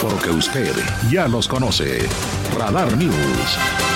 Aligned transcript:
Porque 0.00 0.30
usted 0.30 0.72
ya 1.10 1.28
los 1.28 1.46
conoce. 1.46 2.08
Radar 2.56 2.96
News. 2.96 3.89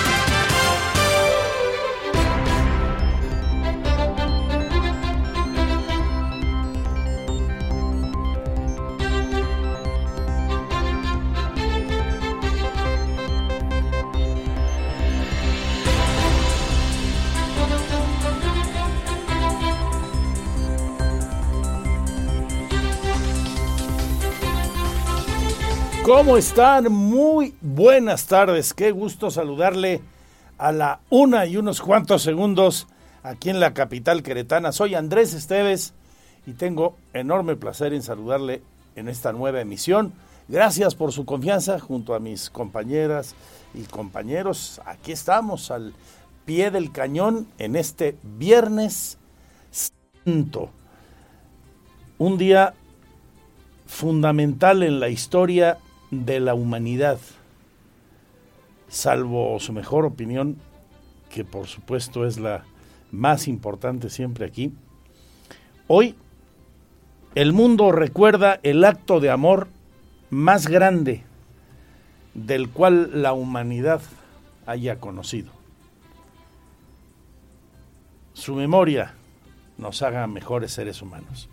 ¿Cómo 26.17 26.37
están? 26.37 26.93
Muy 26.93 27.57
buenas 27.61 28.29
tardes. 28.29 28.73
Qué 28.73 28.93
gusto 28.93 29.33
saludarle 29.33 30.01
a 30.59 30.71
la 30.71 31.01
una 31.11 31.45
y 31.45 31.57
unos 31.57 31.81
cuantos 31.81 32.23
segundos 32.23 32.87
aquí 33.25 33.51
en 33.51 33.59
la 33.59 33.75
capital 33.75 34.23
queretana. 34.23 34.71
Soy 34.71 34.95
Andrés 34.95 35.35
Esteves 35.35 35.93
y 36.47 36.53
tengo 36.53 36.95
enorme 37.15 37.57
placer 37.57 37.93
en 37.93 38.05
saludarle 38.05 38.63
en 38.95 39.09
esta 39.09 39.33
nueva 39.33 39.61
emisión. 39.61 40.13
Gracias 40.47 40.95
por 40.95 41.11
su 41.11 41.25
confianza 41.25 41.81
junto 41.81 42.15
a 42.15 42.21
mis 42.21 42.49
compañeras 42.49 43.35
y 43.75 43.83
compañeros. 43.83 44.81
Aquí 44.87 45.11
estamos 45.11 45.73
al 45.73 45.95
pie 46.45 46.71
del 46.71 46.93
cañón 46.93 47.49
en 47.59 47.75
este 47.75 48.17
viernes 48.23 49.19
santo. 49.73 50.71
Un 52.19 52.39
día 52.39 52.73
fundamental 53.87 54.85
en 54.85 55.01
la 55.01 55.09
historia 55.09 55.79
de 56.15 56.41
la 56.41 56.55
humanidad, 56.55 57.19
salvo 58.89 59.59
su 59.61 59.73
mejor 59.73 60.05
opinión, 60.05 60.57
que 61.31 61.45
por 61.45 61.67
supuesto 61.67 62.27
es 62.27 62.39
la 62.39 62.65
más 63.11 63.49
importante 63.49 64.09
siempre 64.11 64.47
aquí. 64.47 64.73
Hoy 65.89 66.15
el 67.35 67.53
mundo 67.53 67.91
recuerda 67.93 68.61
el 68.63 68.85
acto 68.85 69.19
de 69.21 69.31
amor 69.31 69.69
más 70.31 70.69
grande 70.69 71.25
del 72.35 72.71
cual 72.71 73.23
la 73.23 73.33
humanidad 73.33 74.01
haya 74.67 75.01
conocido. 75.01 75.53
Su 78.33 78.55
memoria 78.55 79.15
nos 79.79 80.03
haga 80.03 80.27
mejores 80.27 80.73
seres 80.73 81.03
humanos 81.03 81.49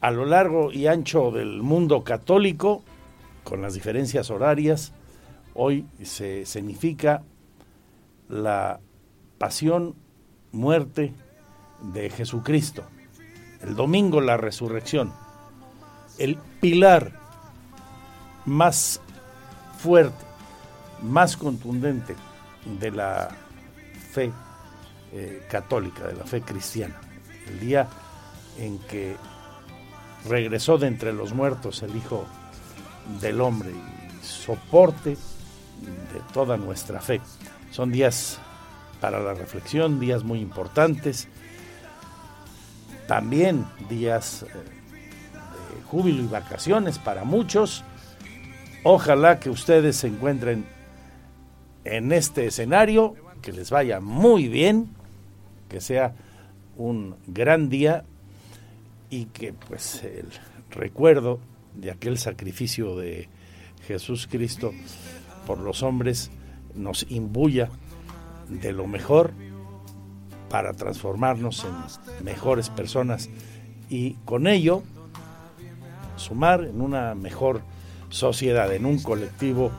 a 0.00 0.10
lo 0.10 0.24
largo 0.24 0.72
y 0.72 0.86
ancho 0.86 1.30
del 1.30 1.62
mundo 1.62 2.04
católico, 2.04 2.82
con 3.44 3.62
las 3.62 3.74
diferencias 3.74 4.30
horarias, 4.30 4.92
hoy 5.54 5.86
se 6.02 6.46
significa 6.46 7.22
la 8.28 8.80
pasión, 9.38 9.94
muerte 10.52 11.12
de 11.92 12.10
Jesucristo. 12.10 12.84
El 13.62 13.74
domingo 13.74 14.20
la 14.20 14.36
resurrección. 14.36 15.12
El 16.18 16.36
pilar 16.60 17.12
más 18.46 19.00
fuerte, 19.78 20.24
más 21.02 21.36
contundente 21.36 22.14
de 22.78 22.90
la 22.90 23.28
fe 24.12 24.32
eh, 25.12 25.46
católica, 25.50 26.06
de 26.06 26.14
la 26.14 26.24
fe 26.24 26.42
cristiana. 26.42 27.00
El 27.48 27.60
día 27.60 27.88
en 28.58 28.78
que 28.80 29.16
regresó 30.28 30.78
de 30.78 30.86
entre 30.86 31.12
los 31.12 31.32
muertos 31.32 31.82
el 31.82 31.96
Hijo 31.96 32.26
del 33.20 33.40
Hombre 33.40 33.70
y 33.70 34.24
soporte 34.24 35.10
de 35.10 36.20
toda 36.32 36.56
nuestra 36.56 37.00
fe. 37.00 37.20
Son 37.70 37.90
días 37.90 38.38
para 39.00 39.20
la 39.20 39.34
reflexión, 39.34 39.98
días 39.98 40.24
muy 40.24 40.40
importantes, 40.40 41.28
también 43.06 43.66
días 43.88 44.42
eh, 44.42 44.46
de 44.46 45.82
júbilo 45.84 46.22
y 46.22 46.26
vacaciones 46.26 46.98
para 46.98 47.24
muchos. 47.24 47.82
Ojalá 48.84 49.40
que 49.40 49.50
ustedes 49.50 49.96
se 49.96 50.08
encuentren 50.08 50.64
en 51.84 52.12
este 52.12 52.46
escenario, 52.46 53.14
que 53.42 53.52
les 53.52 53.70
vaya 53.70 54.00
muy 54.00 54.48
bien, 54.48 54.90
que 55.68 55.80
sea 55.80 56.14
un 56.76 57.16
gran 57.26 57.68
día 57.68 58.04
y 59.10 59.26
que 59.26 59.52
pues 59.52 60.02
el 60.04 60.28
recuerdo 60.70 61.40
de 61.74 61.90
aquel 61.90 62.16
sacrificio 62.16 62.96
de 62.96 63.28
Jesús 63.86 64.28
Cristo 64.30 64.72
por 65.46 65.58
los 65.58 65.82
hombres 65.82 66.30
nos 66.74 67.04
imbuya 67.10 67.68
de 68.48 68.72
lo 68.72 68.86
mejor 68.86 69.32
para 70.48 70.72
transformarnos 70.72 71.64
en 71.64 72.24
mejores 72.24 72.70
personas 72.70 73.28
y 73.88 74.14
con 74.24 74.46
ello 74.46 74.82
sumar 76.16 76.64
en 76.64 76.80
una 76.80 77.14
mejor 77.14 77.62
sociedad, 78.10 78.72
en 78.74 78.86
un 78.86 79.00
colectivo 79.02 79.70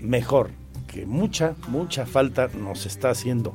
mejor, 0.00 0.50
que 0.86 1.06
mucha, 1.06 1.54
mucha 1.68 2.04
falta 2.04 2.48
nos 2.48 2.86
está 2.86 3.10
haciendo. 3.10 3.54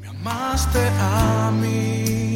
Me 0.00 0.08
amaste 0.08 0.78
a 1.00 1.50
mí 1.52 2.35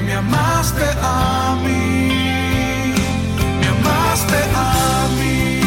me 0.00 0.14
amaste 0.14 0.82
a 1.00 1.58
mí, 1.62 2.92
me 3.60 3.66
amaste 3.66 4.36
a 4.54 5.08
mí. 5.18 5.62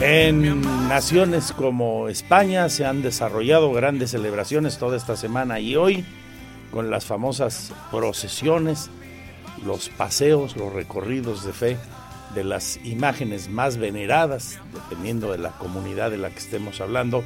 En 0.00 0.88
naciones 0.88 1.52
como 1.52 2.08
España 2.08 2.68
se 2.68 2.86
han 2.86 3.02
desarrollado 3.02 3.72
grandes 3.72 4.12
celebraciones 4.12 4.78
toda 4.78 4.96
esta 4.96 5.16
semana 5.16 5.60
y 5.60 5.76
hoy 5.76 6.04
con 6.70 6.90
las 6.90 7.06
famosas 7.06 7.72
procesiones, 7.90 8.90
los 9.64 9.88
paseos, 9.88 10.56
los 10.56 10.72
recorridos 10.72 11.44
de 11.44 11.52
fe 11.52 11.76
de 12.34 12.44
las 12.44 12.78
imágenes 12.84 13.48
más 13.48 13.78
veneradas, 13.78 14.60
dependiendo 14.72 15.32
de 15.32 15.38
la 15.38 15.50
comunidad 15.52 16.10
de 16.10 16.18
la 16.18 16.30
que 16.30 16.38
estemos 16.38 16.80
hablando. 16.80 17.24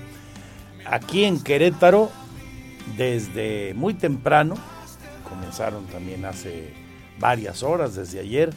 Aquí 0.87 1.25
en 1.25 1.43
Querétaro, 1.43 2.11
desde 2.96 3.75
muy 3.75 3.94
temprano, 3.94 4.55
comenzaron 5.32 5.87
también 5.87 6.26
hace 6.26 6.75
varias 7.19 7.62
horas, 7.62 7.94
desde 7.94 8.20
ayer, 8.20 8.52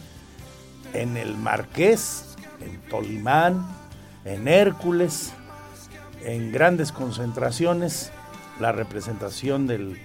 en 0.93 1.15
el 1.15 1.37
Marqués, 1.37 2.35
en 2.59 2.81
Tolimán, 2.89 3.65
en 4.25 4.47
Hércules, 4.49 5.31
en 6.23 6.51
grandes 6.51 6.91
concentraciones. 6.91 8.11
La 8.59 8.71
representación 8.71 9.67
del 9.67 9.97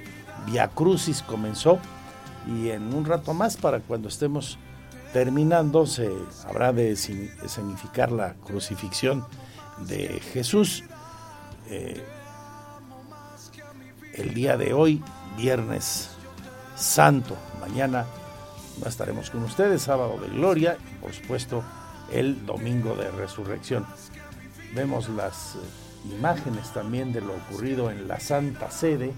Via 0.46 0.68
Crucis 0.68 1.22
comenzó 1.22 1.78
y 2.46 2.70
en 2.70 2.94
un 2.94 3.04
rato 3.04 3.34
más, 3.34 3.56
para 3.56 3.80
cuando 3.80 4.08
estemos 4.08 4.56
terminando, 5.12 5.86
se 5.86 6.08
habrá 6.46 6.72
de 6.72 6.94
significar 6.94 8.12
la 8.12 8.34
crucifixión 8.34 9.24
de 9.86 10.20
Jesús. 10.32 10.84
Eh, 11.68 12.04
el 14.14 14.34
día 14.34 14.56
de 14.56 14.72
hoy, 14.72 15.02
viernes 15.36 16.09
Santo. 16.80 17.36
Mañana 17.60 18.06
estaremos 18.86 19.30
con 19.30 19.42
ustedes, 19.44 19.82
sábado 19.82 20.18
de 20.18 20.28
gloria 20.28 20.78
y 20.90 20.94
por 20.96 21.12
supuesto 21.12 21.62
el 22.10 22.46
domingo 22.46 22.96
de 22.96 23.10
resurrección. 23.10 23.86
vemos 24.74 25.08
las 25.10 25.56
eh, 25.56 25.58
imágenes 26.16 26.72
también 26.72 27.12
de 27.12 27.20
lo 27.20 27.34
ocurrido 27.34 27.90
en 27.90 28.08
la 28.08 28.18
Santa 28.18 28.70
Sede, 28.70 29.12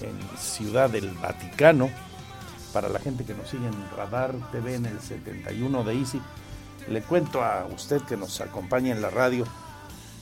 en 0.00 0.38
Ciudad 0.38 0.88
del 0.88 1.10
Vaticano. 1.10 1.90
Para 2.72 2.88
la 2.88 3.00
gente 3.00 3.24
que 3.24 3.34
nos 3.34 3.48
sigue 3.48 3.66
en 3.66 3.96
Radar 3.96 4.32
TV 4.52 4.76
en 4.76 4.86
el 4.86 5.00
71 5.00 5.84
de 5.84 5.94
Easy, 5.94 6.20
le 6.88 7.02
cuento 7.02 7.42
a 7.42 7.66
usted 7.66 8.02
que 8.02 8.16
nos 8.16 8.40
acompaña 8.40 8.92
en 8.92 9.02
la 9.02 9.10
radio 9.10 9.44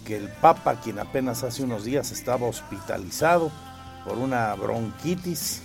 que 0.07 0.17
el 0.17 0.29
Papa, 0.29 0.81
quien 0.83 0.99
apenas 0.99 1.45
hace 1.45 1.63
unos 1.63 1.85
días 1.85 2.13
estaba 2.13 2.47
hospitalizado 2.47 3.51
por 4.05 4.19
una 4.19 4.55
bronquitis, 4.55 5.63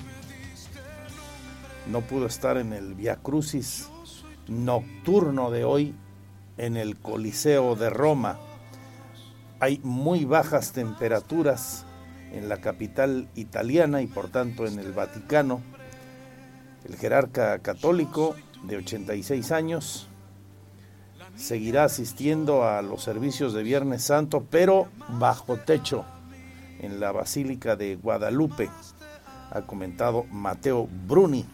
no 1.92 2.01
pudo 2.01 2.25
estar 2.25 2.57
en 2.57 2.74
el 2.74 2.94
Via 2.94 3.18
Crucis 3.18 3.89
nocturno 4.48 5.51
de 5.51 5.63
hoy 5.63 5.95
en 6.57 6.78
el 6.78 6.98
Coliseo 6.98 7.75
de 7.75 7.89
Roma. 7.89 8.39
Hay 9.60 9.80
muy 9.84 10.25
bajas 10.25 10.72
temperaturas 10.72 11.86
en 12.31 12.50
la 12.50 12.57
capital 12.57 13.30
italiana 13.36 14.01
y 14.01 14.07
por 14.07 14.30
tanto 14.30 14.66
en 14.66 14.80
el 14.80 14.92
Vaticano. 14.92 15.62
El 16.86 16.95
jerarca 16.95 17.60
católico 17.60 18.36
de 18.63 18.78
86 18.78 19.51
años 19.51 20.07
seguirá 21.36 21.83
asistiendo 21.86 22.68
a 22.68 22.81
los 22.81 23.04
servicios 23.04 23.54
de 23.54 23.63
Viernes 23.63 24.04
Santo, 24.04 24.45
pero 24.50 24.88
bajo 25.19 25.57
techo 25.57 26.06
en 26.80 27.00
la 27.00 27.12
Basílica 27.12 27.75
de 27.75 27.95
Guadalupe, 27.95 28.69
ha 29.51 29.62
comentado 29.62 30.25
Mateo 30.31 30.88
Bruni. 31.07 31.45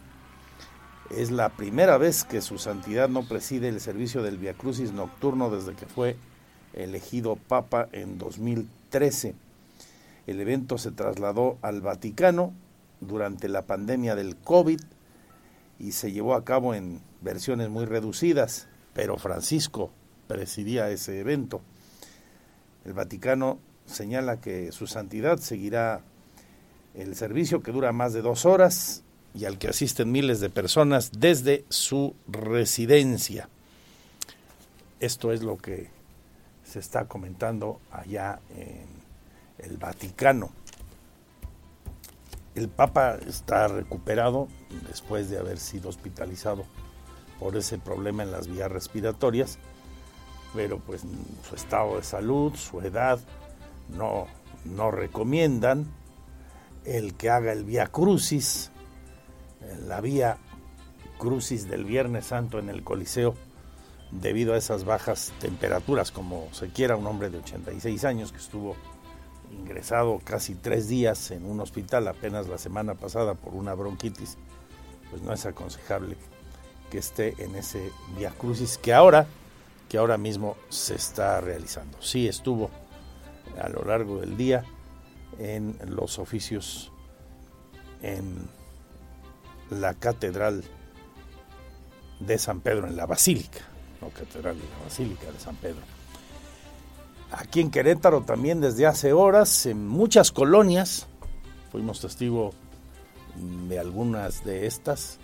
Es 1.17 1.29
la 1.29 1.49
primera 1.49 1.99
vez 1.99 2.23
que 2.23 2.41
su 2.41 2.57
santidad 2.57 3.07
no 3.07 3.27
preside 3.27 3.69
el 3.69 3.79
servicio 3.79 4.23
del 4.23 4.39
Via 4.39 4.55
Crucis 4.55 4.93
nocturno 4.93 5.51
desde 5.51 5.75
que 5.75 5.85
fue 5.85 6.17
elegido 6.73 7.35
Papa 7.35 7.87
en 7.91 8.17
2013. 8.17 9.35
El 10.25 10.39
evento 10.39 10.79
se 10.79 10.89
trasladó 10.89 11.59
al 11.61 11.81
Vaticano 11.81 12.51
durante 12.99 13.47
la 13.47 13.61
pandemia 13.61 14.15
del 14.15 14.37
COVID 14.37 14.79
y 15.77 15.91
se 15.91 16.11
llevó 16.11 16.33
a 16.33 16.43
cabo 16.43 16.73
en 16.73 16.99
versiones 17.21 17.69
muy 17.69 17.85
reducidas, 17.85 18.67
pero 18.93 19.17
Francisco 19.17 19.91
presidía 20.27 20.89
ese 20.89 21.19
evento. 21.19 21.61
El 22.85 22.93
Vaticano 22.93 23.59
señala 23.85 24.41
que 24.41 24.71
su 24.71 24.87
santidad 24.87 25.37
seguirá 25.37 26.01
el 26.95 27.15
servicio 27.15 27.61
que 27.61 27.71
dura 27.71 27.91
más 27.91 28.13
de 28.13 28.23
dos 28.23 28.47
horas 28.47 29.02
y 29.33 29.45
al 29.45 29.57
que 29.57 29.67
asisten 29.67 30.11
miles 30.11 30.39
de 30.39 30.49
personas 30.49 31.11
desde 31.17 31.65
su 31.69 32.15
residencia. 32.27 33.49
Esto 34.99 35.31
es 35.31 35.41
lo 35.41 35.57
que 35.57 35.89
se 36.63 36.79
está 36.79 37.07
comentando 37.07 37.79
allá 37.91 38.39
en 38.55 38.85
el 39.59 39.77
Vaticano. 39.77 40.51
El 42.55 42.69
Papa 42.69 43.17
está 43.27 43.67
recuperado 43.67 44.47
después 44.87 45.29
de 45.29 45.39
haber 45.39 45.59
sido 45.59 45.89
hospitalizado 45.89 46.65
por 47.39 47.57
ese 47.57 47.79
problema 47.79 48.23
en 48.23 48.31
las 48.31 48.47
vías 48.47 48.71
respiratorias, 48.71 49.57
pero 50.53 50.79
pues 50.79 51.01
su 51.49 51.55
estado 51.55 51.97
de 51.97 52.03
salud, 52.03 52.53
su 52.55 52.79
edad, 52.81 53.19
no, 53.89 54.27
no 54.65 54.91
recomiendan 54.91 55.87
el 56.85 57.15
que 57.15 57.29
haga 57.29 57.51
el 57.51 57.63
Vía 57.63 57.87
Crucis, 57.87 58.71
la 59.87 60.01
Vía 60.01 60.37
Crucis 61.17 61.67
del 61.67 61.85
Viernes 61.85 62.25
Santo 62.25 62.59
en 62.59 62.69
el 62.69 62.83
Coliseo, 62.83 63.35
debido 64.11 64.53
a 64.53 64.57
esas 64.57 64.85
bajas 64.85 65.33
temperaturas, 65.39 66.11
como 66.11 66.47
se 66.51 66.69
quiera 66.69 66.95
un 66.95 67.07
hombre 67.07 67.29
de 67.29 67.39
86 67.39 68.05
años 68.05 68.31
que 68.31 68.37
estuvo 68.37 68.75
ingresado 69.51 70.19
casi 70.23 70.55
tres 70.55 70.87
días 70.87 71.31
en 71.31 71.45
un 71.45 71.59
hospital 71.59 72.07
apenas 72.07 72.47
la 72.47 72.57
semana 72.57 72.95
pasada 72.95 73.35
por 73.35 73.53
una 73.53 73.73
bronquitis, 73.73 74.37
pues 75.09 75.21
no 75.21 75.33
es 75.33 75.45
aconsejable 75.45 76.17
que 76.89 76.97
esté 76.99 77.35
en 77.43 77.55
ese 77.55 77.91
Via 78.17 78.31
Crucis 78.31 78.77
que 78.77 78.93
ahora, 78.93 79.27
que 79.89 79.97
ahora 79.97 80.17
mismo 80.17 80.57
se 80.69 80.95
está 80.95 81.39
realizando. 81.41 82.01
Sí 82.01 82.27
estuvo 82.27 82.69
a 83.61 83.69
lo 83.69 83.83
largo 83.83 84.19
del 84.19 84.37
día 84.37 84.63
en 85.39 85.77
los 85.87 86.19
oficios 86.19 86.91
en 88.01 88.47
la 89.73 89.93
Catedral 89.93 90.63
de 92.19 92.37
San 92.37 92.61
Pedro, 92.61 92.87
en 92.87 92.95
la 92.95 93.05
Basílica, 93.05 93.59
no 94.01 94.09
Catedral 94.09 94.57
la 94.57 94.83
Basílica 94.85 95.31
de 95.31 95.39
San 95.39 95.55
Pedro. 95.55 95.81
Aquí 97.31 97.61
en 97.61 97.71
Querétaro 97.71 98.21
también 98.21 98.61
desde 98.61 98.85
hace 98.85 99.13
horas, 99.13 99.65
en 99.65 99.87
muchas 99.87 100.31
colonias, 100.31 101.07
fuimos 101.71 101.99
testigo 101.99 102.53
de 103.67 103.79
algunas 103.79 104.45
de 104.45 104.67
estas 104.67 105.17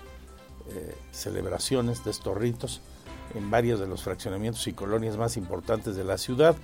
eh, 0.69 0.95
celebraciones 1.11 2.03
de 2.03 2.11
estos 2.11 2.35
ritos 2.35 2.81
en 3.35 3.51
varios 3.51 3.79
de 3.79 3.87
los 3.87 4.01
fraccionamientos 4.01 4.67
y 4.67 4.73
colonias 4.73 5.17
más 5.17 5.37
importantes 5.37 5.95
de 5.95 6.03
la 6.03 6.17
ciudad 6.17 6.55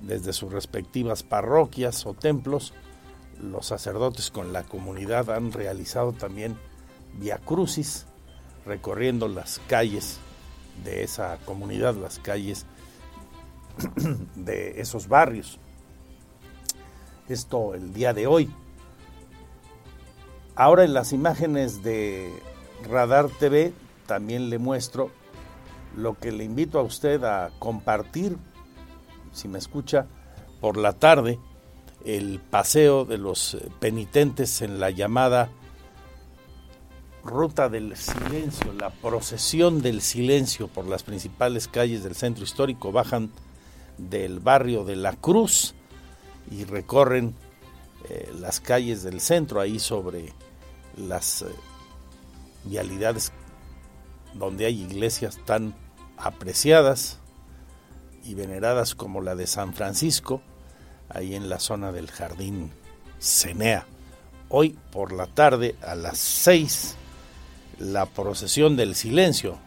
desde 0.00 0.32
sus 0.32 0.52
respectivas 0.52 1.22
parroquias 1.22 2.06
o 2.06 2.14
templos, 2.14 2.72
los 3.40 3.66
sacerdotes 3.66 4.30
con 4.30 4.52
la 4.52 4.64
comunidad 4.64 5.30
han 5.30 5.52
realizado 5.52 6.12
también 6.12 6.56
via 7.14 7.38
crucis, 7.38 8.06
recorriendo 8.66 9.28
las 9.28 9.60
calles 9.68 10.18
de 10.84 11.02
esa 11.02 11.38
comunidad, 11.44 11.94
las 11.94 12.18
calles 12.18 12.66
de 14.34 14.80
esos 14.80 15.08
barrios. 15.08 15.58
Esto 17.28 17.74
el 17.74 17.92
día 17.92 18.14
de 18.14 18.26
hoy. 18.26 18.50
Ahora 20.54 20.84
en 20.84 20.94
las 20.94 21.12
imágenes 21.12 21.82
de 21.82 22.32
Radar 22.88 23.28
TV 23.28 23.72
también 24.06 24.50
le 24.50 24.58
muestro 24.58 25.10
lo 25.96 26.14
que 26.14 26.32
le 26.32 26.44
invito 26.44 26.78
a 26.78 26.82
usted 26.82 27.22
a 27.24 27.50
compartir 27.58 28.36
si 29.32 29.48
me 29.48 29.58
escucha, 29.58 30.06
por 30.60 30.76
la 30.76 30.92
tarde 30.92 31.38
el 32.04 32.40
paseo 32.40 33.04
de 33.04 33.18
los 33.18 33.56
penitentes 33.80 34.62
en 34.62 34.80
la 34.80 34.90
llamada 34.90 35.50
Ruta 37.28 37.68
del 37.68 37.96
Silencio, 37.96 38.72
la 38.72 38.90
procesión 38.90 39.82
del 39.82 40.00
silencio 40.00 40.66
por 40.66 40.86
las 40.86 41.02
principales 41.02 41.68
calles 41.68 42.02
del 42.02 42.14
centro 42.14 42.42
histórico, 42.42 42.90
bajan 42.90 43.30
del 43.98 44.40
barrio 44.40 44.84
de 44.84 44.96
La 44.96 45.12
Cruz 45.12 45.74
y 46.50 46.64
recorren 46.64 47.34
eh, 48.08 48.32
las 48.40 48.60
calles 48.60 49.02
del 49.02 49.20
centro, 49.20 49.60
ahí 49.60 49.78
sobre 49.78 50.32
las 50.96 51.42
eh, 51.42 51.46
vialidades 52.64 53.32
donde 54.34 54.66
hay 54.66 54.82
iglesias 54.82 55.38
tan 55.44 55.74
apreciadas 56.16 57.18
y 58.24 58.34
veneradas 58.34 58.94
como 58.94 59.20
la 59.20 59.34
de 59.34 59.46
San 59.46 59.74
Francisco, 59.74 60.42
ahí 61.08 61.34
en 61.34 61.48
la 61.48 61.60
zona 61.60 61.92
del 61.92 62.10
Jardín 62.10 62.72
Cenea. 63.20 63.86
Hoy 64.48 64.78
por 64.90 65.12
la 65.12 65.26
tarde 65.26 65.76
a 65.82 65.94
las 65.94 66.18
6, 66.18 66.96
la 67.78 68.06
procesión 68.06 68.76
del 68.76 68.94
silencio, 68.94 69.58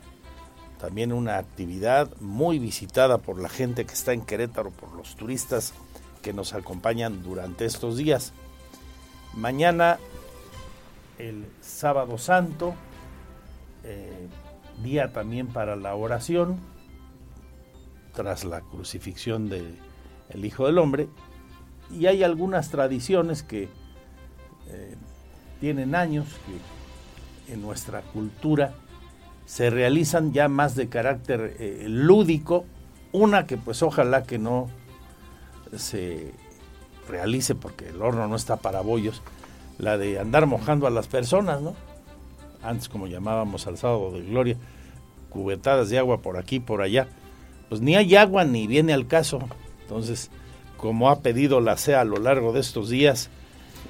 también 0.80 1.14
una 1.14 1.38
actividad 1.38 2.10
muy 2.20 2.60
visitada 2.60 3.20
por 3.20 3.40
la 3.40 3.50
gente 3.50 3.86
que 3.86 3.94
está 3.94 4.14
en 4.14 4.22
Querétaro, 4.22 4.72
por 4.72 4.94
los 4.94 5.16
turistas 5.16 5.74
que 6.22 6.34
nos 6.34 6.54
acompañan 6.54 7.24
durante 7.24 7.66
estos 7.66 7.98
días. 7.98 8.34
Mañana, 9.34 10.00
el 11.18 11.46
sábado 11.62 12.18
santo, 12.18 12.74
eh, 13.84 14.28
día 14.84 15.14
también 15.14 15.48
para 15.48 15.76
la 15.76 15.96
oración, 15.96 16.60
tras 18.14 18.44
la 18.44 18.62
crucifixión 18.62 19.50
del 19.50 19.78
el 20.30 20.46
Hijo 20.46 20.66
del 20.66 20.78
Hombre, 20.78 21.10
y 21.92 22.06
hay 22.06 22.24
algunas 22.24 22.70
tradiciones 22.70 23.44
que 23.44 23.64
eh, 24.68 24.96
tienen 25.60 25.94
años, 25.94 26.28
que 26.46 26.81
en 27.52 27.62
nuestra 27.62 28.02
cultura 28.02 28.74
se 29.46 29.70
realizan 29.70 30.34
ya 30.34 30.48
más 30.48 30.76
de 30.76 30.90
carácter 30.90 31.56
eh, 31.60 31.86
lúdico, 31.88 32.66
una 33.12 33.46
que 33.46 33.58
pues 33.58 33.84
ojalá 33.84 34.24
que 34.24 34.38
no 34.38 34.70
se 35.76 36.34
realice 37.08 37.56
porque 37.56 37.90
el 37.90 38.02
horno 38.02 38.28
no 38.28 38.36
está 38.36 38.58
para 38.58 38.82
bollos, 38.82 39.22
la 39.78 39.98
de 39.98 40.20
andar 40.20 40.46
mojando 40.46 40.88
a 40.88 40.90
las 40.90 41.08
personas, 41.08 41.62
¿no? 41.62 41.76
Antes 42.64 42.88
como 42.88 43.08
llamábamos 43.08 43.68
al 43.68 43.78
sábado 43.78 44.12
de 44.12 44.22
gloria, 44.22 44.58
cubetadas 45.30 45.90
de 45.90 45.98
agua 45.98 46.22
por 46.22 46.38
aquí, 46.38 46.60
por 46.60 46.82
allá 46.82 47.08
pues 47.72 47.80
ni 47.80 47.96
hay 47.96 48.18
agua 48.18 48.44
ni 48.44 48.68
viene 48.68 48.92
al 48.92 49.08
caso. 49.08 49.40
Entonces, 49.84 50.30
como 50.76 51.10
ha 51.10 51.22
pedido 51.22 51.62
la 51.62 51.78
CEA 51.78 52.02
a 52.02 52.04
lo 52.04 52.18
largo 52.18 52.52
de 52.52 52.60
estos 52.60 52.90
días 52.90 53.30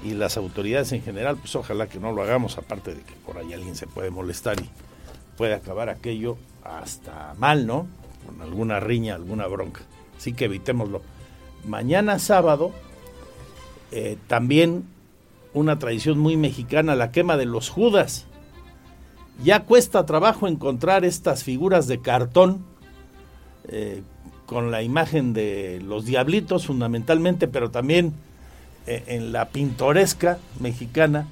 y 0.04 0.12
las 0.12 0.38
autoridades 0.38 0.92
en 0.92 1.02
general, 1.02 1.38
pues 1.38 1.56
ojalá 1.56 1.88
que 1.88 2.00
no 2.00 2.12
lo 2.12 2.24
hagamos, 2.24 2.58
aparte 2.58 2.94
de 2.96 3.02
que 3.02 3.14
por 3.26 3.38
ahí 3.38 3.54
alguien 3.54 3.76
se 3.76 3.88
puede 3.88 4.10
molestar 4.10 4.60
y 4.60 4.70
puede 5.38 5.54
acabar 5.54 5.90
aquello 5.90 6.38
hasta 6.64 7.34
mal, 7.38 7.66
¿no? 7.66 7.88
Con 8.26 8.42
alguna 8.42 8.80
riña, 8.80 9.16
alguna 9.16 9.48
bronca. 9.48 9.82
Así 10.18 10.34
que 10.34 10.46
evitémoslo. 10.46 11.02
mañana 11.66 12.20
sábado, 12.20 12.72
eh, 13.92 14.18
también 14.28 14.86
una 15.54 15.80
tradición 15.80 16.18
muy 16.18 16.38
mexicana, 16.38 16.96
la 16.96 17.12
quema 17.12 17.38
de 17.38 17.46
los 17.46 17.70
Judas. 17.70 18.26
Ya 19.44 19.62
cuesta 19.62 20.06
trabajo 20.06 20.48
encontrar 20.48 21.04
estas 21.04 21.44
figuras 21.44 21.88
de 21.88 22.00
cartón 22.00 22.64
eh, 23.68 24.04
con 24.46 24.72
la 24.72 24.84
imagen 24.84 25.34
de 25.34 25.82
los 25.84 26.06
diablitos 26.06 26.68
fundamentalmente, 26.68 27.48
pero 27.48 27.72
también 27.72 28.14
en 28.86 29.32
la 29.32 29.50
pintoresca 29.50 30.38
mexicana, 30.60 31.28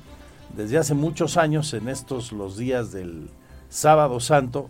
desde 0.55 0.77
hace 0.77 0.93
muchos 0.93 1.37
años, 1.37 1.73
en 1.73 1.89
estos 1.89 2.31
los 2.31 2.57
días 2.57 2.91
del 2.91 3.29
sábado 3.69 4.19
santo, 4.19 4.69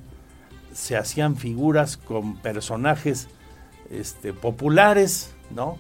se 0.74 0.98
hacían 0.98 1.36
figuras 1.36 1.98
con 1.98 2.38
personajes 2.38 3.28
este, 3.90 4.34
populares, 4.34 5.34
¿no? 5.50 5.78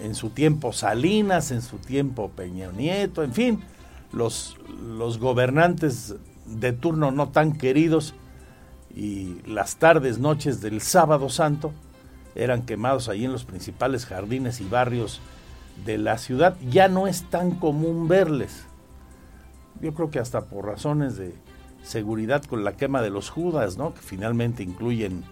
En 0.00 0.14
su 0.14 0.30
tiempo 0.30 0.72
Salinas, 0.72 1.50
en 1.50 1.62
su 1.62 1.78
tiempo 1.78 2.30
Peña 2.30 2.70
Nieto, 2.72 3.22
en 3.22 3.32
fin, 3.32 3.60
los, 4.12 4.56
los 4.96 5.18
gobernantes 5.18 6.14
de 6.46 6.72
turno 6.72 7.10
no 7.10 7.28
tan 7.28 7.52
queridos 7.52 8.14
y 8.94 9.40
las 9.46 9.76
tardes, 9.76 10.18
noches 10.18 10.60
del 10.60 10.80
sábado 10.80 11.28
santo 11.28 11.72
eran 12.34 12.62
quemados 12.62 13.08
ahí 13.08 13.24
en 13.24 13.32
los 13.32 13.44
principales 13.44 14.06
jardines 14.06 14.60
y 14.60 14.64
barrios 14.64 15.20
de 15.84 15.98
la 15.98 16.18
ciudad. 16.18 16.56
Ya 16.70 16.88
no 16.88 17.06
es 17.06 17.24
tan 17.24 17.52
común 17.52 18.08
verles. 18.08 18.66
Yo 19.80 19.94
creo 19.94 20.10
que 20.10 20.18
hasta 20.18 20.42
por 20.42 20.66
razones 20.66 21.16
de 21.16 21.34
seguridad 21.82 22.44
con 22.44 22.64
la 22.64 22.76
quema 22.76 23.02
de 23.02 23.10
los 23.10 23.30
Judas, 23.30 23.76
¿no? 23.76 23.94
que 23.94 24.00
finalmente 24.00 24.62
incluyen 24.62 25.24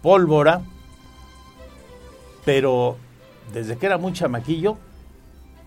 pólvora, 0.00 0.62
pero 2.44 2.96
desde 3.52 3.76
que 3.76 3.86
era 3.86 3.98
muy 3.98 4.12
chamaquillo, 4.12 4.78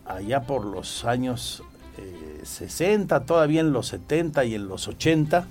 allá 0.06 0.42
por 0.44 0.66
los 0.66 1.06
años 1.06 1.64
60, 2.44 3.16
eh, 3.16 3.20
todavía 3.22 3.62
en 3.62 3.72
los 3.72 3.88
70 3.88 4.46
y 4.46 4.56
en 4.56 4.68
los 4.68 4.88
80, 4.88 5.48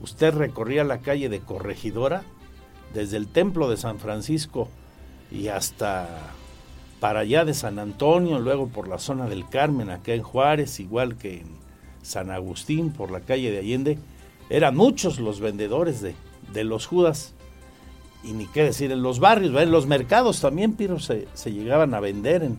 usted 0.00 0.34
recorría 0.34 0.84
la 0.84 0.98
calle 0.98 1.28
de 1.28 1.40
Corregidora, 1.40 2.22
desde 2.94 3.16
el 3.16 3.28
templo 3.28 3.68
de 3.68 3.76
San 3.76 3.98
Francisco 3.98 4.68
y 5.30 5.48
hasta 5.48 6.08
para 7.00 7.20
allá 7.20 7.44
de 7.44 7.54
San 7.54 7.78
Antonio, 7.78 8.38
luego 8.38 8.68
por 8.68 8.88
la 8.88 8.98
zona 8.98 9.28
del 9.28 9.48
Carmen, 9.48 9.90
acá 9.90 10.14
en 10.14 10.22
Juárez, 10.22 10.80
igual 10.80 11.16
que 11.16 11.40
en 11.40 11.48
San 12.02 12.30
Agustín, 12.30 12.90
por 12.90 13.10
la 13.10 13.20
calle 13.20 13.50
de 13.50 13.58
Allende, 13.58 13.98
eran 14.50 14.76
muchos 14.76 15.18
los 15.20 15.40
vendedores 15.40 16.00
de, 16.00 16.14
de 16.52 16.64
los 16.64 16.86
Judas 16.86 17.34
y 18.22 18.32
ni 18.32 18.46
qué 18.46 18.64
decir, 18.64 18.90
en 18.90 19.02
los 19.02 19.20
barrios, 19.20 19.54
en 19.60 19.70
los 19.70 19.86
mercados 19.86 20.40
también, 20.40 20.72
Piro, 20.72 20.98
se, 20.98 21.26
llegaban 21.44 21.94
a 21.94 22.00
vender 22.00 22.42
en, 22.42 22.58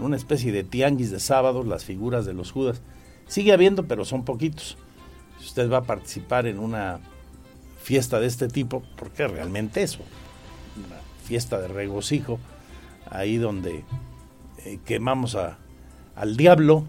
una 0.00 0.16
especie 0.16 0.50
de 0.50 0.64
tianguis 0.64 1.10
de 1.10 1.20
sábados 1.20 1.66
las 1.66 1.84
figuras 1.84 2.26
de 2.26 2.34
los 2.34 2.50
judas. 2.50 2.80
Sigue 3.28 3.52
habiendo, 3.52 3.84
pero 3.84 4.04
son 4.04 4.24
poquitos. 4.24 4.76
Si 5.38 5.46
usted 5.46 5.70
va 5.70 5.78
a 5.78 5.82
participar 5.82 6.46
en 6.46 6.58
una 6.58 6.98
fiesta 7.80 8.18
de 8.18 8.26
este 8.26 8.48
tipo, 8.48 8.82
porque 8.96 9.28
realmente 9.28 9.82
eso, 9.82 10.00
una 10.84 10.96
fiesta 11.24 11.60
de 11.60 11.68
regocijo, 11.68 12.40
ahí 13.10 13.36
donde 13.36 13.84
eh, 14.64 14.78
quemamos 14.84 15.36
al 16.16 16.36
diablo, 16.36 16.84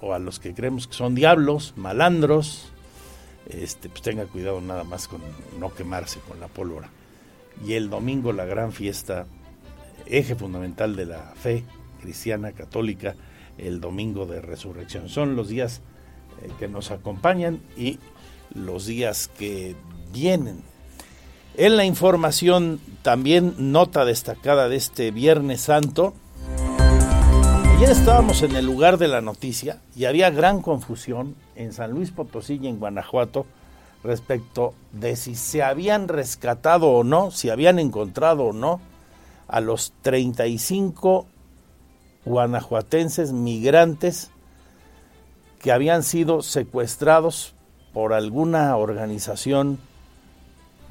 o 0.00 0.12
a 0.12 0.18
los 0.18 0.38
que 0.38 0.54
creemos 0.54 0.86
que 0.86 0.94
son 0.94 1.14
diablos, 1.14 1.74
malandros, 1.76 2.70
este, 3.48 3.88
pues 3.88 4.02
tenga 4.02 4.26
cuidado 4.26 4.60
nada 4.60 4.84
más 4.84 5.08
con 5.08 5.20
no 5.58 5.72
quemarse 5.74 6.20
con 6.20 6.40
la 6.40 6.48
pólvora 6.48 6.90
y 7.64 7.74
el 7.74 7.90
domingo 7.90 8.32
la 8.32 8.44
gran 8.44 8.72
fiesta, 8.72 9.26
eje 10.06 10.34
fundamental 10.34 10.96
de 10.96 11.06
la 11.06 11.32
fe 11.36 11.64
cristiana 12.00 12.52
católica, 12.52 13.14
el 13.58 13.80
domingo 13.80 14.26
de 14.26 14.40
resurrección. 14.40 15.08
Son 15.08 15.36
los 15.36 15.48
días 15.48 15.80
eh, 16.42 16.50
que 16.58 16.68
nos 16.68 16.90
acompañan 16.90 17.60
y 17.76 17.98
los 18.54 18.86
días 18.86 19.28
que 19.38 19.74
vienen. 20.12 20.62
En 21.58 21.78
la 21.78 21.86
información 21.86 22.80
también 23.00 23.54
nota 23.72 24.04
destacada 24.04 24.68
de 24.68 24.76
este 24.76 25.10
Viernes 25.10 25.62
Santo. 25.62 26.12
Ayer 27.76 27.88
estábamos 27.88 28.42
en 28.42 28.56
el 28.56 28.66
lugar 28.66 28.98
de 28.98 29.08
la 29.08 29.22
noticia 29.22 29.80
y 29.96 30.04
había 30.04 30.28
gran 30.28 30.60
confusión 30.60 31.34
en 31.54 31.72
San 31.72 31.92
Luis 31.92 32.10
Potosí 32.10 32.60
y 32.62 32.66
en 32.66 32.78
Guanajuato 32.78 33.46
respecto 34.04 34.74
de 34.92 35.16
si 35.16 35.34
se 35.34 35.62
habían 35.62 36.08
rescatado 36.08 36.88
o 36.88 37.04
no, 37.04 37.30
si 37.30 37.48
habían 37.48 37.78
encontrado 37.78 38.44
o 38.44 38.52
no 38.52 38.82
a 39.48 39.62
los 39.62 39.94
35 40.02 41.26
guanajuatenses 42.26 43.32
migrantes 43.32 44.30
que 45.58 45.72
habían 45.72 46.02
sido 46.02 46.42
secuestrados 46.42 47.54
por 47.94 48.12
alguna 48.12 48.76
organización, 48.76 49.78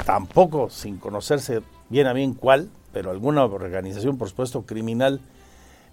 tampoco 0.04 0.70
sin 0.70 0.98
conocerse 0.98 1.62
bien 1.90 2.08
a 2.08 2.14
bien 2.14 2.34
cuál, 2.34 2.70
pero 2.92 3.12
alguna 3.12 3.44
organización, 3.44 4.18
por 4.18 4.30
supuesto, 4.30 4.64
criminal, 4.64 5.22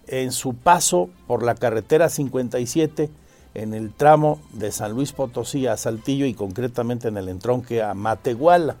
en 0.07 0.31
su 0.31 0.55
paso 0.55 1.09
por 1.27 1.43
la 1.43 1.55
carretera 1.55 2.09
57 2.09 3.09
en 3.53 3.73
el 3.73 3.93
tramo 3.93 4.39
de 4.51 4.71
San 4.71 4.93
Luis 4.93 5.11
Potosí 5.11 5.67
a 5.67 5.77
Saltillo 5.77 6.25
y 6.25 6.33
concretamente 6.33 7.07
en 7.07 7.17
el 7.17 7.29
entronque 7.29 7.81
a 7.83 7.93
Matehuala. 7.93 8.77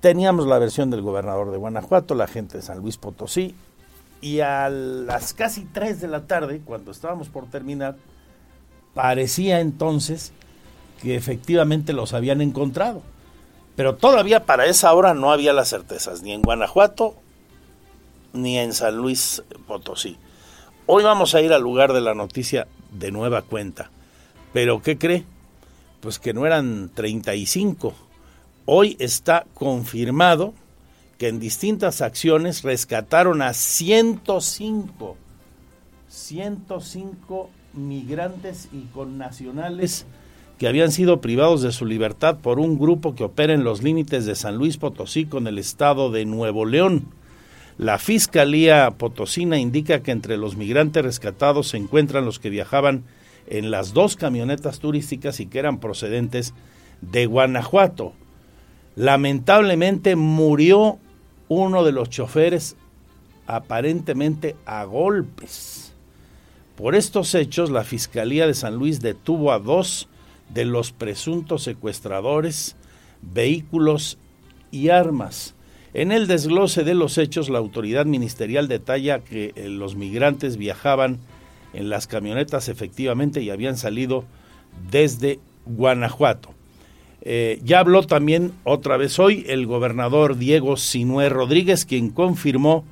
Teníamos 0.00 0.46
la 0.46 0.58
versión 0.58 0.90
del 0.90 1.00
gobernador 1.00 1.50
de 1.50 1.56
Guanajuato, 1.56 2.14
la 2.14 2.26
gente 2.26 2.58
de 2.58 2.62
San 2.62 2.80
Luis 2.80 2.98
Potosí, 2.98 3.54
y 4.20 4.40
a 4.40 4.68
las 4.68 5.32
casi 5.32 5.64
3 5.64 6.00
de 6.00 6.08
la 6.08 6.26
tarde, 6.26 6.60
cuando 6.64 6.90
estábamos 6.90 7.28
por 7.28 7.46
terminar, 7.46 7.96
parecía 8.92 9.60
entonces 9.60 10.32
que 11.04 11.14
efectivamente 11.14 11.92
los 11.92 12.14
habían 12.14 12.40
encontrado. 12.40 13.02
Pero 13.76 13.94
todavía 13.94 14.46
para 14.46 14.66
esa 14.66 14.92
hora 14.94 15.14
no 15.14 15.30
había 15.30 15.52
las 15.52 15.68
certezas, 15.68 16.22
ni 16.22 16.32
en 16.32 16.42
Guanajuato 16.42 17.14
ni 18.32 18.58
en 18.58 18.72
San 18.72 18.96
Luis 18.96 19.44
Potosí. 19.68 20.16
Hoy 20.86 21.04
vamos 21.04 21.34
a 21.34 21.40
ir 21.40 21.52
al 21.52 21.62
lugar 21.62 21.92
de 21.92 22.00
la 22.00 22.14
noticia 22.14 22.66
de 22.90 23.12
nueva 23.12 23.42
cuenta. 23.42 23.90
Pero 24.52 24.82
¿qué 24.82 24.98
cree? 24.98 25.24
Pues 26.00 26.18
que 26.18 26.32
no 26.32 26.46
eran 26.46 26.90
35. 26.92 27.94
Hoy 28.66 28.96
está 28.98 29.46
confirmado 29.54 30.52
que 31.16 31.28
en 31.28 31.38
distintas 31.38 32.00
acciones 32.00 32.62
rescataron 32.62 33.40
a 33.40 33.52
105, 33.52 35.16
105 36.08 37.50
migrantes 37.74 38.68
y 38.72 38.82
connacionales 38.92 40.06
que 40.58 40.68
habían 40.68 40.92
sido 40.92 41.20
privados 41.20 41.62
de 41.62 41.72
su 41.72 41.84
libertad 41.84 42.38
por 42.38 42.60
un 42.60 42.78
grupo 42.78 43.14
que 43.14 43.24
opera 43.24 43.52
en 43.52 43.64
los 43.64 43.82
límites 43.82 44.24
de 44.24 44.34
San 44.34 44.56
Luis 44.56 44.76
Potosí 44.76 45.26
con 45.26 45.46
el 45.46 45.58
estado 45.58 46.10
de 46.10 46.24
Nuevo 46.24 46.64
León. 46.64 47.06
La 47.76 47.98
Fiscalía 47.98 48.92
Potosina 48.92 49.58
indica 49.58 50.00
que 50.02 50.12
entre 50.12 50.36
los 50.36 50.56
migrantes 50.56 51.02
rescatados 51.02 51.68
se 51.68 51.76
encuentran 51.76 52.24
los 52.24 52.38
que 52.38 52.50
viajaban 52.50 53.02
en 53.48 53.70
las 53.70 53.92
dos 53.92 54.16
camionetas 54.16 54.78
turísticas 54.78 55.40
y 55.40 55.46
que 55.46 55.58
eran 55.58 55.80
procedentes 55.80 56.54
de 57.00 57.26
Guanajuato. 57.26 58.12
Lamentablemente 58.94 60.14
murió 60.14 60.98
uno 61.48 61.82
de 61.82 61.92
los 61.92 62.10
choferes 62.10 62.76
aparentemente 63.46 64.54
a 64.66 64.84
golpes. 64.84 65.92
Por 66.76 66.94
estos 66.94 67.34
hechos, 67.34 67.70
la 67.70 67.84
Fiscalía 67.84 68.46
de 68.46 68.54
San 68.54 68.76
Luis 68.76 69.00
detuvo 69.00 69.52
a 69.52 69.58
dos 69.58 70.08
de 70.48 70.64
los 70.64 70.92
presuntos 70.92 71.62
secuestradores, 71.62 72.76
vehículos 73.22 74.18
y 74.70 74.88
armas. 74.88 75.54
En 75.94 76.10
el 76.10 76.26
desglose 76.26 76.82
de 76.82 76.94
los 76.94 77.18
hechos, 77.18 77.48
la 77.48 77.58
autoridad 77.58 78.06
ministerial 78.06 78.68
detalla 78.68 79.20
que 79.20 79.52
eh, 79.54 79.68
los 79.68 79.94
migrantes 79.94 80.56
viajaban 80.56 81.18
en 81.72 81.88
las 81.88 82.06
camionetas 82.06 82.68
efectivamente 82.68 83.42
y 83.42 83.50
habían 83.50 83.76
salido 83.76 84.24
desde 84.90 85.38
Guanajuato. 85.66 86.50
Eh, 87.22 87.60
ya 87.64 87.78
habló 87.78 88.02
también 88.02 88.52
otra 88.64 88.96
vez 88.96 89.18
hoy 89.18 89.46
el 89.48 89.66
gobernador 89.66 90.36
Diego 90.36 90.76
Sinué 90.76 91.28
Rodríguez, 91.30 91.86
quien 91.86 92.10
confirmó 92.10 92.84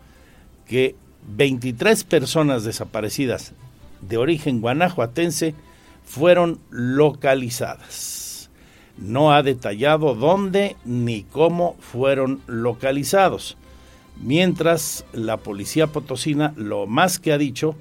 que 0.67 0.97
23 1.37 2.05
personas 2.05 2.65
desaparecidas 2.65 3.53
de 4.01 4.17
origen 4.17 4.61
guanajuatense 4.61 5.55
fueron 6.05 6.61
localizadas 6.71 8.23
no 8.99 9.33
ha 9.33 9.43
detallado 9.43 10.15
dónde 10.15 10.77
ni 10.85 11.23
cómo 11.25 11.77
fueron 11.81 12.41
localizados. 12.47 13.57
Mientras 14.21 15.05
la 15.13 15.39
policía 15.39 15.87
potosina 15.89 16.53
lo 16.57 16.87
más 16.87 17.19
que 17.19 17.33
ha 17.33 17.39
dicho 17.39 17.75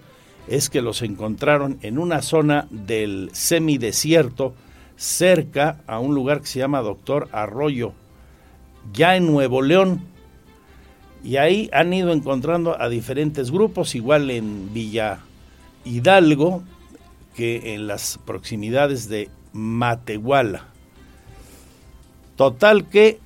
es 0.47 0.69
que 0.69 0.81
los 0.81 1.01
encontraron 1.01 1.77
en 1.81 1.97
una 1.97 2.21
zona 2.21 2.67
del 2.71 3.29
semidesierto 3.33 4.53
cerca 4.95 5.81
a 5.87 5.99
un 5.99 6.15
lugar 6.15 6.41
que 6.41 6.47
se 6.47 6.59
llama 6.59 6.81
Doctor 6.81 7.27
Arroyo, 7.31 7.93
ya 8.93 9.15
en 9.15 9.27
Nuevo 9.27 9.61
León. 9.61 10.01
Y 11.23 11.37
ahí 11.37 11.69
han 11.71 11.93
ido 11.93 12.11
encontrando 12.11 12.81
a 12.81 12.89
diferentes 12.89 13.51
grupos, 13.51 13.93
igual 13.93 14.31
en 14.31 14.73
Villa 14.73 15.19
Hidalgo 15.85 16.63
que 17.35 17.73
en 17.73 17.87
las 17.87 18.19
proximidades 18.25 19.09
de 19.09 19.29
Matehuala. 19.53 20.67
Total 22.35 22.87
que 22.87 23.19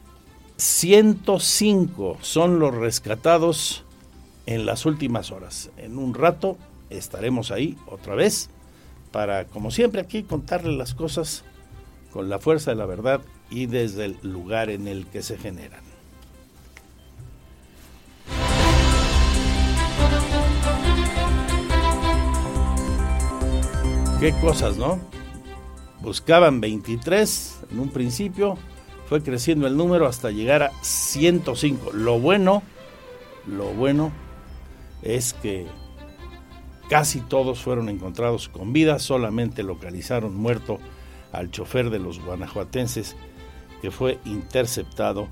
105 0.58 2.18
son 2.22 2.60
los 2.60 2.74
rescatados 2.74 3.84
en 4.46 4.66
las 4.66 4.86
últimas 4.86 5.32
horas. 5.32 5.72
En 5.78 5.98
un 5.98 6.14
rato 6.14 6.58
estaremos 6.90 7.52
ahí 7.52 7.78
otra 7.88 8.16
vez 8.16 8.50
para, 9.12 9.46
como 9.46 9.72
siempre, 9.72 10.02
aquí 10.02 10.24
contarles 10.24 10.78
las 10.78 10.94
cosas 10.94 11.44
con 12.12 12.30
la 12.30 12.40
fuerza 12.40 12.72
de 12.72 12.78
la 12.78 12.86
verdad 12.86 13.22
y 13.50 13.66
desde 13.66 14.06
el 14.06 14.18
lugar 14.22 14.70
en 14.70 14.88
el 14.88 15.06
que 15.06 15.22
se 15.22 15.38
generan. 15.38 15.85
Qué 24.26 24.34
cosas, 24.42 24.78
¿no? 24.78 25.00
Buscaban 26.02 26.60
23 26.60 27.60
en 27.70 27.80
un 27.80 27.90
principio, 27.90 28.58
fue 29.08 29.22
creciendo 29.22 29.68
el 29.68 29.78
número 29.78 30.08
hasta 30.08 30.32
llegar 30.32 30.64
a 30.64 30.72
105. 30.82 31.92
Lo 31.92 32.20
bueno, 32.20 32.64
lo 33.46 33.66
bueno 33.76 34.12
es 35.04 35.36
que 35.36 35.68
casi 36.90 37.20
todos 37.22 37.60
fueron 37.62 37.88
encontrados 37.88 38.50
con 38.50 38.74
vida, 38.74 38.98
solamente 38.98 39.62
localizaron 39.62 40.36
muerto 40.36 40.80
al 41.32 41.52
chofer 41.52 41.92
de 41.92 42.00
los 42.00 42.20
guanajuatenses 42.20 43.16
que 43.80 43.92
fue 43.92 44.18
interceptado 44.26 45.28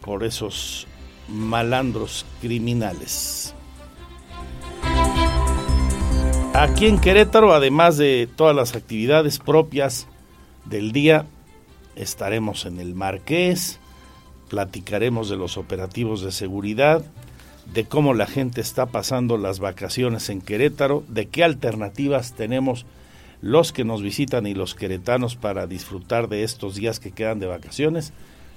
por 0.00 0.24
esos 0.24 0.86
malandros 1.28 2.24
criminales. 2.40 3.54
Aquí 6.54 6.86
en 6.86 7.00
Querétaro, 7.00 7.54
además 7.54 7.96
de 7.96 8.28
todas 8.36 8.54
las 8.54 8.76
actividades 8.76 9.38
propias 9.38 10.06
del 10.66 10.92
día, 10.92 11.24
estaremos 11.96 12.66
en 12.66 12.78
el 12.78 12.94
Marqués, 12.94 13.80
platicaremos 14.50 15.30
de 15.30 15.36
los 15.36 15.56
operativos 15.56 16.22
de 16.22 16.30
seguridad, 16.30 17.02
de 17.72 17.84
cómo 17.84 18.12
la 18.12 18.26
gente 18.26 18.60
está 18.60 18.84
pasando 18.84 19.38
las 19.38 19.60
vacaciones 19.60 20.28
en 20.28 20.42
Querétaro, 20.42 21.04
de 21.08 21.26
qué 21.26 21.42
alternativas 21.42 22.34
tenemos 22.34 22.84
los 23.40 23.72
que 23.72 23.84
nos 23.84 24.02
visitan 24.02 24.46
y 24.46 24.52
los 24.52 24.74
queretanos 24.74 25.36
para 25.36 25.66
disfrutar 25.66 26.28
de 26.28 26.44
estos 26.44 26.74
días 26.74 27.00
que 27.00 27.12
quedan 27.12 27.40
de 27.40 27.46
vacaciones, 27.46 28.12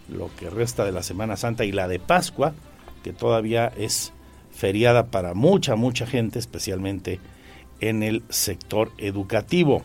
lo 0.10 0.30
que 0.36 0.50
resta 0.50 0.84
de 0.84 0.92
la 0.92 1.02
Semana 1.02 1.38
Santa 1.38 1.64
y 1.64 1.72
la 1.72 1.88
de 1.88 2.00
Pascua, 2.00 2.54
que 3.04 3.14
todavía 3.14 3.72
es 3.78 4.12
feriada 4.54 5.08
para 5.08 5.34
mucha, 5.34 5.78
mucha 5.78 6.06
gente, 6.06 6.40
especialmente 6.40 7.20
en 7.80 8.04
el 8.04 8.24
sector 8.30 8.92
educativo. 8.98 9.84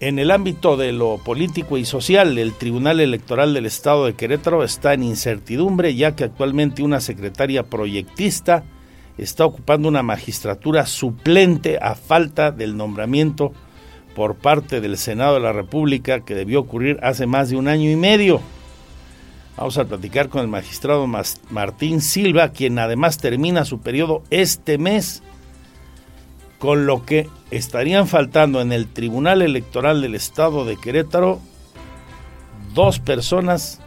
En 0.00 0.18
el 0.18 0.32
ámbito 0.32 0.76
de 0.76 0.92
lo 0.92 1.18
político 1.18 1.78
y 1.78 1.84
social, 1.84 2.36
el 2.36 2.54
Tribunal 2.54 2.98
Electoral 2.98 3.54
del 3.54 3.66
Estado 3.66 4.06
de 4.06 4.14
Querétaro 4.14 4.64
está 4.64 4.94
en 4.94 5.04
incertidumbre 5.04 5.94
ya 5.94 6.16
que 6.16 6.24
actualmente 6.24 6.82
una 6.82 7.00
secretaria 7.00 7.62
proyectista 7.62 8.64
está 9.16 9.44
ocupando 9.46 9.88
una 9.88 10.02
magistratura 10.02 10.86
suplente 10.86 11.78
a 11.80 11.94
falta 11.94 12.50
del 12.50 12.76
nombramiento 12.76 13.52
por 14.16 14.34
parte 14.34 14.80
del 14.80 14.98
Senado 14.98 15.34
de 15.34 15.40
la 15.40 15.52
República 15.52 16.24
que 16.24 16.34
debió 16.34 16.60
ocurrir 16.60 16.98
hace 17.02 17.26
más 17.26 17.50
de 17.50 17.56
un 17.56 17.68
año 17.68 17.88
y 17.88 17.96
medio. 17.96 18.40
Vamos 19.56 19.78
a 19.78 19.84
platicar 19.84 20.28
con 20.28 20.40
el 20.40 20.48
magistrado 20.48 21.06
Martín 21.50 22.00
Silva, 22.00 22.48
quien 22.48 22.78
además 22.78 23.18
termina 23.18 23.64
su 23.64 23.80
periodo 23.80 24.24
este 24.30 24.78
mes 24.78 25.22
con 26.62 26.86
lo 26.86 27.04
que 27.04 27.28
estarían 27.50 28.06
faltando 28.06 28.60
en 28.60 28.70
el 28.70 28.86
Tribunal 28.86 29.42
Electoral 29.42 30.00
del 30.00 30.14
Estado 30.14 30.64
de 30.64 30.76
Querétaro 30.76 31.40
dos 32.72 33.00
personas 33.00 33.80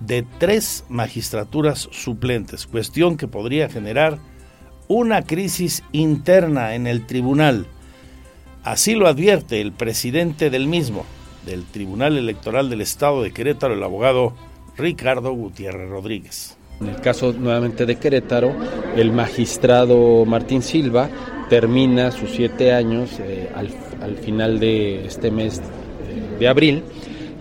de 0.00 0.24
tres 0.38 0.86
magistraturas 0.88 1.90
suplentes, 1.92 2.66
cuestión 2.66 3.18
que 3.18 3.28
podría 3.28 3.68
generar 3.68 4.18
una 4.88 5.20
crisis 5.20 5.82
interna 5.92 6.74
en 6.76 6.86
el 6.86 7.04
tribunal. 7.04 7.66
Así 8.64 8.94
lo 8.94 9.06
advierte 9.06 9.60
el 9.60 9.72
presidente 9.72 10.48
del 10.48 10.68
mismo, 10.68 11.04
del 11.44 11.66
Tribunal 11.66 12.16
Electoral 12.16 12.70
del 12.70 12.80
Estado 12.80 13.22
de 13.22 13.32
Querétaro, 13.32 13.74
el 13.74 13.82
abogado 13.82 14.32
Ricardo 14.78 15.30
Gutiérrez 15.32 15.90
Rodríguez. 15.90 16.56
En 16.80 16.88
el 16.88 17.02
caso 17.02 17.34
nuevamente 17.34 17.84
de 17.84 17.96
Querétaro, 17.96 18.54
el 18.96 19.12
magistrado 19.12 20.24
Martín 20.24 20.62
Silva 20.62 21.10
termina 21.48 22.10
sus 22.10 22.30
siete 22.30 22.72
años 22.72 23.10
eh, 23.20 23.50
al, 23.54 24.16
final 24.16 24.58
de 24.58 25.06
este 25.06 25.30
mes 25.30 25.58
eh, 25.58 26.38
de 26.38 26.48
abril. 26.48 26.82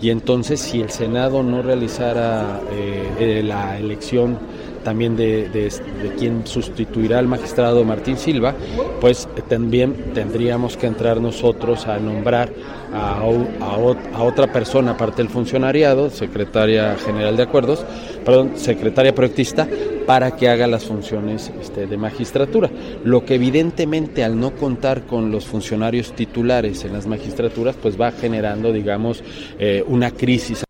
Y 0.01 0.09
entonces 0.09 0.59
si 0.59 0.81
el 0.81 0.89
Senado 0.89 1.41
no 1.41 1.61
realizara 1.61 2.59
eh, 2.71 3.41
la 3.43 3.77
elección 3.77 4.37
también 4.83 5.17
de, 5.17 5.49
de, 5.49 5.71
quien 6.17 6.45
sustituirá 6.45 7.17
al 7.17 7.27
magistrado 7.27 7.83
Martín 7.83 8.17
Silva, 8.17 8.53
pues 9.01 9.27
también 9.49 9.95
tendríamos 10.13 10.77
que 10.77 10.85
entrar 10.85 11.19
nosotros 11.19 11.87
a 11.87 11.97
nombrar 11.97 12.51
a, 12.93 13.19
a, 13.19 14.23
otra 14.23 14.53
persona 14.53 14.91
aparte 14.91 15.23
del 15.23 15.29
funcionariado, 15.29 16.11
secretaria 16.11 16.95
general 17.03 17.35
de 17.35 17.43
acuerdos, 17.43 17.83
perdón, 18.25 18.53
secretaria 18.55 19.15
proyectista, 19.15 19.67
para 20.05 20.35
que 20.35 20.49
haga 20.49 20.67
las 20.67 20.85
funciones 20.85 21.51
este, 21.61 21.87
de 21.87 21.97
magistratura. 21.97 22.69
Lo 23.03 23.23
que 23.23 23.35
evidentemente 23.35 24.23
al 24.23 24.39
no 24.39 24.55
contar 24.55 25.05
con 25.05 25.31
los 25.31 25.45
funcionarios 25.45 26.13
titulares 26.13 26.83
en 26.83 26.93
las 26.93 27.07
magistraturas, 27.07 27.75
pues 27.81 27.99
va 27.99 28.11
generando, 28.11 28.73
digamos, 28.73 29.23
eh, 29.59 29.83
una 29.87 30.11
crisis 30.11 30.65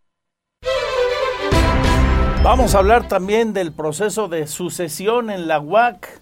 Vamos 2.46 2.76
a 2.76 2.78
hablar 2.78 3.08
también 3.08 3.54
del 3.54 3.72
proceso 3.72 4.28
de 4.28 4.46
sucesión 4.46 5.32
en 5.32 5.48
la 5.48 5.60
UAC. 5.60 6.22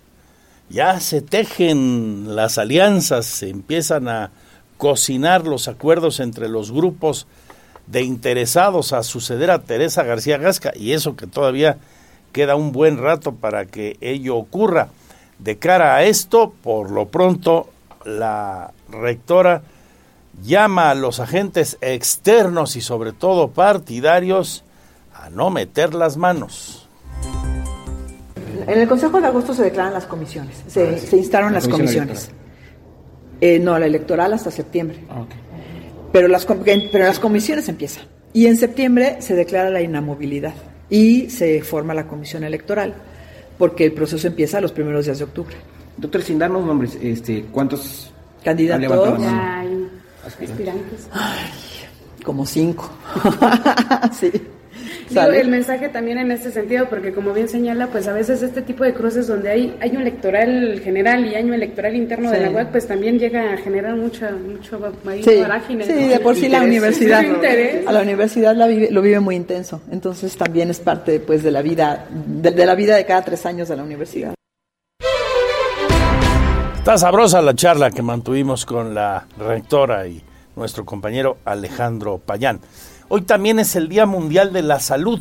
Ya 0.70 1.02
se 1.02 1.22
tejen 1.22 2.34
las 2.34 2.58
alianzas, 2.58 3.26
se 3.26 3.50
empiezan 3.50 4.08
a 4.08 4.32
cocinar 4.78 5.46
los 5.46 5.68
acuerdos 5.68 6.22
entre 6.22 6.48
los 6.48 6.72
grupos 6.72 7.28
de 7.88 8.02
interesados 8.02 8.94
a 8.94 9.04
suceder 9.04 9.52
a 9.52 9.60
Teresa 9.60 10.04
García 10.04 10.38
Gasca 10.38 10.72
y 10.76 10.94
eso 10.94 11.16
que 11.16 11.28
todavía 11.28 11.78
queda 12.32 12.56
un 12.56 12.72
buen 12.72 12.98
rato 12.98 13.36
para 13.36 13.66
que 13.66 13.98
ello 14.02 14.36
ocurra. 14.36 14.90
De 15.40 15.58
cara 15.58 15.96
a 15.96 16.04
esto, 16.04 16.54
por 16.64 16.92
lo 16.92 17.08
pronto, 17.08 17.70
la 18.06 18.72
rectora 18.90 19.64
llama 20.42 20.90
a 20.90 20.96
los 20.96 21.20
agentes 21.20 21.78
externos 21.82 22.76
y 22.76 22.82
sobre 22.82 23.12
todo 23.12 23.50
partidarios 23.50 24.64
a 25.14 25.30
no 25.30 25.50
meter 25.50 25.94
las 25.94 26.18
manos. 26.18 26.88
En 28.66 28.80
el 28.80 28.88
Consejo 28.88 29.20
de 29.20 29.28
Agosto 29.28 29.54
se 29.54 29.64
declaran 29.64 29.94
las 29.94 30.06
comisiones, 30.06 30.64
se, 30.68 30.88
ah, 30.90 31.16
instaron 31.16 31.54
las 31.54 31.68
comisiones. 31.68 32.32
Eh, 33.42 33.60
no, 33.60 33.78
la 33.78 33.86
electoral 33.86 34.32
hasta 34.34 34.52
septiembre. 34.52 35.04
Ah, 35.10 35.26
pero, 36.14 36.30
las, 36.30 36.46
pero 36.46 37.06
las 37.06 37.20
comisiones 37.20 37.68
empiezan. 37.68 38.06
Y 38.32 38.46
en 38.48 38.56
septiembre 38.56 39.18
se 39.20 39.36
declara 39.36 39.70
la 39.70 39.82
inamovilidad 39.82 40.54
y 40.90 41.30
se 41.30 41.62
forma 41.62 41.94
la 41.94 42.08
comisión 42.08 42.46
electoral, 42.46 42.94
porque 43.58 43.84
el 43.84 43.92
proceso 43.92 44.28
empieza 44.28 44.60
a 44.60 44.62
los 44.62 44.72
primeros 44.72 45.06
días 45.06 45.18
de 45.18 45.26
octubre. 45.26 45.56
Doctor, 45.98 46.22
sin 46.22 46.40
darnos 46.40 46.66
nombres, 46.66 46.98
este, 47.02 47.44
¿cuántos 47.52 48.12
candidatos? 48.44 49.20
hay 49.22 49.90
aspirantes. 50.26 51.10
como 52.24 52.46
cinco. 52.46 52.90
sí 54.20 54.32
el 55.16 55.50
mensaje 55.50 55.90
también 55.90 56.18
en 56.18 56.32
este 56.32 56.52
sentido, 56.52 56.88
porque 56.90 57.14
como 57.14 57.34
bien 57.34 57.48
señala, 57.48 57.88
pues 57.88 58.08
a 58.08 58.14
veces 58.14 58.42
este 58.42 58.62
tipo 58.62 58.84
de 58.84 58.94
cruces 58.94 59.28
donde 59.28 59.50
hay 59.50 59.78
año 59.82 60.00
electoral 60.00 60.80
general 60.84 61.26
y 61.26 61.36
año 61.36 61.54
electoral 61.54 61.96
interno 61.96 62.32
de 62.32 62.42
la 62.42 62.52
UAC, 62.52 62.72
pues 62.72 62.88
también 62.88 63.20
llega 63.20 63.54
a 63.54 63.58
generar 63.58 63.96
mucha, 63.96 64.32
mucho 64.32 64.80
sí. 65.22 65.44
Sí, 65.82 66.08
de 66.08 66.20
por 66.20 66.36
sí 66.36 66.50
la 66.50 66.62
universidad, 66.62 67.24
a 67.86 67.92
la 67.92 68.02
universidad 68.02 68.56
la 68.56 68.68
vive, 68.68 68.90
lo 68.92 69.02
vive 69.02 69.20
muy 69.20 69.36
intenso, 69.36 69.82
entonces 69.92 70.36
también 70.36 70.70
es 70.70 70.80
parte 70.80 71.20
pues 71.20 71.44
de 71.44 71.52
la 71.52 71.62
vida, 71.62 72.08
de 72.10 72.66
la 72.66 72.76
vida 72.76 72.96
de 72.96 73.06
cada 73.06 73.24
tres 73.24 73.46
años 73.46 73.68
de 73.70 73.76
la 73.76 73.84
universidad. 73.84 74.34
Está 76.78 76.98
sabrosa 76.98 77.42
la 77.42 77.56
charla 77.56 77.92
que 77.92 78.02
mantuvimos 78.02 78.66
con 78.66 78.94
la 78.94 79.26
rectora 79.38 80.06
y 80.06 80.22
nuestro 80.56 80.86
compañero 80.86 81.38
Alejandro 81.46 82.18
Payán. 82.18 82.60
Hoy 83.16 83.22
también 83.22 83.60
es 83.60 83.76
el 83.76 83.90
Día 83.90 84.08
Mundial 84.08 84.52
de 84.54 84.64
la 84.64 84.80
Salud. 84.80 85.20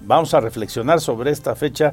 Vamos 0.00 0.32
a 0.32 0.38
reflexionar 0.38 1.00
sobre 1.00 1.32
esta 1.32 1.56
fecha 1.56 1.92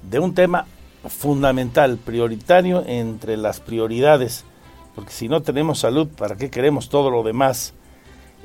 de 0.00 0.18
un 0.18 0.34
tema 0.34 0.64
fundamental, 1.06 1.98
prioritario 1.98 2.82
entre 2.86 3.36
las 3.36 3.60
prioridades, 3.60 4.46
porque 4.94 5.12
si 5.12 5.28
no 5.28 5.42
tenemos 5.42 5.80
salud, 5.80 6.08
¿para 6.08 6.36
qué 6.36 6.48
queremos 6.48 6.88
todo 6.88 7.10
lo 7.10 7.22
demás? 7.22 7.74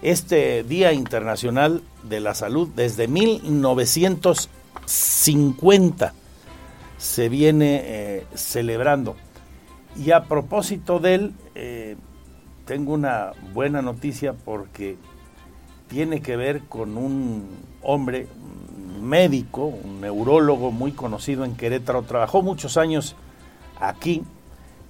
Este 0.01 0.65
Día 0.65 0.91
Internacional 0.91 1.81
de 2.03 2.19
la 2.19 2.33
Salud 2.33 2.67
desde 2.75 3.07
1900 3.07 4.49
50 4.85 6.13
se 6.97 7.29
viene 7.29 7.81
eh, 7.85 8.25
celebrando. 8.35 9.15
Y 9.95 10.11
a 10.11 10.25
propósito 10.25 10.99
de 10.99 11.15
él, 11.15 11.33
eh, 11.55 11.95
tengo 12.65 12.91
una 12.91 13.31
buena 13.53 13.81
noticia 13.81 14.33
porque 14.33 14.97
tiene 15.89 16.21
que 16.21 16.35
ver 16.35 16.63
con 16.63 16.97
un 16.97 17.47
hombre 17.81 18.27
médico, 19.01 19.65
un 19.65 20.01
neurólogo 20.01 20.71
muy 20.71 20.91
conocido 20.91 21.45
en 21.45 21.55
Querétaro. 21.55 22.03
Trabajó 22.03 22.41
muchos 22.41 22.77
años 22.77 23.15
aquí, 23.79 24.23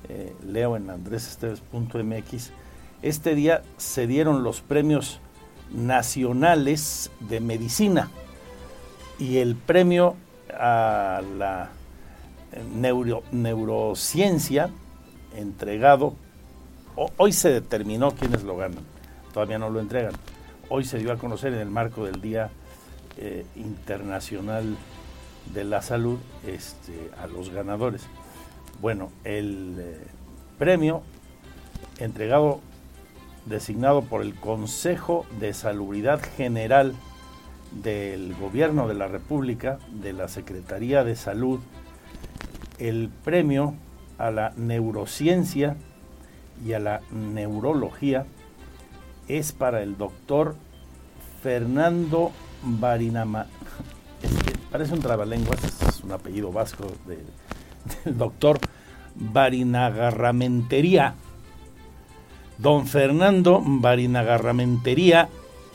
eh, 0.09 0.35
leo 0.45 0.75
en 0.75 0.89
andresesteves.mx. 0.89 2.51
Este 3.01 3.35
día 3.35 3.61
se 3.77 4.07
dieron 4.07 4.43
los 4.43 4.61
premios 4.61 5.19
nacionales 5.71 7.11
de 7.19 7.39
medicina 7.39 8.09
y 9.19 9.37
el 9.37 9.55
premio 9.55 10.15
a 10.51 11.21
la 11.37 11.69
neurociencia 13.31 14.69
entregado, 15.35 16.15
hoy 17.17 17.31
se 17.31 17.49
determinó 17.49 18.11
quiénes 18.11 18.43
lo 18.43 18.57
ganan, 18.57 18.83
todavía 19.33 19.59
no 19.59 19.69
lo 19.69 19.79
entregan, 19.79 20.13
hoy 20.69 20.83
se 20.83 20.99
dio 20.99 21.11
a 21.11 21.17
conocer 21.17 21.53
en 21.53 21.59
el 21.59 21.69
marco 21.69 22.05
del 22.05 22.21
Día 22.21 22.49
eh, 23.17 23.45
Internacional 23.55 24.75
de 25.53 25.63
la 25.63 25.81
Salud 25.81 26.19
este, 26.45 27.09
a 27.21 27.27
los 27.27 27.49
ganadores. 27.49 28.03
Bueno, 28.81 29.11
el 29.23 29.75
eh, 29.79 29.97
premio 30.57 31.01
entregado, 31.99 32.59
designado 33.45 34.03
por 34.03 34.21
el 34.21 34.35
Consejo 34.35 35.25
de 35.39 35.53
Salubridad 35.53 36.21
General 36.35 36.93
del 37.71 38.35
Gobierno 38.35 38.87
de 38.87 38.93
la 38.93 39.07
República, 39.07 39.79
de 39.91 40.13
la 40.13 40.27
Secretaría 40.27 41.03
de 41.03 41.15
Salud, 41.15 41.59
el 42.77 43.09
premio 43.23 43.73
a 44.17 44.31
la 44.31 44.53
neurociencia 44.55 45.75
y 46.65 46.73
a 46.73 46.79
la 46.79 47.01
neurología 47.11 48.25
es 49.27 49.51
para 49.51 49.83
el 49.83 49.97
doctor 49.97 50.55
Fernando 51.41 52.31
Barinama. 52.63 53.47
parece 54.71 54.93
un 54.93 55.01
trabalenguas, 55.01 55.61
es 55.63 56.01
un 56.03 56.11
apellido 56.11 56.51
vasco 56.51 56.85
del 57.05 57.25
doctor 58.17 58.59
Barinagarramentería. 59.15 61.15
Don 62.57 62.87
Fernando 62.87 63.61
Barinagarramentería 63.63 65.29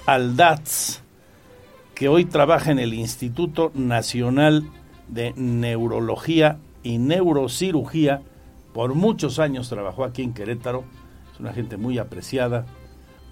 Aldaz, 0.07 1.03
que 1.95 2.09
hoy 2.09 2.25
trabaja 2.25 2.73
en 2.73 2.81
el 2.81 2.95
Instituto 2.95 3.71
Nacional 3.75 4.69
de 5.07 5.33
Neurología 5.37 6.59
y 6.83 6.99
Neurocirugía. 6.99 8.23
Por 8.75 8.95
muchos 8.95 9.39
años 9.39 9.69
trabajó 9.69 10.03
aquí 10.05 10.23
en 10.23 10.35
Querétaro. 10.35 10.83
Es 11.33 11.39
una 11.39 11.53
gente 11.53 11.77
muy 11.77 11.99
apreciada 11.99 12.67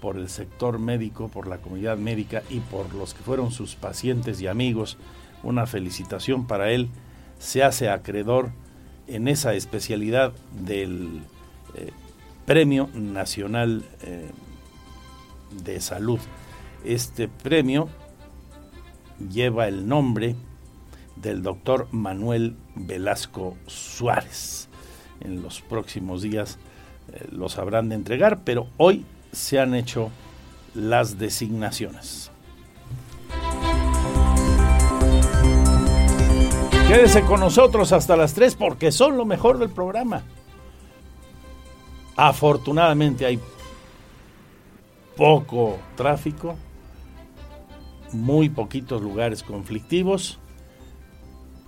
por 0.01 0.17
el 0.17 0.27
sector 0.27 0.79
médico, 0.79 1.29
por 1.29 1.47
la 1.47 1.59
comunidad 1.59 1.95
médica 1.95 2.43
y 2.49 2.59
por 2.59 2.93
los 2.93 3.13
que 3.13 3.23
fueron 3.23 3.51
sus 3.51 3.75
pacientes 3.75 4.41
y 4.41 4.47
amigos. 4.47 4.97
Una 5.43 5.67
felicitación 5.67 6.47
para 6.47 6.71
él. 6.71 6.89
Se 7.39 7.63
hace 7.63 7.89
acreedor 7.89 8.51
en 9.07 9.27
esa 9.27 9.53
especialidad 9.53 10.33
del 10.65 11.21
eh, 11.75 11.91
Premio 12.45 12.89
Nacional 12.93 13.83
eh, 14.01 14.29
de 15.63 15.79
Salud. 15.79 16.19
Este 16.83 17.27
premio 17.27 17.87
lleva 19.29 19.67
el 19.67 19.87
nombre 19.87 20.35
del 21.15 21.43
doctor 21.43 21.87
Manuel 21.91 22.55
Velasco 22.75 23.55
Suárez. 23.67 24.67
En 25.19 25.43
los 25.43 25.61
próximos 25.61 26.23
días 26.23 26.57
eh, 27.13 27.27
los 27.31 27.59
habrán 27.59 27.89
de 27.89 27.95
entregar, 27.95 28.43
pero 28.43 28.67
hoy 28.77 29.05
se 29.31 29.59
han 29.59 29.75
hecho 29.75 30.11
las 30.73 31.17
designaciones. 31.17 32.31
Quédese 36.87 37.21
con 37.23 37.39
nosotros 37.39 37.93
hasta 37.93 38.17
las 38.17 38.33
3 38.33 38.55
porque 38.55 38.91
son 38.91 39.15
lo 39.15 39.25
mejor 39.25 39.57
del 39.57 39.69
programa. 39.69 40.23
Afortunadamente 42.17 43.25
hay 43.25 43.39
poco 45.15 45.79
tráfico, 45.95 46.55
muy 48.11 48.49
poquitos 48.49 49.01
lugares 49.01 49.41
conflictivos. 49.41 50.39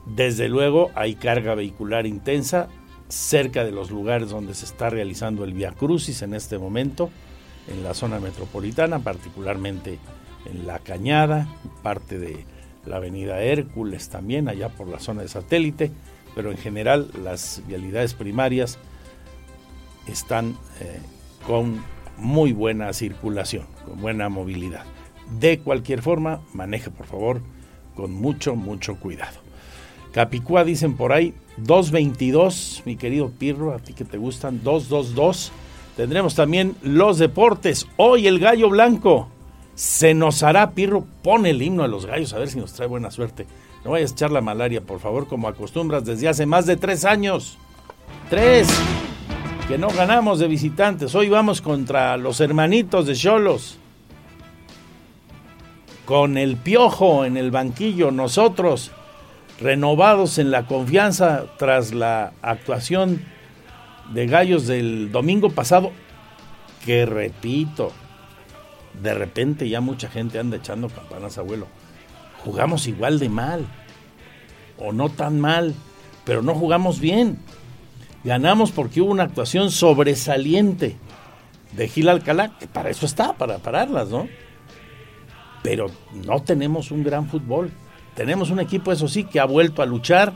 Desde 0.05 0.49
luego 0.49 0.91
hay 0.95 1.15
carga 1.15 1.55
vehicular 1.55 2.05
intensa 2.05 2.67
cerca 3.07 3.63
de 3.63 3.71
los 3.71 3.91
lugares 3.91 4.29
donde 4.29 4.53
se 4.53 4.65
está 4.65 4.89
realizando 4.89 5.45
el 5.45 5.53
Via 5.53 5.71
Crucis 5.71 6.21
en 6.21 6.33
este 6.33 6.57
momento 6.57 7.09
en 7.67 7.83
la 7.83 7.93
zona 7.93 8.19
metropolitana, 8.19 8.99
particularmente 8.99 9.99
en 10.45 10.67
La 10.67 10.79
Cañada, 10.79 11.47
parte 11.81 12.19
de 12.19 12.45
la 12.85 12.97
avenida 12.97 13.41
Hércules 13.41 14.09
también, 14.09 14.49
allá 14.49 14.69
por 14.69 14.87
la 14.87 14.99
zona 14.99 15.21
de 15.21 15.27
satélite, 15.27 15.91
pero 16.35 16.51
en 16.51 16.57
general 16.57 17.09
las 17.23 17.61
vialidades 17.67 18.13
primarias 18.13 18.77
están 20.07 20.57
eh, 20.81 20.99
con 21.47 21.83
muy 22.17 22.51
buena 22.51 22.91
circulación, 22.93 23.65
con 23.85 24.01
buena 24.01 24.29
movilidad. 24.29 24.83
De 25.39 25.59
cualquier 25.59 26.01
forma, 26.01 26.41
maneje 26.53 26.89
por 26.89 27.05
favor 27.05 27.41
con 27.95 28.11
mucho, 28.11 28.55
mucho 28.55 28.99
cuidado. 28.99 29.39
Capicúa 30.11 30.63
dicen 30.63 30.95
por 30.95 31.11
ahí 31.11 31.33
222, 31.57 32.83
mi 32.85 32.97
querido 32.97 33.31
Pirro, 33.31 33.73
a 33.73 33.79
ti 33.79 33.93
que 33.93 34.05
te 34.05 34.17
gustan, 34.17 34.63
222 34.63 35.51
Tendremos 35.95 36.33
también 36.33 36.75
los 36.81 37.19
deportes. 37.19 37.87
Hoy 37.97 38.27
el 38.27 38.39
gallo 38.39 38.69
blanco. 38.69 39.29
Se 39.75 40.13
nos 40.13 40.43
hará, 40.43 40.71
Pirro, 40.71 41.05
pone 41.23 41.49
el 41.49 41.61
himno 41.61 41.83
a 41.83 41.87
los 41.87 42.05
gallos 42.05 42.33
a 42.33 42.39
ver 42.39 42.49
si 42.49 42.59
nos 42.59 42.73
trae 42.73 42.87
buena 42.87 43.09
suerte. 43.09 43.47
No 43.83 43.91
vayas 43.91 44.11
a 44.11 44.13
echar 44.13 44.31
la 44.31 44.41
malaria, 44.41 44.81
por 44.81 44.99
favor, 44.99 45.27
como 45.27 45.47
acostumbras 45.47 46.05
desde 46.05 46.27
hace 46.29 46.45
más 46.45 46.65
de 46.65 46.77
tres 46.77 47.05
años. 47.05 47.57
Tres. 48.29 48.67
Que 49.67 49.77
no 49.77 49.87
ganamos 49.89 50.39
de 50.39 50.47
visitantes. 50.47 51.15
Hoy 51.15 51.29
vamos 51.29 51.61
contra 51.61 52.17
los 52.17 52.39
hermanitos 52.39 53.07
de 53.07 53.15
Cholos. 53.15 53.77
Con 56.05 56.37
el 56.37 56.57
piojo 56.57 57.25
en 57.25 57.37
el 57.37 57.49
banquillo, 57.49 58.11
nosotros 58.11 58.91
renovados 59.59 60.37
en 60.37 60.51
la 60.51 60.67
confianza 60.67 61.45
tras 61.57 61.93
la 61.93 62.33
actuación 62.41 63.25
de 64.11 64.27
Gallos 64.27 64.67
del 64.67 65.11
domingo 65.11 65.49
pasado, 65.49 65.91
que 66.85 67.05
repito, 67.05 67.91
de 69.01 69.13
repente 69.13 69.69
ya 69.69 69.81
mucha 69.81 70.09
gente 70.09 70.39
anda 70.39 70.57
echando 70.57 70.89
campanas, 70.89 71.37
abuelo. 71.37 71.67
Jugamos 72.43 72.87
igual 72.87 73.19
de 73.19 73.29
mal, 73.29 73.65
o 74.77 74.91
no 74.91 75.09
tan 75.09 75.39
mal, 75.39 75.73
pero 76.25 76.41
no 76.41 76.55
jugamos 76.55 76.99
bien. 76.99 77.39
Ganamos 78.23 78.71
porque 78.71 79.01
hubo 79.01 79.11
una 79.11 79.23
actuación 79.23 79.71
sobresaliente 79.71 80.97
de 81.71 81.87
Gil 81.87 82.09
Alcalá, 82.09 82.57
que 82.57 82.67
para 82.67 82.89
eso 82.89 83.05
está, 83.05 83.33
para 83.33 83.59
pararlas, 83.59 84.09
¿no? 84.09 84.27
Pero 85.61 85.87
no 86.25 86.41
tenemos 86.41 86.91
un 86.91 87.03
gran 87.03 87.27
fútbol. 87.27 87.71
Tenemos 88.15 88.49
un 88.51 88.59
equipo, 88.59 88.91
eso 88.91 89.07
sí, 89.07 89.23
que 89.23 89.39
ha 89.39 89.45
vuelto 89.45 89.81
a 89.81 89.85
luchar 89.85 90.33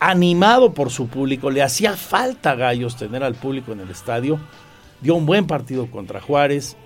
animado 0.00 0.72
por 0.72 0.90
su 0.90 1.08
público. 1.08 1.50
Le 1.50 1.62
hacía 1.62 1.96
falta 1.96 2.52
a 2.52 2.54
Gallos 2.54 2.96
tener 2.96 3.22
al 3.22 3.34
público 3.34 3.72
en 3.72 3.80
el 3.80 3.90
estadio. 3.90 4.38
Dio 5.00 5.14
un 5.14 5.26
buen 5.26 5.46
partido 5.46 5.90
contra 5.90 6.20
Juárez. 6.20 6.76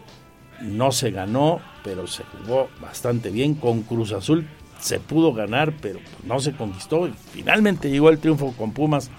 No 0.60 0.92
se 0.92 1.10
ganó, 1.10 1.60
pero 1.82 2.06
se 2.06 2.24
jugó 2.24 2.68
bastante 2.80 3.30
bien. 3.30 3.54
Con 3.54 3.82
Cruz 3.82 4.12
Azul 4.12 4.46
se 4.78 5.00
pudo 5.00 5.32
ganar, 5.32 5.74
pero 5.80 6.00
no 6.24 6.40
se 6.40 6.52
conquistó. 6.52 7.08
Y 7.08 7.14
finalmente 7.32 7.90
llegó 7.90 8.10
el 8.10 8.18
triunfo 8.18 8.54
con 8.56 8.72
Pumas. 8.72 9.10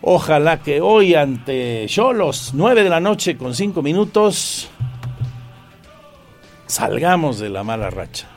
Ojalá 0.00 0.62
que 0.62 0.80
hoy 0.80 1.14
ante 1.14 1.84
Cholos, 1.88 2.52
9 2.54 2.84
de 2.84 2.88
la 2.88 3.00
noche 3.00 3.36
con 3.36 3.54
5 3.54 3.82
minutos, 3.82 4.68
salgamos 6.66 7.40
de 7.40 7.48
la 7.48 7.64
mala 7.64 7.90
racha. 7.90 8.28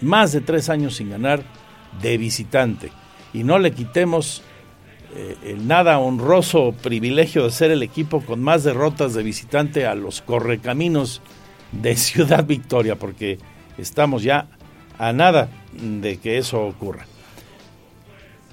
Más 0.00 0.32
de 0.32 0.40
tres 0.40 0.68
años 0.68 0.96
sin 0.96 1.10
ganar 1.10 1.42
de 2.02 2.18
visitante 2.18 2.90
y 3.34 3.42
no 3.42 3.58
le 3.58 3.72
quitemos 3.72 4.42
eh, 5.14 5.36
el 5.44 5.68
nada 5.68 5.98
honroso 5.98 6.72
privilegio 6.82 7.44
de 7.44 7.50
ser 7.50 7.70
el 7.70 7.82
equipo 7.82 8.22
con 8.22 8.40
más 8.40 8.64
derrotas 8.64 9.12
de 9.12 9.22
visitante 9.22 9.86
a 9.86 9.94
los 9.94 10.22
correcaminos 10.22 11.20
de 11.72 11.96
Ciudad 11.96 12.46
Victoria, 12.46 12.96
porque 12.96 13.38
estamos 13.76 14.22
ya 14.22 14.46
a 14.98 15.12
nada 15.12 15.48
de 15.72 16.16
que 16.18 16.38
eso 16.38 16.62
ocurra. 16.62 17.06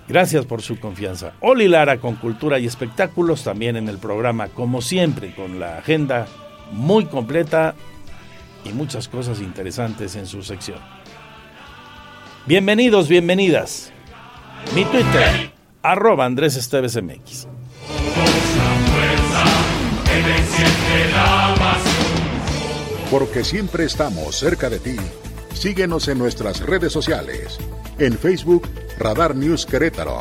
Gracias 0.08 0.46
por 0.46 0.62
su 0.62 0.80
confianza. 0.80 1.34
Oli 1.40 1.68
Lara 1.68 1.98
con 1.98 2.16
cultura 2.16 2.60
y 2.60 2.66
espectáculos 2.66 3.44
también 3.44 3.78
en 3.78 3.88
el 3.88 3.98
programa, 3.98 4.48
como 4.48 4.82
siempre, 4.82 5.34
con 5.34 5.60
la 5.60 5.78
agenda 5.78 6.28
muy 6.72 7.06
completa 7.06 7.76
y 8.66 8.74
muchas 8.74 9.08
cosas 9.08 9.40
interesantes 9.40 10.16
en 10.16 10.26
su 10.26 10.44
sección. 10.44 10.80
Bienvenidos, 12.46 13.08
bienvenidas. 13.08 13.91
Mi 14.76 14.86
Twitter, 14.86 15.52
arroba 15.84 16.26
Andrés 16.26 16.56
Esteves 16.56 16.96
MX. 16.96 17.48
Porque 23.10 23.44
siempre 23.44 23.84
estamos 23.84 24.38
cerca 24.38 24.70
de 24.70 24.80
ti. 24.80 24.96
Síguenos 25.54 26.08
en 26.08 26.18
nuestras 26.18 26.62
redes 26.62 26.94
sociales. 26.94 27.60
En 28.00 28.18
Facebook, 28.18 28.70
Radar 28.98 29.36
News 29.36 29.66
Querétaro. 29.66 30.20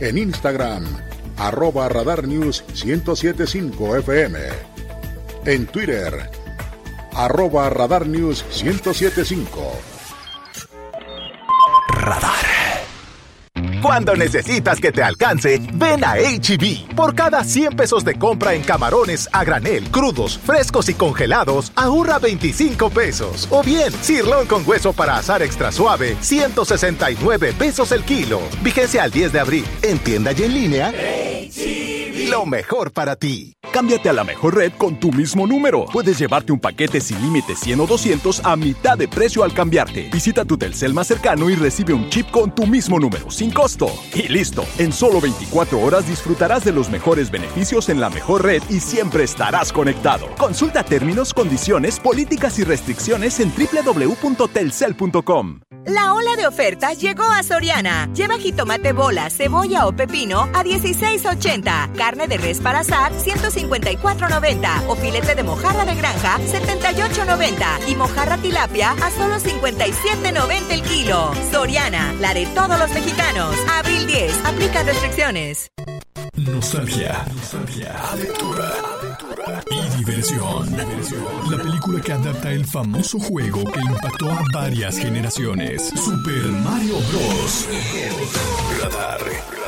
En 0.00 0.18
Instagram, 0.18 0.84
arroba 1.38 1.88
Radar 1.88 2.28
News 2.28 2.62
1075 2.84 3.96
FM. 3.96 4.38
En 5.46 5.66
Twitter, 5.66 6.30
arroba 7.14 7.70
Radar 7.70 8.06
News 8.06 8.44
1075. 8.62 9.72
Radar. 11.88 12.39
Cuando 13.82 14.14
necesitas 14.14 14.78
que 14.78 14.92
te 14.92 15.02
alcance, 15.02 15.58
ven 15.72 16.04
a 16.04 16.16
HB. 16.16 16.62
E 16.62 16.94
Por 16.94 17.14
cada 17.14 17.42
100 17.42 17.76
pesos 17.76 18.04
de 18.04 18.14
compra 18.14 18.54
en 18.54 18.62
camarones 18.62 19.28
a 19.32 19.42
granel, 19.42 19.90
crudos, 19.90 20.38
frescos 20.38 20.90
y 20.90 20.94
congelados, 20.94 21.72
ahorra 21.76 22.18
25 22.18 22.90
pesos. 22.90 23.48
O 23.50 23.62
bien, 23.62 23.90
sirlón 24.02 24.46
con 24.46 24.68
hueso 24.68 24.92
para 24.92 25.16
asar 25.16 25.42
extra 25.42 25.72
suave, 25.72 26.16
169 26.20 27.54
pesos 27.54 27.90
el 27.92 28.04
kilo. 28.04 28.40
Vigencia 28.62 29.02
al 29.02 29.10
10 29.10 29.32
de 29.32 29.40
abril. 29.40 29.64
En 29.80 29.98
tienda 29.98 30.32
y 30.32 30.42
en 30.42 30.54
línea. 30.54 30.92
Lo 32.30 32.46
mejor 32.46 32.92
para 32.92 33.16
ti. 33.16 33.56
Cámbiate 33.72 34.08
a 34.08 34.12
la 34.12 34.22
mejor 34.22 34.56
red 34.56 34.72
con 34.78 35.00
tu 35.00 35.10
mismo 35.10 35.48
número. 35.48 35.86
Puedes 35.86 36.18
llevarte 36.18 36.52
un 36.52 36.60
paquete 36.60 37.00
sin 37.00 37.20
límite 37.20 37.56
100 37.56 37.80
o 37.80 37.86
200 37.86 38.42
a 38.44 38.56
mitad 38.56 38.96
de 38.96 39.08
precio 39.08 39.42
al 39.42 39.52
cambiarte. 39.52 40.08
Visita 40.12 40.44
tu 40.44 40.56
Telcel 40.56 40.94
más 40.94 41.08
cercano 41.08 41.50
y 41.50 41.56
recibe 41.56 41.92
un 41.92 42.08
chip 42.08 42.30
con 42.30 42.54
tu 42.54 42.66
mismo 42.66 43.00
número, 43.00 43.32
sin 43.32 43.50
costo. 43.50 43.88
Y 44.14 44.28
listo. 44.28 44.64
En 44.78 44.92
solo 44.92 45.20
24 45.20 45.80
horas 45.80 46.08
disfrutarás 46.08 46.64
de 46.64 46.72
los 46.72 46.88
mejores 46.88 47.32
beneficios 47.32 47.88
en 47.88 48.00
la 48.00 48.10
mejor 48.10 48.44
red 48.44 48.62
y 48.68 48.78
siempre 48.78 49.24
estarás 49.24 49.72
conectado. 49.72 50.28
Consulta 50.38 50.84
términos, 50.84 51.34
condiciones, 51.34 51.98
políticas 51.98 52.60
y 52.60 52.64
restricciones 52.64 53.40
en 53.40 53.52
www.telcel.com. 53.52 55.60
La 55.86 56.12
ola 56.12 56.36
de 56.36 56.46
ofertas 56.46 57.00
llegó 57.00 57.24
a 57.24 57.42
Soriana. 57.42 58.10
Lleva 58.14 58.36
jitomate 58.36 58.92
bola, 58.92 59.30
cebolla 59.30 59.86
o 59.86 59.92
pepino 59.92 60.42
a 60.52 60.62
16.80. 60.62 61.96
Carne 61.96 62.19
de 62.26 62.36
res 62.36 62.60
para 62.60 62.80
asar 62.80 63.12
154.90. 63.12 64.88
O 64.88 64.96
filete 64.96 65.34
de 65.34 65.42
mojarra 65.42 65.84
de 65.84 65.94
granja 65.94 66.38
78.90. 66.38 67.88
Y 67.88 67.96
mojarra 67.96 68.36
tilapia 68.38 68.92
a 68.92 69.10
solo 69.10 69.36
57.90 69.36 70.70
el 70.70 70.82
kilo. 70.82 71.32
Soriana, 71.50 72.12
la 72.20 72.34
de 72.34 72.46
todos 72.46 72.78
los 72.78 72.90
mexicanos. 72.92 73.56
Abril 73.78 74.06
10. 74.06 74.44
Aplica 74.44 74.82
restricciones. 74.82 75.70
Nostalgia, 76.36 77.24
nostalgia, 77.34 77.94
aventura, 78.12 78.72
aventura 78.94 79.62
y 79.70 79.96
diversión. 79.98 80.76
La 81.50 81.58
película 81.58 82.00
que 82.00 82.12
adapta 82.12 82.52
el 82.52 82.64
famoso 82.64 83.18
juego 83.18 83.64
que 83.64 83.80
impactó 83.80 84.30
a 84.30 84.42
varias 84.52 84.96
generaciones. 84.96 85.88
Super 85.88 86.46
Mario 86.64 86.96
Bros. 87.10 87.68
Radar. 88.80 89.59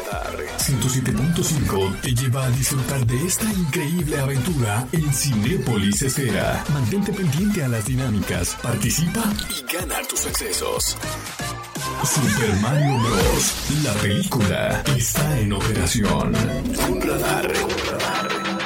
107.5 0.59 2.01
te 2.01 2.15
lleva 2.15 2.45
a 2.45 2.51
disfrutar 2.51 3.07
de 3.07 3.27
esta 3.27 3.53
increíble 3.53 4.19
aventura 4.19 4.87
en 4.93 5.13
Cinépolis 5.13 6.03
Esfera. 6.03 6.65
Mantente 6.73 7.13
pendiente 7.13 7.65
a 7.65 7.69
las 7.69 7.85
dinámicas, 7.87 8.57
participa 8.63 9.25
y 9.51 9.63
gana 9.73 9.97
tus 10.09 10.27
accesos. 10.27 10.97
Super 12.05 12.57
Mario 12.61 12.99
Bros. 12.99 13.55
La 13.85 13.93
película 13.95 14.83
está 14.97 15.39
en 15.39 15.53
operación. 15.53 16.35
Un 16.89 17.01
radar. 17.01 17.53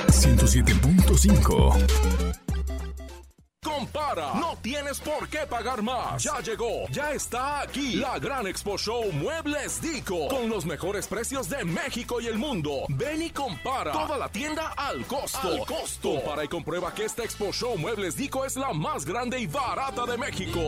107.5. 0.08 2.35
Compara, 3.76 4.32
no 4.40 4.56
tienes 4.62 4.98
por 5.00 5.28
qué 5.28 5.40
pagar 5.40 5.82
más. 5.82 6.22
Ya 6.22 6.40
llegó, 6.40 6.86
ya 6.90 7.12
está 7.12 7.60
aquí 7.60 7.96
la 7.96 8.18
gran 8.18 8.46
Expo 8.46 8.78
Show 8.78 9.12
Muebles 9.12 9.82
Dico 9.82 10.28
con 10.28 10.48
los 10.48 10.64
mejores 10.64 11.06
precios 11.06 11.50
de 11.50 11.62
México 11.62 12.18
y 12.18 12.26
el 12.26 12.38
mundo. 12.38 12.86
Ven 12.88 13.20
y 13.20 13.28
compara 13.28 13.92
toda 13.92 14.16
la 14.16 14.30
tienda 14.30 14.72
al 14.78 15.04
costo. 15.04 15.46
Al 15.46 15.66
costo. 15.66 16.14
Compara 16.14 16.44
y 16.44 16.48
comprueba 16.48 16.94
que 16.94 17.04
esta 17.04 17.22
Expo 17.22 17.52
Show 17.52 17.76
Muebles 17.76 18.16
Dico 18.16 18.46
es 18.46 18.56
la 18.56 18.72
más 18.72 19.04
grande 19.04 19.38
y 19.40 19.46
barata 19.46 20.06
de 20.06 20.16
México. 20.16 20.58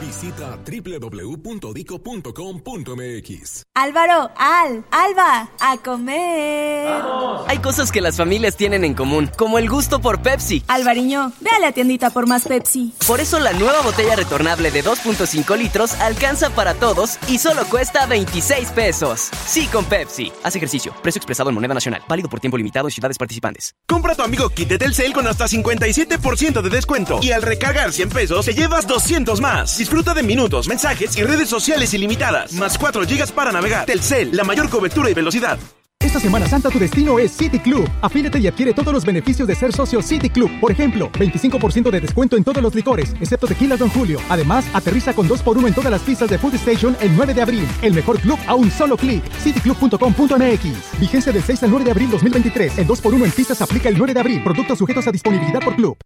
Visita 0.00 0.56
www.dico.com.mx. 0.64 3.62
Álvaro, 3.74 4.30
Al, 4.36 4.84
Alba, 4.90 5.50
a 5.60 5.76
comer. 5.78 7.02
Hay 7.46 7.58
cosas 7.58 7.92
que 7.92 8.00
las 8.00 8.16
familias 8.16 8.56
tienen 8.56 8.84
en 8.84 8.94
común, 8.94 9.30
como 9.36 9.58
el 9.58 9.68
gusto 9.68 10.00
por 10.00 10.22
Pepsi. 10.22 10.62
Alvariño, 10.98 11.32
ve 11.40 11.50
a 11.56 11.60
la 11.60 11.70
tiendita 11.70 12.10
por 12.10 12.26
más 12.26 12.44
Pepsi. 12.44 12.92
Por 13.06 13.20
eso 13.20 13.38
la 13.38 13.52
nueva 13.52 13.82
botella 13.82 14.16
retornable 14.16 14.72
de 14.72 14.82
2.5 14.82 15.56
litros 15.56 15.94
alcanza 16.00 16.50
para 16.50 16.74
todos 16.74 17.18
y 17.28 17.38
solo 17.38 17.64
cuesta 17.66 18.06
26 18.06 18.70
pesos. 18.70 19.30
Sí 19.46 19.68
con 19.68 19.84
Pepsi. 19.84 20.32
Haz 20.42 20.56
ejercicio. 20.56 20.92
Precio 21.00 21.20
expresado 21.20 21.50
en 21.50 21.54
moneda 21.54 21.72
nacional. 21.72 22.02
Válido 22.08 22.28
por 22.28 22.40
tiempo 22.40 22.56
limitado 22.56 22.88
en 22.88 22.90
ciudades 22.90 23.16
participantes. 23.16 23.74
Compra 23.86 24.16
tu 24.16 24.22
amigo 24.22 24.48
kit 24.48 24.68
de 24.68 24.78
Telcel 24.78 25.12
con 25.12 25.28
hasta 25.28 25.46
57% 25.46 26.62
de 26.62 26.70
descuento. 26.70 27.20
Y 27.22 27.30
al 27.30 27.42
recargar 27.42 27.92
100 27.92 28.08
pesos, 28.08 28.44
te 28.44 28.54
llevas 28.54 28.88
200 28.88 29.40
más. 29.40 29.78
Disfruta 29.78 30.14
de 30.14 30.24
minutos, 30.24 30.66
mensajes 30.66 31.16
y 31.16 31.22
redes 31.22 31.48
sociales 31.48 31.94
ilimitadas. 31.94 32.52
Más 32.54 32.76
4 32.76 33.06
gigas 33.06 33.30
para 33.30 33.52
navegar. 33.52 33.86
Telcel, 33.86 34.36
la 34.36 34.42
mayor 34.42 34.68
cobertura 34.68 35.08
y 35.08 35.14
velocidad. 35.14 35.60
Esta 36.08 36.20
Semana 36.20 36.46
Santa 36.46 36.70
tu 36.70 36.78
destino 36.78 37.18
es 37.18 37.32
City 37.32 37.58
Club. 37.58 37.86
Afílate 38.00 38.38
y 38.38 38.46
adquiere 38.46 38.72
todos 38.72 38.94
los 38.94 39.04
beneficios 39.04 39.46
de 39.48 39.54
ser 39.54 39.72
socio 39.74 40.00
City 40.00 40.30
Club. 40.30 40.50
Por 40.60 40.70
ejemplo, 40.70 41.10
25% 41.12 41.90
de 41.90 42.00
descuento 42.00 42.36
en 42.36 42.44
todos 42.44 42.62
los 42.62 42.74
licores, 42.74 43.14
excepto 43.20 43.46
tequila 43.46 43.76
Don 43.76 43.90
Julio. 43.90 44.18
Además, 44.30 44.64
aterriza 44.72 45.12
con 45.12 45.28
2x1 45.28 45.68
en 45.68 45.74
todas 45.74 45.90
las 45.90 46.00
pistas 46.00 46.30
de 46.30 46.38
Food 46.38 46.54
Station 46.54 46.96
el 47.00 47.14
9 47.14 47.34
de 47.34 47.42
abril. 47.42 47.68
El 47.82 47.92
mejor 47.92 48.20
club 48.20 48.38
a 48.46 48.54
un 48.54 48.70
solo 48.70 48.96
clic. 48.96 49.22
cityclub.com.mx. 49.42 51.00
Vigencia 51.00 51.32
del 51.32 51.42
6 51.42 51.64
al 51.64 51.70
9 51.70 51.84
de 51.84 51.90
abril 51.90 52.10
2023. 52.10 52.78
El 52.78 52.86
2x1 52.86 53.24
en 53.24 53.30
pistas 53.32 53.60
aplica 53.60 53.90
el 53.90 53.98
9 53.98 54.14
de 54.14 54.20
abril. 54.20 54.42
Productos 54.42 54.78
sujetos 54.78 55.06
a 55.08 55.12
disponibilidad 55.12 55.60
por 55.60 55.74
club. 55.74 55.98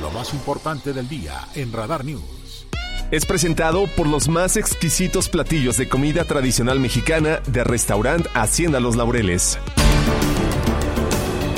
lo 0.01 0.11
más 0.11 0.35
importante 0.35 0.93
del 0.93 1.09
día 1.09 1.35
en 1.55 1.73
Radar 1.73 2.05
News. 2.05 2.67
Es 3.13 3.27
presentado 3.27 3.87
por 3.97 4.09
los 4.09 4.29
más 4.29 4.57
exquisitos 4.57 5.29
platillos 5.29 5.77
de 5.77 5.89
comida 5.89 6.25
tradicional 6.25 6.81
mexicana 6.81 7.43
de 7.47 7.63
restaurante 7.63 8.29
Hacienda 8.35 8.81
Los 8.81 8.97
Laureles. 8.97 9.57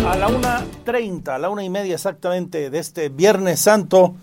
A 0.07 0.17
la 0.17 0.29
1.30, 0.29 1.29
a 1.29 1.39
la 1.39 1.49
una 1.49 1.65
y 1.65 1.71
media 1.71 1.95
exactamente 1.95 2.69
de 2.69 2.79
este 2.79 3.09
Viernes 3.09 3.61
Santo, 3.61 4.15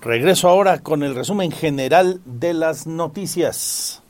Regreso 0.00 0.48
ahora 0.48 0.78
con 0.78 1.02
el 1.02 1.14
resumen 1.14 1.50
general 1.50 2.20
de 2.24 2.54
las 2.54 2.86
noticias. 2.86 4.00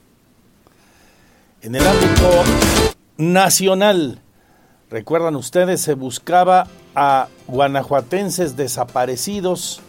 En 1.63 1.75
el 1.75 1.87
ámbito 1.87 2.31
nacional, 3.17 4.21
recuerdan 4.91 5.35
ustedes, 5.35 5.81
se 5.81 5.95
buscaba 5.95 6.67
a 6.95 7.29
guanajuatenses 7.47 8.57
desaparecidos 8.57 9.81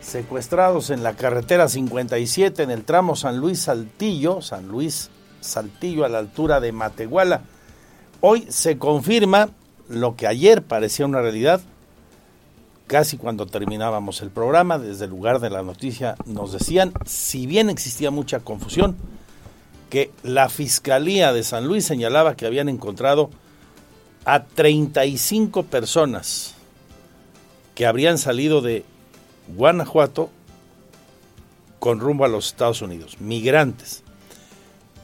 secuestrados 0.00 0.88
en 0.88 1.02
la 1.02 1.14
carretera 1.14 1.68
57 1.68 2.62
en 2.62 2.70
el 2.70 2.84
tramo 2.84 3.14
San 3.14 3.36
Luis 3.36 3.60
Saltillo, 3.60 4.40
San 4.40 4.68
Luis 4.68 5.10
Saltillo 5.40 6.06
a 6.06 6.08
la 6.08 6.18
altura 6.18 6.60
de 6.60 6.72
Matehuala. 6.72 7.42
Hoy 8.20 8.46
se 8.48 8.78
confirma 8.78 9.50
lo 9.88 10.16
que 10.16 10.26
ayer 10.26 10.62
parecía 10.62 11.04
una 11.04 11.20
realidad, 11.20 11.60
casi 12.88 13.18
cuando 13.18 13.46
terminábamos 13.46 14.22
el 14.22 14.30
programa, 14.30 14.78
desde 14.78 15.04
el 15.04 15.10
lugar 15.10 15.38
de 15.38 15.50
la 15.50 15.62
noticia 15.62 16.16
nos 16.26 16.52
decían, 16.52 16.92
si 17.04 17.46
bien 17.46 17.70
existía 17.70 18.10
mucha 18.10 18.40
confusión, 18.40 18.96
que 19.90 20.10
la 20.22 20.48
Fiscalía 20.48 21.32
de 21.32 21.44
San 21.44 21.66
Luis 21.66 21.84
señalaba 21.84 22.34
que 22.34 22.46
habían 22.46 22.68
encontrado 22.68 23.30
a 24.24 24.44
35 24.44 25.64
personas 25.64 26.54
que 27.74 27.86
habrían 27.86 28.18
salido 28.18 28.60
de 28.60 28.84
Guanajuato 29.54 30.30
con 31.78 32.00
rumbo 32.00 32.24
a 32.24 32.28
los 32.28 32.48
Estados 32.48 32.82
Unidos, 32.82 33.20
migrantes. 33.20 34.02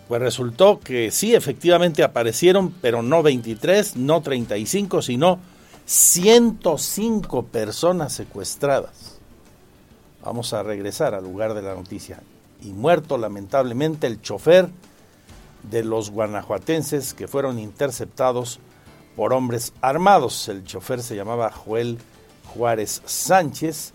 Pues 0.09 0.21
resultó 0.21 0.81
que 0.81 1.11
sí, 1.11 1.35
efectivamente 1.35 2.03
aparecieron, 2.03 2.75
pero 2.83 3.03
no 3.03 3.23
23, 3.23 3.97
no 3.97 4.23
35, 4.23 5.03
sino 5.03 5.39
105 5.87 7.45
personas 7.47 8.13
secuestradas. 8.13 9.19
Vamos 10.23 10.53
a 10.55 10.63
regresar 10.63 11.15
al 11.15 11.25
lugar 11.25 11.55
de 11.55 11.63
la 11.63 11.75
noticia. 11.75 12.23
Y 12.63 12.73
muerto 12.73 13.19
lamentablemente 13.19 14.07
el 14.07 14.23
chofer 14.23 14.71
de 15.71 15.85
los 15.85 16.11
guanajuatenses 16.11 17.13
que 17.13 17.29
fueron 17.29 17.59
interceptados 17.59 18.61
por 19.17 19.33
hombres 19.33 19.73
armados. 19.83 20.49
El 20.49 20.65
chofer 20.65 21.03
se 21.03 21.17
llamaba 21.17 21.51
Joel 21.51 21.99
Juárez 22.55 23.03
Sánchez 23.05 23.93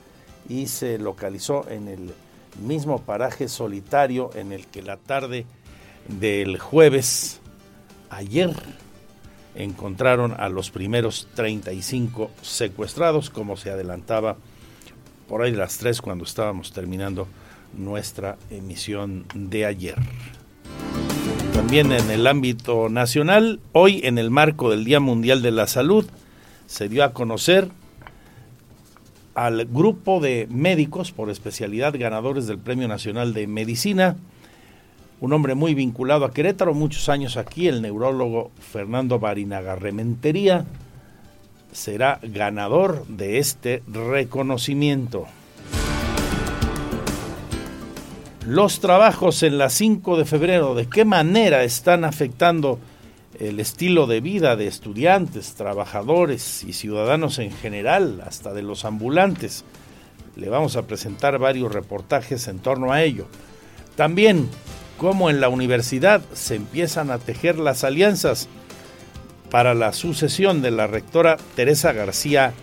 y 0.48 0.68
se 0.68 1.00
localizó 1.00 1.68
en 1.70 1.88
el 1.88 2.14
mismo 2.62 3.00
paraje 3.00 3.48
solitario 3.48 4.32
en 4.36 4.52
el 4.52 4.68
que 4.68 4.82
la 4.82 4.98
tarde 4.98 5.46
del 6.08 6.60
jueves 6.60 7.40
ayer 8.10 8.56
encontraron 9.60 10.34
a 10.38 10.50
los 10.50 10.72
primeros 10.72 11.28
35 11.36 12.32
secuestrados, 12.42 13.30
como 13.30 13.58
se 13.58 13.70
adelantaba 13.70 14.38
por 15.28 15.44
ahí 15.44 15.52
las 15.52 15.78
3 15.78 16.02
cuando 16.02 16.24
estábamos 16.24 16.72
terminando 16.72 17.28
nuestra 17.78 18.38
emisión 18.50 19.26
de 19.36 19.66
ayer. 19.66 19.96
También 21.54 21.92
en 21.92 22.10
el 22.10 22.26
ámbito 22.26 22.90
nacional, 22.90 23.60
hoy 23.74 24.02
en 24.04 24.18
el 24.18 24.32
marco 24.32 24.72
del 24.72 24.86
Día 24.86 25.00
Mundial 25.00 25.42
de 25.42 25.52
la 25.52 25.68
Salud, 25.68 26.06
se 26.68 26.88
dio 26.88 27.04
a 27.04 27.14
conocer 27.14 27.70
al 29.36 29.66
grupo 29.66 30.20
de 30.20 30.48
médicos 30.50 31.12
por 31.12 31.30
especialidad 31.30 31.96
ganadores 31.98 32.48
del 32.48 32.60
Premio 32.60 32.88
Nacional 32.88 33.34
de 33.34 33.46
Medicina, 33.48 34.16
un 35.22 35.34
hombre 35.34 35.56
muy 35.56 35.74
vinculado 35.74 36.26
a 36.26 36.32
Querétaro, 36.32 36.74
muchos 36.74 37.10
años 37.10 37.36
aquí, 37.38 37.68
el 37.68 37.82
neurólogo 37.82 38.52
Fernando 38.60 39.20
Barinaga 39.20 39.76
Rementería, 39.76 40.66
será 41.72 42.20
ganador 42.24 43.06
de 43.08 43.38
este 43.38 43.84
reconocimiento. 43.88 45.28
Los 48.46 48.80
trabajos 48.80 49.44
en 49.44 49.58
la 49.58 49.70
5 49.70 50.18
de 50.18 50.26
febrero, 50.26 50.74
¿de 50.74 50.88
qué 50.88 51.06
manera 51.06 51.64
están 51.64 52.06
afectando 52.06 52.80
el 53.38 53.60
estilo 53.60 54.08
de 54.08 54.22
vida 54.22 54.56
de 54.56 54.68
estudiantes, 54.68 55.54
trabajadores 55.54 56.64
y 56.64 56.74
ciudadanos 56.74 57.38
en 57.40 57.52
general, 57.52 58.24
hasta 58.26 58.54
de 58.54 58.64
los 58.64 58.86
ambulantes? 58.86 59.66
Le 60.36 60.50
vamos 60.50 60.78
a 60.78 60.88
presentar 60.88 61.38
varios 61.38 61.72
reportajes 61.72 62.48
en 62.48 62.60
torno 62.60 62.92
a 62.92 63.04
ello. 63.04 63.28
También 63.96 64.50
cómo 65.00 65.30
en 65.30 65.40
la 65.40 65.50
universidad 65.50 66.22
se 66.34 66.56
empiezan 66.56 67.10
a 67.10 67.18
tejer 67.18 67.58
las 67.58 67.84
alianzas 67.84 68.50
para 69.50 69.74
la 69.74 69.94
sucesión 69.94 70.62
de 70.62 70.72
la 70.72 70.88
rectora 70.88 71.38
Teresa 71.56 71.94
García 71.94 72.54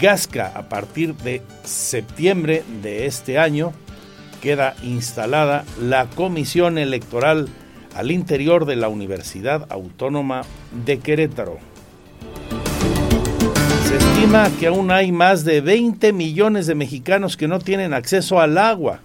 Gasca 0.00 0.52
a 0.54 0.68
partir 0.68 1.14
de 1.16 1.42
septiembre 1.64 2.62
de 2.82 3.06
este 3.06 3.38
año 3.38 3.72
queda 4.40 4.76
instalada 4.82 5.64
la 5.82 6.06
comisión 6.06 6.78
electoral 6.78 7.48
al 7.96 8.10
interior 8.12 8.64
de 8.64 8.76
la 8.76 8.88
Universidad 8.88 9.66
Autónoma 9.70 10.42
de 10.84 10.98
Querétaro. 10.98 11.58
Se 13.88 13.96
estima 13.96 14.50
que 14.60 14.68
aún 14.68 14.90
hay 14.90 15.10
más 15.10 15.44
de 15.44 15.60
20 15.60 16.12
millones 16.12 16.66
de 16.66 16.74
mexicanos 16.76 17.36
que 17.36 17.48
no 17.48 17.58
tienen 17.58 17.92
acceso 17.92 18.40
al 18.40 18.56
agua 18.56 19.00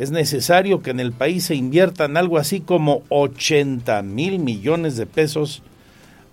es 0.00 0.10
necesario 0.10 0.80
que 0.80 0.92
en 0.92 0.98
el 0.98 1.12
país 1.12 1.44
se 1.44 1.54
inviertan 1.54 2.16
algo 2.16 2.38
así 2.38 2.60
como 2.62 3.02
80 3.10 4.00
mil 4.00 4.38
millones 4.38 4.96
de 4.96 5.04
pesos 5.04 5.62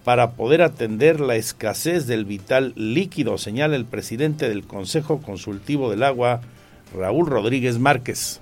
para 0.06 0.32
poder 0.38 0.62
atender 0.62 1.20
la 1.20 1.36
escasez 1.36 2.08
del 2.08 2.24
vital 2.24 2.72
líquido, 2.78 3.38
señala 3.38 3.76
el 3.76 3.84
presidente 3.84 4.48
del 4.48 4.66
Consejo 4.66 5.22
Consultivo 5.22 5.90
del 5.90 6.04
Agua, 6.04 6.40
Raúl 6.96 7.28
Rodríguez 7.28 7.78
Márquez. 7.78 8.40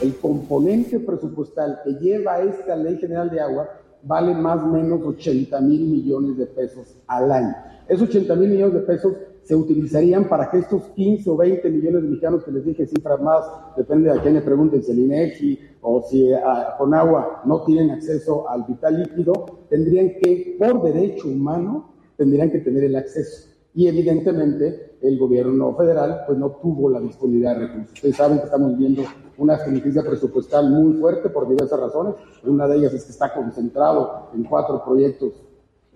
El 0.00 0.16
componente 0.16 0.98
presupuestal 0.98 1.80
que 1.84 1.92
lleva 2.02 2.40
esta 2.40 2.76
Ley 2.76 2.96
General 2.96 3.28
de 3.28 3.42
Agua 3.42 3.68
vale 4.04 4.32
más 4.34 4.58
o 4.62 4.68
menos 4.68 5.02
80 5.04 5.60
mil 5.60 5.82
millones 5.82 6.38
de 6.38 6.46
pesos 6.46 6.96
al 7.06 7.30
año. 7.30 7.54
Esos 7.88 8.08
80 8.08 8.34
mil 8.36 8.48
millones 8.48 8.72
de 8.72 8.80
pesos 8.80 9.12
se 9.42 9.56
utilizarían 9.56 10.28
para 10.28 10.50
que 10.50 10.58
estos 10.58 10.82
15 10.94 11.30
o 11.30 11.36
20 11.36 11.68
millones 11.70 12.02
de 12.02 12.08
mexicanos 12.08 12.44
que 12.44 12.52
les 12.52 12.64
dije, 12.64 12.86
cifras 12.86 13.20
más, 13.20 13.44
depende 13.76 14.10
de 14.10 14.18
a 14.18 14.22
quién 14.22 14.34
le 14.34 14.42
pregunten, 14.42 14.82
si 14.82 14.92
el 14.92 15.00
INEGI 15.00 15.58
o 15.80 16.02
si 16.02 16.32
ah, 16.32 16.74
con 16.78 16.94
agua 16.94 17.42
no 17.44 17.62
tienen 17.64 17.90
acceso 17.90 18.48
al 18.48 18.64
vital 18.64 19.00
líquido, 19.00 19.64
tendrían 19.68 20.10
que, 20.20 20.56
por 20.58 20.82
derecho 20.82 21.28
humano, 21.28 21.92
tendrían 22.16 22.50
que 22.50 22.60
tener 22.60 22.84
el 22.84 22.94
acceso. 22.96 23.48
Y 23.74 23.88
evidentemente 23.88 24.98
el 25.00 25.18
gobierno 25.18 25.74
federal 25.74 26.22
pues 26.26 26.38
no 26.38 26.50
tuvo 26.62 26.90
la 26.90 27.00
disponibilidad 27.00 27.56
de 27.56 27.66
recursos. 27.66 27.94
Ustedes 27.94 28.16
saben 28.16 28.38
que 28.38 28.44
estamos 28.44 28.76
viendo 28.76 29.02
una 29.38 29.58
crisis 29.58 30.00
presupuestal 30.02 30.70
muy 30.70 31.00
fuerte 31.00 31.30
por 31.30 31.48
diversas 31.48 31.80
razones. 31.80 32.14
Una 32.44 32.68
de 32.68 32.76
ellas 32.76 32.92
es 32.92 33.04
que 33.04 33.12
está 33.12 33.32
concentrado 33.32 34.28
en 34.34 34.44
cuatro 34.44 34.84
proyectos 34.84 35.32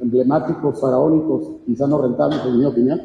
emblemáticos, 0.00 0.80
faraónicos, 0.80 1.60
quizá 1.64 1.86
no 1.86 2.00
rentables, 2.00 2.40
en 2.44 2.58
mi 2.58 2.64
opinión, 2.64 3.00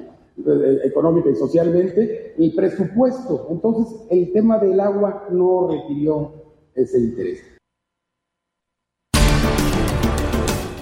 económica 0.83 1.29
y 1.29 1.35
socialmente, 1.35 2.35
el 2.37 2.53
presupuesto. 2.53 3.47
Entonces, 3.49 3.93
el 4.09 4.31
tema 4.31 4.57
del 4.57 4.79
agua 4.79 5.27
no 5.31 5.69
requirió 5.69 6.33
ese 6.73 6.99
interés. 6.99 7.43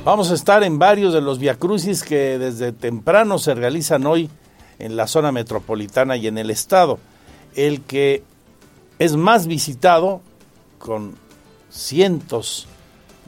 Vamos 0.05 0.31
a 0.31 0.33
estar 0.33 0.63
en 0.63 0.79
varios 0.79 1.13
de 1.13 1.21
los 1.21 1.39
viacrucis 1.39 2.03
que 2.03 2.39
desde 2.39 2.71
temprano 2.71 3.37
se 3.37 3.53
realizan 3.53 4.05
hoy 4.05 4.29
en 4.79 4.95
la 4.95 5.07
zona 5.07 5.31
metropolitana 5.31 6.15
y 6.17 6.27
en 6.27 6.37
el 6.37 6.49
estado. 6.49 6.99
El 7.55 7.81
que 7.81 8.23
es 8.97 9.15
más 9.15 9.45
visitado 9.45 10.21
con 10.77 11.15
cientos, 11.69 12.67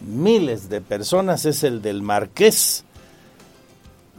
miles 0.02 0.70
de 0.70 0.82
personas 0.82 1.46
es 1.46 1.64
el 1.64 1.82
del 1.82 2.02
Marqués 2.02 2.86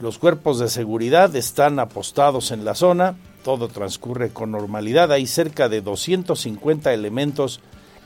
los 0.03 0.17
cuerpos 0.17 0.59
de 0.59 0.67
seguridad 0.67 1.33
están 1.33 1.79
apostados 1.79 2.51
en 2.51 2.65
la 2.65 2.75
zona, 2.75 3.15
todo 3.41 3.69
transcurre 3.69 4.31
con 4.31 4.51
normalidad. 4.51 5.13
Hay 5.13 5.25
cerca 5.27 5.69
de 5.69 5.79
250 5.79 6.93
elementos 6.93 7.61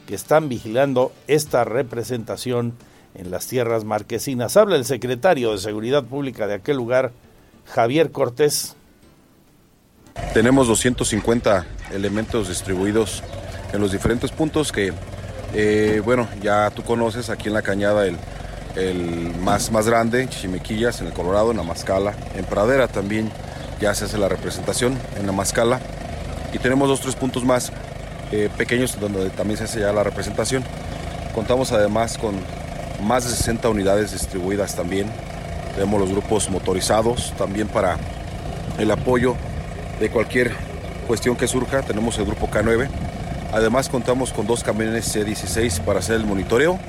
que 0.06 0.14
están 0.14 0.48
vigilando 0.48 1.12
esta 1.26 1.64
representación 1.64 2.74
en 3.16 3.32
las 3.32 3.48
tierras 3.48 3.84
marquesinas. 3.84 4.58
Habla 4.58 4.76
el 4.76 4.86
secretario 4.86 5.54
de 5.54 5.58
Seguridad 5.58 6.04
Pública 6.04 6.46
de 6.46 6.54
aquel 6.54 6.78
lugar, 6.78 7.14
Javier 7.66 8.12
Cortés. 8.12 8.76
Tenemos 10.36 10.68
250 10.68 11.66
elementos 11.94 12.48
distribuidos 12.48 13.24
en 13.74 13.82
los 13.82 13.92
diferentes 13.92 14.32
puntos 14.32 14.72
que, 14.72 14.94
eh, 15.56 16.00
bueno, 16.06 16.28
ya 16.44 16.70
tú 16.70 16.84
conoces 16.84 17.32
aquí 17.32 17.48
en 17.48 17.56
la 17.56 17.64
cañada 17.64 18.06
el 18.06 18.18
el 18.78 19.36
más, 19.40 19.72
más 19.72 19.88
grande, 19.88 20.28
Chimequillas, 20.30 21.02
en 21.02 21.08
el 21.08 21.14
Colorado, 21.14 21.52
en 21.52 21.60
Amazcala, 21.60 22.14
en 22.36 22.46
Pradera 22.46 22.88
también 22.88 23.32
ya 23.82 23.94
se 23.94 24.06
hace 24.06 24.18
la 24.18 24.30
representación, 24.30 24.98
en 25.20 25.28
Amazcala, 25.28 25.80
y 26.54 26.60
tenemos 26.60 26.88
dos, 26.88 27.02
tres 27.02 27.16
puntos 27.16 27.44
más 27.44 27.72
eh, 28.32 28.50
pequeños 28.58 29.00
donde 29.00 29.30
también 29.30 29.58
se 29.58 29.66
hace 29.66 29.80
ya 29.80 29.92
la 29.92 30.04
representación. 30.04 30.64
Contamos 31.34 31.72
además 31.72 32.18
con 32.18 32.36
más 33.04 33.26
de 33.26 33.32
60 33.32 33.70
unidades 33.70 34.12
distribuidas 34.12 34.76
también. 34.76 35.08
Tenemos 35.76 36.00
los 36.00 36.10
grupos 36.10 36.50
motorizados 36.50 37.34
también 37.38 37.68
para 37.68 37.98
el 38.80 38.90
apoyo 38.92 39.36
de 40.00 40.10
cualquier 40.10 40.52
cuestión 41.06 41.36
que 41.36 41.48
surja. 41.48 41.84
Tenemos 41.84 42.18
el 42.18 42.26
grupo 42.26 42.50
K9. 42.50 42.90
Además 43.54 43.90
contamos 43.90 44.34
con 44.34 44.48
dos 44.48 44.64
camiones 44.64 45.16
C16 45.16 45.82
para 45.82 46.00
hacer 46.00 46.16
el 46.16 46.26
monitoreo. 46.26 46.80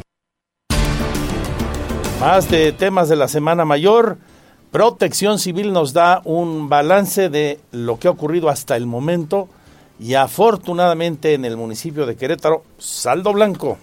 Más 2.20 2.50
de 2.50 2.72
temas 2.72 3.08
de 3.08 3.14
la 3.14 3.28
Semana 3.28 3.64
Mayor. 3.64 4.18
Protección 4.72 5.38
Civil 5.38 5.72
nos 5.72 5.92
da 5.92 6.20
un 6.24 6.68
balance 6.68 7.28
de 7.28 7.60
lo 7.70 8.00
que 8.00 8.08
ha 8.08 8.10
ocurrido 8.10 8.48
hasta 8.48 8.76
el 8.76 8.86
momento 8.86 9.48
y 10.00 10.14
afortunadamente 10.14 11.34
en 11.34 11.44
el 11.44 11.56
municipio 11.56 12.06
de 12.06 12.16
Querétaro, 12.16 12.64
saldo 12.76 13.32
blanco. 13.32 13.78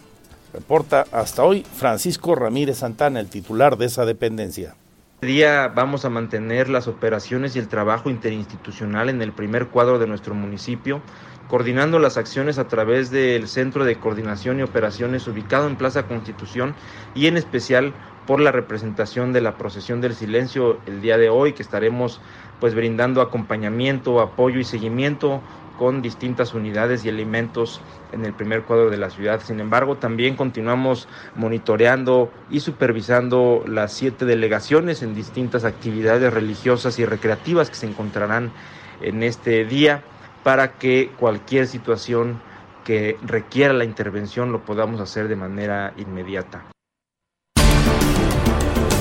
Reporta 0.53 1.05
hasta 1.13 1.45
hoy 1.45 1.65
Francisco 1.77 2.35
Ramírez 2.35 2.79
Santana, 2.79 3.21
el 3.21 3.29
titular 3.29 3.77
de 3.77 3.85
esa 3.85 4.05
dependencia. 4.05 4.75
Este 5.21 5.27
día 5.27 5.69
vamos 5.69 6.03
a 6.03 6.09
mantener 6.09 6.67
las 6.67 6.89
operaciones 6.89 7.55
y 7.55 7.59
el 7.59 7.69
trabajo 7.69 8.09
interinstitucional 8.09 9.09
en 9.09 9.21
el 9.21 9.31
primer 9.31 9.67
cuadro 9.67 9.97
de 9.97 10.07
nuestro 10.07 10.35
municipio, 10.35 11.01
coordinando 11.49 11.99
las 11.99 12.17
acciones 12.17 12.57
a 12.57 12.67
través 12.67 13.11
del 13.11 13.47
Centro 13.47 13.85
de 13.85 13.97
Coordinación 13.97 14.59
y 14.59 14.63
Operaciones 14.63 15.27
ubicado 15.27 15.67
en 15.67 15.75
Plaza 15.75 16.03
Constitución 16.03 16.75
y 17.13 17.27
en 17.27 17.37
especial 17.37 17.93
por 18.25 18.39
la 18.39 18.51
representación 18.51 19.33
de 19.33 19.41
la 19.41 19.57
procesión 19.57 20.01
del 20.01 20.15
silencio 20.15 20.79
el 20.87 21.01
día 21.01 21.17
de 21.17 21.29
hoy 21.29 21.53
que 21.53 21.61
estaremos 21.61 22.19
pues 22.59 22.73
brindando 22.73 23.21
acompañamiento, 23.21 24.21
apoyo 24.21 24.59
y 24.59 24.63
seguimiento 24.63 25.41
con 25.77 26.01
distintas 26.01 26.53
unidades 26.53 27.03
y 27.03 27.09
elementos 27.09 27.81
en 28.13 28.23
el 28.25 28.33
primer 28.33 28.63
cuadro 28.63 28.89
de 28.89 28.97
la 28.97 29.09
ciudad. 29.09 29.41
Sin 29.43 29.59
embargo, 29.59 29.97
también 29.97 30.35
continuamos 30.35 31.07
monitoreando 31.35 32.31
y 32.49 32.61
supervisando 32.61 33.63
las 33.67 33.91
siete 33.91 34.25
delegaciones 34.25 35.03
en 35.03 35.13
distintas 35.13 35.65
actividades 35.65 36.33
religiosas 36.33 36.97
y 36.97 37.05
recreativas 37.05 37.69
que 37.69 37.75
se 37.75 37.87
encontrarán 37.87 38.51
en 39.01 39.21
este 39.21 39.65
día 39.65 40.01
para 40.45 40.73
que 40.73 41.09
cualquier 41.17 41.65
situación 41.65 42.39
que 42.83 43.17
requiera 43.23 43.73
la 43.73 43.83
intervención 43.83 44.51
lo 44.51 44.63
podamos 44.63 45.01
hacer 45.01 45.27
de 45.27 45.35
manera 45.35 45.95
inmediata. 45.97 46.63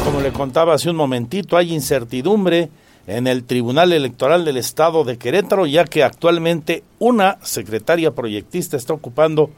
Como 0.03 0.23
le 0.23 0.33
contaba 0.33 0.73
hace 0.73 0.89
un 0.89 0.97
momentito, 0.97 1.59
hay 1.59 1.75
incertidumbre 1.75 2.71
en 3.07 3.27
el 3.27 3.45
Tribunal 3.45 3.93
Electoral 3.93 4.47
del 4.47 4.57
Estado 4.57 5.05
de 5.05 5.19
Querétaro, 5.19 5.67
ya 5.67 5.85
que 5.85 6.03
actualmente 6.03 6.83
una 6.99 7.37
secretaria 7.43 8.13
proyectista 8.13 8.79
está 8.79 8.95
ocupando 8.95 9.51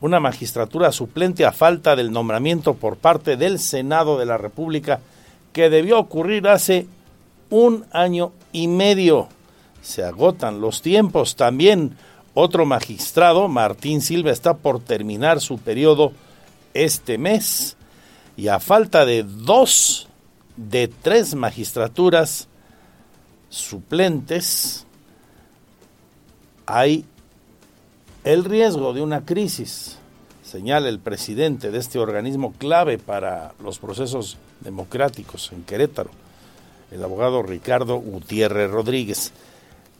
una 0.00 0.18
magistratura 0.18 0.90
suplente 0.90 1.44
a 1.44 1.52
falta 1.52 1.94
del 1.94 2.10
nombramiento 2.10 2.74
por 2.74 2.96
parte 2.96 3.36
del 3.36 3.60
Senado 3.60 4.18
de 4.18 4.26
la 4.26 4.36
República, 4.36 4.98
que 5.52 5.70
debió 5.70 6.00
ocurrir 6.00 6.48
hace 6.48 6.88
un 7.50 7.84
año 7.92 8.32
y 8.50 8.66
medio. 8.66 9.28
Se 9.84 10.02
agotan 10.02 10.60
los 10.60 10.82
tiempos. 10.82 11.36
También 11.36 11.96
otro 12.34 12.66
magistrado, 12.66 13.46
Martín 13.46 14.00
Silva, 14.00 14.32
está 14.32 14.54
por 14.54 14.80
terminar 14.80 15.40
su 15.40 15.58
periodo 15.58 16.12
este 16.72 17.18
mes 17.18 17.76
y 18.36 18.48
a 18.48 18.58
falta 18.58 19.04
de 19.04 19.22
dos 19.22 20.08
de 20.56 20.88
tres 20.88 21.34
magistraturas 21.34 22.48
suplentes, 23.48 24.84
hay 26.66 27.04
el 28.24 28.44
riesgo 28.44 28.92
de 28.92 29.02
una 29.02 29.24
crisis, 29.24 29.98
señala 30.42 30.88
el 30.88 30.98
presidente 30.98 31.70
de 31.70 31.78
este 31.78 31.98
organismo 31.98 32.52
clave 32.52 32.98
para 32.98 33.54
los 33.62 33.78
procesos 33.78 34.38
democráticos 34.60 35.52
en 35.52 35.62
Querétaro, 35.62 36.10
el 36.90 37.02
abogado 37.04 37.42
Ricardo 37.42 37.96
Gutiérrez 37.96 38.70
Rodríguez. 38.70 39.32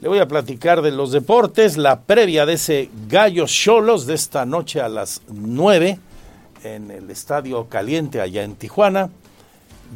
Le 0.01 0.09
voy 0.09 0.19
a 0.19 0.27
platicar 0.27 0.83
de 0.83 0.91
los 0.91 1.13
deportes, 1.13 1.77
la 1.77 2.01
previa 2.01 2.47
de 2.47 2.55
ese 2.55 2.91
Gallo 3.09 3.47
Cholos 3.47 4.07
de 4.07 4.15
esta 4.15 4.45
noche 4.45 4.81
a 4.81 4.89
las 4.89 5.23
nueve 5.29 6.01
en 6.65 6.91
el 6.91 7.11
Estadio 7.11 7.69
Caliente 7.69 8.21
allá 8.21 8.43
en 8.43 8.57
Tijuana. 8.57 9.11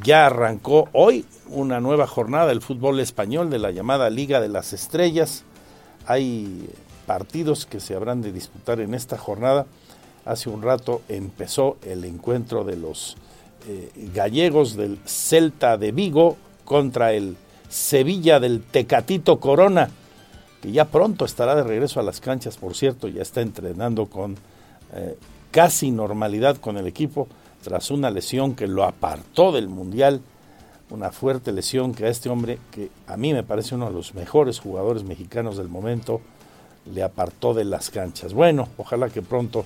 Ya 0.05 0.27
arrancó 0.27 0.89
hoy 0.93 1.25
una 1.49 1.81
nueva 1.81 2.07
jornada 2.07 2.47
del 2.47 2.63
fútbol 2.63 3.01
español 3.01 3.51
de 3.51 3.59
la 3.59 3.73
llamada 3.73 4.09
Liga 4.09 4.41
de 4.41 4.49
las 4.49 4.73
Estrellas. 4.73 5.43
Hay 6.07 6.69
partidos 7.07 7.67
que 7.67 7.81
se 7.81 7.97
habrán 7.97 8.23
de 8.23 8.33
disputar 8.33 8.81
en 8.81 8.95
esta 8.95 9.19
jornada. 9.19 9.67
Hace 10.25 10.49
un 10.49 10.63
rato 10.63 11.03
empezó 11.09 11.77
el 11.83 12.05
encuentro 12.05 12.63
de 12.63 12.77
los 12.77 13.17
eh, 13.69 13.91
gallegos 14.15 14.77
del 14.77 14.99
Celta 15.07 15.77
de 15.77 15.91
Vigo 15.91 16.37
contra 16.65 17.13
el 17.15 17.37
Sevilla 17.69 18.41
del 18.41 18.63
Tecatito 18.63 19.41
Corona, 19.41 19.91
que 20.63 20.73
ya 20.73 20.87
pronto 20.87 21.25
estará 21.25 21.55
de 21.55 21.63
regreso 21.63 22.01
a 22.01 22.03
las 22.03 22.21
canchas, 22.21 22.57
por 22.57 22.75
cierto, 22.75 23.09
ya 23.09 23.23
está 23.23 23.41
entrenando 23.41 24.07
con 24.07 24.37
eh, 24.95 25.17
casi 25.51 25.91
normalidad 25.91 26.57
con 26.57 26.77
el 26.77 26.87
equipo 26.87 27.29
tras 27.63 27.91
una 27.91 28.11
lesión 28.11 28.55
que 28.55 28.67
lo 28.67 28.85
apartó 28.85 29.53
del 29.53 29.69
Mundial, 29.69 30.21
una 30.91 31.11
fuerte 31.11 31.53
lesión 31.53 31.95
que 31.95 32.07
a 32.07 32.09
este 32.09 32.29
hombre, 32.29 32.59
que 32.71 32.91
a 33.07 33.17
mí 33.17 33.33
me 33.35 33.43
parece 33.43 33.75
uno 33.75 33.87
de 33.87 33.93
los 33.93 34.15
mejores 34.15 34.59
jugadores 34.59 35.05
mexicanos 35.05 35.57
del 35.57 35.69
momento, 35.69 36.21
le 36.93 37.03
apartó 37.03 37.53
de 37.53 37.65
las 37.65 37.91
canchas. 37.91 38.33
Bueno, 38.33 38.69
ojalá 38.79 39.11
que 39.11 39.21
pronto 39.21 39.65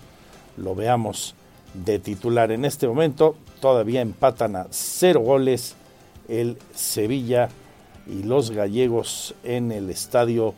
lo 0.56 0.74
veamos 0.74 1.34
de 1.74 1.98
titular. 1.98 2.50
En 2.50 2.64
este 2.64 2.88
momento 2.88 3.36
todavía 3.60 4.00
empatan 4.00 4.56
a 4.56 4.66
cero 4.70 5.20
goles 5.20 5.76
el 6.28 6.58
Sevilla 6.74 7.48
y 8.06 8.22
los 8.22 8.50
gallegos 8.50 9.34
en 9.44 9.72
el 9.72 9.90
estadio 9.90 10.54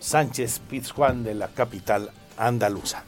Sánchez 0.00 0.60
Pizjuán 0.70 1.24
de 1.24 1.34
la 1.34 1.48
capital 1.48 2.10
andaluza. 2.36 3.04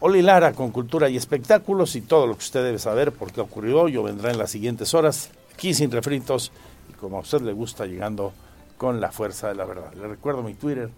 Oli 0.00 0.22
Lara 0.22 0.52
con 0.52 0.70
cultura 0.70 1.08
y 1.08 1.16
espectáculos 1.16 1.94
y 1.94 2.00
todo 2.00 2.26
lo 2.26 2.34
que 2.34 2.44
usted 2.44 2.64
debe 2.64 2.78
saber 2.78 3.12
por 3.12 3.32
qué 3.32 3.40
ocurrió 3.40 3.82
hoy 3.82 3.96
o 3.96 4.02
vendrá 4.02 4.30
en 4.30 4.38
las 4.38 4.50
siguientes 4.50 4.94
horas, 4.94 5.30
aquí 5.52 5.74
sin 5.74 5.90
refritos 5.90 6.52
y 6.88 6.94
como 6.94 7.18
a 7.18 7.20
usted 7.20 7.42
le 7.42 7.52
gusta 7.52 7.84
llegando 7.84 8.32
con 8.78 9.00
la 9.00 9.12
fuerza 9.12 9.48
de 9.48 9.54
la 9.54 9.66
verdad. 9.66 9.92
Le 9.94 10.08
recuerdo 10.08 10.42
mi 10.42 10.54
Twitter, 10.54 10.90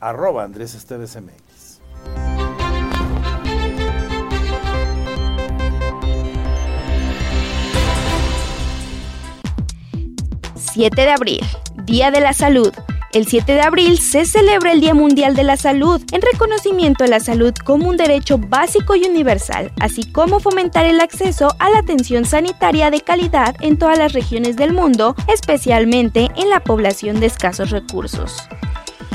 arroba 0.00 0.44
Andrés 0.44 0.74
Esteves 0.74 1.16
MX. 1.16 2.29
7 10.80 11.02
de 11.02 11.10
abril, 11.10 11.40
Día 11.84 12.10
de 12.10 12.22
la 12.22 12.32
Salud. 12.32 12.72
El 13.12 13.26
7 13.26 13.52
de 13.52 13.60
abril 13.60 14.00
se 14.00 14.24
celebra 14.24 14.72
el 14.72 14.80
Día 14.80 14.94
Mundial 14.94 15.36
de 15.36 15.44
la 15.44 15.58
Salud, 15.58 16.00
en 16.10 16.22
reconocimiento 16.22 17.04
a 17.04 17.06
la 17.06 17.20
salud 17.20 17.52
como 17.66 17.86
un 17.86 17.98
derecho 17.98 18.38
básico 18.38 18.96
y 18.96 19.04
universal, 19.04 19.72
así 19.78 20.10
como 20.10 20.40
fomentar 20.40 20.86
el 20.86 21.00
acceso 21.00 21.54
a 21.58 21.68
la 21.68 21.80
atención 21.80 22.24
sanitaria 22.24 22.90
de 22.90 23.02
calidad 23.02 23.56
en 23.60 23.76
todas 23.76 23.98
las 23.98 24.14
regiones 24.14 24.56
del 24.56 24.72
mundo, 24.72 25.14
especialmente 25.28 26.30
en 26.34 26.48
la 26.48 26.60
población 26.60 27.20
de 27.20 27.26
escasos 27.26 27.68
recursos. 27.68 28.38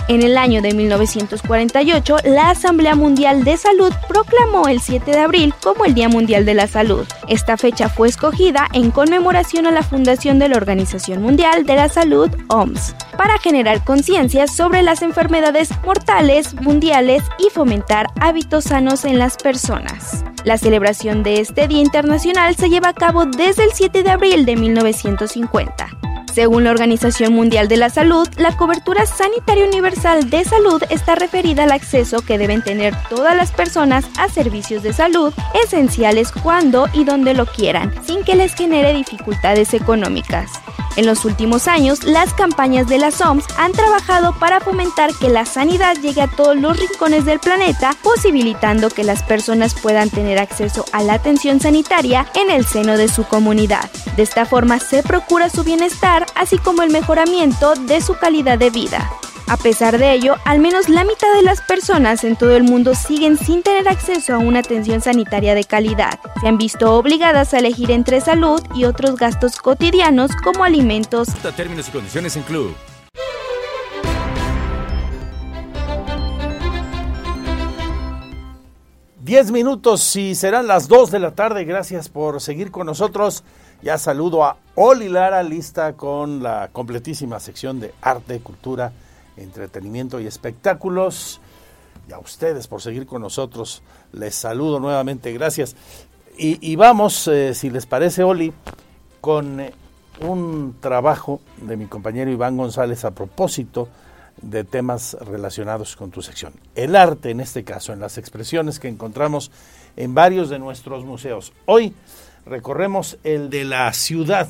En 0.07 0.21
el 0.21 0.37
año 0.37 0.61
de 0.61 0.71
1948, 0.75 2.17
la 2.25 2.51
Asamblea 2.51 2.93
Mundial 2.93 3.43
de 3.43 3.57
Salud 3.57 3.91
proclamó 4.07 4.67
el 4.67 4.79
7 4.79 5.09
de 5.09 5.17
abril 5.17 5.51
como 5.63 5.83
el 5.83 5.95
Día 5.95 6.09
Mundial 6.09 6.45
de 6.45 6.53
la 6.53 6.67
Salud. 6.67 7.07
Esta 7.27 7.57
fecha 7.57 7.89
fue 7.89 8.07
escogida 8.07 8.67
en 8.73 8.91
conmemoración 8.91 9.65
a 9.65 9.71
la 9.71 9.81
fundación 9.81 10.37
de 10.37 10.47
la 10.47 10.57
Organización 10.57 11.23
Mundial 11.23 11.65
de 11.65 11.75
la 11.75 11.89
Salud, 11.89 12.29
OMS, 12.49 12.95
para 13.17 13.39
generar 13.39 13.83
conciencia 13.83 14.45
sobre 14.45 14.83
las 14.83 15.01
enfermedades 15.01 15.69
mortales 15.83 16.53
mundiales 16.61 17.23
y 17.39 17.49
fomentar 17.49 18.05
hábitos 18.21 18.65
sanos 18.65 19.05
en 19.05 19.17
las 19.17 19.37
personas. 19.37 20.23
La 20.43 20.59
celebración 20.59 21.23
de 21.23 21.39
este 21.39 21.67
Día 21.67 21.81
Internacional 21.81 22.55
se 22.55 22.69
lleva 22.69 22.89
a 22.89 22.93
cabo 22.93 23.25
desde 23.25 23.63
el 23.63 23.71
7 23.73 24.03
de 24.03 24.11
abril 24.11 24.45
de 24.45 24.55
1950. 24.55 26.04
Según 26.35 26.65
la 26.65 26.71
Organización 26.71 27.31
Mundial 27.31 27.69
de 27.69 27.77
la 27.77 27.89
Salud, 27.89 28.27
la 28.35 28.57
cobertura 28.57 29.05
sanitaria 29.05 29.63
universal 29.63 30.29
de 30.29 30.43
salud 30.43 30.83
está 30.89 31.15
referida 31.15 31.63
al 31.63 31.71
acceso 31.71 32.19
que 32.23 32.37
deben 32.37 32.61
tener 32.61 32.93
todas 33.09 33.37
las 33.37 33.53
personas 33.53 34.03
a 34.17 34.27
servicios 34.27 34.83
de 34.83 34.91
salud 34.91 35.33
esenciales 35.63 36.33
cuando 36.33 36.89
y 36.91 37.05
donde 37.05 37.35
lo 37.35 37.45
quieran, 37.45 37.93
sin 38.05 38.25
que 38.25 38.35
les 38.35 38.53
genere 38.53 38.91
dificultades 38.93 39.73
económicas. 39.73 40.51
En 40.97 41.05
los 41.05 41.25
últimos 41.25 41.67
años, 41.67 42.05
las 42.05 42.33
campañas 42.33 42.87
de 42.87 42.97
las 42.97 43.19
OMS 43.19 43.45
han 43.57 43.73
trabajado 43.73 44.33
para 44.39 44.61
fomentar 44.61 45.13
que 45.13 45.27
la 45.27 45.45
sanidad 45.45 45.97
llegue 45.97 46.21
a 46.21 46.27
todos 46.27 46.55
los 46.55 46.79
rincones 46.79 47.25
del 47.25 47.39
planeta, 47.39 47.95
posibilitando 48.01 48.89
que 48.89 49.03
las 49.03 49.21
personas 49.21 49.75
puedan 49.75 50.09
tener 50.09 50.39
acceso 50.39 50.85
a 50.93 51.03
la 51.03 51.15
atención 51.15 51.59
sanitaria 51.59 52.25
en 52.33 52.49
el 52.49 52.65
seno 52.65 52.97
de 52.97 53.09
su 53.09 53.25
comunidad. 53.25 53.89
De 54.15 54.23
esta 54.23 54.45
forma 54.45 54.79
se 54.79 55.03
procura 55.03 55.49
su 55.49 55.65
bienestar, 55.65 56.24
así 56.35 56.57
como 56.57 56.81
el 56.81 56.89
mejoramiento 56.89 57.75
de 57.75 58.01
su 58.01 58.15
calidad 58.15 58.57
de 58.57 58.69
vida. 58.69 59.09
A 59.47 59.57
pesar 59.57 59.99
de 59.99 60.11
ello, 60.13 60.35
al 60.43 60.59
menos 60.59 60.89
la 60.89 61.03
mitad 61.03 61.31
de 61.35 61.43
las 61.43 61.61
personas 61.61 62.23
en 62.23 62.35
todo 62.35 62.55
el 62.55 62.63
mundo 62.63 62.95
siguen 62.95 63.37
sin 63.37 63.61
tener 63.61 63.87
acceso 63.87 64.33
a 64.33 64.39
una 64.39 64.59
atención 64.59 65.01
sanitaria 65.01 65.53
de 65.53 65.63
calidad. 65.63 66.19
Se 66.41 66.47
han 66.47 66.57
visto 66.57 66.95
obligadas 66.95 67.53
a 67.53 67.59
elegir 67.59 67.91
entre 67.91 68.21
salud 68.21 68.59
y 68.73 68.85
otros 68.85 69.17
gastos 69.17 69.57
cotidianos 69.57 70.31
como 70.43 70.63
alimentos. 70.63 71.27
Términos 71.55 71.87
y 71.87 71.91
condiciones 71.91 72.35
en 72.35 72.43
club. 72.43 72.75
10 79.25 79.51
minutos 79.51 80.15
y 80.15 80.35
serán 80.35 80.67
las 80.67 80.87
2 80.87 81.09
de 81.09 81.17
la 81.17 81.31
tarde. 81.31 81.65
Gracias 81.65 82.09
por 82.09 82.41
seguir 82.41 82.69
con 82.69 82.85
nosotros. 82.85 83.43
Ya 83.85 83.99
saludo 83.99 84.43
a 84.43 84.57
Oli 84.73 85.09
Lara, 85.09 85.43
lista 85.43 85.93
con 85.93 86.41
la 86.41 86.69
completísima 86.73 87.39
sección 87.39 87.79
de 87.79 87.93
arte, 88.01 88.39
cultura, 88.39 88.91
entretenimiento 89.37 90.19
y 90.19 90.25
espectáculos. 90.25 91.39
Y 92.09 92.11
a 92.11 92.17
ustedes 92.17 92.65
por 92.67 92.81
seguir 92.81 93.05
con 93.05 93.21
nosotros. 93.21 93.83
Les 94.11 94.33
saludo 94.33 94.79
nuevamente. 94.79 95.31
Gracias. 95.33 95.75
Y, 96.35 96.75
vamos, 96.75 97.27
eh, 97.27 97.53
si 97.53 97.69
les 97.69 97.85
parece, 97.85 98.23
Oli, 98.23 98.51
con 99.21 99.59
eh, 99.59 99.71
un 100.19 100.77
trabajo 100.79 101.39
de 101.61 101.77
mi 101.77 101.85
compañero 101.85 102.31
Iván 102.31 102.57
González 102.57 103.05
a 103.05 103.11
propósito 103.11 103.87
de 104.41 104.63
temas 104.63 105.15
relacionados 105.21 105.95
con 105.95 106.09
tu 106.09 106.23
sección. 106.23 106.53
El 106.73 106.95
arte, 106.95 107.29
en 107.29 107.39
este 107.39 107.63
caso, 107.63 107.93
en 107.93 107.99
las 107.99 108.17
expresiones 108.17 108.79
que 108.79 108.87
encontramos 108.87 109.51
en 109.95 110.15
varios 110.15 110.49
de 110.49 110.57
nuestros 110.57 111.05
museos. 111.05 111.53
Hoy 111.67 111.93
recorremos 112.45 113.17
el 113.23 113.49
de 113.49 113.63
la 113.63 113.91
ciudad, 113.93 114.49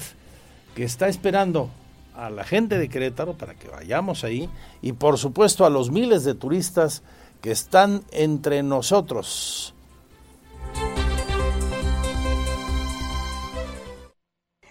que 0.75 0.83
está 0.83 1.07
esperando 1.07 1.69
a 2.15 2.29
la 2.29 2.43
gente 2.43 2.77
de 2.77 2.89
Querétaro 2.89 3.33
para 3.33 3.55
que 3.55 3.67
vayamos 3.67 4.23
ahí 4.23 4.49
y 4.81 4.93
por 4.93 5.17
supuesto 5.17 5.65
a 5.65 5.69
los 5.69 5.91
miles 5.91 6.23
de 6.23 6.33
turistas 6.33 7.03
que 7.41 7.51
están 7.51 8.03
entre 8.11 8.63
nosotros. 8.63 9.74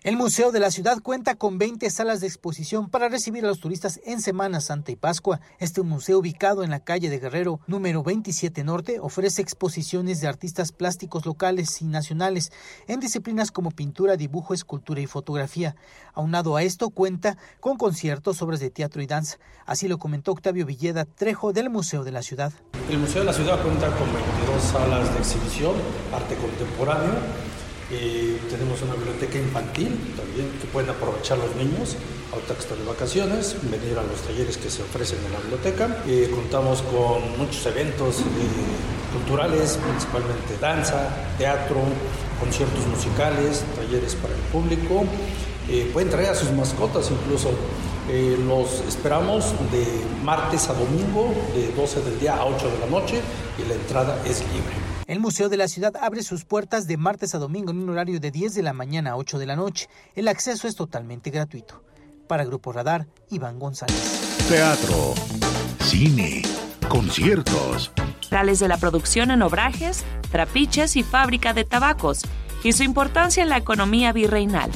El 0.04 0.18
Museo 0.18 0.52
de 0.52 0.60
la 0.60 0.70
Ciudad 0.70 1.00
cuenta 1.00 1.34
con 1.34 1.56
20 1.56 1.88
salas 1.88 2.20
de 2.20 2.26
exposición 2.26 2.90
para 2.90 3.08
recibir 3.08 3.42
a 3.42 3.48
los 3.48 3.60
turistas 3.60 4.00
en 4.04 4.20
Semana 4.20 4.60
Santa 4.60 4.92
y 4.92 4.96
Pascua. 4.96 5.40
Este 5.58 5.80
museo, 5.80 6.18
ubicado 6.18 6.62
en 6.62 6.68
la 6.68 6.80
calle 6.80 7.08
de 7.08 7.18
Guerrero, 7.18 7.60
número 7.66 8.02
27 8.02 8.64
Norte, 8.64 9.00
ofrece 9.00 9.40
exposiciones 9.40 10.20
de 10.20 10.28
artistas 10.28 10.72
plásticos 10.72 11.24
locales 11.24 11.80
y 11.80 11.86
nacionales 11.86 12.52
en 12.86 13.00
disciplinas 13.00 13.50
como 13.50 13.70
pintura, 13.70 14.18
dibujo, 14.18 14.52
escultura 14.52 15.00
y 15.00 15.06
fotografía. 15.06 15.74
Aunado 16.12 16.54
a 16.56 16.62
esto, 16.62 16.90
cuenta 16.90 17.38
con 17.60 17.78
conciertos, 17.78 18.42
obras 18.42 18.60
de 18.60 18.68
teatro 18.68 19.00
y 19.00 19.06
danza. 19.06 19.38
Así 19.64 19.88
lo 19.88 19.96
comentó 19.96 20.32
Octavio 20.32 20.66
Villeda 20.66 21.06
Trejo 21.06 21.54
del 21.54 21.70
Museo 21.70 22.04
de 22.04 22.12
la 22.12 22.20
Ciudad. 22.20 22.52
El 22.90 22.98
Museo 22.98 23.20
de 23.20 23.26
la 23.28 23.32
Ciudad 23.32 23.58
cuenta 23.62 23.86
con 23.96 24.12
22 24.12 24.62
salas 24.70 25.14
de 25.14 25.18
exhibición, 25.20 25.72
arte 26.12 26.36
contemporáneo 26.36 27.53
eh, 27.90 28.38
tenemos 28.50 28.80
una 28.80 28.94
biblioteca 28.94 29.38
infantil 29.38 29.98
también 30.16 30.50
que 30.58 30.66
pueden 30.68 30.88
aprovechar 30.88 31.36
los 31.36 31.54
niños 31.56 31.96
ahorita 32.32 32.54
que 32.54 32.60
están 32.60 32.78
de 32.78 32.84
vacaciones, 32.84 33.56
venir 33.70 33.96
a 33.98 34.02
los 34.02 34.20
talleres 34.22 34.56
que 34.56 34.70
se 34.70 34.82
ofrecen 34.82 35.18
en 35.26 35.32
la 35.32 35.38
biblioteca. 35.38 36.02
Eh, 36.06 36.30
contamos 36.34 36.82
con 36.82 37.38
muchos 37.38 37.64
eventos 37.66 38.20
eh, 38.20 38.22
culturales, 39.12 39.78
principalmente 39.78 40.56
danza, 40.60 41.10
teatro, 41.38 41.76
conciertos 42.40 42.84
musicales, 42.86 43.62
talleres 43.76 44.14
para 44.16 44.34
el 44.34 44.40
público. 44.50 45.04
pueden 45.92 46.10
traer 46.10 46.30
a 46.30 46.34
sus 46.34 46.50
mascotas 46.50 47.10
incluso. 47.10 47.50
los 48.48 48.80
esperamos 48.88 49.52
de 49.70 49.86
martes 50.24 50.68
a 50.68 50.74
domingo, 50.74 51.32
de 51.54 51.70
12 51.72 52.02
del 52.02 52.18
día 52.18 52.34
a 52.34 52.44
8 52.46 52.68
de 52.68 52.78
la 52.80 52.86
noche 52.86 53.20
y 53.58 53.68
la 53.68 53.74
entrada 53.74 54.20
es 54.26 54.40
libre. 54.52 54.93
El 55.06 55.20
Museo 55.20 55.50
de 55.50 55.58
la 55.58 55.68
Ciudad 55.68 55.92
abre 56.00 56.22
sus 56.22 56.46
puertas 56.46 56.86
de 56.86 56.96
martes 56.96 57.34
a 57.34 57.38
domingo 57.38 57.72
en 57.72 57.78
un 57.78 57.90
horario 57.90 58.20
de 58.20 58.30
10 58.30 58.54
de 58.54 58.62
la 58.62 58.72
mañana 58.72 59.10
a 59.10 59.16
8 59.16 59.38
de 59.38 59.44
la 59.44 59.54
noche. 59.54 59.88
El 60.14 60.28
acceso 60.28 60.66
es 60.66 60.76
totalmente 60.76 61.28
gratuito. 61.30 61.82
Para 62.26 62.46
Grupo 62.46 62.72
Radar, 62.72 63.06
Iván 63.28 63.58
González. 63.58 64.38
Teatro, 64.48 65.14
cine, 65.80 66.42
conciertos. 66.88 67.92
Tales 68.30 68.60
de 68.60 68.68
la 68.68 68.78
producción 68.78 69.30
en 69.30 69.42
obrajes, 69.42 70.06
trapiches 70.30 70.96
y 70.96 71.02
fábrica 71.02 71.52
de 71.52 71.64
tabacos, 71.64 72.22
y 72.62 72.72
su 72.72 72.82
importancia 72.82 73.42
en 73.42 73.50
la 73.50 73.58
economía 73.58 74.10
virreinal. 74.12 74.70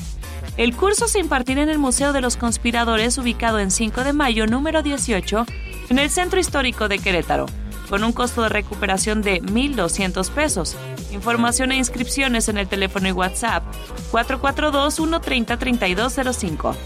El 0.59 0.77
curso 0.77 1.09
se 1.09 1.21
impartirá 1.21 1.63
en 1.63 1.71
el 1.71 1.79
Museo 1.79 2.13
de 2.13 2.21
los 2.21 2.37
Conspiradores, 2.37 3.17
ubicado 3.17 3.61
en 3.61 3.71
5 3.71 4.05
de 4.05 4.13
mayo, 4.13 4.47
número 4.47 4.83
18, 4.83 5.47
en 5.89 5.99
el 5.99 6.11
Centro 6.11 6.39
Histórico 6.39 6.89
de 6.89 6.99
Querétaro 6.99 7.47
con 7.89 8.05
un 8.05 8.13
costo 8.13 8.43
de 8.43 8.49
recuperación 8.49 9.23
de 9.23 9.43
1.200 9.43 10.31
pesos. 10.31 10.77
Información 11.13 11.73
e 11.73 11.77
inscripciones 11.77 12.49
en 12.49 12.59
el 12.59 12.69
teléfono 12.69 13.09
y 13.09 13.13
WhatsApp 13.13 13.65
442-130-3205. 14.13 16.77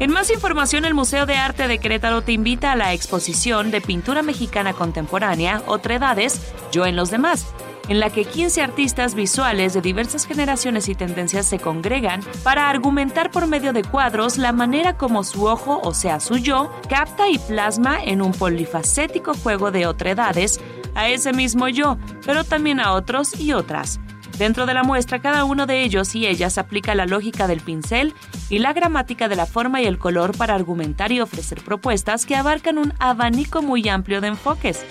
En 0.00 0.10
más 0.10 0.28
información, 0.30 0.84
el 0.84 0.94
Museo 0.94 1.24
de 1.24 1.36
Arte 1.36 1.68
de 1.68 1.78
Querétaro 1.78 2.22
te 2.22 2.32
invita 2.32 2.72
a 2.72 2.76
la 2.76 2.92
exposición 2.92 3.70
de 3.70 3.80
pintura 3.80 4.22
mexicana 4.22 4.72
contemporánea, 4.72 5.62
Otredades, 5.66 6.40
Yo 6.72 6.84
en 6.84 6.96
los 6.96 7.12
demás, 7.12 7.46
en 7.88 8.00
la 8.00 8.10
que 8.10 8.24
15 8.24 8.62
artistas 8.62 9.14
visuales 9.14 9.74
de 9.74 9.80
diversas 9.80 10.26
generaciones 10.26 10.88
y 10.88 10.94
tendencias 10.94 11.46
se 11.46 11.58
congregan 11.58 12.20
para 12.42 12.70
argumentar 12.70 13.30
por 13.30 13.46
medio 13.46 13.72
de 13.72 13.84
cuadros 13.84 14.38
la 14.38 14.52
manera 14.52 14.96
como 14.96 15.24
su 15.24 15.46
ojo, 15.46 15.80
o 15.82 15.94
sea, 15.94 16.20
su 16.20 16.38
yo, 16.38 16.72
capta 16.88 17.28
y 17.28 17.38
plasma 17.38 18.02
en 18.02 18.22
un 18.22 18.32
polifacético 18.32 19.34
juego 19.34 19.70
de 19.70 19.86
otredades 19.86 20.60
a 20.94 21.08
ese 21.08 21.32
mismo 21.32 21.68
yo, 21.68 21.98
pero 22.24 22.44
también 22.44 22.80
a 22.80 22.92
otros 22.92 23.38
y 23.38 23.52
otras. 23.52 24.00
Dentro 24.38 24.66
de 24.66 24.74
la 24.74 24.82
muestra, 24.82 25.20
cada 25.20 25.44
uno 25.44 25.66
de 25.66 25.84
ellos 25.84 26.14
y 26.16 26.26
ellas 26.26 26.58
aplica 26.58 26.96
la 26.96 27.06
lógica 27.06 27.46
del 27.46 27.60
pincel 27.60 28.14
y 28.50 28.58
la 28.58 28.72
gramática 28.72 29.28
de 29.28 29.36
la 29.36 29.46
forma 29.46 29.80
y 29.80 29.86
el 29.86 29.98
color 29.98 30.36
para 30.36 30.56
argumentar 30.56 31.12
y 31.12 31.20
ofrecer 31.20 31.62
propuestas 31.62 32.26
que 32.26 32.34
abarcan 32.34 32.78
un 32.78 32.92
abanico 32.98 33.62
muy 33.62 33.88
amplio 33.88 34.20
de 34.20 34.28
enfoques, 34.28 34.84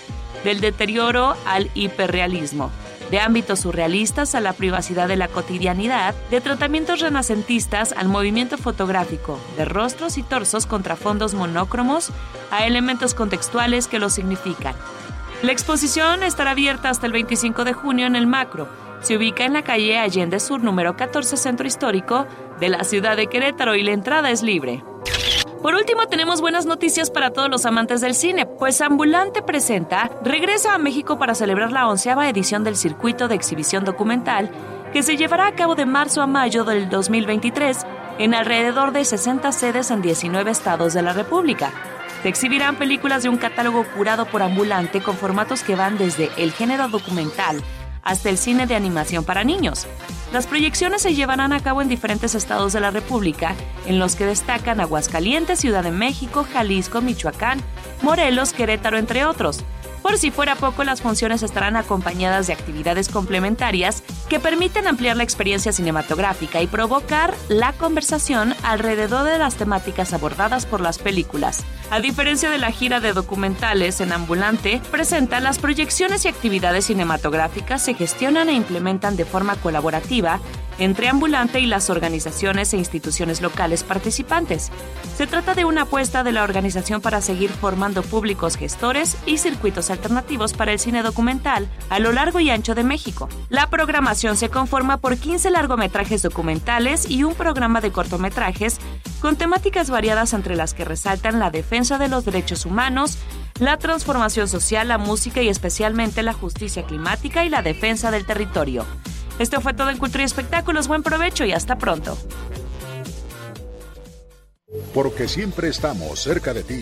del 0.44 0.60
deterioro 0.60 1.36
al 1.46 1.70
hiperrealismo 1.74 2.70
de 3.10 3.20
ámbitos 3.20 3.60
surrealistas 3.60 4.34
a 4.34 4.40
la 4.40 4.52
privacidad 4.52 5.08
de 5.08 5.16
la 5.16 5.28
cotidianidad, 5.28 6.14
de 6.30 6.40
tratamientos 6.40 7.00
renacentistas 7.00 7.92
al 7.92 8.08
movimiento 8.08 8.58
fotográfico, 8.58 9.38
de 9.56 9.64
rostros 9.64 10.18
y 10.18 10.22
torsos 10.22 10.66
contra 10.66 10.96
fondos 10.96 11.34
monócromos 11.34 12.10
a 12.50 12.66
elementos 12.66 13.14
contextuales 13.14 13.88
que 13.88 13.98
lo 13.98 14.10
significan. 14.10 14.74
La 15.42 15.52
exposición 15.52 16.22
estará 16.22 16.52
abierta 16.52 16.88
hasta 16.88 17.06
el 17.06 17.12
25 17.12 17.64
de 17.64 17.72
junio 17.72 18.06
en 18.06 18.16
el 18.16 18.26
Macro. 18.26 18.68
Se 19.02 19.16
ubica 19.16 19.44
en 19.44 19.52
la 19.52 19.62
calle 19.62 19.98
Allende 19.98 20.40
Sur 20.40 20.62
número 20.62 20.96
14 20.96 21.36
Centro 21.36 21.66
Histórico 21.66 22.26
de 22.58 22.70
la 22.70 22.84
ciudad 22.84 23.16
de 23.16 23.26
Querétaro 23.26 23.74
y 23.74 23.82
la 23.82 23.92
entrada 23.92 24.30
es 24.30 24.42
libre. 24.42 24.82
Por 25.64 25.74
último, 25.76 26.06
tenemos 26.08 26.42
buenas 26.42 26.66
noticias 26.66 27.10
para 27.10 27.30
todos 27.30 27.48
los 27.48 27.64
amantes 27.64 28.02
del 28.02 28.14
cine, 28.14 28.44
pues 28.44 28.82
Ambulante 28.82 29.40
presenta 29.40 30.10
regresa 30.22 30.74
a 30.74 30.78
México 30.78 31.18
para 31.18 31.34
celebrar 31.34 31.72
la 31.72 31.88
onceava 31.88 32.28
edición 32.28 32.64
del 32.64 32.76
circuito 32.76 33.28
de 33.28 33.34
exhibición 33.34 33.82
documental 33.82 34.50
que 34.92 35.02
se 35.02 35.16
llevará 35.16 35.46
a 35.46 35.54
cabo 35.54 35.74
de 35.74 35.86
marzo 35.86 36.20
a 36.20 36.26
mayo 36.26 36.64
del 36.64 36.90
2023 36.90 37.78
en 38.18 38.34
alrededor 38.34 38.92
de 38.92 39.06
60 39.06 39.50
sedes 39.52 39.90
en 39.90 40.02
19 40.02 40.50
estados 40.50 40.92
de 40.92 41.00
la 41.00 41.14
República. 41.14 41.72
Se 42.22 42.28
exhibirán 42.28 42.76
películas 42.76 43.22
de 43.22 43.30
un 43.30 43.38
catálogo 43.38 43.86
curado 43.96 44.26
por 44.26 44.42
Ambulante 44.42 45.00
con 45.00 45.16
formatos 45.16 45.62
que 45.62 45.76
van 45.76 45.96
desde 45.96 46.28
el 46.36 46.52
género 46.52 46.88
documental 46.88 47.62
hasta 48.02 48.28
el 48.28 48.36
cine 48.36 48.66
de 48.66 48.74
animación 48.74 49.24
para 49.24 49.44
niños. 49.44 49.86
Las 50.34 50.48
proyecciones 50.48 51.02
se 51.02 51.14
llevarán 51.14 51.52
a 51.52 51.60
cabo 51.60 51.80
en 51.80 51.88
diferentes 51.88 52.34
estados 52.34 52.72
de 52.72 52.80
la 52.80 52.90
República, 52.90 53.54
en 53.86 54.00
los 54.00 54.16
que 54.16 54.26
destacan 54.26 54.80
Aguascalientes, 54.80 55.60
Ciudad 55.60 55.84
de 55.84 55.92
México, 55.92 56.44
Jalisco, 56.52 57.00
Michoacán, 57.00 57.60
Morelos, 58.02 58.52
Querétaro, 58.52 58.98
entre 58.98 59.26
otros. 59.26 59.64
Por 60.04 60.18
si 60.18 60.30
fuera 60.30 60.54
poco, 60.54 60.84
las 60.84 61.00
funciones 61.00 61.42
estarán 61.42 61.76
acompañadas 61.76 62.46
de 62.46 62.52
actividades 62.52 63.08
complementarias 63.08 64.02
que 64.28 64.38
permiten 64.38 64.86
ampliar 64.86 65.16
la 65.16 65.22
experiencia 65.22 65.72
cinematográfica 65.72 66.60
y 66.60 66.66
provocar 66.66 67.32
la 67.48 67.72
conversación 67.72 68.54
alrededor 68.64 69.24
de 69.24 69.38
las 69.38 69.54
temáticas 69.54 70.12
abordadas 70.12 70.66
por 70.66 70.82
las 70.82 70.98
películas. 70.98 71.64
A 71.90 72.00
diferencia 72.00 72.50
de 72.50 72.58
la 72.58 72.70
gira 72.70 73.00
de 73.00 73.14
documentales 73.14 74.02
en 74.02 74.12
Ambulante, 74.12 74.82
presenta 74.90 75.40
las 75.40 75.58
proyecciones 75.58 76.26
y 76.26 76.28
actividades 76.28 76.84
cinematográficas 76.84 77.82
se 77.82 77.94
gestionan 77.94 78.50
e 78.50 78.52
implementan 78.52 79.16
de 79.16 79.24
forma 79.24 79.56
colaborativa 79.56 80.38
entre 80.78 81.08
Ambulante 81.08 81.60
y 81.60 81.66
las 81.66 81.90
organizaciones 81.90 82.72
e 82.72 82.76
instituciones 82.76 83.40
locales 83.40 83.82
participantes. 83.82 84.70
Se 85.16 85.26
trata 85.26 85.54
de 85.54 85.64
una 85.64 85.82
apuesta 85.82 86.24
de 86.24 86.32
la 86.32 86.42
organización 86.42 87.00
para 87.00 87.20
seguir 87.20 87.50
formando 87.50 88.02
públicos 88.02 88.56
gestores 88.56 89.16
y 89.26 89.38
circuitos 89.38 89.90
alternativos 89.90 90.52
para 90.52 90.72
el 90.72 90.78
cine 90.78 91.02
documental 91.02 91.68
a 91.88 91.98
lo 91.98 92.12
largo 92.12 92.40
y 92.40 92.50
ancho 92.50 92.74
de 92.74 92.84
México. 92.84 93.28
La 93.48 93.70
programación 93.70 94.36
se 94.36 94.48
conforma 94.48 94.98
por 94.98 95.16
15 95.16 95.50
largometrajes 95.50 96.22
documentales 96.22 97.08
y 97.08 97.24
un 97.24 97.34
programa 97.34 97.80
de 97.80 97.92
cortometrajes 97.92 98.78
con 99.20 99.36
temáticas 99.36 99.90
variadas 99.90 100.34
entre 100.34 100.56
las 100.56 100.74
que 100.74 100.84
resaltan 100.84 101.38
la 101.38 101.50
defensa 101.50 101.98
de 101.98 102.08
los 102.08 102.24
derechos 102.24 102.66
humanos, 102.66 103.18
la 103.58 103.78
transformación 103.78 104.48
social, 104.48 104.88
la 104.88 104.98
música 104.98 105.40
y 105.42 105.48
especialmente 105.48 106.22
la 106.22 106.32
justicia 106.32 106.84
climática 106.84 107.44
y 107.44 107.48
la 107.48 107.62
defensa 107.62 108.10
del 108.10 108.26
territorio. 108.26 108.84
Esto 109.38 109.60
fue 109.60 109.74
todo 109.74 109.90
en 109.90 109.98
Cultura 109.98 110.22
y 110.22 110.26
Espectáculos. 110.26 110.88
Buen 110.88 111.02
provecho 111.02 111.44
y 111.44 111.52
hasta 111.52 111.76
pronto. 111.76 112.16
Porque 114.92 115.26
siempre 115.28 115.68
estamos 115.68 116.20
cerca 116.20 116.54
de 116.54 116.62
ti. 116.62 116.80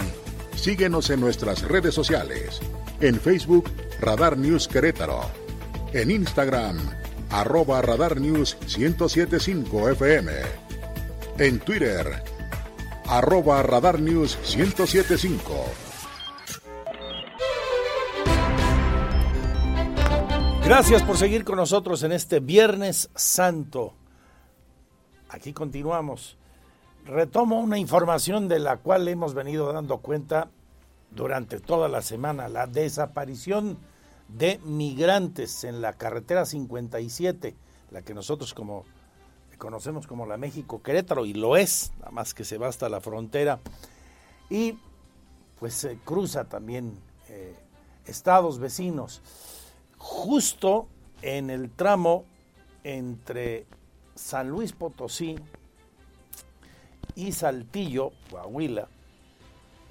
Síguenos 0.55 1.11
en 1.11 1.21
nuestras 1.21 1.63
redes 1.63 1.95
sociales. 1.95 2.61
En 3.01 3.19
Facebook, 3.19 3.71
Radar 4.01 4.37
News 4.37 4.69
Querétaro. 4.69 5.23
En 5.93 6.11
Instagram, 6.11 6.79
arroba 7.31 7.81
Radar 7.83 8.21
News 8.21 8.57
1075 8.77 9.91
FM. 9.91 10.33
En 11.39 11.59
Twitter, 11.61 12.23
arroba 13.07 13.63
Radar 13.63 13.99
News 13.99 14.39
1075. 14.57 15.92
Gracias 20.75 21.03
por 21.03 21.19
seguir 21.19 21.45
con 21.45 21.57
nosotros 21.57 22.03
en 22.03 22.13
este 22.13 22.41
Viernes 22.41 23.11
Santo. 23.15 23.93
Aquí 25.29 25.53
continuamos. 25.53 26.39
Retomo 27.05 27.61
una 27.61 27.77
información 27.77 28.49
de 28.49 28.59
la 28.59 28.79
cual 28.79 29.07
hemos 29.07 29.35
venido 29.35 29.71
dando 29.71 29.99
cuenta 29.99 30.49
durante 31.11 31.61
toda 31.61 31.91
la 31.91 32.01
semana, 32.01 32.49
la 32.49 32.67
desaparición 32.67 33.77
de 34.29 34.61
migrantes 34.65 35.63
en 35.65 35.83
la 35.83 35.93
carretera 35.93 36.47
57, 36.47 37.55
la 37.91 38.01
que 38.01 38.15
nosotros 38.15 38.55
como 38.55 38.87
conocemos 39.59 40.07
como 40.07 40.25
la 40.25 40.39
México 40.39 40.81
Querétaro 40.81 41.27
y 41.27 41.35
lo 41.35 41.59
es, 41.59 41.93
nada 41.99 42.13
más 42.13 42.33
que 42.33 42.45
se 42.45 42.57
va 42.57 42.69
hasta 42.69 42.89
la 42.89 43.03
frontera 43.03 43.61
y 44.49 44.79
pues 45.61 45.75
se 45.75 45.99
cruza 45.99 46.45
también 46.45 46.99
eh, 47.29 47.55
estados 48.07 48.59
vecinos 48.59 49.21
justo 50.03 50.89
en 51.23 51.49
el 51.49 51.71
tramo 51.71 52.25
entre 52.83 53.67
San 54.17 54.51
Luis 54.51 54.73
Potosí 54.73 55.37
y 57.15 57.31
Saltillo, 57.31 58.11
Coahuila, 58.29 58.89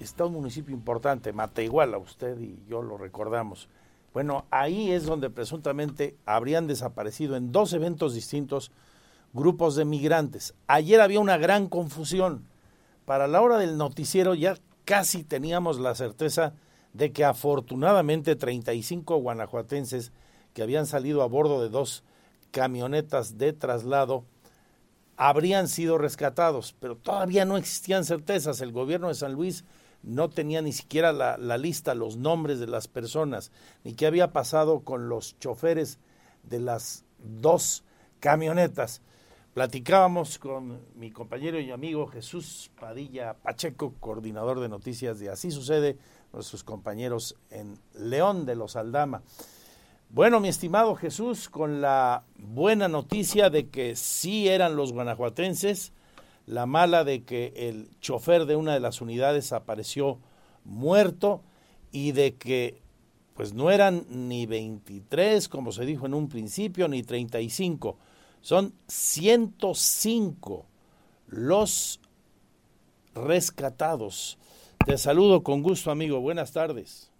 está 0.00 0.26
un 0.26 0.34
municipio 0.34 0.74
importante, 0.74 1.32
Mateiguala, 1.32 1.96
usted 1.96 2.38
y 2.38 2.62
yo 2.68 2.82
lo 2.82 2.98
recordamos. 2.98 3.70
Bueno, 4.12 4.44
ahí 4.50 4.92
es 4.92 5.06
donde 5.06 5.30
presuntamente 5.30 6.14
habrían 6.26 6.66
desaparecido 6.66 7.34
en 7.34 7.50
dos 7.50 7.72
eventos 7.72 8.12
distintos 8.12 8.70
grupos 9.32 9.76
de 9.76 9.86
migrantes. 9.86 10.52
Ayer 10.66 11.00
había 11.00 11.20
una 11.20 11.38
gran 11.38 11.68
confusión. 11.68 12.44
Para 13.06 13.28
la 13.28 13.40
hora 13.40 13.56
del 13.56 13.78
noticiero 13.78 14.34
ya 14.34 14.58
casi 14.84 15.24
teníamos 15.24 15.80
la 15.80 15.94
certeza 15.94 16.52
de 16.92 17.12
que 17.12 17.24
afortunadamente 17.24 18.36
35 18.36 19.16
guanajuatenses 19.16 20.12
que 20.52 20.62
habían 20.62 20.86
salido 20.86 21.22
a 21.22 21.26
bordo 21.26 21.62
de 21.62 21.68
dos 21.68 22.04
camionetas 22.50 23.38
de 23.38 23.52
traslado 23.52 24.24
habrían 25.16 25.68
sido 25.68 25.98
rescatados, 25.98 26.74
pero 26.78 26.96
todavía 26.96 27.44
no 27.44 27.56
existían 27.56 28.04
certezas. 28.04 28.60
El 28.60 28.72
gobierno 28.72 29.08
de 29.08 29.14
San 29.14 29.32
Luis 29.32 29.64
no 30.02 30.30
tenía 30.30 30.62
ni 30.62 30.72
siquiera 30.72 31.12
la, 31.12 31.36
la, 31.38 31.58
lista, 31.58 31.94
los 31.94 32.16
nombres 32.16 32.58
de 32.58 32.66
las 32.66 32.88
personas, 32.88 33.52
ni 33.84 33.94
qué 33.94 34.06
había 34.06 34.32
pasado 34.32 34.80
con 34.80 35.08
los 35.08 35.38
choferes 35.38 35.98
de 36.42 36.60
las 36.60 37.04
dos 37.18 37.84
camionetas. 38.20 39.00
Platicábamos 39.54 40.38
con 40.38 40.80
mi 40.96 41.10
compañero 41.10 41.60
y 41.60 41.70
amigo 41.70 42.06
Jesús 42.06 42.70
Padilla 42.80 43.34
Pacheco, 43.34 43.94
coordinador 44.00 44.60
de 44.60 44.68
noticias 44.68 45.18
de 45.18 45.28
Así 45.28 45.50
Sucede, 45.50 45.98
nuestros 46.32 46.64
compañeros 46.64 47.36
en 47.50 47.78
León 47.94 48.46
de 48.46 48.56
los 48.56 48.76
Aldama. 48.76 49.22
Bueno, 50.10 50.40
mi 50.40 50.48
estimado 50.48 50.94
Jesús, 50.94 51.48
con 51.48 51.80
la 51.80 52.24
buena 52.36 52.88
noticia 52.88 53.50
de 53.50 53.68
que 53.68 53.96
sí 53.96 54.48
eran 54.48 54.76
los 54.76 54.92
guanajuatenses, 54.92 55.92
la 56.46 56.66
mala 56.66 57.04
de 57.04 57.24
que 57.24 57.52
el 57.56 57.88
chofer 58.00 58.46
de 58.46 58.56
una 58.56 58.74
de 58.74 58.80
las 58.80 59.00
unidades 59.00 59.52
apareció 59.52 60.18
muerto 60.64 61.42
y 61.92 62.12
de 62.12 62.34
que 62.34 62.82
pues 63.34 63.54
no 63.54 63.70
eran 63.70 64.04
ni 64.08 64.44
23, 64.44 65.48
como 65.48 65.72
se 65.72 65.86
dijo 65.86 66.06
en 66.06 66.14
un 66.14 66.28
principio, 66.28 66.88
ni 66.88 67.02
35 67.02 67.96
son 68.42 68.74
105 68.88 70.66
los 71.28 72.00
rescatados. 73.14 74.36
Te 74.84 74.98
saludo 74.98 75.42
con 75.42 75.62
gusto, 75.62 75.90
amigo. 75.90 76.20
Buenas 76.20 76.52
tardes. 76.52 77.10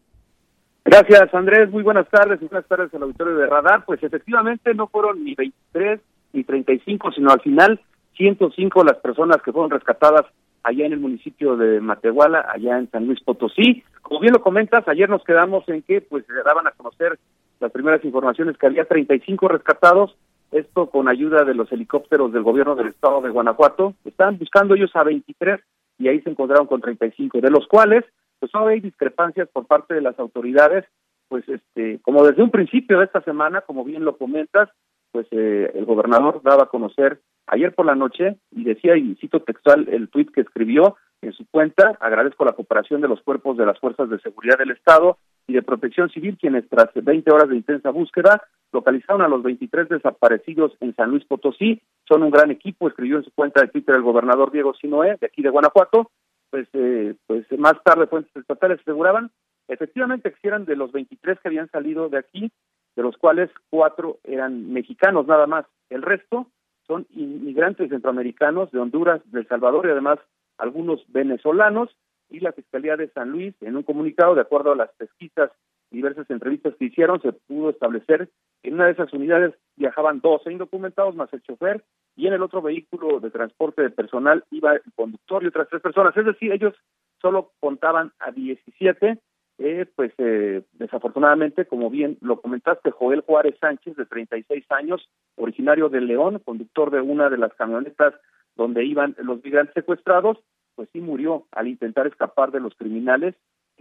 Gracias, 0.84 1.32
Andrés. 1.32 1.70
Muy 1.70 1.82
buenas 1.82 2.08
tardes. 2.08 2.40
Buenas 2.40 2.66
tardes 2.66 2.92
al 2.92 3.02
auditorio 3.02 3.36
de 3.36 3.46
Radar. 3.46 3.84
Pues 3.84 4.02
efectivamente 4.02 4.74
no 4.74 4.88
fueron 4.88 5.24
ni 5.24 5.34
23 5.34 6.00
ni 6.32 6.44
35, 6.44 7.12
sino 7.12 7.30
al 7.30 7.40
final 7.40 7.80
105 8.16 8.84
las 8.84 8.96
personas 8.98 9.40
que 9.42 9.52
fueron 9.52 9.70
rescatadas 9.70 10.26
allá 10.64 10.86
en 10.86 10.92
el 10.92 11.00
municipio 11.00 11.56
de 11.56 11.80
Matehuala, 11.80 12.46
allá 12.52 12.78
en 12.78 12.90
San 12.90 13.06
Luis 13.06 13.20
Potosí. 13.22 13.84
Como 14.02 14.20
bien 14.20 14.32
lo 14.32 14.42
comentas, 14.42 14.86
ayer 14.88 15.08
nos 15.08 15.22
quedamos 15.24 15.68
en 15.68 15.82
que 15.82 16.00
pues 16.00 16.24
se 16.26 16.42
daban 16.44 16.66
a 16.66 16.72
conocer 16.72 17.18
las 17.60 17.70
primeras 17.70 18.04
informaciones 18.04 18.56
que 18.58 18.66
había 18.66 18.84
35 18.84 19.48
rescatados, 19.48 20.16
esto 20.50 20.90
con 20.90 21.08
ayuda 21.08 21.44
de 21.44 21.54
los 21.54 21.70
helicópteros 21.70 22.32
del 22.32 22.42
gobierno 22.42 22.74
del 22.74 22.88
estado 22.88 23.20
de 23.20 23.30
Guanajuato. 23.30 23.94
Estaban 24.04 24.38
buscando 24.38 24.74
ellos 24.74 24.90
a 24.94 25.04
23 25.04 25.60
y 25.98 26.08
ahí 26.08 26.20
se 26.22 26.30
encontraron 26.30 26.66
con 26.66 26.80
35, 26.80 27.40
de 27.40 27.50
los 27.50 27.66
cuales 27.66 28.04
pues 28.38 28.52
hay 28.54 28.80
discrepancias 28.80 29.48
por 29.48 29.66
parte 29.66 29.94
de 29.94 30.00
las 30.00 30.18
autoridades, 30.18 30.84
pues 31.28 31.48
este, 31.48 32.00
como 32.02 32.24
desde 32.26 32.42
un 32.42 32.50
principio 32.50 32.98
de 32.98 33.04
esta 33.04 33.20
semana, 33.22 33.60
como 33.60 33.84
bien 33.84 34.04
lo 34.04 34.16
comentas, 34.18 34.68
pues 35.12 35.26
eh, 35.30 35.70
el 35.74 35.84
gobernador 35.84 36.42
daba 36.42 36.64
a 36.64 36.68
conocer 36.68 37.20
ayer 37.46 37.72
por 37.74 37.86
la 37.86 37.94
noche 37.94 38.38
y 38.50 38.64
decía, 38.64 38.96
y 38.96 39.14
cito 39.16 39.40
textual 39.42 39.88
el 39.88 40.08
tuit 40.08 40.32
que 40.32 40.40
escribió 40.40 40.96
en 41.20 41.32
su 41.32 41.46
cuenta, 41.50 41.96
agradezco 42.00 42.44
la 42.44 42.52
cooperación 42.52 43.00
de 43.00 43.08
los 43.08 43.22
cuerpos 43.22 43.56
de 43.56 43.66
las 43.66 43.78
fuerzas 43.78 44.10
de 44.10 44.18
seguridad 44.18 44.58
del 44.58 44.72
Estado 44.72 45.18
y 45.46 45.52
de 45.52 45.62
protección 45.62 46.10
civil, 46.10 46.36
quienes 46.40 46.68
tras 46.68 46.88
20 46.94 47.30
horas 47.30 47.48
de 47.48 47.56
intensa 47.56 47.90
búsqueda 47.90 48.42
localizaron 48.72 49.22
a 49.22 49.28
los 49.28 49.42
23 49.42 49.88
desaparecidos 49.88 50.72
en 50.80 50.94
San 50.94 51.10
Luis 51.10 51.24
Potosí. 51.24 51.80
Son 52.08 52.22
un 52.22 52.30
gran 52.30 52.50
equipo, 52.50 52.88
escribió 52.88 53.18
en 53.18 53.24
su 53.24 53.32
cuenta 53.32 53.60
de 53.60 53.68
Twitter 53.68 53.94
el 53.94 54.02
gobernador 54.02 54.50
Diego 54.50 54.74
Sinoé, 54.74 55.16
de 55.20 55.26
aquí 55.26 55.42
de 55.42 55.50
Guanajuato. 55.50 56.10
Pues, 56.50 56.68
eh, 56.74 57.14
pues 57.26 57.46
más 57.58 57.74
tarde 57.82 58.06
fuentes 58.06 58.34
estatales 58.36 58.80
aseguraban 58.80 59.30
efectivamente 59.68 60.32
que 60.32 60.48
eran 60.48 60.64
de 60.64 60.76
los 60.76 60.92
23 60.92 61.38
que 61.40 61.48
habían 61.48 61.70
salido 61.70 62.08
de 62.08 62.18
aquí, 62.18 62.52
de 62.94 63.02
los 63.02 63.16
cuales 63.16 63.50
cuatro 63.70 64.18
eran 64.24 64.72
mexicanos 64.72 65.26
nada 65.26 65.46
más. 65.46 65.66
El 65.88 66.02
resto 66.02 66.46
son 66.86 67.06
inmigrantes 67.10 67.88
centroamericanos 67.88 68.70
de 68.70 68.80
Honduras, 68.80 69.22
de 69.30 69.40
El 69.40 69.48
Salvador 69.48 69.86
y 69.86 69.90
además 69.90 70.18
algunos 70.58 71.02
venezolanos 71.08 71.90
y 72.28 72.40
la 72.40 72.52
Fiscalía 72.52 72.96
de 72.96 73.08
San 73.08 73.30
Luis, 73.30 73.54
en 73.60 73.76
un 73.76 73.82
comunicado, 73.82 74.34
de 74.34 74.40
acuerdo 74.40 74.72
a 74.72 74.76
las 74.76 74.90
pesquisas 74.92 75.50
diversas 75.92 76.28
entrevistas 76.30 76.74
que 76.78 76.86
hicieron, 76.86 77.20
se 77.22 77.32
pudo 77.32 77.70
establecer 77.70 78.28
que 78.62 78.68
en 78.68 78.74
una 78.74 78.86
de 78.86 78.92
esas 78.92 79.12
unidades 79.12 79.54
viajaban 79.76 80.20
12 80.20 80.52
indocumentados 80.52 81.14
más 81.14 81.32
el 81.32 81.42
chofer 81.42 81.84
y 82.16 82.26
en 82.26 82.34
el 82.34 82.42
otro 82.42 82.62
vehículo 82.62 83.20
de 83.20 83.30
transporte 83.30 83.82
de 83.82 83.90
personal 83.90 84.44
iba 84.50 84.74
el 84.74 84.82
conductor 84.94 85.42
y 85.42 85.46
otras 85.46 85.68
tres 85.68 85.82
personas. 85.82 86.16
Es 86.16 86.24
decir, 86.24 86.52
ellos 86.52 86.74
solo 87.20 87.52
contaban 87.60 88.12
a 88.18 88.32
17 88.32 89.18
eh, 89.58 89.86
pues 89.94 90.12
eh, 90.18 90.64
desafortunadamente, 90.72 91.66
como 91.66 91.88
bien 91.88 92.18
lo 92.20 92.40
comentaste, 92.40 92.90
Joel 92.90 93.20
Juárez 93.20 93.54
Sánchez, 93.60 93.96
de 93.96 94.06
36 94.06 94.64
años, 94.70 95.08
originario 95.36 95.88
de 95.88 96.00
León, 96.00 96.40
conductor 96.44 96.90
de 96.90 97.00
una 97.00 97.30
de 97.30 97.38
las 97.38 97.52
camionetas 97.54 98.14
donde 98.56 98.84
iban 98.84 99.14
los 99.18 99.42
migrantes 99.44 99.74
secuestrados, 99.74 100.38
pues 100.74 100.88
sí 100.92 101.00
murió 101.00 101.46
al 101.52 101.68
intentar 101.68 102.06
escapar 102.06 102.50
de 102.50 102.60
los 102.60 102.74
criminales 102.74 103.36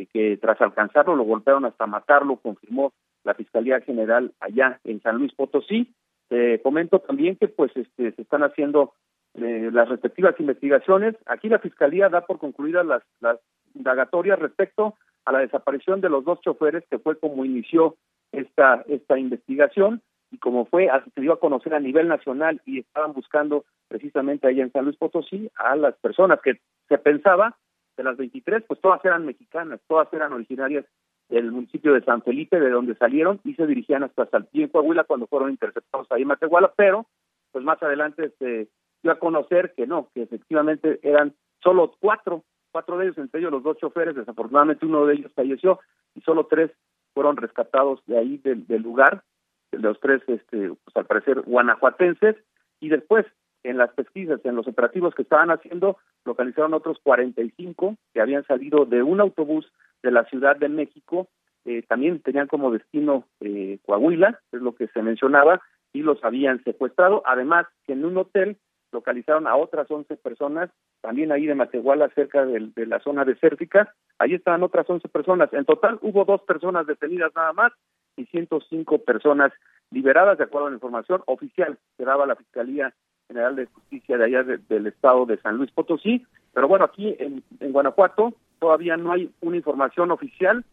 que, 0.07 0.37
tras 0.37 0.61
alcanzarlo 0.61 1.15
lo 1.15 1.23
golpearon 1.23 1.65
hasta 1.65 1.87
matarlo, 1.87 2.37
confirmó 2.37 2.93
la 3.23 3.33
Fiscalía 3.33 3.81
General 3.81 4.31
allá 4.39 4.79
en 4.83 5.01
San 5.01 5.17
Luis 5.17 5.33
Potosí. 5.33 5.93
Te 6.27 6.61
comento 6.61 6.99
también 6.99 7.35
que 7.35 7.47
pues 7.47 7.71
este 7.75 8.13
se 8.13 8.21
están 8.21 8.43
haciendo 8.43 8.93
eh, 9.35 9.69
las 9.71 9.89
respectivas 9.89 10.39
investigaciones. 10.39 11.15
Aquí 11.25 11.49
la 11.49 11.59
Fiscalía 11.59 12.09
da 12.09 12.21
por 12.21 12.39
concluidas 12.39 12.85
las, 12.85 13.03
las 13.19 13.37
indagatorias 13.75 14.39
respecto 14.39 14.95
a 15.25 15.31
la 15.31 15.39
desaparición 15.39 16.01
de 16.01 16.09
los 16.09 16.25
dos 16.25 16.41
choferes, 16.41 16.83
que 16.89 16.99
fue 16.99 17.17
como 17.19 17.45
inició 17.45 17.95
esta, 18.31 18.83
esta 18.87 19.19
investigación 19.19 20.01
y 20.31 20.37
como 20.37 20.65
fue, 20.65 20.89
se 21.13 21.21
dio 21.21 21.33
a 21.33 21.39
conocer 21.39 21.73
a 21.73 21.79
nivel 21.79 22.07
nacional 22.07 22.61
y 22.65 22.79
estaban 22.79 23.13
buscando 23.13 23.65
precisamente 23.89 24.47
ahí 24.47 24.61
en 24.61 24.71
San 24.71 24.85
Luis 24.85 24.97
Potosí 24.97 25.51
a 25.55 25.75
las 25.75 25.95
personas 25.97 26.39
que 26.41 26.59
se 26.87 26.97
pensaba 26.97 27.57
de 28.01 28.09
las 28.09 28.17
23, 28.17 28.63
pues 28.67 28.79
todas 28.81 29.03
eran 29.05 29.25
mexicanas, 29.25 29.79
todas 29.87 30.11
eran 30.13 30.33
originarias 30.33 30.85
del 31.29 31.51
municipio 31.51 31.93
de 31.93 32.03
San 32.03 32.21
Felipe, 32.21 32.59
de 32.59 32.69
donde 32.69 32.95
salieron 32.95 33.39
y 33.43 33.53
se 33.53 33.65
dirigían 33.65 34.03
hasta 34.03 34.25
Saltillo, 34.25 34.71
Coahuila, 34.71 35.05
cuando 35.05 35.27
fueron 35.27 35.49
interceptados 35.49 36.07
ahí 36.11 36.23
en 36.23 36.27
Matehuala, 36.27 36.73
pero 36.75 37.07
pues 37.51 37.63
más 37.63 37.81
adelante 37.81 38.33
se 38.39 38.67
dio 39.01 39.11
a 39.11 39.19
conocer 39.19 39.73
que 39.75 39.87
no, 39.87 40.09
que 40.13 40.23
efectivamente 40.23 40.99
eran 41.03 41.33
solo 41.61 41.93
cuatro 41.99 42.43
cuatro 42.71 42.97
de 42.97 43.05
ellos, 43.05 43.17
entre 43.17 43.39
ellos 43.39 43.51
los 43.51 43.63
dos 43.63 43.77
choferes, 43.77 44.15
desafortunadamente 44.15 44.85
uno 44.85 45.05
de 45.05 45.15
ellos 45.15 45.31
falleció 45.35 45.79
y 46.15 46.21
solo 46.21 46.47
tres 46.47 46.71
fueron 47.13 47.37
rescatados 47.37 48.01
de 48.07 48.17
ahí 48.17 48.37
del, 48.37 48.81
lugar, 48.81 49.23
los 49.71 49.99
tres, 49.99 50.21
este, 50.27 50.69
pues 50.69 50.95
al 50.95 51.05
parecer 51.05 51.41
guanajuatenses, 51.41 52.37
y 52.79 52.89
después 52.89 53.25
en 53.63 53.77
las 53.77 53.91
pesquisas, 53.93 54.39
en 54.43 54.55
los 54.55 54.67
operativos 54.67 55.13
que 55.13 55.21
estaban 55.21 55.51
haciendo, 55.51 55.97
localizaron 56.25 56.73
otros 56.73 56.97
45 57.03 57.95
que 58.13 58.21
habían 58.21 58.45
salido 58.45 58.85
de 58.85 59.03
un 59.03 59.19
autobús 59.21 59.71
de 60.03 60.11
la 60.11 60.25
Ciudad 60.25 60.55
de 60.55 60.69
México 60.69 61.27
eh, 61.65 61.83
también 61.87 62.21
tenían 62.21 62.47
como 62.47 62.71
destino 62.71 63.25
eh, 63.39 63.79
Coahuila, 63.85 64.39
es 64.51 64.61
lo 64.61 64.75
que 64.75 64.87
se 64.87 65.01
mencionaba, 65.01 65.61
y 65.93 66.01
los 66.01 66.23
habían 66.23 66.63
secuestrado. 66.63 67.21
Además, 67.25 67.67
que 67.85 67.93
en 67.93 68.05
un 68.05 68.17
hotel 68.17 68.57
localizaron 68.91 69.47
a 69.47 69.55
otras 69.55 69.89
11 69.89 70.17
personas, 70.17 70.69
también 71.01 71.31
ahí 71.31 71.45
de 71.45 71.55
Matehuala, 71.55 72.09
cerca 72.09 72.45
de, 72.45 72.71
de 72.75 72.85
la 72.85 72.99
zona 72.99 73.25
desértica. 73.25 73.93
Ahí 74.17 74.33
estaban 74.33 74.63
otras 74.63 74.89
11 74.89 75.07
personas. 75.09 75.53
En 75.53 75.65
total 75.65 75.99
hubo 76.01 76.25
dos 76.25 76.41
personas 76.41 76.87
detenidas 76.87 77.31
nada 77.35 77.53
más 77.53 77.71
y 78.17 78.25
105 78.25 78.99
personas 78.99 79.53
liberadas, 79.91 80.37
de 80.37 80.45
acuerdo 80.45 80.67
a 80.67 80.69
la 80.71 80.75
información 80.75 81.21
oficial 81.25 81.77
que 81.97 82.05
daba 82.05 82.25
la 82.25 82.35
Fiscalía 82.35 82.93
General 83.31 83.55
de 83.55 83.65
Justicia 83.67 84.17
de 84.17 84.25
allá 84.25 84.43
de- 84.43 84.57
del 84.69 84.87
estado 84.87 85.25
de 85.25 85.37
San 85.37 85.55
Luis 85.55 85.71
Potosí. 85.71 86.25
Pero 86.53 86.67
bueno, 86.67 86.83
aquí 86.83 87.15
en, 87.17 87.41
Guanajuato 87.71 88.33
todavía 88.59 88.97
no 88.97 89.13
hay 89.13 89.31
una 89.39 89.55
información 89.55 90.11
oficial. 90.11 90.65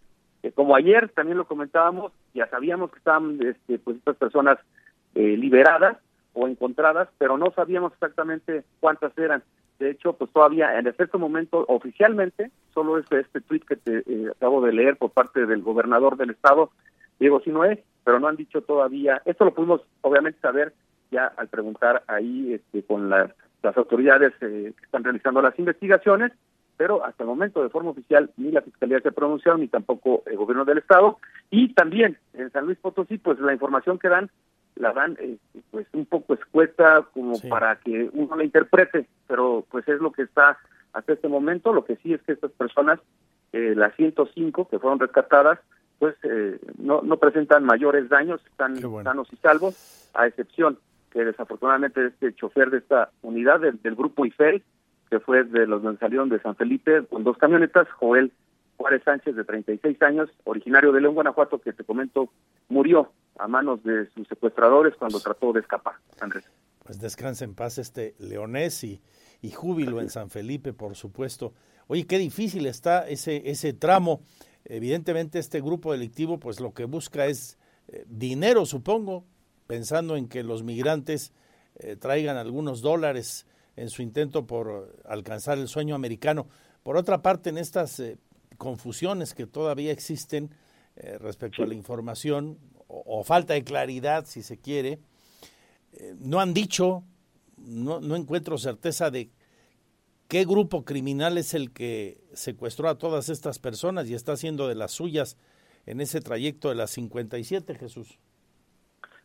Eh, 0.43 0.51
como 0.51 0.75
ayer 0.75 1.09
también 1.11 1.39
lo 1.39 1.47
comentábamos, 1.47 2.13
ya 2.35 2.49
sabíamos 2.49 2.91
que 2.91 2.99
estaban 2.99 3.39
este, 3.43 3.79
pues 3.79 3.97
estas 3.99 4.17
personas 4.17 4.59
eh, 5.15 5.37
liberadas 5.37 5.99
o 6.33 6.49
encontradas, 6.49 7.09
pero 7.19 7.39
no 7.39 7.53
sabíamos 7.53 7.93
exactamente 7.93 8.65
cuántas 8.81 9.17
eran. 9.17 9.43
De 9.79 9.91
hecho, 9.91 10.15
pues 10.15 10.33
todavía 10.33 10.77
en 10.77 10.89
este 10.89 11.17
momento 11.17 11.65
oficialmente 11.69 12.51
solo 12.75 12.99
es 12.99 13.11
este 13.13 13.41
tweet 13.41 13.61
que 13.61 13.77
te 13.77 13.99
eh, 13.99 14.31
acabo 14.37 14.61
de 14.61 14.73
leer 14.73 14.97
por 14.97 15.11
parte 15.13 15.47
del 15.47 15.63
gobernador 15.63 16.17
del 16.17 16.31
estado, 16.31 16.71
Diego 17.21 17.41
Sinoé, 17.41 17.85
pero 18.05 18.19
no 18.19 18.27
han 18.27 18.37
dicho 18.37 18.63
todavía. 18.63 19.23
Esto 19.25 19.45
lo 19.45 19.55
pudimos 19.55 19.81
obviamente 20.03 20.41
saber 20.41 20.73
ya 21.11 21.27
al 21.37 21.49
preguntar 21.49 22.03
ahí 22.07 22.55
este, 22.55 22.83
con 22.83 23.09
la- 23.11 23.35
las 23.63 23.77
autoridades 23.77 24.33
eh, 24.41 24.73
que 24.77 24.85
están 24.85 25.03
realizando 25.05 25.43
las 25.43 25.59
investigaciones, 25.59 26.33
pero 26.77 27.05
hasta 27.05 27.25
el 27.25 27.29
momento 27.29 27.61
de 27.63 27.71
forma 27.71 27.91
oficial 27.91 28.31
ni 28.37 28.53
la 28.53 28.61
fiscalía 28.63 29.01
se 29.01 29.09
ha 29.09 29.13
pronunciado 29.13 29.59
ni 29.59 29.67
tampoco 29.67 30.23
el 30.27 30.37
gobierno 30.37 30.65
del 30.65 30.79
estado. 30.79 31.19
Y 31.51 31.73
también 31.75 32.19
en 32.35 32.51
San 32.53 32.67
Luis 32.67 32.79
Potosí 32.79 33.19
pues 33.19 33.39
la 33.41 33.53
información 33.53 33.99
que 33.99 34.09
dan 34.09 34.31
la 34.77 34.93
dan 34.93 35.17
eh, 35.19 35.39
pues 35.73 35.87
un 35.93 36.07
poco 36.07 36.35
escueta 36.35 37.05
como 37.13 37.35
para 37.49 37.75
que 37.81 38.09
uno 38.13 38.37
la 38.37 38.45
interprete, 38.45 39.07
pero 39.27 39.65
pues 39.73 39.89
es 39.89 40.01
lo 40.01 40.13
que 40.13 40.23
está 40.23 40.57
hasta 40.93 41.15
este 41.15 41.27
momento. 41.27 41.73
Lo 41.73 41.85
que 41.85 41.97
sí 41.97 42.15
es 42.15 42.23
que 42.23 42.33
estas 42.33 42.53
personas, 42.53 43.01
eh, 43.53 43.75
las 43.77 43.93
105 43.97 44.69
que 44.69 44.79
fueron 44.79 45.01
rescatadas, 45.01 45.59
pues 45.99 46.15
eh, 46.23 46.61
no, 46.79 47.03
no 47.03 47.17
presentan 47.17 47.65
mayores 47.65 48.09
daños, 48.09 48.41
están 48.47 48.77
sanos 49.05 49.33
y 49.33 49.37
salvos, 49.39 50.11
a 50.15 50.29
excepción 50.29 50.79
que 51.19 51.25
desafortunadamente 51.25 52.07
este 52.07 52.33
chofer 52.37 52.71
de 52.71 52.79
esta 52.79 53.11
unidad 53.23 53.59
del, 53.59 53.83
del 53.83 53.97
grupo 53.97 54.25
IFEL, 54.25 54.63
que 55.11 55.19
fue 55.19 55.43
de 55.43 55.67
los 55.67 55.83
que 55.83 55.97
salieron 55.97 56.29
de 56.29 56.41
San 56.41 56.55
Felipe 56.55 57.05
con 57.07 57.25
dos 57.25 57.37
camionetas, 57.39 57.89
Joel 57.99 58.31
Juárez 58.77 59.03
Sánchez, 59.05 59.35
de 59.35 59.43
36 59.43 60.01
años, 60.03 60.31
originario 60.45 60.93
de 60.93 61.01
León, 61.01 61.15
Guanajuato, 61.15 61.61
que 61.61 61.73
te 61.73 61.83
comento, 61.83 62.31
murió 62.69 63.11
a 63.37 63.49
manos 63.49 63.83
de 63.83 64.09
sus 64.11 64.29
secuestradores 64.29 64.95
cuando 64.95 65.19
trató 65.19 65.53
de 65.53 65.59
escapar, 65.59 65.95
Andrés. 66.21 66.45
Pues 66.85 67.01
descansa 67.01 67.45
en 67.45 67.57
paz 67.57 67.79
este 67.79 68.15
leonés 68.21 68.85
y, 68.85 69.03
y 69.43 69.51
júbilo 69.51 70.01
en 70.01 70.11
San 70.11 70.31
Felipe, 70.31 70.73
por 70.73 70.95
supuesto. 70.95 71.53
Oye, 71.89 72.07
qué 72.07 72.19
difícil 72.19 72.65
está 72.67 73.09
ese, 73.09 73.51
ese 73.51 73.73
tramo. 73.73 74.21
Evidentemente 74.65 75.41
este 75.41 75.61
grupo 75.61 75.91
delictivo 75.91 76.39
pues 76.39 76.61
lo 76.61 76.75
que 76.75 76.85
busca 76.85 77.27
es 77.27 77.59
eh, 77.89 78.05
dinero, 78.07 78.67
supongo, 78.67 79.25
pensando 79.69 80.17
en 80.17 80.29
que 80.29 80.43
los 80.43 80.65
migrantes 80.65 81.31
eh, 81.77 81.95
traigan 81.95 82.39
algunos 82.39 82.81
dólares 82.81 83.47
en 83.77 83.91
su 83.91 84.03
intento 84.03 84.47
por 84.47 84.99
alcanzar 85.05 85.59
el 85.59 85.69
sueño 85.69 85.95
americano. 85.95 86.49
Por 86.83 86.97
otra 86.97 87.21
parte, 87.23 87.51
en 87.51 87.59
estas 87.59 88.01
eh, 88.01 88.17
confusiones 88.57 89.35
que 89.35 89.47
todavía 89.47 89.93
existen 89.93 90.51
eh, 90.97 91.19
respecto 91.19 91.63
a 91.63 91.67
la 91.67 91.75
información 91.75 92.59
o, 92.89 93.21
o 93.21 93.23
falta 93.25 93.55
de 93.55 93.63
claridad, 93.63 94.25
si 94.27 94.43
se 94.43 94.59
quiere, 94.59 94.99
no 96.19 96.41
han 96.41 96.55
dicho, 96.55 97.03
no, 97.57 98.01
no 98.01 98.17
encuentro 98.17 98.57
certeza 98.57 99.11
de 99.11 99.31
qué 100.29 100.45
grupo 100.45 100.85
criminal 100.85 101.37
es 101.39 101.55
el 101.55 101.73
que 101.73 102.21
secuestró 102.33 102.89
a 102.89 102.99
todas 102.99 103.29
estas 103.29 103.59
personas 103.59 104.09
y 104.09 104.15
está 104.15 104.33
haciendo 104.33 104.69
de 104.69 104.75
las 104.77 104.93
suyas 104.93 105.37
en 105.87 106.01
ese 106.01 106.21
trayecto 106.21 106.69
de 106.69 106.77
las 106.77 106.91
57, 106.93 107.75
Jesús. 107.75 108.19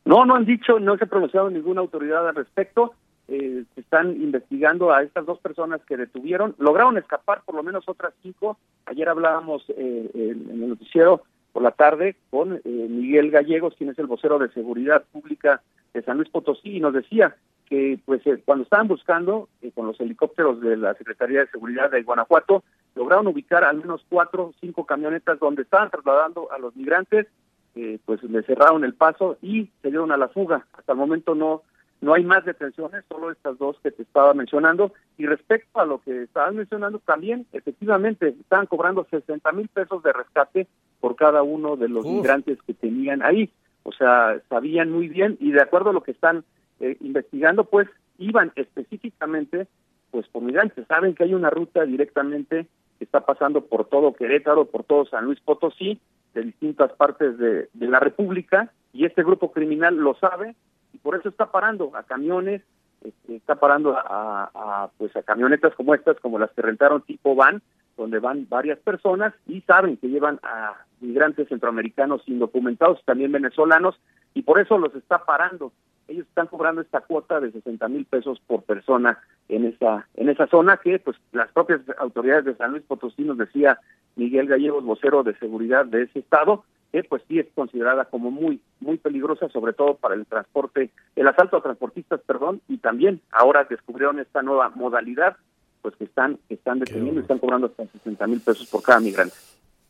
No, 0.05 0.25
no 0.25 0.35
han 0.35 0.45
dicho, 0.45 0.79
no 0.79 0.97
se 0.97 1.05
ha 1.05 1.07
pronunciado 1.07 1.49
ninguna 1.49 1.81
autoridad 1.81 2.27
al 2.27 2.35
respecto. 2.35 2.93
Eh, 3.29 3.63
están 3.77 4.11
investigando 4.21 4.91
a 4.91 5.01
estas 5.01 5.25
dos 5.25 5.39
personas 5.39 5.81
que 5.85 5.95
detuvieron. 5.95 6.55
Lograron 6.57 6.97
escapar 6.97 7.41
por 7.45 7.55
lo 7.55 7.63
menos 7.63 7.87
otras 7.87 8.13
cinco. 8.21 8.57
Ayer 8.85 9.07
hablábamos 9.07 9.63
eh, 9.69 10.09
en, 10.13 10.49
en 10.49 10.63
el 10.63 10.69
noticiero 10.69 11.23
por 11.53 11.61
la 11.61 11.71
tarde 11.71 12.17
con 12.29 12.55
eh, 12.55 12.59
Miguel 12.65 13.31
Gallegos, 13.31 13.75
quien 13.77 13.91
es 13.91 13.99
el 13.99 14.07
vocero 14.07 14.39
de 14.39 14.49
seguridad 14.49 15.03
pública 15.11 15.61
de 15.93 16.01
San 16.01 16.17
Luis 16.17 16.29
Potosí, 16.29 16.77
y 16.77 16.79
nos 16.79 16.93
decía 16.93 17.35
que 17.69 17.99
pues 18.03 18.25
eh, 18.25 18.41
cuando 18.43 18.63
estaban 18.63 18.87
buscando 18.87 19.47
eh, 19.61 19.71
con 19.73 19.85
los 19.85 19.99
helicópteros 19.99 20.59
de 20.59 20.75
la 20.75 20.95
Secretaría 20.95 21.41
de 21.41 21.47
Seguridad 21.47 21.91
de 21.91 22.01
Guanajuato, 22.01 22.63
lograron 22.95 23.27
ubicar 23.27 23.63
al 23.63 23.77
menos 23.77 24.03
cuatro 24.09 24.45
o 24.45 24.53
cinco 24.59 24.85
camionetas 24.85 25.39
donde 25.39 25.61
estaban 25.61 25.91
trasladando 25.91 26.51
a 26.51 26.57
los 26.57 26.75
migrantes 26.75 27.27
eh, 27.75 27.99
pues 28.05 28.21
le 28.23 28.43
cerraron 28.43 28.83
el 28.83 28.93
paso 28.93 29.37
y 29.41 29.69
se 29.81 29.89
dieron 29.89 30.11
a 30.11 30.17
la 30.17 30.27
fuga. 30.27 30.65
Hasta 30.73 30.93
el 30.93 30.97
momento 30.97 31.35
no 31.35 31.63
no 32.03 32.13
hay 32.13 32.25
más 32.25 32.43
detenciones, 32.43 33.05
solo 33.07 33.31
estas 33.31 33.57
dos 33.57 33.77
que 33.81 33.89
te 33.89 34.03
estaba 34.03 34.33
mencionando. 34.33 34.91
Y 35.17 35.25
respecto 35.25 35.79
a 35.79 35.85
lo 35.85 36.01
que 36.01 36.23
estabas 36.23 36.53
mencionando, 36.53 36.99
también 36.99 37.45
efectivamente 37.53 38.35
estaban 38.41 38.65
cobrando 38.65 39.07
60 39.09 39.49
mil 39.53 39.69
pesos 39.69 40.03
de 40.03 40.11
rescate 40.11 40.67
por 40.99 41.15
cada 41.15 41.43
uno 41.43 41.77
de 41.77 41.87
los 41.87 42.03
Uf. 42.03 42.11
migrantes 42.11 42.61
que 42.67 42.73
tenían 42.73 43.23
ahí. 43.23 43.49
O 43.83 43.93
sea, 43.93 44.37
sabían 44.49 44.91
muy 44.91 45.07
bien 45.07 45.37
y 45.39 45.51
de 45.51 45.61
acuerdo 45.61 45.91
a 45.91 45.93
lo 45.93 46.03
que 46.03 46.11
están 46.11 46.43
eh, 46.81 46.97
investigando, 46.99 47.63
pues 47.63 47.87
iban 48.17 48.51
específicamente 48.57 49.67
pues 50.11 50.27
por 50.27 50.43
migrantes. 50.43 50.85
Saben 50.87 51.15
que 51.15 51.23
hay 51.23 51.33
una 51.33 51.49
ruta 51.51 51.85
directamente 51.85 52.67
que 52.99 53.05
está 53.05 53.21
pasando 53.21 53.61
por 53.61 53.85
todo 53.85 54.13
Querétaro, 54.13 54.65
por 54.65 54.83
todo 54.83 55.05
San 55.05 55.23
Luis 55.23 55.39
Potosí, 55.39 56.01
de 56.33 56.43
distintas 56.43 56.91
partes 56.93 57.37
de, 57.37 57.69
la 57.73 57.99
República, 57.99 58.71
y 58.91 59.05
este 59.05 59.23
grupo 59.23 59.51
criminal 59.51 59.95
lo 59.95 60.15
sabe 60.15 60.55
y 60.93 60.97
por 60.99 61.15
eso 61.15 61.29
está 61.29 61.51
parando 61.51 61.91
a 61.95 62.03
camiones, 62.03 62.61
este, 63.03 63.35
está 63.35 63.55
parando 63.55 63.97
a, 63.97 64.51
a, 64.53 64.89
pues 64.97 65.15
a 65.15 65.23
camionetas 65.23 65.73
como 65.75 65.95
estas, 65.95 66.19
como 66.19 66.39
las 66.39 66.51
que 66.51 66.61
rentaron 66.61 67.01
tipo 67.01 67.35
van, 67.35 67.61
donde 67.97 68.19
van 68.19 68.47
varias 68.49 68.79
personas 68.79 69.33
y 69.47 69.61
saben 69.61 69.97
que 69.97 70.07
llevan 70.07 70.39
a 70.43 70.73
migrantes 71.01 71.49
centroamericanos 71.49 72.21
indocumentados, 72.27 73.03
también 73.05 73.31
venezolanos, 73.31 73.99
y 74.33 74.43
por 74.43 74.59
eso 74.59 74.77
los 74.77 74.95
está 74.95 75.25
parando. 75.25 75.71
Ellos 76.07 76.27
están 76.27 76.47
cobrando 76.47 76.81
esta 76.81 77.01
cuota 77.01 77.39
de 77.39 77.51
60 77.51 77.87
mil 77.87 78.05
pesos 78.05 78.41
por 78.45 78.63
persona 78.63 79.19
en 79.47 79.65
esa 79.65 80.07
en 80.15 80.29
esa 80.29 80.47
zona 80.47 80.77
que 80.77 80.99
pues 80.99 81.17
las 81.31 81.51
propias 81.51 81.81
autoridades 81.97 82.45
de 82.45 82.55
San 82.55 82.71
Luis 82.71 82.83
Potosí 82.83 83.23
nos 83.23 83.37
decía 83.37 83.79
Miguel 84.15 84.47
Gallegos, 84.47 84.83
vocero 84.83 85.23
de 85.23 85.37
seguridad 85.37 85.85
de 85.85 86.03
ese 86.03 86.19
estado, 86.19 86.65
que 86.91 87.03
pues 87.03 87.23
sí 87.27 87.39
es 87.39 87.47
considerada 87.55 88.05
como 88.05 88.31
muy 88.31 88.61
muy 88.79 88.97
peligrosa, 88.97 89.49
sobre 89.49 89.73
todo 89.73 89.95
para 89.95 90.15
el 90.15 90.25
transporte, 90.25 90.91
el 91.15 91.27
asalto 91.27 91.57
a 91.57 91.63
transportistas, 91.63 92.21
perdón, 92.21 92.61
y 92.67 92.77
también 92.77 93.21
ahora 93.31 93.65
descubrieron 93.69 94.19
esta 94.19 94.41
nueva 94.41 94.69
modalidad, 94.69 95.37
pues 95.81 95.95
que 95.95 96.03
están 96.03 96.37
que 96.47 96.55
están 96.55 96.79
deteniendo, 96.79 97.21
y 97.21 97.23
están 97.23 97.39
cobrando 97.39 97.67
hasta 97.67 97.87
60 97.87 98.27
mil 98.27 98.41
pesos 98.41 98.67
por 98.67 98.83
cada 98.83 98.99
migrante. 98.99 99.35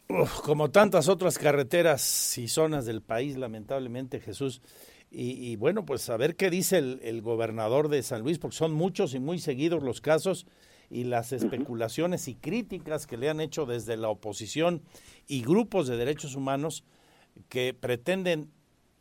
Uf, 0.10 0.42
como 0.42 0.70
tantas 0.70 1.10
otras 1.10 1.40
carreteras 1.40 2.38
y 2.38 2.48
zonas 2.48 2.86
del 2.86 3.02
país, 3.02 3.38
lamentablemente, 3.38 4.20
Jesús. 4.20 4.62
Y, 5.16 5.52
y 5.52 5.56
bueno, 5.58 5.86
pues 5.86 6.10
a 6.10 6.18
ver 6.18 6.36
qué 6.36 6.50
dice 6.50 6.80
el, 6.80 7.00
el 7.04 7.22
gobernador 7.22 7.88
de 7.88 8.02
San 8.02 8.24
Luis, 8.24 8.40
porque 8.40 8.58
son 8.58 8.74
muchos 8.74 9.14
y 9.14 9.20
muy 9.20 9.38
seguidos 9.38 9.84
los 9.84 10.02
casos 10.02 10.48
y 10.90 11.04
las 11.04 11.32
especulaciones 11.34 12.28
y 12.28 12.34
críticas 12.34 13.06
que 13.06 13.18
le 13.18 13.30
han 13.30 13.40
hecho 13.40 13.68
desde 13.68 13.96
la 13.96 14.10
oposición 14.10 14.82
y 15.28 15.44
grupos 15.44 15.88
de 15.88 15.98
derechos 15.98 16.36
humanos 16.36 16.84
que 17.48 17.76
pretenden, 17.80 18.50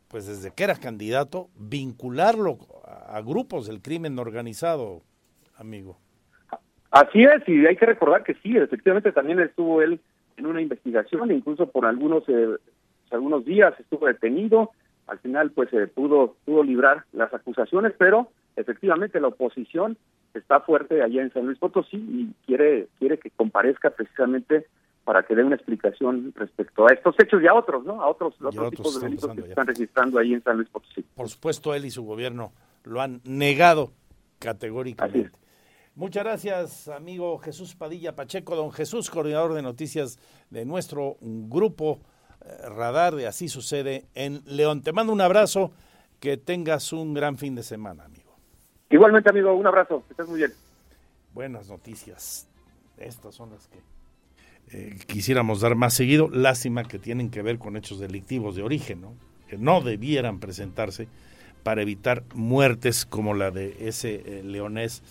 pues 0.09 0.27
desde 0.27 0.53
que 0.53 0.65
era 0.65 0.77
candidato, 0.77 1.49
vincularlo 1.57 2.59
a, 2.85 3.17
a 3.17 3.23
grupos 3.23 3.67
del 3.67 3.81
crimen 3.81 4.19
organizado, 4.19 5.03
amigo. 5.57 5.99
Así 6.91 7.23
es, 7.23 7.49
y 7.49 7.67
hay 7.67 7.77
que 7.77 7.87
recordar 7.87 8.23
que 8.23 8.35
sí, 8.43 8.55
efectivamente 8.55 9.13
también 9.13 9.41
estuvo 9.41 9.81
él 9.81 9.99
en 10.37 10.45
una 10.45 10.61
investigación, 10.61 11.31
incluso 11.31 11.71
por 11.71 11.87
algunos 11.87 12.23
eh, 12.29 12.49
algunos 13.11 13.47
días 13.47 13.73
estuvo 13.81 14.07
detenido, 14.07 14.73
al 15.07 15.19
final 15.19 15.51
pues 15.51 15.71
se 15.71 15.87
pudo 15.89 16.37
pudo 16.45 16.63
librar 16.63 17.05
las 17.13 17.33
acusaciones, 17.33 17.93
pero 17.99 18.29
efectivamente 18.57 19.21
la 19.21 19.29
oposición 19.29 19.97
está 20.35 20.61
fuerte 20.61 21.03
allá 21.03 21.23
en 21.23 21.33
San 21.33 21.47
Luis 21.47 21.59
Potosí 21.59 21.97
y 21.97 22.35
quiere 22.47 22.89
quiere 22.99 23.19
que 23.19 23.31
comparezca 23.31 23.91
precisamente 23.91 24.67
para 25.05 25.25
que 25.25 25.35
dé 25.35 25.43
una 25.43 25.57
explicación 25.57 26.33
respecto 26.37 26.87
a 26.87 26.93
estos 26.93 27.17
hechos 27.19 27.43
y 27.43 27.47
a 27.49 27.55
otros, 27.55 27.85
¿no? 27.85 28.01
A 28.03 28.09
otros, 28.09 28.35
otros 28.35 28.57
otros 28.57 28.71
tipos 28.71 29.01
de 29.01 29.09
delitos 29.09 29.35
que 29.35 29.43
se 29.43 29.49
están 29.49 29.67
registrando 29.67 30.19
ahí 30.19 30.33
en 30.33 30.43
San 30.43 30.57
Luis 30.57 30.69
Potosí. 30.69 31.03
Por 31.15 31.29
supuesto, 31.29 31.75
él 31.75 31.85
y 31.85 31.91
su 31.91 32.05
gobierno 32.05 32.53
lo 32.85 33.01
han 33.01 33.21
negado 33.25 33.93
categóricamente. 34.39 35.31
Muchas 35.95 36.25
gracias, 36.25 36.89
amigo 36.89 37.37
Jesús 37.39 37.75
Padilla 37.75 38.17
Pacheco, 38.17 38.57
don 38.57 38.73
Jesús, 38.73 39.11
coordinador 39.11 39.53
de 39.53 39.61
noticias 39.61 40.19
de 40.49 40.65
nuestro 40.65 41.17
grupo 41.21 42.01
radar 42.69 43.15
de 43.15 43.27
Así 43.27 43.49
sucede 43.49 44.07
en 44.15 44.43
León. 44.47 44.83
Te 44.83 44.93
mando 44.93 45.13
un 45.13 45.21
abrazo, 45.21 45.73
que 46.21 46.37
tengas 46.37 46.93
un 46.93 47.15
gran 47.15 47.37
fin 47.37 47.55
de 47.55 47.63
semana, 47.63 48.05
amigo. 48.05 48.37
Igualmente, 48.91 49.31
amigo, 49.31 49.55
un 49.55 49.67
abrazo, 49.67 50.05
que 50.07 50.13
estés 50.13 50.29
muy 50.29 50.39
bien. 50.39 50.53
Buenas 51.35 51.69
noticias. 51.69 52.47
Estas 52.97 53.35
son 53.35 53.51
las 53.51 53.69
que 53.69 53.79
eh, 54.71 54.99
quisiéramos 55.07 55.61
dar 55.61 55.75
más 55.75 55.95
seguido. 55.95 56.29
Lástima 56.29 56.85
que 56.85 56.99
tienen 56.99 57.31
que 57.31 57.43
ver 57.43 57.59
con 57.59 57.77
hechos 57.77 57.99
delictivos 57.99 58.55
de 58.55 58.63
origen, 58.63 59.01
¿no? 59.01 59.15
que 59.49 59.59
no 59.59 59.81
debieran 59.81 60.41
presentarse 60.41 61.09
para 61.63 61.83
evitar 61.83 62.25
muertes 62.35 63.05
como 63.05 63.35
la 63.35 63.51
de 63.51 63.89
ese 63.89 64.23
eh, 64.25 64.43
leonés 64.43 65.03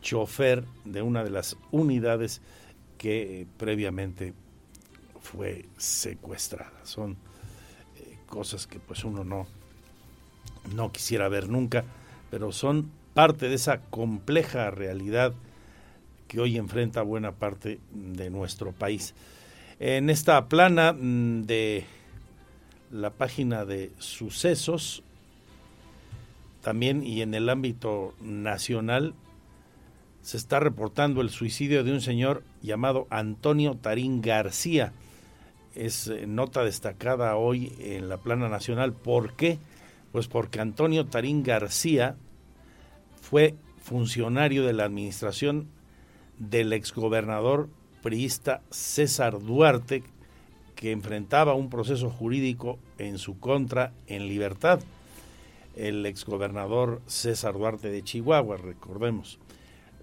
chofer 0.00 0.64
de 0.84 1.02
una 1.02 1.24
de 1.24 1.30
las 1.30 1.56
unidades 1.70 2.42
que 2.98 3.42
eh, 3.42 3.46
previamente 3.56 4.34
fue 5.32 5.66
secuestrada. 5.76 6.72
Son 6.84 7.16
cosas 8.26 8.66
que 8.66 8.78
pues 8.78 9.04
uno 9.04 9.24
no, 9.24 9.46
no 10.74 10.92
quisiera 10.92 11.28
ver 11.28 11.48
nunca, 11.48 11.84
pero 12.30 12.52
son 12.52 12.90
parte 13.14 13.48
de 13.48 13.54
esa 13.54 13.80
compleja 13.80 14.70
realidad 14.70 15.34
que 16.28 16.40
hoy 16.40 16.56
enfrenta 16.56 17.02
buena 17.02 17.32
parte 17.32 17.80
de 17.90 18.30
nuestro 18.30 18.72
país. 18.72 19.14
En 19.80 20.10
esta 20.10 20.48
plana 20.48 20.92
mm, 20.92 21.42
de 21.42 21.84
la 22.90 23.10
página 23.10 23.64
de 23.64 23.90
sucesos, 23.98 25.02
también 26.62 27.02
y 27.02 27.22
en 27.22 27.34
el 27.34 27.48
ámbito 27.48 28.14
nacional, 28.20 29.14
se 30.22 30.36
está 30.36 30.60
reportando 30.60 31.20
el 31.22 31.30
suicidio 31.30 31.84
de 31.84 31.92
un 31.92 32.00
señor 32.00 32.42
llamado 32.60 33.06
Antonio 33.08 33.74
Tarín 33.74 34.20
García. 34.20 34.92
Es 35.74 36.08
eh, 36.08 36.26
nota 36.26 36.64
destacada 36.64 37.36
hoy 37.36 37.72
en 37.78 38.08
la 38.08 38.18
plana 38.18 38.48
nacional. 38.48 38.92
¿Por 38.92 39.34
qué? 39.34 39.58
Pues 40.12 40.28
porque 40.28 40.60
Antonio 40.60 41.06
Tarín 41.06 41.42
García 41.42 42.16
fue 43.20 43.54
funcionario 43.78 44.64
de 44.64 44.72
la 44.72 44.84
administración 44.84 45.68
del 46.38 46.72
exgobernador 46.72 47.68
priista 48.02 48.62
César 48.70 49.40
Duarte, 49.40 50.02
que 50.74 50.92
enfrentaba 50.92 51.54
un 51.54 51.70
proceso 51.70 52.10
jurídico 52.10 52.78
en 52.98 53.18
su 53.18 53.38
contra 53.38 53.92
en 54.06 54.28
libertad. 54.28 54.80
El 55.76 56.06
exgobernador 56.06 57.02
César 57.06 57.54
Duarte 57.54 57.90
de 57.90 58.02
Chihuahua, 58.02 58.56
recordemos. 58.56 59.38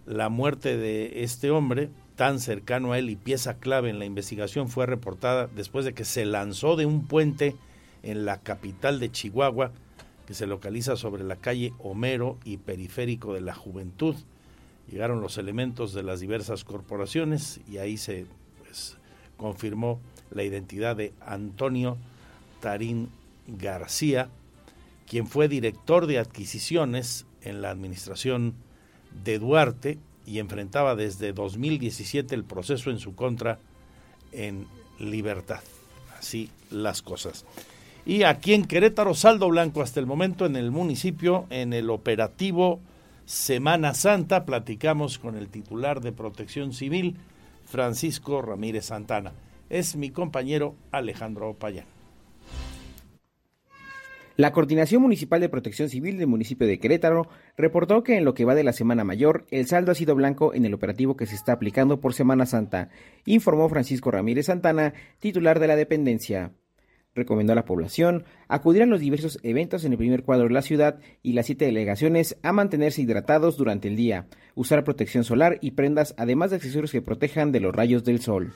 La 0.05 0.29
muerte 0.29 0.77
de 0.77 1.23
este 1.23 1.49
hombre, 1.49 1.89
tan 2.15 2.39
cercano 2.39 2.93
a 2.93 2.99
él 2.99 3.09
y 3.09 3.15
pieza 3.15 3.57
clave 3.57 3.89
en 3.89 3.99
la 3.99 4.05
investigación, 4.05 4.69
fue 4.69 4.85
reportada 4.85 5.47
después 5.47 5.85
de 5.85 5.93
que 5.93 6.05
se 6.05 6.25
lanzó 6.25 6.75
de 6.75 6.85
un 6.85 7.07
puente 7.07 7.55
en 8.03 8.25
la 8.25 8.39
capital 8.39 8.99
de 8.99 9.11
Chihuahua, 9.11 9.71
que 10.25 10.33
se 10.33 10.47
localiza 10.47 10.95
sobre 10.95 11.23
la 11.23 11.35
calle 11.35 11.73
Homero 11.79 12.37
y 12.43 12.57
Periférico 12.57 13.33
de 13.33 13.41
la 13.41 13.53
Juventud. 13.53 14.15
Llegaron 14.89 15.21
los 15.21 15.37
elementos 15.37 15.93
de 15.93 16.03
las 16.03 16.19
diversas 16.19 16.63
corporaciones 16.63 17.59
y 17.69 17.77
ahí 17.77 17.97
se 17.97 18.25
pues, 18.59 18.97
confirmó 19.37 19.99
la 20.31 20.43
identidad 20.43 20.95
de 20.95 21.13
Antonio 21.21 21.97
Tarín 22.61 23.09
García, 23.47 24.29
quien 25.07 25.27
fue 25.27 25.47
director 25.47 26.07
de 26.07 26.19
adquisiciones 26.19 27.25
en 27.41 27.61
la 27.61 27.69
administración 27.69 28.55
de 29.23 29.37
Duarte 29.39 29.99
y 30.25 30.39
enfrentaba 30.39 30.95
desde 30.95 31.33
2017 31.33 32.33
el 32.35 32.43
proceso 32.43 32.89
en 32.89 32.99
su 32.99 33.15
contra 33.15 33.59
en 34.31 34.67
libertad. 34.99 35.61
Así 36.17 36.49
las 36.71 37.01
cosas. 37.01 37.45
Y 38.05 38.23
aquí 38.23 38.53
en 38.53 38.65
Querétaro, 38.65 39.15
saldo 39.15 39.49
blanco 39.49 39.81
hasta 39.81 39.99
el 39.99 40.05
momento 40.05 40.45
en 40.45 40.55
el 40.55 40.71
municipio, 40.71 41.45
en 41.49 41.73
el 41.73 41.89
operativo 41.89 42.79
Semana 43.25 43.95
Santa, 43.95 44.45
platicamos 44.45 45.17
con 45.17 45.35
el 45.35 45.49
titular 45.49 46.01
de 46.01 46.11
Protección 46.11 46.73
Civil, 46.73 47.15
Francisco 47.65 48.43
Ramírez 48.43 48.85
Santana. 48.85 49.33
Es 49.69 49.95
mi 49.95 50.11
compañero 50.11 50.75
Alejandro 50.91 51.55
Payán. 51.55 51.94
La 54.37 54.51
Coordinación 54.51 55.01
Municipal 55.01 55.39
de 55.39 55.47
Protección 55.47 55.87
Civil 55.87 56.17
del 56.17 56.27
municipio 56.27 56.67
de 56.67 56.77
Querétaro 56.77 57.29
reportó 57.57 58.03
que 58.03 58.17
en 58.17 58.25
lo 58.25 58.33
que 58.33 58.43
va 58.43 58.53
de 58.53 58.65
la 58.65 58.73
Semana 58.73 59.05
Mayor, 59.05 59.45
el 59.49 59.65
saldo 59.65 59.93
ha 59.93 59.95
sido 59.95 60.13
blanco 60.13 60.53
en 60.53 60.65
el 60.65 60.73
operativo 60.73 61.15
que 61.15 61.25
se 61.25 61.35
está 61.35 61.53
aplicando 61.53 62.01
por 62.01 62.13
Semana 62.13 62.45
Santa, 62.45 62.89
informó 63.25 63.69
Francisco 63.69 64.11
Ramírez 64.11 64.47
Santana, 64.47 64.93
titular 65.19 65.59
de 65.59 65.67
la 65.67 65.77
dependencia 65.77 66.51
recomendó 67.15 67.53
a 67.53 67.55
la 67.55 67.65
población 67.65 68.25
acudir 68.47 68.83
a 68.83 68.85
los 68.85 68.99
diversos 68.99 69.39
eventos 69.41 69.85
en 69.85 69.93
el 69.93 69.97
primer 69.97 70.23
cuadro 70.23 70.47
de 70.47 70.53
la 70.53 70.61
ciudad 70.61 70.99
y 71.23 71.33
las 71.33 71.47
siete 71.47 71.65
delegaciones 71.65 72.37
a 72.43 72.51
mantenerse 72.51 73.01
hidratados 73.01 73.57
durante 73.57 73.87
el 73.87 73.95
día, 73.95 74.27
usar 74.53 74.83
protección 74.83 75.23
solar 75.23 75.57
y 75.61 75.71
prendas, 75.71 76.13
además 76.17 76.49
de 76.49 76.57
accesorios 76.57 76.91
que 76.91 77.01
protejan 77.01 77.51
de 77.51 77.61
los 77.61 77.73
rayos 77.73 78.03
del 78.03 78.19
sol. 78.19 78.53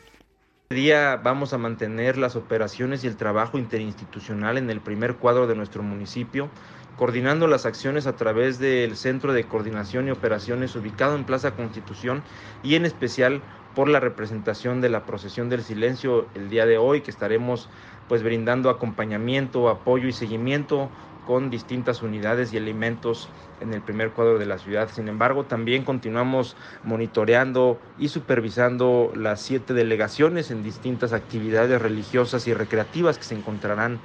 Día 0.72 1.20
vamos 1.24 1.52
a 1.54 1.58
mantener 1.58 2.16
las 2.16 2.36
operaciones 2.36 3.04
y 3.04 3.08
el 3.08 3.16
trabajo 3.16 3.58
interinstitucional 3.58 4.56
en 4.56 4.70
el 4.70 4.82
primer 4.82 5.16
cuadro 5.16 5.48
de 5.48 5.56
nuestro 5.56 5.82
municipio, 5.82 6.48
coordinando 6.96 7.48
las 7.48 7.66
acciones 7.66 8.06
a 8.06 8.16
través 8.16 8.60
del 8.60 8.96
Centro 8.96 9.34
de 9.34 9.46
Coordinación 9.46 10.08
y 10.08 10.12
Operaciones 10.12 10.76
ubicado 10.76 11.16
en 11.16 11.24
Plaza 11.24 11.56
Constitución 11.56 12.22
y 12.62 12.76
en 12.76 12.86
especial 12.86 13.42
por 13.74 13.90
la 13.90 14.00
representación 14.00 14.80
de 14.80 14.90
la 14.90 15.08
procesión 15.08 15.50
del 15.50 15.64
silencio 15.64 16.28
el 16.36 16.52
día 16.52 16.68
de 16.68 16.78
hoy 16.78 17.02
que 17.02 17.10
estaremos 17.10 17.68
pues 18.08 18.22
brindando 18.22 18.70
acompañamiento, 18.70 19.70
apoyo 19.70 20.08
y 20.08 20.14
seguimiento 20.14 20.92
con 21.30 21.52
distintas 21.52 22.02
unidades 22.02 22.54
y 22.54 22.58
elementos 22.58 23.30
en 23.62 23.72
el 23.72 23.84
primer 23.84 24.14
cuadro 24.14 24.40
de 24.40 24.48
la 24.48 24.58
ciudad. 24.58 24.90
Sin 24.92 25.08
embargo, 25.08 25.46
también 25.46 25.84
continuamos 25.84 26.56
monitoreando 26.84 27.80
y 28.00 28.08
supervisando 28.08 29.14
las 29.16 29.40
siete 29.40 29.76
delegaciones 29.76 30.50
en 30.50 30.64
distintas 30.64 31.14
actividades 31.14 31.80
religiosas 31.80 32.48
y 32.48 32.56
recreativas 32.56 33.20
que 33.20 33.26
se 33.26 33.36
encontrarán 33.36 34.00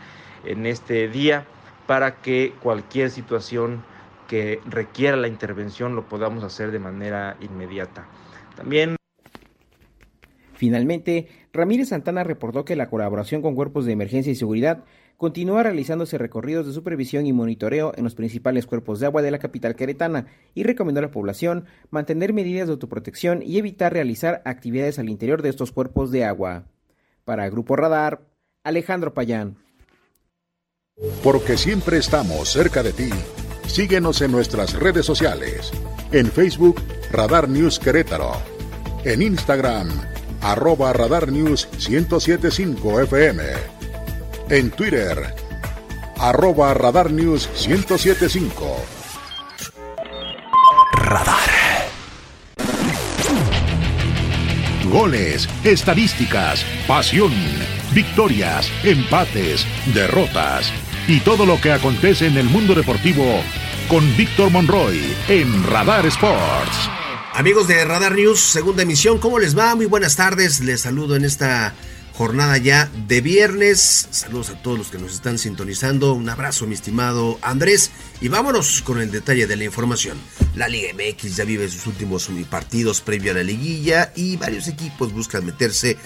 en 0.45 0.67
este 0.67 1.09
día 1.09 1.47
para 1.87 2.17
que 2.17 2.53
cualquier 2.63 3.11
situación 3.11 3.83
que 4.29 4.61
requiera 4.67 5.17
la 5.17 5.29
intervención 5.29 5.97
lo 5.97 6.07
podamos 6.07 6.45
hacer 6.45 6.73
de 6.73 6.79
manera 6.79 7.39
inmediata. 7.41 8.07
También 8.55 8.97
Finalmente, 10.57 11.29
Ramírez 11.53 11.89
Santana 11.89 12.23
reportó 12.23 12.65
que 12.65 12.77
la 12.77 12.89
colaboración 12.89 13.43
con 13.43 13.55
cuerpos 13.55 13.85
de 13.85 13.93
emergencia 13.93 14.31
y 14.31 14.37
seguridad 14.37 14.85
continúa 15.17 15.63
realizándose 15.63 16.19
recorridos 16.19 16.67
de 16.67 16.73
supervisión 16.73 17.27
y 17.27 17.33
monitoreo 17.33 17.93
en 17.97 18.05
los 18.05 18.15
principales 18.15 18.67
cuerpos 18.67 19.01
de 19.01 19.07
agua 19.07 19.23
de 19.23 19.31
la 19.31 19.39
capital 19.39 19.77
queretana 19.77 20.27
y 20.55 20.63
recomendó 20.63 20.99
a 20.99 21.03
la 21.03 21.11
población 21.11 21.67
mantener 21.91 22.33
medidas 22.33 22.67
de 22.67 22.73
autoprotección 22.73 23.43
y 23.43 23.59
evitar 23.59 23.93
realizar 23.93 24.43
actividades 24.45 24.99
al 24.99 25.09
interior 25.09 25.43
de 25.43 25.51
estos 25.51 25.73
cuerpos 25.73 26.11
de 26.11 26.25
agua. 26.25 26.65
Para 27.25 27.49
Grupo 27.49 27.77
Radar, 27.77 28.23
Alejandro 28.65 29.15
Payán. 29.15 29.57
Porque 31.23 31.57
siempre 31.57 31.99
estamos 31.99 32.51
cerca 32.51 32.83
de 32.83 32.93
ti. 32.93 33.11
Síguenos 33.67 34.21
en 34.23 34.31
nuestras 34.31 34.75
redes 34.75 35.07
sociales. 35.07 35.73
En 36.13 36.27
Facebook, 36.27 36.81
Radar 37.11 37.49
News 37.49 37.79
Querétaro. 37.79 38.33
En 39.05 39.21
Instagram, 39.23 39.89
arroba 40.41 40.93
Radar 40.93 41.33
News 41.33 41.69
1075 41.89 43.01
FM. 43.01 43.84
En 44.51 44.71
Twitter, 44.71 45.35
arroba 46.19 46.75
Radar 46.75 47.11
News 47.11 47.49
1075. 47.67 48.77
Radar. 50.93 51.51
Goles, 54.91 55.49
estadísticas, 55.65 56.63
pasión, 56.87 57.33
victorias, 57.95 58.71
empates, 58.83 59.67
derrotas 59.95 60.71
y 61.09 61.21
todo 61.21 61.47
lo 61.47 61.59
que 61.59 61.73
acontece 61.73 62.27
en 62.27 62.37
el 62.37 62.51
mundo 62.51 62.75
deportivo 62.75 63.43
con 63.89 64.05
Víctor 64.15 64.51
Monroy 64.51 65.01
en 65.29 65.65
Radar 65.65 66.05
Sports. 66.05 66.91
Amigos 67.33 67.67
de 67.67 67.83
Radar 67.85 68.15
News, 68.15 68.41
segunda 68.41 68.83
emisión, 68.83 69.19
¿cómo 69.19 69.39
les 69.39 69.59
va? 69.59 69.75
Muy 69.75 69.87
buenas 69.87 70.17
tardes, 70.17 70.61
les 70.61 70.83
saludo 70.83 71.17
en 71.17 71.25
esta 71.25 71.75
jornada 72.15 72.57
ya 72.59 72.89
de 73.09 73.21
viernes. 73.21 74.09
Saludos 74.11 74.51
a 74.51 74.63
todos 74.63 74.79
los 74.79 74.89
que 74.89 74.99
nos 74.99 75.13
están 75.13 75.37
sintonizando. 75.37 76.15
Un 76.15 76.29
abrazo, 76.29 76.67
mi 76.67 76.75
estimado 76.75 77.39
Andrés. 77.43 77.91
Y 78.21 78.29
vámonos 78.29 78.83
con 78.83 79.01
el 79.01 79.11
detalle 79.11 79.47
de 79.47 79.57
la 79.57 79.65
información. 79.65 80.17
La 80.55 80.69
Liga 80.69 80.93
MX 80.95 81.37
ya 81.37 81.45
vive 81.45 81.69
sus 81.69 81.87
últimos 81.87 82.31
partidos 82.49 83.01
previo 83.01 83.33
a 83.33 83.35
la 83.35 83.43
liguilla 83.43 84.13
y 84.15 84.37
varios 84.37 84.69
equipos 84.69 85.13
buscan 85.13 85.45
meterse 85.45 85.99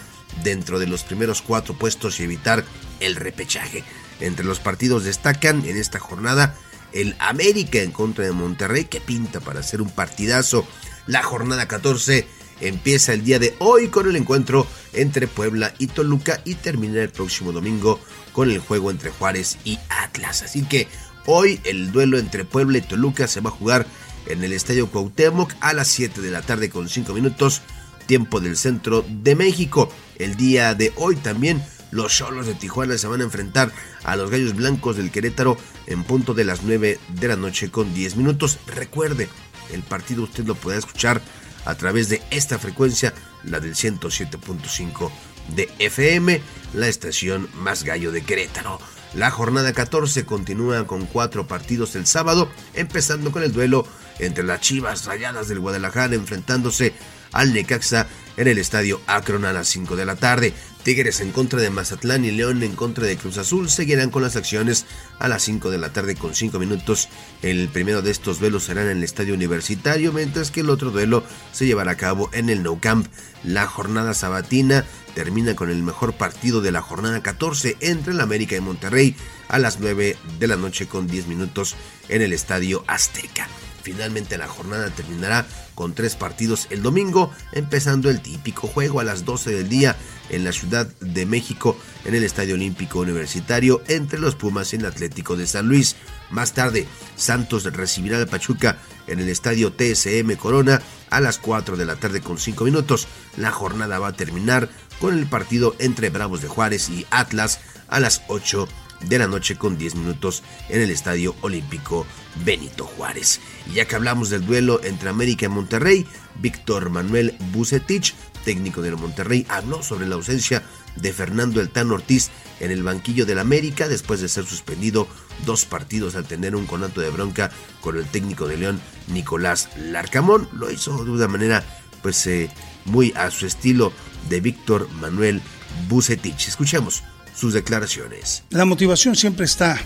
dentro 0.42 0.78
de 0.78 0.86
los 0.86 1.04
primeros 1.04 1.42
cuatro 1.42 1.74
puestos 1.74 2.18
y 2.20 2.24
evitar 2.24 2.64
el 3.00 3.16
repechaje. 3.16 3.84
Entre 4.20 4.44
los 4.44 4.60
partidos 4.60 5.04
destacan 5.04 5.64
en 5.66 5.76
esta 5.76 5.98
jornada 5.98 6.56
el 6.92 7.16
América 7.18 7.80
en 7.80 7.92
contra 7.92 8.24
de 8.24 8.32
Monterrey, 8.32 8.86
que 8.86 9.00
pinta 9.00 9.40
para 9.40 9.62
ser 9.62 9.82
un 9.82 9.90
partidazo 9.90 10.66
la 11.06 11.22
jornada 11.22 11.68
14 11.68 12.26
empieza 12.60 13.12
el 13.12 13.24
día 13.24 13.38
de 13.38 13.54
hoy 13.58 13.88
con 13.88 14.08
el 14.08 14.16
encuentro 14.16 14.66
entre 14.92 15.26
Puebla 15.26 15.74
y 15.78 15.88
Toluca 15.88 16.40
y 16.44 16.54
termina 16.54 17.00
el 17.00 17.10
próximo 17.10 17.52
domingo 17.52 18.00
con 18.32 18.50
el 18.50 18.58
juego 18.58 18.90
entre 18.90 19.10
Juárez 19.10 19.58
y 19.64 19.78
Atlas. 19.88 20.42
Así 20.42 20.62
que 20.64 20.88
hoy 21.26 21.60
el 21.64 21.92
duelo 21.92 22.18
entre 22.18 22.44
Puebla 22.44 22.78
y 22.78 22.82
Toluca 22.82 23.26
se 23.28 23.40
va 23.40 23.50
a 23.50 23.52
jugar 23.52 23.86
en 24.26 24.44
el 24.44 24.52
Estadio 24.52 24.88
Cuauhtémoc 24.88 25.52
a 25.60 25.72
las 25.72 25.88
7 25.88 26.20
de 26.20 26.30
la 26.30 26.42
tarde 26.42 26.70
con 26.70 26.88
5 26.88 27.12
minutos, 27.14 27.62
tiempo 28.06 28.40
del 28.40 28.56
centro 28.56 29.04
de 29.08 29.34
México. 29.34 29.90
El 30.16 30.36
día 30.36 30.74
de 30.74 30.92
hoy 30.96 31.16
también 31.16 31.62
los 31.90 32.14
Cholos 32.14 32.46
de 32.46 32.54
Tijuana 32.54 32.98
se 32.98 33.06
van 33.06 33.20
a 33.20 33.24
enfrentar 33.24 33.72
a 34.04 34.16
los 34.16 34.30
Gallos 34.30 34.54
Blancos 34.54 34.96
del 34.96 35.10
Querétaro 35.10 35.56
en 35.86 36.04
punto 36.04 36.34
de 36.34 36.44
las 36.44 36.62
9 36.62 36.98
de 37.08 37.28
la 37.28 37.36
noche 37.36 37.70
con 37.70 37.94
10 37.94 38.16
minutos. 38.16 38.58
Recuerde, 38.66 39.28
el 39.72 39.82
partido 39.82 40.24
usted 40.24 40.46
lo 40.46 40.54
puede 40.54 40.78
escuchar 40.78 41.22
a 41.68 41.74
través 41.74 42.08
de 42.08 42.22
esta 42.30 42.58
frecuencia, 42.58 43.12
la 43.44 43.60
del 43.60 43.74
107.5 43.74 45.10
de 45.54 45.68
FM, 45.78 46.40
la 46.72 46.88
estación 46.88 47.46
más 47.52 47.84
gallo 47.84 48.10
de 48.10 48.22
Querétaro. 48.22 48.80
La 49.12 49.30
jornada 49.30 49.74
14 49.74 50.24
continúa 50.24 50.86
con 50.86 51.04
cuatro 51.04 51.46
partidos 51.46 51.94
el 51.94 52.06
sábado, 52.06 52.48
empezando 52.72 53.32
con 53.32 53.42
el 53.42 53.52
duelo 53.52 53.86
entre 54.18 54.44
las 54.44 54.62
Chivas 54.62 55.04
Rayadas 55.04 55.48
del 55.48 55.60
Guadalajara 55.60 56.14
enfrentándose 56.14 56.94
al 57.32 57.52
Necaxa 57.52 58.06
en 58.38 58.48
el 58.48 58.56
estadio 58.56 59.02
Akron 59.06 59.44
a 59.44 59.52
las 59.52 59.68
5 59.68 59.94
de 59.94 60.06
la 60.06 60.16
tarde. 60.16 60.54
Tigres 60.88 61.20
en 61.20 61.32
contra 61.32 61.60
de 61.60 61.68
Mazatlán 61.68 62.24
y 62.24 62.30
León 62.30 62.62
en 62.62 62.74
contra 62.74 63.04
de 63.04 63.18
Cruz 63.18 63.36
Azul 63.36 63.68
seguirán 63.68 64.08
con 64.08 64.22
las 64.22 64.36
acciones 64.36 64.86
a 65.18 65.28
las 65.28 65.42
5 65.42 65.68
de 65.70 65.76
la 65.76 65.92
tarde 65.92 66.14
con 66.14 66.34
5 66.34 66.58
minutos. 66.58 67.10
El 67.42 67.68
primero 67.68 68.00
de 68.00 68.10
estos 68.10 68.40
duelos 68.40 68.64
será 68.64 68.80
en 68.80 68.96
el 68.96 69.04
estadio 69.04 69.34
universitario, 69.34 70.14
mientras 70.14 70.50
que 70.50 70.60
el 70.60 70.70
otro 70.70 70.90
duelo 70.90 71.24
se 71.52 71.66
llevará 71.66 71.90
a 71.90 71.96
cabo 71.98 72.30
en 72.32 72.48
el 72.48 72.62
Nou 72.62 72.80
Camp. 72.80 73.06
La 73.44 73.66
jornada 73.66 74.14
sabatina 74.14 74.86
termina 75.14 75.54
con 75.54 75.68
el 75.68 75.82
mejor 75.82 76.14
partido 76.14 76.62
de 76.62 76.72
la 76.72 76.80
jornada 76.80 77.22
14 77.22 77.76
entre 77.80 78.14
el 78.14 78.20
América 78.20 78.56
y 78.56 78.60
Monterrey 78.60 79.14
a 79.48 79.58
las 79.58 79.80
9 79.80 80.16
de 80.38 80.46
la 80.46 80.56
noche 80.56 80.88
con 80.88 81.06
10 81.06 81.26
minutos 81.26 81.76
en 82.08 82.22
el 82.22 82.32
estadio 82.32 82.82
Azteca. 82.86 83.46
Finalmente 83.82 84.38
la 84.38 84.48
jornada 84.48 84.88
terminará 84.88 85.46
con 85.78 85.94
tres 85.94 86.16
partidos 86.16 86.66
el 86.70 86.82
domingo, 86.82 87.30
empezando 87.52 88.10
el 88.10 88.20
típico 88.20 88.66
juego 88.66 88.98
a 88.98 89.04
las 89.04 89.24
12 89.24 89.52
del 89.52 89.68
día 89.68 89.94
en 90.28 90.42
la 90.42 90.50
Ciudad 90.50 90.88
de 90.98 91.24
México 91.24 91.78
en 92.04 92.16
el 92.16 92.24
Estadio 92.24 92.56
Olímpico 92.56 92.98
Universitario 92.98 93.80
entre 93.86 94.18
los 94.18 94.34
Pumas 94.34 94.72
y 94.72 94.76
el 94.76 94.86
Atlético 94.86 95.36
de 95.36 95.46
San 95.46 95.68
Luis. 95.68 95.94
Más 96.30 96.52
tarde, 96.52 96.88
Santos 97.14 97.62
recibirá 97.62 98.16
al 98.16 98.26
Pachuca 98.26 98.78
en 99.06 99.20
el 99.20 99.28
Estadio 99.28 99.72
TSM 99.72 100.34
Corona 100.34 100.82
a 101.10 101.20
las 101.20 101.38
4 101.38 101.76
de 101.76 101.86
la 101.86 101.94
tarde 101.94 102.22
con 102.22 102.38
5 102.38 102.64
minutos. 102.64 103.06
La 103.36 103.52
jornada 103.52 104.00
va 104.00 104.08
a 104.08 104.16
terminar 104.16 104.68
con 104.98 105.16
el 105.16 105.28
partido 105.28 105.76
entre 105.78 106.10
Bravos 106.10 106.42
de 106.42 106.48
Juárez 106.48 106.88
y 106.88 107.06
Atlas 107.10 107.60
a 107.86 108.00
las 108.00 108.22
8 108.26 108.66
de 109.00 109.18
la 109.18 109.26
noche 109.26 109.56
con 109.56 109.78
10 109.78 109.96
minutos 109.96 110.42
en 110.68 110.80
el 110.82 110.90
Estadio 110.90 111.34
Olímpico 111.40 112.06
Benito 112.44 112.84
Juárez. 112.84 113.40
Y 113.70 113.74
ya 113.74 113.86
que 113.86 113.96
hablamos 113.96 114.30
del 114.30 114.46
duelo 114.46 114.80
entre 114.82 115.08
América 115.08 115.46
y 115.46 115.48
Monterrey, 115.48 116.06
Víctor 116.40 116.90
Manuel 116.90 117.36
Bucetich, 117.52 118.14
técnico 118.44 118.82
del 118.82 118.96
Monterrey, 118.96 119.46
habló 119.48 119.82
sobre 119.82 120.06
la 120.06 120.14
ausencia 120.14 120.62
de 120.96 121.12
Fernando 121.12 121.60
El 121.60 121.70
Tan 121.70 121.90
Ortiz 121.90 122.30
en 122.60 122.70
el 122.70 122.82
banquillo 122.82 123.26
del 123.26 123.38
América 123.38 123.88
después 123.88 124.20
de 124.20 124.28
ser 124.28 124.44
suspendido 124.44 125.06
dos 125.46 125.64
partidos 125.64 126.16
al 126.16 126.26
tener 126.26 126.56
un 126.56 126.66
conato 126.66 127.00
de 127.00 127.10
bronca 127.10 127.50
con 127.80 127.96
el 127.96 128.06
técnico 128.06 128.48
de 128.48 128.56
León, 128.56 128.80
Nicolás 129.08 129.68
Larcamón. 129.76 130.48
Lo 130.52 130.70
hizo 130.70 131.04
de 131.04 131.10
una 131.10 131.28
manera 131.28 131.64
pues 132.02 132.26
eh, 132.26 132.50
muy 132.84 133.12
a 133.16 133.30
su 133.30 133.46
estilo 133.46 133.92
de 134.28 134.40
Víctor 134.40 134.88
Manuel 134.92 135.42
Bucetich. 135.88 136.48
Escuchemos 136.48 137.02
sus 137.38 137.54
declaraciones. 137.54 138.42
La 138.50 138.64
motivación 138.64 139.14
siempre 139.14 139.44
está 139.44 139.80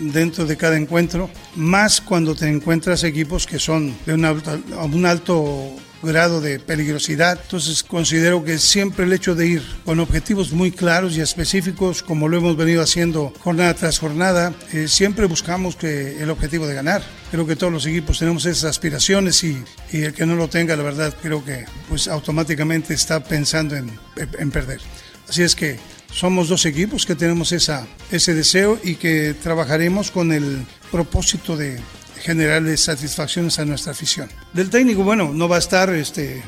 dentro 0.00 0.46
de 0.46 0.56
cada 0.56 0.76
encuentro, 0.76 1.30
más 1.54 2.00
cuando 2.00 2.34
te 2.34 2.48
encuentras 2.48 3.04
equipos 3.04 3.46
que 3.46 3.58
son 3.58 3.94
de 4.06 4.14
un 4.14 4.24
alto, 4.24 4.58
un 4.92 5.06
alto 5.06 5.76
grado 6.02 6.40
de 6.40 6.58
peligrosidad. 6.58 7.38
Entonces 7.42 7.82
considero 7.82 8.44
que 8.44 8.58
siempre 8.58 9.04
el 9.04 9.12
hecho 9.12 9.34
de 9.34 9.46
ir 9.46 9.62
con 9.84 10.00
objetivos 10.00 10.52
muy 10.52 10.70
claros 10.70 11.16
y 11.16 11.20
específicos, 11.20 12.02
como 12.02 12.28
lo 12.28 12.36
hemos 12.36 12.56
venido 12.56 12.82
haciendo 12.82 13.32
jornada 13.40 13.74
tras 13.74 13.98
jornada, 13.98 14.52
eh, 14.72 14.88
siempre 14.88 15.26
buscamos 15.26 15.76
que 15.76 16.22
el 16.22 16.30
objetivo 16.30 16.66
de 16.66 16.74
ganar. 16.74 17.02
Creo 17.30 17.46
que 17.46 17.56
todos 17.56 17.72
los 17.72 17.86
equipos 17.86 18.18
tenemos 18.18 18.44
esas 18.46 18.64
aspiraciones 18.64 19.42
y, 19.44 19.62
y 19.92 20.02
el 20.02 20.14
que 20.14 20.26
no 20.26 20.36
lo 20.36 20.48
tenga, 20.48 20.76
la 20.76 20.82
verdad, 20.82 21.14
creo 21.20 21.44
que 21.44 21.64
pues 21.88 22.08
automáticamente 22.08 22.94
está 22.94 23.22
pensando 23.22 23.76
en, 23.76 23.90
en 24.16 24.50
perder. 24.50 24.80
Así 25.28 25.42
es 25.42 25.54
que 25.54 25.78
somos 26.14 26.48
dos 26.48 26.64
equipos 26.64 27.04
que 27.04 27.16
tenemos 27.16 27.50
esa, 27.52 27.86
ese 28.10 28.34
deseo 28.34 28.78
y 28.82 28.94
que 28.94 29.34
trabajaremos 29.34 30.12
con 30.12 30.32
el 30.32 30.64
propósito 30.92 31.56
de 31.56 31.80
generarle 32.22 32.76
satisfacciones 32.76 33.58
a 33.58 33.64
nuestra 33.64 33.92
afición. 33.92 34.30
Del 34.52 34.70
técnico, 34.70 35.02
bueno, 35.02 35.32
no 35.34 35.48
va 35.48 35.56
a 35.56 35.58
estar 35.58 35.90
este, 35.90 36.42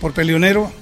por 0.00 0.12
peleonero, 0.12 0.72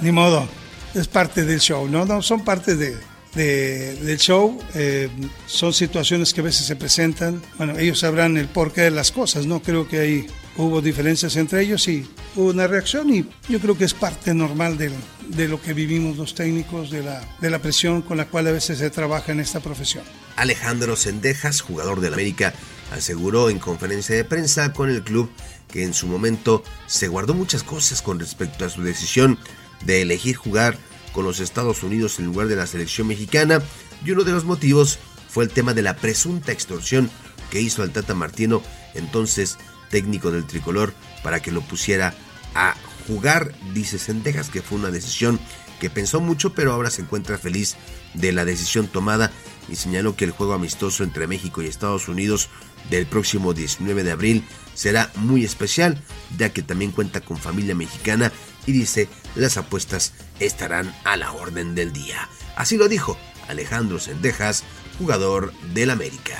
ni 0.00 0.10
modo, 0.10 0.48
es 0.94 1.06
parte 1.06 1.44
del 1.44 1.60
show, 1.60 1.88
¿no? 1.88 2.04
no 2.04 2.20
son 2.20 2.44
parte 2.44 2.74
de, 2.74 2.96
de, 3.34 3.94
del 3.94 4.18
show, 4.18 4.58
eh, 4.74 5.08
son 5.46 5.72
situaciones 5.72 6.34
que 6.34 6.40
a 6.40 6.44
veces 6.44 6.66
se 6.66 6.74
presentan, 6.74 7.40
bueno, 7.56 7.78
ellos 7.78 8.00
sabrán 8.00 8.36
el 8.36 8.48
porqué 8.48 8.82
de 8.82 8.90
las 8.90 9.12
cosas, 9.12 9.46
¿no? 9.46 9.62
Creo 9.62 9.86
que 9.86 10.00
hay 10.00 10.26
hubo 10.58 10.82
diferencias 10.82 11.36
entre 11.36 11.62
ellos 11.62 11.86
y 11.86 12.06
hubo 12.34 12.50
una 12.50 12.66
reacción 12.66 13.14
y 13.14 13.24
yo 13.48 13.60
creo 13.60 13.78
que 13.78 13.84
es 13.84 13.94
parte 13.94 14.34
normal 14.34 14.76
de, 14.76 15.48
lo 15.48 15.62
que 15.62 15.72
vivimos 15.72 16.16
los 16.16 16.34
técnicos, 16.34 16.90
de 16.90 17.02
la, 17.02 17.22
de 17.40 17.48
la 17.48 17.60
presión 17.60 18.02
con 18.02 18.16
la 18.16 18.26
cual 18.26 18.48
a 18.48 18.52
veces 18.52 18.78
se 18.78 18.90
trabaja 18.90 19.32
en 19.32 19.40
esta 19.40 19.60
profesión. 19.60 20.04
Alejandro 20.36 20.96
Sendejas, 20.96 21.60
jugador 21.60 22.00
del 22.00 22.14
América, 22.14 22.52
aseguró 22.92 23.50
en 23.50 23.60
conferencia 23.60 24.16
de 24.16 24.24
prensa 24.24 24.72
con 24.72 24.90
el 24.90 25.02
club 25.02 25.30
que 25.68 25.84
en 25.84 25.94
su 25.94 26.08
momento 26.08 26.64
se 26.86 27.06
guardó 27.06 27.34
muchas 27.34 27.62
cosas 27.62 28.02
con 28.02 28.18
respecto 28.18 28.64
a 28.64 28.70
su 28.70 28.82
decisión 28.82 29.38
de 29.84 30.02
elegir 30.02 30.34
jugar 30.34 30.76
con 31.12 31.24
los 31.24 31.38
Estados 31.38 31.84
Unidos 31.84 32.18
en 32.18 32.26
lugar 32.26 32.48
de 32.48 32.56
la 32.56 32.66
selección 32.66 33.06
mexicana 33.06 33.62
y 34.04 34.10
uno 34.10 34.24
de 34.24 34.32
los 34.32 34.44
motivos 34.44 34.98
fue 35.28 35.44
el 35.44 35.50
tema 35.50 35.72
de 35.72 35.82
la 35.82 35.94
presunta 35.94 36.50
extorsión 36.50 37.10
que 37.50 37.60
hizo 37.60 37.82
al 37.82 37.90
Tata 37.92 38.14
Martino, 38.14 38.60
entonces 38.94 39.56
técnico 39.88 40.30
del 40.30 40.46
tricolor 40.46 40.94
para 41.22 41.40
que 41.40 41.52
lo 41.52 41.60
pusiera 41.62 42.14
a 42.54 42.74
jugar, 43.06 43.54
dice 43.72 43.98
Sendejas, 43.98 44.50
que 44.50 44.62
fue 44.62 44.78
una 44.78 44.90
decisión 44.90 45.40
que 45.80 45.90
pensó 45.90 46.20
mucho, 46.20 46.54
pero 46.54 46.72
ahora 46.72 46.90
se 46.90 47.02
encuentra 47.02 47.38
feliz 47.38 47.76
de 48.14 48.32
la 48.32 48.44
decisión 48.44 48.88
tomada 48.88 49.30
y 49.68 49.76
señaló 49.76 50.16
que 50.16 50.24
el 50.24 50.30
juego 50.30 50.54
amistoso 50.54 51.04
entre 51.04 51.26
México 51.26 51.62
y 51.62 51.66
Estados 51.66 52.08
Unidos 52.08 52.48
del 52.90 53.06
próximo 53.06 53.54
19 53.54 54.02
de 54.02 54.10
abril 54.10 54.44
será 54.74 55.10
muy 55.16 55.44
especial, 55.44 56.02
ya 56.36 56.50
que 56.50 56.62
también 56.62 56.92
cuenta 56.92 57.20
con 57.20 57.36
familia 57.36 57.74
mexicana 57.74 58.32
y 58.66 58.72
dice 58.72 59.08
las 59.34 59.56
apuestas 59.56 60.12
estarán 60.40 60.94
a 61.04 61.16
la 61.16 61.32
orden 61.32 61.74
del 61.74 61.92
día. 61.92 62.28
Así 62.56 62.76
lo 62.76 62.88
dijo 62.88 63.18
Alejandro 63.48 63.98
Sendejas, 63.98 64.64
jugador 64.98 65.52
del 65.74 65.90
América. 65.90 66.38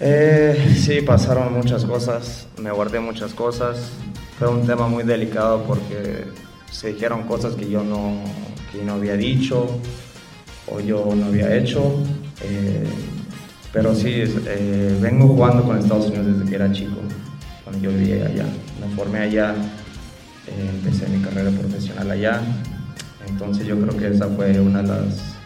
Eh, 0.00 0.76
sí, 0.76 1.00
pasaron 1.00 1.54
muchas 1.54 1.84
cosas, 1.84 2.46
me 2.60 2.70
guardé 2.70 3.00
muchas 3.00 3.32
cosas. 3.32 3.90
Fue 4.38 4.48
un 4.48 4.66
tema 4.66 4.88
muy 4.88 5.04
delicado 5.04 5.62
porque 5.64 6.26
se 6.70 6.92
dijeron 6.92 7.22
cosas 7.22 7.54
que 7.54 7.70
yo 7.70 7.82
no, 7.82 8.22
que 8.70 8.84
no 8.84 8.94
había 8.94 9.16
dicho 9.16 9.66
o 10.66 10.80
yo 10.80 11.14
no 11.14 11.26
había 11.26 11.56
hecho. 11.56 11.94
Eh, 12.42 12.84
pero 13.72 13.94
sí, 13.94 14.12
eh, 14.14 14.98
vengo 15.00 15.28
jugando 15.28 15.62
con 15.64 15.78
Estados 15.78 16.06
Unidos 16.06 16.26
desde 16.26 16.48
que 16.48 16.54
era 16.54 16.70
chico, 16.72 16.96
cuando 17.64 17.82
yo 17.82 17.90
vivía 17.96 18.26
allá. 18.26 18.46
Me 18.80 18.94
formé 18.94 19.20
allá, 19.20 19.54
eh, 20.46 20.70
empecé 20.74 21.08
mi 21.08 21.22
carrera 21.22 21.50
profesional 21.50 22.10
allá. 22.10 22.42
Entonces 23.26 23.66
yo 23.66 23.78
creo 23.80 23.96
que 23.96 24.08
esa 24.14 24.28
fue 24.28 24.60
una 24.60 24.82
de 24.82 24.88
las 24.88 25.36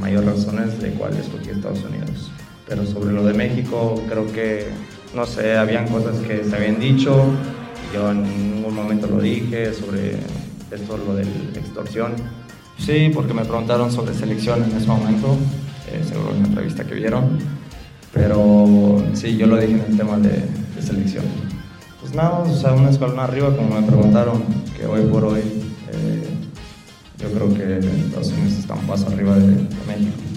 mayores 0.00 0.26
razones 0.30 0.80
de 0.80 0.90
cuál 0.92 1.16
escogí 1.16 1.50
Estados 1.50 1.82
Unidos. 1.84 2.30
Pero 2.70 2.86
sobre 2.86 3.12
lo 3.12 3.24
de 3.24 3.34
México, 3.34 4.00
creo 4.08 4.30
que, 4.30 4.68
no 5.12 5.26
sé, 5.26 5.56
habían 5.56 5.88
cosas 5.88 6.16
que 6.20 6.44
se 6.44 6.54
habían 6.54 6.78
dicho, 6.78 7.24
yo 7.92 8.12
en 8.12 8.22
ningún 8.22 8.72
momento 8.72 9.08
lo 9.08 9.20
dije 9.20 9.74
sobre 9.74 10.12
esto, 10.70 10.96
lo 10.96 11.16
de 11.16 11.24
la 11.24 11.58
extorsión. 11.58 12.12
Sí, 12.78 13.10
porque 13.12 13.34
me 13.34 13.44
preguntaron 13.44 13.90
sobre 13.90 14.14
selección 14.14 14.62
en 14.62 14.76
ese 14.76 14.86
momento, 14.86 15.36
eh, 15.90 16.00
seguro 16.08 16.30
en 16.30 16.42
la 16.42 16.48
entrevista 16.48 16.84
que 16.84 16.94
vieron, 16.94 17.40
pero 18.14 19.02
sí, 19.14 19.36
yo 19.36 19.48
lo 19.48 19.56
dije 19.56 19.72
en 19.72 19.90
el 19.90 19.96
tema 19.96 20.16
de, 20.18 20.44
selección. 20.80 21.24
Pues 22.00 22.14
nada, 22.14 22.38
o 22.38 22.54
sea, 22.54 22.72
un 22.72 22.86
escalón 22.86 23.18
arriba, 23.18 23.54
como 23.54 23.80
me 23.80 23.84
preguntaron, 23.84 24.44
que 24.78 24.86
hoy 24.86 25.02
por 25.10 25.24
hoy 25.24 25.40
eh, 25.40 26.24
yo 27.18 27.32
creo 27.32 27.52
que 27.52 27.78
Estados 28.06 28.28
Unidos 28.28 28.52
está 28.60 28.74
un 28.74 28.86
paso 28.86 29.08
arriba 29.08 29.34
de 29.34 29.56
México. 29.88 30.29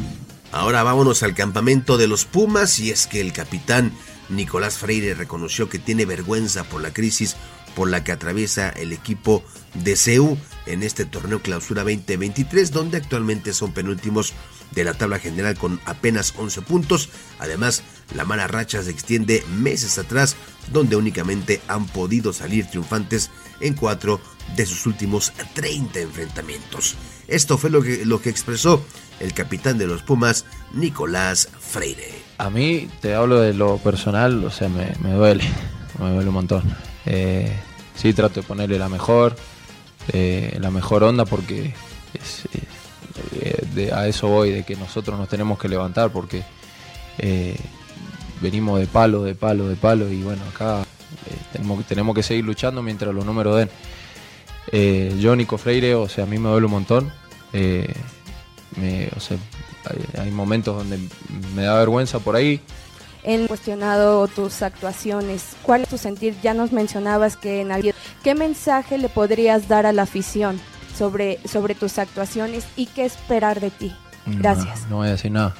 Ahora 0.53 0.83
vámonos 0.83 1.23
al 1.23 1.33
campamento 1.33 1.97
de 1.97 2.07
los 2.07 2.25
Pumas 2.25 2.77
y 2.77 2.91
es 2.91 3.07
que 3.07 3.21
el 3.21 3.33
capitán 3.33 3.91
Nicolás 4.29 4.77
Freire 4.77 5.15
reconoció 5.15 5.67
que 5.67 5.79
tiene 5.79 6.05
vergüenza 6.05 6.63
por 6.63 6.79
la 6.79 6.93
crisis 6.93 7.35
por 7.75 7.89
la 7.89 8.03
que 8.03 8.11
atraviesa 8.11 8.69
el 8.69 8.93
equipo 8.93 9.43
de 9.73 9.95
CEU 9.95 10.37
en 10.67 10.83
este 10.83 11.05
torneo 11.05 11.41
clausura 11.41 11.81
2023, 11.81 12.71
donde 12.71 12.97
actualmente 12.97 13.51
son 13.51 13.73
penúltimos 13.73 14.33
de 14.71 14.83
la 14.83 14.93
tabla 14.93 15.17
general 15.17 15.57
con 15.57 15.81
apenas 15.85 16.35
11 16.37 16.61
puntos. 16.61 17.09
Además, 17.39 17.81
la 18.15 18.25
mala 18.25 18.47
racha 18.47 18.83
se 18.83 18.91
extiende 18.91 19.43
meses 19.49 19.97
atrás, 19.97 20.35
donde 20.71 20.95
únicamente 20.95 21.61
han 21.67 21.85
podido 21.87 22.33
salir 22.33 22.67
triunfantes 22.67 23.31
en 23.59 23.73
cuatro 23.73 24.19
de 24.55 24.65
sus 24.65 24.85
últimos 24.85 25.33
30 25.53 25.99
enfrentamientos. 25.99 26.95
Esto 27.27 27.57
fue 27.57 27.69
lo 27.69 27.81
que, 27.81 28.05
lo 28.05 28.21
que 28.21 28.29
expresó 28.29 28.83
el 29.19 29.33
capitán 29.33 29.77
de 29.77 29.87
los 29.87 30.03
Pumas, 30.03 30.45
Nicolás 30.73 31.49
Freire. 31.59 32.11
A 32.37 32.49
mí, 32.49 32.89
te 33.01 33.15
hablo 33.15 33.39
de 33.39 33.53
lo 33.53 33.77
personal, 33.77 34.43
o 34.43 34.51
sea, 34.51 34.69
me, 34.69 34.93
me 34.99 35.13
duele, 35.13 35.43
me 35.99 36.11
duele 36.11 36.27
un 36.27 36.35
montón. 36.35 36.63
Eh, 37.05 37.55
sí, 37.95 38.13
trato 38.13 38.41
de 38.41 38.47
ponerle 38.47 38.77
la 38.77 38.89
mejor, 38.89 39.35
eh, 40.11 40.57
la 40.59 40.71
mejor 40.71 41.03
onda 41.03 41.25
porque 41.25 41.73
eh, 43.35 43.91
a 43.93 44.07
eso 44.07 44.27
voy, 44.27 44.51
de 44.51 44.63
que 44.63 44.75
nosotros 44.75 45.17
nos 45.17 45.29
tenemos 45.29 45.57
que 45.57 45.69
levantar 45.69 46.11
porque 46.11 46.43
venimos 48.43 48.79
de 48.79 48.85
palo, 48.85 49.23
de 49.23 49.33
palo, 49.33 49.67
de 49.67 49.75
palo 49.75 50.09
y 50.11 50.21
bueno, 50.21 50.43
acá 50.53 50.81
eh, 50.81 51.35
tenemos, 51.53 51.83
tenemos 51.85 52.13
que 52.15 52.21
seguir 52.21 52.45
luchando 52.45 52.83
mientras 52.83 53.13
los 53.15 53.25
números 53.25 53.57
den. 53.57 53.69
Eh, 54.71 55.15
yo, 55.19 55.35
Nico 55.35 55.57
Freire, 55.57 55.95
o 55.95 56.07
sea, 56.07 56.23
a 56.25 56.27
mí 56.27 56.37
me 56.37 56.49
duele 56.49 56.65
un 56.65 56.71
montón. 56.71 57.11
Eh, 57.53 57.91
me- 58.77 59.09
o 59.15 59.19
sea, 59.19 59.37
hay, 59.89 60.21
hay 60.25 60.31
momentos 60.31 60.75
donde 60.77 60.99
me 61.55 61.63
da 61.63 61.75
vergüenza 61.79 62.19
por 62.19 62.35
ahí. 62.35 62.61
en 63.25 63.47
cuestionado 63.47 64.27
tus 64.27 64.61
actuaciones. 64.61 65.55
¿Cuál 65.63 65.83
es 65.83 65.87
tu 65.89 65.97
sentir? 65.97 66.35
Ya 66.43 66.53
nos 66.53 66.73
mencionabas 66.73 67.37
que 67.37 67.61
en 67.61 67.71
alguien, 67.71 67.95
¿qué 68.23 68.35
mensaje 68.35 68.97
le 68.97 69.07
podrías 69.07 69.69
dar 69.69 69.85
a 69.85 69.93
la 69.93 70.01
afición 70.01 70.59
sobre, 70.97 71.39
sobre 71.47 71.73
tus 71.73 71.99
actuaciones 71.99 72.65
y 72.75 72.87
qué 72.87 73.05
esperar 73.05 73.61
de 73.61 73.69
ti? 73.71 73.95
Gracias. 74.25 74.81
No, 74.83 74.89
no 74.89 74.95
voy 74.97 75.07
a 75.07 75.11
decir 75.11 75.31
nada. 75.31 75.53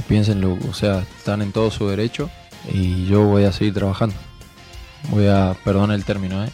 Que 0.00 0.06
piensen, 0.06 0.40
lo, 0.40 0.54
o 0.54 0.72
sea, 0.72 1.04
están 1.18 1.42
en 1.42 1.52
todo 1.52 1.70
su 1.70 1.86
derecho 1.86 2.30
y 2.72 3.06
yo 3.06 3.24
voy 3.24 3.44
a 3.44 3.52
seguir 3.52 3.74
trabajando. 3.74 4.16
Voy 5.10 5.26
a, 5.26 5.54
perdón 5.62 5.90
el 5.90 6.04
término, 6.04 6.42
¿eh? 6.44 6.50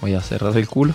voy 0.00 0.14
a 0.14 0.20
cerrar 0.20 0.56
el 0.56 0.68
culo 0.68 0.94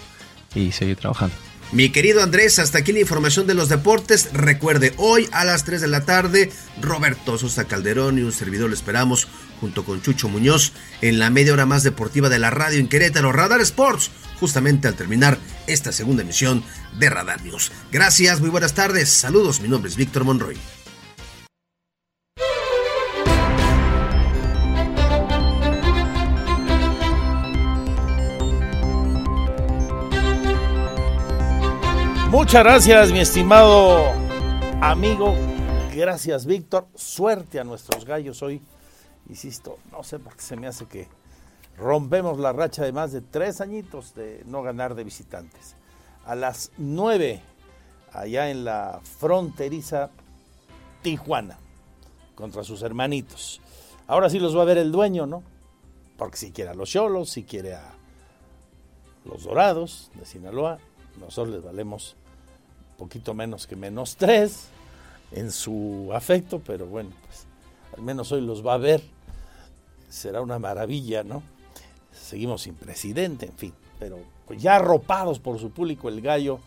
y 0.55 0.71
seguir 0.71 0.97
trabajando. 0.97 1.35
Mi 1.71 1.89
querido 1.89 2.23
Andrés, 2.23 2.57
hasta 2.57 2.79
aquí 2.79 2.93
la 2.93 2.99
información 2.99 3.45
de 3.47 3.53
los 3.53 3.69
deportes. 3.69 4.29
Recuerde, 4.33 4.93
hoy 4.97 5.27
a 5.31 5.45
las 5.45 5.65
3 5.65 5.81
de 5.81 5.87
la 5.87 6.05
tarde, 6.05 6.51
Roberto 6.81 7.37
Sosa 7.37 7.65
Calderón 7.65 8.17
y 8.17 8.21
un 8.21 8.31
servidor 8.31 8.69
lo 8.69 8.75
esperamos 8.75 9.27
junto 9.59 9.83
con 9.83 10.01
Chucho 10.01 10.29
Muñoz 10.29 10.71
en 11.01 11.19
la 11.19 11.29
media 11.29 11.53
hora 11.53 11.65
más 11.65 11.83
deportiva 11.83 12.29
de 12.29 12.39
la 12.39 12.49
radio 12.49 12.79
en 12.79 12.87
Querétaro, 12.87 13.31
Radar 13.31 13.61
Sports, 13.61 14.09
justamente 14.39 14.87
al 14.87 14.95
terminar 14.95 15.37
esta 15.67 15.91
segunda 15.91 16.23
emisión 16.23 16.63
de 16.97 17.09
Radar 17.09 17.43
News. 17.43 17.71
Gracias, 17.91 18.39
muy 18.39 18.49
buenas 18.49 18.73
tardes, 18.73 19.09
saludos, 19.09 19.59
mi 19.59 19.67
nombre 19.67 19.89
es 19.89 19.97
Víctor 19.97 20.23
Monroy. 20.23 20.57
Muchas 32.39 32.63
gracias, 32.63 33.11
mi 33.11 33.19
estimado 33.19 34.13
amigo. 34.81 35.35
Gracias, 35.93 36.45
Víctor. 36.45 36.87
Suerte 36.95 37.59
a 37.59 37.65
nuestros 37.65 38.05
gallos 38.05 38.41
hoy. 38.41 38.61
Insisto, 39.27 39.77
no 39.91 40.03
sé 40.03 40.19
por 40.19 40.37
qué 40.37 40.41
se 40.41 40.55
me 40.55 40.65
hace 40.65 40.85
que 40.85 41.09
rompemos 41.77 42.39
la 42.39 42.53
racha 42.53 42.85
de 42.85 42.93
más 42.93 43.11
de 43.11 43.19
tres 43.19 43.59
añitos 43.59 44.15
de 44.15 44.41
no 44.45 44.63
ganar 44.63 44.95
de 44.95 45.03
visitantes. 45.03 45.75
A 46.25 46.33
las 46.33 46.71
nueve, 46.77 47.41
allá 48.13 48.49
en 48.49 48.63
la 48.63 49.01
fronteriza 49.03 50.09
Tijuana, 51.01 51.59
contra 52.35 52.63
sus 52.63 52.83
hermanitos. 52.83 53.59
Ahora 54.07 54.29
sí 54.29 54.39
los 54.39 54.57
va 54.57 54.61
a 54.61 54.65
ver 54.65 54.77
el 54.77 54.93
dueño, 54.93 55.25
¿no? 55.25 55.43
Porque 56.17 56.37
si 56.37 56.51
quiere 56.53 56.71
a 56.71 56.73
los 56.73 56.89
Cholos, 56.89 57.31
si 57.31 57.43
quiere 57.43 57.73
a 57.73 57.91
los 59.25 59.43
Dorados 59.43 60.09
de 60.15 60.25
Sinaloa, 60.25 60.79
nosotros 61.19 61.53
les 61.53 61.63
valemos 61.63 62.15
poquito 62.99 63.33
menos 63.33 63.65
que 63.65 63.75
menos 63.75 64.17
tres 64.17 64.67
en 65.31 65.51
su 65.51 66.09
afecto, 66.13 66.59
pero 66.59 66.85
bueno, 66.85 67.11
pues 67.25 67.45
al 67.95 68.03
menos 68.03 68.31
hoy 68.31 68.41
los 68.41 68.65
va 68.65 68.73
a 68.73 68.77
ver. 68.77 69.01
Será 70.09 70.41
una 70.41 70.59
maravilla, 70.59 71.23
¿no? 71.23 71.41
Seguimos 72.11 72.63
sin 72.63 72.75
presidente, 72.75 73.45
en 73.45 73.57
fin, 73.57 73.73
pero 73.99 74.19
pues 74.45 74.61
ya 74.61 74.75
arropados 74.75 75.39
por 75.39 75.59
su 75.59 75.71
público, 75.71 76.09
el 76.09 76.21
gallo 76.21 76.59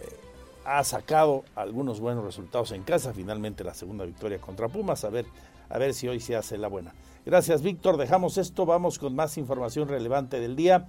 eh, 0.00 0.16
ha 0.64 0.84
sacado 0.84 1.44
algunos 1.54 2.00
buenos 2.00 2.24
resultados 2.24 2.72
en 2.72 2.82
casa, 2.82 3.12
finalmente 3.14 3.64
la 3.64 3.74
segunda 3.74 4.04
victoria 4.04 4.38
contra 4.38 4.68
Pumas, 4.68 5.04
a 5.04 5.10
ver, 5.10 5.24
a 5.70 5.78
ver 5.78 5.94
si 5.94 6.08
hoy 6.08 6.20
se 6.20 6.36
hace 6.36 6.58
la 6.58 6.68
buena. 6.68 6.92
Gracias, 7.24 7.62
Víctor, 7.62 7.96
dejamos 7.96 8.36
esto, 8.36 8.66
vamos 8.66 8.98
con 8.98 9.14
más 9.14 9.38
información 9.38 9.88
relevante 9.88 10.40
del 10.40 10.56
día. 10.56 10.88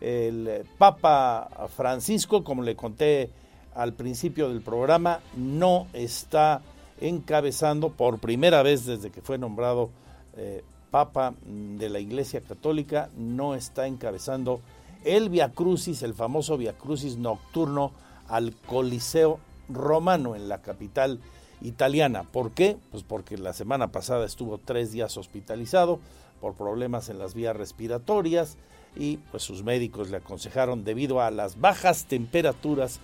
El 0.00 0.48
eh, 0.48 0.64
Papa 0.76 1.68
Francisco, 1.74 2.44
como 2.44 2.62
le 2.62 2.74
conté 2.76 3.30
al 3.74 3.92
principio 3.92 4.48
del 4.48 4.60
programa, 4.60 5.20
no 5.36 5.86
está 5.92 6.62
encabezando 7.00 7.90
por 7.90 8.18
primera 8.18 8.62
vez 8.62 8.84
desde 8.84 9.10
que 9.10 9.22
fue 9.22 9.38
nombrado 9.38 9.90
eh, 10.36 10.62
Papa 10.90 11.34
de 11.44 11.88
la 11.88 12.00
Iglesia 12.00 12.40
Católica, 12.40 13.10
no 13.16 13.54
está 13.54 13.86
encabezando 13.86 14.60
el 15.04 15.28
Via 15.28 15.50
Crucis, 15.50 16.02
el 16.02 16.14
famoso 16.14 16.58
Via 16.58 16.72
Crucis 16.72 17.16
nocturno 17.16 17.92
al 18.28 18.54
Coliseo 18.66 19.38
Romano 19.68 20.34
en 20.34 20.48
la 20.48 20.62
capital 20.62 21.20
italiana. 21.62 22.24
¿Por 22.24 22.52
qué? 22.52 22.76
Pues 22.90 23.02
porque 23.02 23.38
la 23.38 23.52
semana 23.52 23.92
pasada 23.92 24.26
estuvo 24.26 24.58
tres 24.58 24.92
días 24.92 25.16
hospitalizado 25.16 26.00
por 26.40 26.54
problemas 26.54 27.08
en 27.08 27.18
las 27.18 27.34
vías 27.34 27.56
respiratorias 27.56 28.56
y 28.96 29.18
pues 29.30 29.42
sus 29.42 29.62
médicos 29.62 30.10
le 30.10 30.16
aconsejaron 30.16 30.84
debido 30.84 31.20
a 31.20 31.30
las 31.30 31.60
bajas 31.60 32.06
temperaturas 32.06 32.98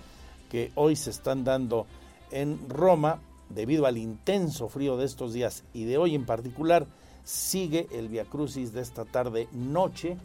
que 0.51 0.73
hoy 0.75 0.97
se 0.97 1.11
están 1.11 1.45
dando 1.45 1.87
en 2.31 2.69
Roma, 2.69 3.21
debido 3.49 3.87
al 3.87 3.97
intenso 3.97 4.69
frío 4.69 4.97
de 4.97 5.07
estos 5.07 5.33
días 5.33 5.65
y 5.73 5.85
de 5.85 5.99
hoy 5.99 6.15
en 6.15 6.27
particular, 6.27 6.87
sigue 7.25 7.87
el 7.93 8.09
Via 8.09 8.25
Crucis 8.25 8.73
de 8.73 8.81
esta 8.81 9.05
tarde 9.05 9.49
noche 9.53 10.17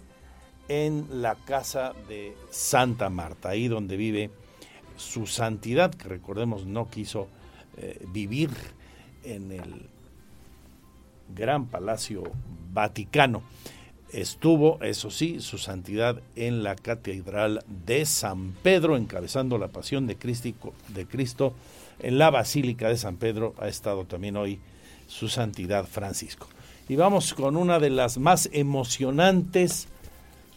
en 0.67 1.22
la 1.22 1.36
casa 1.36 1.93
de 2.07 2.36
Santa 2.49 3.09
Marta, 3.09 3.49
ahí 3.49 3.67
donde 3.67 3.97
vive 3.97 4.30
su 4.95 5.26
santidad, 5.26 5.93
que 5.93 6.07
recordemos 6.07 6.65
no 6.65 6.89
quiso 6.89 7.28
eh, 7.78 8.05
vivir 8.11 8.51
en 9.24 9.51
el 9.51 9.89
gran 11.36 11.67
palacio 11.67 12.24
vaticano. 12.72 13.41
Estuvo, 14.12 14.77
eso 14.81 15.10
sí, 15.10 15.40
su 15.40 15.57
santidad 15.57 16.22
en 16.35 16.64
la 16.64 16.76
catedral 16.76 17.64
de 17.85 18.06
San 18.06 18.52
Pedro, 18.61 18.98
encabezando 18.98 19.57
la 19.57 19.69
pasión 19.69 20.06
de 20.06 20.18
Cristo, 20.18 20.73
de 20.90 21.06
Cristo 21.06 21.53
en 21.99 22.18
la 22.18 22.30
Basílica 22.30 22.90
de 22.90 22.98
San 22.98 23.15
Pedro. 23.15 23.56
Ha 23.57 23.69
estado 23.69 24.03
también 24.03 24.35
hoy 24.35 24.60
su 25.07 25.30
santidad 25.30 25.85
Francisco. 25.85 26.48
Y 26.90 26.98
vamos 26.98 27.34
con 27.34 27.56
una 27.56 27.80
de 27.80 27.90
las 27.90 28.18
más 28.18 28.49
emocionantes 28.52 29.88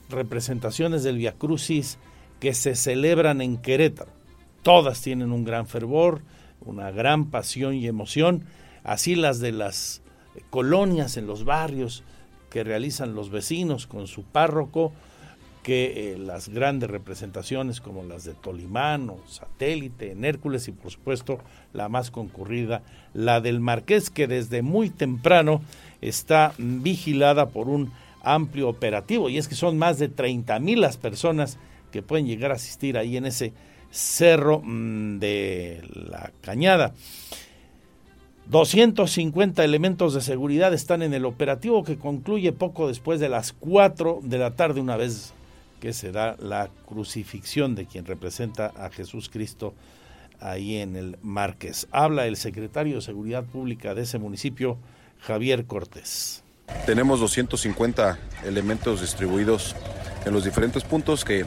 representaciones 0.08 1.04
del 1.04 1.18
Via 1.18 1.32
Crucis 1.32 1.98
que 2.40 2.54
se 2.54 2.74
celebran 2.74 3.40
en 3.40 3.56
Querétaro. 3.56 4.10
Todas 4.62 5.00
tienen 5.00 5.30
un 5.30 5.44
gran 5.44 5.68
fervor, 5.68 6.22
una 6.60 6.90
gran 6.90 7.30
pasión 7.30 7.74
y 7.74 7.86
emoción, 7.86 8.46
así 8.82 9.14
las 9.14 9.38
de 9.38 9.52
las 9.52 10.02
colonias 10.50 11.16
en 11.16 11.28
los 11.28 11.44
barrios 11.44 12.02
que 12.54 12.62
realizan 12.62 13.16
los 13.16 13.30
vecinos 13.30 13.88
con 13.88 14.06
su 14.06 14.22
párroco, 14.22 14.92
que 15.64 16.12
eh, 16.12 16.18
las 16.18 16.50
grandes 16.50 16.88
representaciones 16.88 17.80
como 17.80 18.04
las 18.04 18.22
de 18.22 18.34
Tolimán 18.34 19.10
o 19.10 19.18
Satélite, 19.26 20.12
en 20.12 20.24
Hércules 20.24 20.68
y 20.68 20.70
por 20.70 20.92
supuesto 20.92 21.40
la 21.72 21.88
más 21.88 22.12
concurrida, 22.12 22.82
la 23.12 23.40
del 23.40 23.58
Marqués, 23.58 24.08
que 24.08 24.28
desde 24.28 24.62
muy 24.62 24.88
temprano 24.88 25.62
está 26.00 26.54
vigilada 26.56 27.48
por 27.48 27.68
un 27.68 27.90
amplio 28.22 28.68
operativo 28.68 29.28
y 29.28 29.38
es 29.38 29.48
que 29.48 29.56
son 29.56 29.76
más 29.76 29.98
de 29.98 30.08
30 30.08 30.56
mil 30.60 30.80
las 30.80 30.96
personas 30.96 31.58
que 31.90 32.02
pueden 32.02 32.28
llegar 32.28 32.52
a 32.52 32.54
asistir 32.54 32.96
ahí 32.96 33.16
en 33.16 33.26
ese 33.26 33.52
cerro 33.90 34.60
mm, 34.62 35.18
de 35.18 35.82
la 35.92 36.30
cañada. 36.40 36.94
250 38.46 39.64
elementos 39.64 40.12
de 40.12 40.20
seguridad 40.20 40.74
están 40.74 41.02
en 41.02 41.14
el 41.14 41.24
operativo 41.24 41.82
que 41.82 41.96
concluye 41.96 42.52
poco 42.52 42.88
después 42.88 43.18
de 43.18 43.30
las 43.30 43.52
4 43.52 44.20
de 44.22 44.38
la 44.38 44.50
tarde, 44.50 44.80
una 44.80 44.96
vez 44.96 45.32
que 45.80 45.92
se 45.94 46.12
da 46.12 46.36
la 46.38 46.68
crucifixión 46.86 47.74
de 47.74 47.86
quien 47.86 48.04
representa 48.04 48.72
a 48.76 48.90
Jesús 48.90 49.30
Cristo 49.30 49.74
ahí 50.40 50.76
en 50.76 50.94
el 50.96 51.16
Márquez. 51.22 51.88
Habla 51.90 52.26
el 52.26 52.36
secretario 52.36 52.96
de 52.96 53.00
Seguridad 53.00 53.44
Pública 53.44 53.94
de 53.94 54.02
ese 54.02 54.18
municipio, 54.18 54.76
Javier 55.20 55.64
Cortés. 55.64 56.42
Tenemos 56.86 57.20
250 57.20 58.18
elementos 58.44 59.00
distribuidos 59.00 59.74
en 60.26 60.32
los 60.34 60.44
diferentes 60.44 60.84
puntos 60.84 61.24
que, 61.24 61.46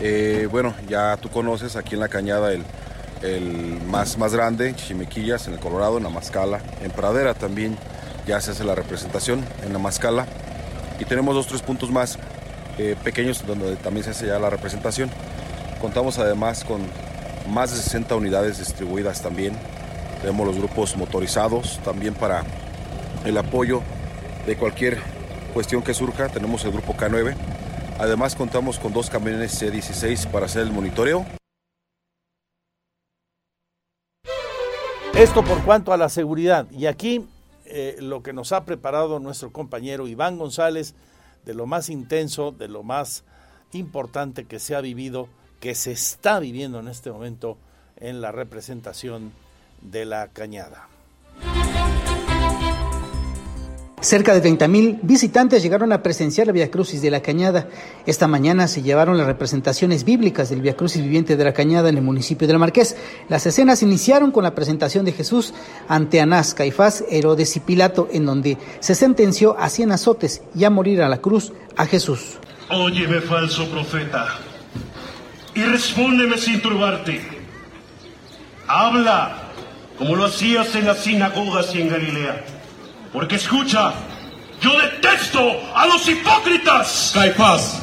eh, 0.00 0.48
bueno, 0.50 0.74
ya 0.88 1.16
tú 1.16 1.28
conoces 1.30 1.74
aquí 1.74 1.94
en 1.94 2.00
la 2.00 2.08
cañada 2.08 2.52
el, 2.52 2.64
el 3.22 3.80
más, 3.86 4.18
más 4.18 4.32
grande, 4.32 4.74
Chimequillas, 4.74 5.48
en 5.48 5.54
el 5.54 5.60
Colorado, 5.60 5.98
en 5.98 6.04
la 6.04 6.10
Mascala, 6.10 6.60
en 6.82 6.90
Pradera 6.90 7.34
también 7.34 7.76
ya 8.26 8.40
se 8.40 8.50
hace 8.50 8.64
la 8.64 8.74
representación 8.74 9.44
en 9.64 9.72
la 9.72 9.78
Mascala 9.78 10.26
y 10.98 11.04
tenemos 11.04 11.34
dos, 11.34 11.46
tres 11.46 11.62
puntos 11.62 11.90
más 11.90 12.18
eh, 12.78 12.96
pequeños 13.02 13.46
donde 13.46 13.76
también 13.76 14.04
se 14.04 14.10
hace 14.10 14.26
ya 14.26 14.38
la 14.38 14.50
representación. 14.50 15.10
Contamos 15.80 16.18
además 16.18 16.64
con 16.64 16.80
más 17.50 17.70
de 17.70 17.76
60 17.76 18.14
unidades 18.16 18.58
distribuidas 18.58 19.22
también. 19.22 19.54
Tenemos 20.20 20.46
los 20.46 20.56
grupos 20.56 20.96
motorizados 20.96 21.80
también 21.84 22.14
para 22.14 22.44
el 23.24 23.36
apoyo 23.38 23.82
de 24.46 24.56
cualquier 24.56 24.98
cuestión 25.54 25.82
que 25.82 25.94
surja. 25.94 26.28
Tenemos 26.28 26.64
el 26.64 26.72
grupo 26.72 26.94
K9. 26.94 27.34
Además 27.98 28.34
contamos 28.34 28.78
con 28.78 28.92
dos 28.92 29.10
camiones 29.10 29.60
C16 29.60 30.26
para 30.26 30.46
hacer 30.46 30.62
el 30.62 30.72
monitoreo. 30.72 31.24
Esto 35.18 35.44
por 35.44 35.64
cuanto 35.64 35.92
a 35.92 35.96
la 35.96 36.08
seguridad. 36.08 36.70
Y 36.70 36.86
aquí 36.86 37.26
eh, 37.64 37.96
lo 37.98 38.22
que 38.22 38.32
nos 38.32 38.52
ha 38.52 38.64
preparado 38.64 39.18
nuestro 39.18 39.52
compañero 39.52 40.06
Iván 40.06 40.38
González 40.38 40.94
de 41.44 41.54
lo 41.54 41.66
más 41.66 41.90
intenso, 41.90 42.52
de 42.52 42.68
lo 42.68 42.84
más 42.84 43.24
importante 43.72 44.44
que 44.44 44.60
se 44.60 44.76
ha 44.76 44.80
vivido, 44.80 45.28
que 45.58 45.74
se 45.74 45.90
está 45.90 46.38
viviendo 46.38 46.78
en 46.78 46.86
este 46.86 47.10
momento 47.10 47.58
en 47.96 48.20
la 48.20 48.30
representación 48.30 49.32
de 49.82 50.04
la 50.04 50.28
cañada. 50.28 50.86
Cerca 54.00 54.32
de 54.32 54.48
30.000 54.48 55.00
visitantes 55.02 55.60
llegaron 55.60 55.92
a 55.92 56.02
presenciar 56.02 56.46
la 56.46 56.52
Via 56.52 56.70
Crucis 56.70 57.02
de 57.02 57.10
la 57.10 57.20
Cañada. 57.20 57.68
Esta 58.06 58.28
mañana 58.28 58.68
se 58.68 58.82
llevaron 58.82 59.18
las 59.18 59.26
representaciones 59.26 60.04
bíblicas 60.04 60.50
del 60.50 60.62
Via 60.62 60.76
Crucis 60.76 61.02
viviente 61.02 61.36
de 61.36 61.44
la 61.44 61.52
Cañada 61.52 61.88
en 61.88 61.96
el 61.96 62.04
municipio 62.04 62.46
de 62.46 62.52
la 62.52 62.60
Marqués. 62.60 62.96
Las 63.28 63.44
escenas 63.46 63.82
iniciaron 63.82 64.30
con 64.30 64.44
la 64.44 64.54
presentación 64.54 65.04
de 65.04 65.12
Jesús 65.12 65.52
ante 65.88 66.20
Anás, 66.20 66.54
Caifás, 66.54 67.04
Herodes 67.10 67.56
y 67.56 67.60
Pilato, 67.60 68.08
en 68.12 68.24
donde 68.24 68.56
se 68.78 68.94
sentenció 68.94 69.58
a 69.58 69.68
cien 69.68 69.90
azotes 69.90 70.42
y 70.54 70.62
a 70.62 70.70
morir 70.70 71.02
a 71.02 71.08
la 71.08 71.18
cruz 71.18 71.52
a 71.76 71.84
Jesús. 71.86 72.38
Óyeme, 72.70 73.20
falso 73.20 73.68
profeta, 73.68 74.28
y 75.54 75.62
respóndeme 75.62 76.38
sin 76.38 76.60
turbarte. 76.60 77.20
Habla 78.68 79.48
como 79.98 80.14
lo 80.14 80.26
hacías 80.26 80.72
en 80.76 80.86
las 80.86 80.98
sinagogas 80.98 81.74
y 81.74 81.80
en 81.80 81.88
Galilea. 81.88 82.57
Porque 83.12 83.36
escucha, 83.36 83.92
yo 84.60 84.70
detesto 84.78 85.40
a 85.74 85.86
los 85.86 86.08
hipócritas. 86.08 87.12
Caifás, 87.14 87.82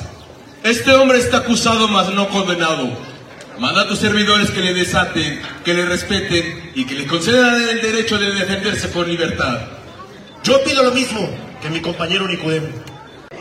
este 0.64 0.94
hombre 0.94 1.20
está 1.20 1.38
acusado 1.38 1.88
mas 1.88 2.14
no 2.14 2.28
condenado. 2.30 2.90
Manda 3.60 3.84
a 3.84 3.88
tus 3.88 4.00
servidores 4.00 4.52
que 4.52 4.60
le 4.60 4.74
desaten, 4.74 5.40
que 5.64 5.74
le 5.74 5.86
respeten 5.86 6.72
y 6.76 6.86
que 6.86 6.96
le 6.96 7.08
concedan 7.08 7.56
el 7.70 7.82
derecho 7.82 8.18
de 8.18 8.32
defenderse 8.32 8.90
por 8.90 9.08
libertad. 9.08 9.60
Yo 10.44 10.62
pido 10.64 10.84
lo 10.84 10.92
mismo 10.92 11.22
que 11.62 11.70
mi 11.70 11.80
compañero 11.80 12.28
Nicodemo. 12.28 12.68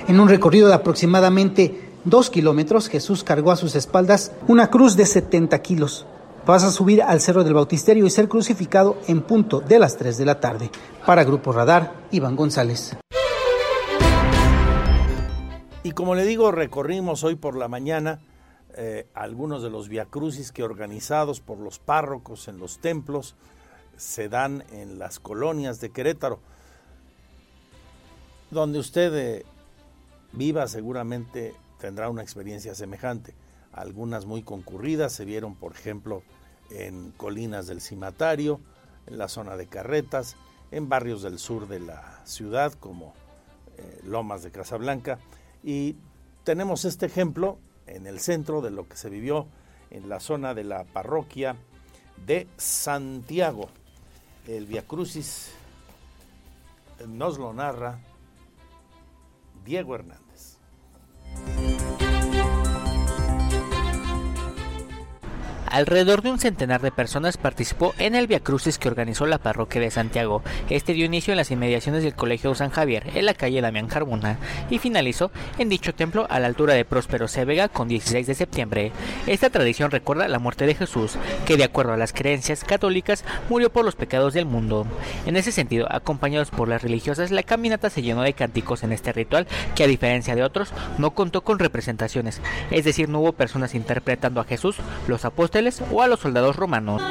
En 0.06 0.20
un 0.20 0.28
recorrido 0.28 0.69
de 0.69 0.74
aproximadamente 0.74 1.90
dos 2.05 2.31
kilómetros, 2.31 2.89
Jesús 2.89 3.24
cargó 3.24 3.51
a 3.51 3.56
sus 3.56 3.74
espaldas 3.74 4.32
una 4.47 4.70
cruz 4.70 4.97
de 4.97 5.05
70 5.05 5.61
kilos. 5.62 6.06
Vas 6.47 6.62
a 6.62 6.71
subir 6.71 7.03
al 7.03 7.23
Cerro 7.23 7.43
del 7.43 7.55
Bautisterio 7.55 8.05
y 8.05 8.11
ser 8.11 8.29
crucificado 8.29 8.99
en 9.09 9.23
punto 9.23 9.61
de 9.61 9.79
las 9.79 9.97
3 9.97 10.19
de 10.19 10.27
la 10.27 10.41
tarde. 10.41 10.71
Para 11.07 11.25
Grupo 11.25 11.53
Radar, 11.53 11.95
Iván 12.11 12.37
González. 12.37 12.95
Y 15.83 15.93
como 15.93 16.15
le 16.15 16.27
digo, 16.27 16.53
recorrimos 16.53 17.25
hoy 17.25 17.37
por 17.37 17.57
la 17.57 17.69
mañana 17.69 18.21
eh, 18.75 19.07
algunos 19.15 19.62
de 19.62 19.71
los 19.71 19.89
viacrucis 19.89 20.53
que 20.53 20.62
organizados 20.62 21.41
por 21.41 21.59
los 21.59 21.79
párrocos 21.79 22.47
en 22.47 22.59
los 22.59 22.79
templos 22.79 23.37
se 23.97 24.29
dan 24.29 24.65
en 24.71 24.99
las 24.99 25.21
colonias 25.21 25.81
de 25.81 25.93
Querétaro. 25.93 26.41
Donde 28.51 28.81
usted 28.81 29.15
eh, 29.15 29.47
viva 30.33 30.66
seguramente 30.66 31.55
tendrá 31.79 32.11
una 32.11 32.23
experiencia 32.23 32.75
semejante. 32.75 33.35
Algunas 33.73 34.27
muy 34.27 34.43
concurridas 34.43 35.15
se 35.15 35.25
vieron, 35.25 35.55
por 35.57 35.73
ejemplo, 35.73 36.23
en 36.74 37.12
Colinas 37.12 37.66
del 37.66 37.80
Cimatario, 37.80 38.60
en 39.06 39.18
la 39.18 39.28
zona 39.28 39.56
de 39.56 39.66
Carretas, 39.66 40.36
en 40.70 40.88
barrios 40.88 41.22
del 41.22 41.38
sur 41.38 41.68
de 41.68 41.80
la 41.80 42.20
ciudad 42.24 42.72
como 42.72 43.14
eh, 43.76 44.01
Lomas 44.05 44.42
de 44.42 44.51
Casablanca. 44.51 45.18
Y 45.62 45.96
tenemos 46.42 46.84
este 46.84 47.06
ejemplo 47.06 47.59
en 47.86 48.06
el 48.06 48.20
centro 48.20 48.60
de 48.60 48.70
lo 48.70 48.88
que 48.88 48.96
se 48.96 49.10
vivió 49.10 49.46
en 49.90 50.09
la 50.09 50.20
zona 50.20 50.55
de 50.55 50.64
la 50.64 50.84
parroquia 50.84 51.56
de 52.26 52.48
Santiago. 52.56 53.68
El 54.46 54.66
Via 54.66 54.82
Crucis 54.82 55.52
nos 57.06 57.38
lo 57.38 57.52
narra 57.52 57.98
Diego 59.64 59.94
Hernández. 59.94 60.59
Alrededor 65.74 66.22
de 66.22 66.30
un 66.30 66.38
centenar 66.38 66.82
de 66.82 66.92
personas 66.92 67.36
participó 67.36 67.96
en 67.98 68.14
el 68.14 68.28
Via 68.28 68.38
Crucis 68.38 68.78
que 68.78 68.86
organizó 68.86 69.26
la 69.26 69.38
parroquia 69.38 69.80
de 69.80 69.90
Santiago. 69.90 70.40
Este 70.70 70.92
dio 70.92 71.05
inicio 71.05 71.32
en 71.32 71.36
las 71.36 71.51
inmediaciones 71.51 72.05
del 72.05 72.14
Colegio 72.14 72.55
San 72.55 72.70
Javier, 72.70 73.10
en 73.16 73.26
la 73.26 73.34
calle 73.34 73.60
Damián 73.60 73.88
Carbona, 73.88 74.38
y 74.70 74.78
finalizó 74.78 75.32
en 75.59 75.68
dicho 75.68 75.92
templo 75.92 76.28
a 76.30 76.38
la 76.38 76.46
altura 76.46 76.74
de 76.74 76.84
Próspero 76.84 77.26
Cévega 77.26 77.66
con 77.68 77.88
16 77.88 78.24
de 78.24 78.34
septiembre. 78.36 78.92
Esta 79.26 79.51
tradición 79.51 79.90
recuerda 79.90 80.28
la 80.28 80.38
muerte 80.38 80.64
de 80.64 80.76
Jesús, 80.76 81.16
que 81.44 81.56
de 81.56 81.64
acuerdo 81.64 81.92
a 81.92 81.96
las 81.96 82.12
creencias 82.12 82.62
católicas 82.62 83.24
murió 83.48 83.72
por 83.72 83.84
los 83.84 83.96
pecados 83.96 84.32
del 84.32 84.46
mundo. 84.46 84.86
En 85.26 85.34
ese 85.34 85.51
sentido, 85.51 85.88
acompañados 85.90 86.52
por 86.52 86.68
las 86.68 86.82
religiosas, 86.82 87.32
la 87.32 87.42
caminata 87.42 87.90
se 87.90 88.02
llenó 88.02 88.22
de 88.22 88.34
cánticos 88.34 88.84
en 88.84 88.92
este 88.92 89.12
ritual 89.12 89.48
que 89.74 89.82
a 89.82 89.88
diferencia 89.88 90.36
de 90.36 90.44
otros 90.44 90.72
no 90.98 91.16
contó 91.16 91.42
con 91.42 91.59
representaciones, 91.59 92.40
es 92.70 92.84
decir, 92.84 93.09
no 93.09 93.18
hubo 93.18 93.32
personas 93.32 93.74
interpretando 93.74 94.40
a 94.40 94.44
Jesús, 94.44 94.76
los 95.09 95.24
apóstoles 95.24 95.64
o 95.91 96.03
a 96.03 96.07
los 96.09 96.20
soldados 96.20 96.57
romanos. 96.57 97.03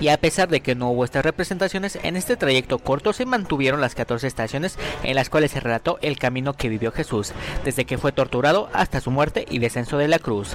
Y 0.00 0.08
a 0.08 0.16
pesar 0.18 0.48
de 0.48 0.60
que 0.60 0.74
no 0.74 0.90
hubo 0.90 1.04
estas 1.04 1.24
representaciones, 1.24 1.98
en 2.02 2.16
este 2.16 2.36
trayecto 2.36 2.78
corto 2.78 3.12
se 3.12 3.26
mantuvieron 3.26 3.80
las 3.80 3.94
14 3.94 4.26
estaciones 4.26 4.78
en 5.02 5.14
las 5.14 5.30
cuales 5.30 5.50
se 5.50 5.60
relató 5.60 5.98
el 6.02 6.18
camino 6.18 6.54
que 6.54 6.68
vivió 6.68 6.92
Jesús, 6.92 7.32
desde 7.64 7.84
que 7.84 7.98
fue 7.98 8.12
torturado 8.12 8.68
hasta 8.72 9.00
su 9.00 9.10
muerte 9.10 9.46
y 9.48 9.58
descenso 9.58 9.98
de 9.98 10.08
la 10.08 10.18
cruz. 10.18 10.54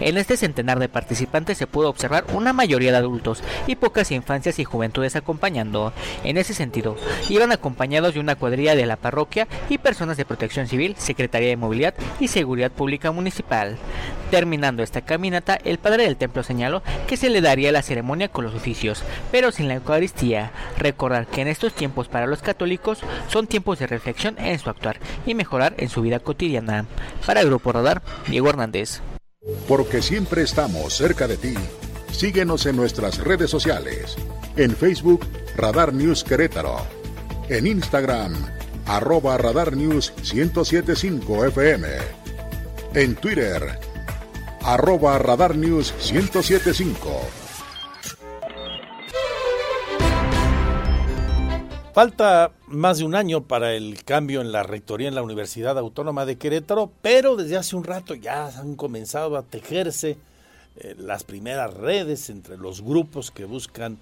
En 0.00 0.16
este 0.16 0.36
centenar 0.36 0.78
de 0.78 0.88
participantes 0.88 1.58
se 1.58 1.66
pudo 1.66 1.88
observar 1.88 2.24
una 2.32 2.52
mayoría 2.52 2.92
de 2.92 2.98
adultos 2.98 3.42
y 3.66 3.76
pocas 3.76 4.10
infancias 4.10 4.58
y 4.58 4.64
juventudes 4.64 5.16
acompañando. 5.16 5.92
En 6.22 6.36
ese 6.36 6.54
sentido, 6.54 6.96
iban 7.28 7.52
acompañados 7.52 8.14
de 8.14 8.20
una 8.20 8.36
cuadrilla 8.36 8.74
de 8.74 8.86
la 8.86 8.96
parroquia 8.96 9.48
y 9.68 9.78
personas 9.78 10.16
de 10.16 10.24
protección 10.24 10.66
civil, 10.66 10.94
Secretaría 10.98 11.48
de 11.48 11.56
Movilidad 11.56 11.94
y 12.20 12.28
Seguridad 12.28 12.70
Pública 12.70 13.10
Municipal. 13.12 13.76
Terminando 14.30 14.82
esta 14.82 15.02
caminata, 15.02 15.58
el 15.64 15.78
padre 15.78 16.04
del 16.04 16.16
templo 16.16 16.42
señaló 16.42 16.82
que 17.06 17.16
se 17.16 17.30
le 17.30 17.40
daría 17.40 17.70
la 17.72 17.82
ceremonia 17.82 18.28
con 18.28 18.44
los 18.44 18.54
oficios, 18.54 18.83
pero 19.30 19.52
sin 19.52 19.68
la 19.68 19.74
Eucaristía. 19.74 20.50
Recordar 20.78 21.26
que 21.26 21.40
en 21.42 21.48
estos 21.48 21.74
tiempos 21.74 22.08
para 22.08 22.26
los 22.26 22.42
católicos 22.42 23.00
son 23.28 23.46
tiempos 23.46 23.78
de 23.78 23.86
reflexión 23.86 24.38
en 24.38 24.58
su 24.58 24.70
actuar 24.70 24.98
y 25.26 25.34
mejorar 25.34 25.74
en 25.78 25.88
su 25.88 26.02
vida 26.02 26.20
cotidiana. 26.20 26.86
Para 27.26 27.44
Grupo 27.44 27.72
Radar, 27.72 28.02
Diego 28.28 28.48
Hernández. 28.48 29.00
Porque 29.68 30.02
siempre 30.02 30.42
estamos 30.42 30.94
cerca 30.94 31.26
de 31.26 31.36
ti. 31.36 31.54
Síguenos 32.10 32.66
en 32.66 32.76
nuestras 32.76 33.18
redes 33.18 33.50
sociales. 33.50 34.16
En 34.56 34.74
Facebook, 34.76 35.26
Radar 35.56 35.92
News 35.92 36.22
Querétaro. 36.22 36.76
En 37.48 37.66
Instagram, 37.66 38.34
arroba 38.86 39.36
Radar 39.36 39.76
News 39.76 40.12
1075 40.32 41.46
FM. 41.46 41.88
En 42.94 43.16
Twitter, 43.16 43.78
arroba 44.62 45.18
Radar 45.18 45.56
News 45.56 45.92
1075. 46.12 47.43
Falta 51.94 52.50
más 52.66 52.98
de 52.98 53.04
un 53.04 53.14
año 53.14 53.44
para 53.44 53.72
el 53.72 54.02
cambio 54.02 54.40
en 54.40 54.50
la 54.50 54.64
rectoría 54.64 55.06
en 55.06 55.14
la 55.14 55.22
Universidad 55.22 55.78
Autónoma 55.78 56.26
de 56.26 56.36
Querétaro, 56.36 56.90
pero 57.02 57.36
desde 57.36 57.56
hace 57.56 57.76
un 57.76 57.84
rato 57.84 58.16
ya 58.16 58.48
han 58.48 58.74
comenzado 58.74 59.36
a 59.36 59.44
tejerse 59.44 60.18
eh, 60.74 60.96
las 60.98 61.22
primeras 61.22 61.72
redes 61.72 62.30
entre 62.30 62.56
los 62.56 62.82
grupos 62.82 63.30
que 63.30 63.44
buscan 63.44 63.98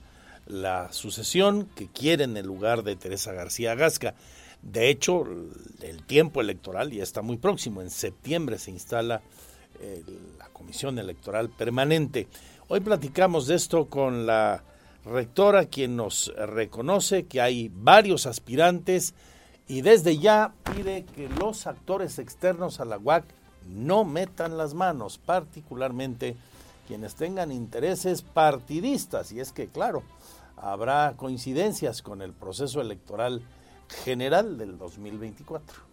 la 0.46 0.90
sucesión, 0.90 1.66
que 1.76 1.86
quieren 1.86 2.38
el 2.38 2.46
lugar 2.46 2.82
de 2.82 2.96
Teresa 2.96 3.34
García 3.34 3.74
Gasca. 3.74 4.14
De 4.62 4.88
hecho, 4.88 5.26
el 5.82 6.02
tiempo 6.04 6.40
electoral 6.40 6.92
ya 6.92 7.02
está 7.02 7.20
muy 7.20 7.36
próximo. 7.36 7.82
En 7.82 7.90
septiembre 7.90 8.58
se 8.58 8.70
instala 8.70 9.20
la 10.38 10.48
Comisión 10.54 10.98
Electoral 10.98 11.50
Permanente. 11.50 12.26
Hoy 12.68 12.80
platicamos 12.80 13.48
de 13.48 13.56
esto 13.56 13.84
con 13.86 14.24
la 14.24 14.62
rectora, 15.04 15.66
quien 15.66 15.96
nos 15.96 16.32
reconoce 16.36 17.26
que 17.26 17.40
hay 17.40 17.70
varios 17.74 18.26
aspirantes 18.26 19.14
y 19.68 19.80
desde 19.82 20.18
ya 20.18 20.52
pide 20.74 21.04
que 21.04 21.28
los 21.28 21.66
actores 21.66 22.18
externos 22.18 22.80
a 22.80 22.84
la 22.84 22.98
UAC 22.98 23.24
no 23.68 24.04
metan 24.04 24.58
las 24.58 24.74
manos, 24.74 25.18
particularmente 25.18 26.36
quienes 26.86 27.14
tengan 27.14 27.52
intereses 27.52 28.22
partidistas. 28.22 29.32
Y 29.32 29.40
es 29.40 29.52
que, 29.52 29.68
claro, 29.68 30.02
habrá 30.56 31.14
coincidencias 31.16 32.02
con 32.02 32.22
el 32.22 32.32
proceso 32.32 32.80
electoral 32.80 33.42
general 34.04 34.58
del 34.58 34.78
2024. 34.78 35.92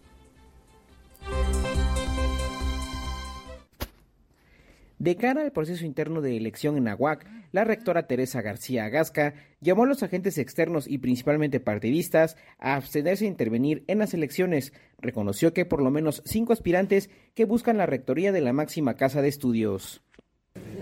De 5.00 5.16
cara 5.16 5.40
al 5.40 5.50
proceso 5.50 5.86
interno 5.86 6.20
de 6.20 6.36
elección 6.36 6.76
en 6.76 6.86
Aguac, 6.86 7.26
la 7.52 7.64
rectora 7.64 8.06
Teresa 8.06 8.42
García 8.42 8.84
Agasca 8.84 9.32
llamó 9.62 9.84
a 9.84 9.86
los 9.86 10.02
agentes 10.02 10.36
externos 10.36 10.86
y 10.86 10.98
principalmente 10.98 11.58
partidistas 11.58 12.36
a 12.58 12.74
abstenerse 12.74 13.24
a 13.24 13.28
intervenir 13.28 13.82
en 13.86 13.98
las 13.98 14.12
elecciones. 14.12 14.74
Reconoció 14.98 15.54
que 15.54 15.64
por 15.64 15.80
lo 15.80 15.90
menos 15.90 16.22
cinco 16.26 16.52
aspirantes 16.52 17.08
que 17.34 17.46
buscan 17.46 17.78
la 17.78 17.86
rectoría 17.86 18.30
de 18.30 18.42
la 18.42 18.52
máxima 18.52 18.96
casa 18.96 19.22
de 19.22 19.28
estudios. 19.28 20.02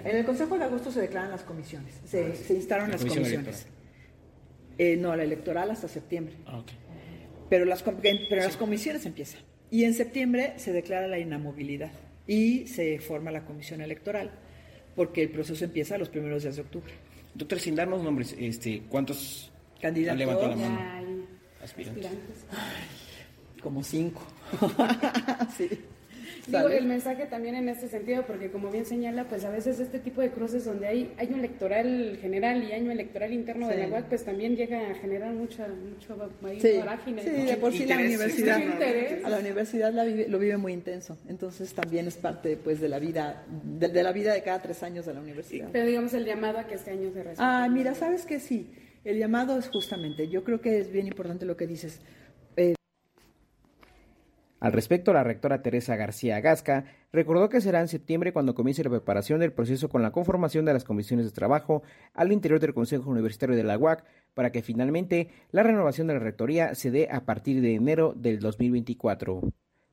En 0.05 0.16
el 0.16 0.24
Consejo 0.24 0.59
de 0.59 0.65
Agosto 0.65 0.90
se 0.90 1.01
declaran 1.01 1.31
las 1.31 1.45
comisiones, 1.45 2.01
se, 2.05 2.35
se 2.35 2.55
instaron 2.55 2.90
las 2.90 3.05
comisiones. 3.05 3.69
Eh, 4.78 4.97
no, 4.97 5.15
la 5.15 5.23
electoral 5.23 5.70
hasta 5.70 5.86
septiembre. 5.86 6.35
Ah, 6.45 6.65
pero 7.49 7.65
las, 7.65 7.85
pero 7.85 8.43
las 8.43 8.57
comisiones 8.57 9.07
empiezan. 9.07 9.43
Y 9.70 9.85
en 9.85 9.95
septiembre 9.95 10.55
se 10.57 10.73
declara 10.73 11.07
la 11.07 11.20
inamovilidad 11.20 11.93
y 12.29 12.67
se 12.69 13.01
forma 13.01 13.33
la 13.33 13.45
comisión 13.45 13.81
electoral, 13.81 14.31
porque 14.95 15.23
el 15.23 15.31
proceso 15.31 15.65
empieza 15.65 15.97
a 15.97 15.99
los 15.99 16.11
primeros 16.11 16.43
días 16.45 16.55
de 16.55 16.63
octubre. 16.63 16.93
Doctor, 17.35 17.59
sin 17.59 17.75
darnos 17.75 18.03
nombres, 18.05 18.37
este, 18.39 18.83
¿cuántos 18.89 19.51
candidatos 19.81 20.13
han 20.13 20.19
levantado 20.19 20.51
la 20.51 20.57
mano? 20.57 21.27
Aspirantes. 21.63 22.13
como 23.61 23.83
cinco. 23.83 24.23
sí. 25.57 25.69
Digo, 26.49 26.69
el 26.69 26.87
mensaje 26.87 27.27
también 27.27 27.55
en 27.55 27.69
este 27.69 27.89
sentido, 27.89 28.25
porque 28.27 28.51
como 28.51 28.70
bien 28.70 28.87
señala, 28.87 29.25
pues 29.25 29.45
a 29.45 29.51
veces 29.51 29.79
este 29.81 29.99
tipo 29.99 30.20
de 30.20 30.31
cruces 30.31 30.65
donde 30.65 30.87
hay 30.87 31.12
año 31.19 31.37
electoral 31.37 32.19
general 32.20 32.65
y 32.65 32.73
año 32.73 32.91
electoral 32.91 33.33
interno 33.33 33.69
de 33.69 33.77
la 33.77 33.89
UAC, 33.89 34.07
pues 34.07 34.25
también 34.25 34.57
llega 34.57 34.91
a 34.91 34.95
generar 34.95 35.33
mucha, 35.33 35.69
mucho 35.69 36.16
sí. 36.59 36.81
Sí, 37.23 37.31
de 37.31 37.57
por 37.61 37.73
sí 37.73 37.87
la 37.87 37.97
universidad, 37.97 38.61
a 39.25 39.31
la 39.31 39.39
universidad 39.39 39.93
lo 39.93 40.39
vive 40.39 40.57
muy 40.57 40.73
intenso, 40.73 41.19
entonces 41.29 41.73
también 41.75 42.07
es 42.07 42.16
parte 42.16 42.57
pues 42.57 42.81
de 42.81 42.89
la 42.89 42.99
vida, 42.99 43.45
de, 43.49 44.03
la 44.03 44.12
vida 44.12 44.33
de 44.33 44.43
cada 44.43 44.61
tres 44.61 44.83
años 44.83 45.07
de 45.07 45.15
la 45.15 45.20
universidad. 45.20 45.69
Pero 45.73 45.87
digamos 45.87 46.15
el 46.15 46.25
llamado 46.25 46.59
a 46.59 46.66
que 46.66 46.75
este 46.75 46.91
año 46.91 47.11
se 47.12 47.23
respete. 47.23 47.37
Ah, 47.39 47.69
mira, 47.70 47.95
sabes 47.95 48.25
que 48.25 48.41
sí, 48.41 48.70
el 49.05 49.19
llamado 49.19 49.59
es 49.59 49.69
justamente, 49.69 50.29
yo 50.29 50.45
creo 50.45 50.61
que 50.61 50.79
es 50.79 50.91
bien 50.91 51.07
importante 51.07 51.45
lo 51.45 51.57
que 51.57 51.66
dices, 51.66 52.01
al 54.61 54.73
respecto, 54.73 55.13
la 55.13 55.23
rectora 55.23 55.63
Teresa 55.63 55.95
García 55.95 56.41
Gasca 56.41 56.85
recordó 57.13 57.49
que 57.49 57.61
será 57.61 57.81
en 57.81 57.87
septiembre 57.87 58.33
cuando 58.33 58.57
comience 58.57 58.83
la 58.83 58.91
preparación 58.91 59.39
del 59.39 59.53
proceso 59.53 59.89
con 59.89 60.03
la 60.03 60.11
conformación 60.11 60.65
de 60.65 60.73
las 60.73 60.83
comisiones 60.83 61.27
de 61.27 61.33
trabajo 61.33 61.83
al 62.13 62.33
interior 62.33 62.59
del 62.59 62.75
Consejo 62.75 63.09
Universitario 63.09 63.55
de 63.55 63.63
la 63.63 63.79
UAC 63.79 64.05
para 64.35 64.51
que 64.51 64.63
finalmente 64.63 65.29
la 65.53 65.63
renovación 65.63 66.09
de 66.09 66.15
la 66.15 66.21
rectoría 66.21 66.75
se 66.75 66.91
dé 66.91 67.09
a 67.11 67.25
partir 67.25 67.61
de 67.61 67.75
enero 67.75 68.15
del 68.17 68.41
2024. 68.41 69.43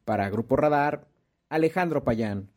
Para 0.04 0.30
Grupo 0.30 0.56
Radar, 0.56 1.06
Alejandro 1.50 2.04
Payán. 2.04 2.50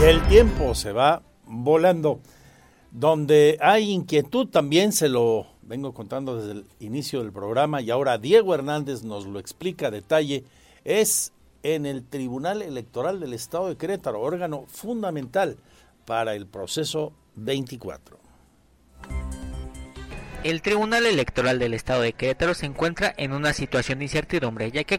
Y 0.00 0.04
el 0.04 0.22
tiempo 0.22 0.74
se 0.74 0.90
va 0.90 1.22
volando. 1.46 2.20
Donde 2.90 3.58
hay 3.60 3.90
inquietud 3.90 4.48
también 4.48 4.92
se 4.92 5.08
lo 5.08 5.51
vengo 5.62 5.94
contando 5.94 6.36
desde 6.36 6.52
el 6.52 6.66
inicio 6.80 7.20
del 7.20 7.32
programa 7.32 7.80
y 7.80 7.90
ahora 7.90 8.18
Diego 8.18 8.54
Hernández 8.54 9.02
nos 9.02 9.26
lo 9.26 9.38
explica 9.38 9.88
a 9.88 9.90
detalle, 9.90 10.44
es 10.84 11.32
en 11.62 11.86
el 11.86 12.04
Tribunal 12.04 12.62
Electoral 12.62 13.20
del 13.20 13.34
Estado 13.34 13.68
de 13.68 13.76
Querétaro, 13.76 14.20
órgano 14.20 14.64
fundamental 14.66 15.56
para 16.04 16.34
el 16.34 16.46
proceso 16.46 17.12
24. 17.36 18.18
El 20.44 20.60
Tribunal 20.60 21.06
Electoral 21.06 21.60
del 21.60 21.74
Estado 21.74 22.02
de 22.02 22.14
Querétaro 22.14 22.54
se 22.54 22.66
encuentra 22.66 23.14
en 23.16 23.32
una 23.32 23.52
situación 23.52 24.00
de 24.00 24.06
incertidumbre, 24.06 24.72
ya 24.72 24.82
que 24.82 24.98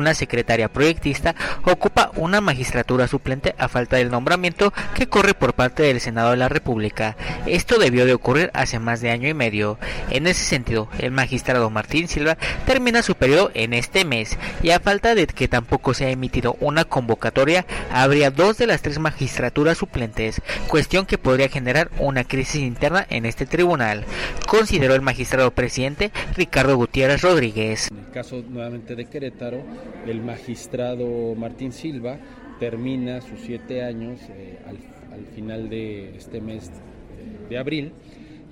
una 0.00 0.14
secretaria 0.14 0.68
proyectista 0.68 1.34
ocupa 1.64 2.10
una 2.16 2.40
magistratura 2.40 3.06
suplente 3.06 3.54
a 3.58 3.68
falta 3.68 3.96
del 3.96 4.10
nombramiento 4.10 4.72
que 4.94 5.06
corre 5.06 5.34
por 5.34 5.54
parte 5.54 5.82
del 5.82 6.00
Senado 6.00 6.30
de 6.30 6.38
la 6.38 6.48
República. 6.48 7.16
Esto 7.46 7.78
debió 7.78 8.06
de 8.06 8.14
ocurrir 8.14 8.50
hace 8.54 8.78
más 8.78 9.00
de 9.00 9.10
año 9.10 9.28
y 9.28 9.34
medio. 9.34 9.78
En 10.10 10.26
ese 10.26 10.44
sentido, 10.44 10.88
el 10.98 11.10
magistrado 11.10 11.70
Martín 11.70 12.08
Silva 12.08 12.38
termina 12.66 13.02
su 13.02 13.14
periodo 13.14 13.50
en 13.54 13.74
este 13.74 14.04
mes 14.04 14.38
y 14.62 14.70
a 14.70 14.80
falta 14.80 15.14
de 15.14 15.26
que 15.26 15.48
tampoco 15.48 15.92
se 15.94 16.06
ha 16.06 16.10
emitido 16.10 16.56
una 16.60 16.84
convocatoria, 16.84 17.66
habría 17.92 18.30
dos 18.30 18.56
de 18.56 18.66
las 18.66 18.82
tres 18.82 18.98
magistraturas 18.98 19.78
suplentes, 19.78 20.40
cuestión 20.66 21.04
que 21.04 21.18
podría 21.18 21.48
generar 21.48 21.90
una 21.98 22.24
crisis 22.24 22.62
interna 22.62 23.06
en 23.10 23.26
este 23.26 23.44
tribunal, 23.44 24.04
consideró 24.46 24.94
el 24.94 25.02
magistrado 25.02 25.50
presidente 25.50 26.10
Ricardo 26.36 26.76
Gutiérrez 26.76 27.20
Rodríguez. 27.20 27.88
En 27.90 27.98
el 27.98 28.10
caso 28.10 28.42
nuevamente 28.48 28.96
de 28.96 29.04
Querétaro, 29.04 29.62
el 30.06 30.22
magistrado 30.22 31.34
Martín 31.34 31.72
Silva 31.72 32.18
termina 32.58 33.20
sus 33.20 33.40
siete 33.40 33.82
años 33.82 34.20
eh, 34.30 34.58
al, 34.66 34.78
final 35.34 35.68
de 35.68 36.16
este 36.16 36.40
mes 36.40 36.68
eh, 36.68 37.48
de 37.48 37.58
abril 37.58 37.92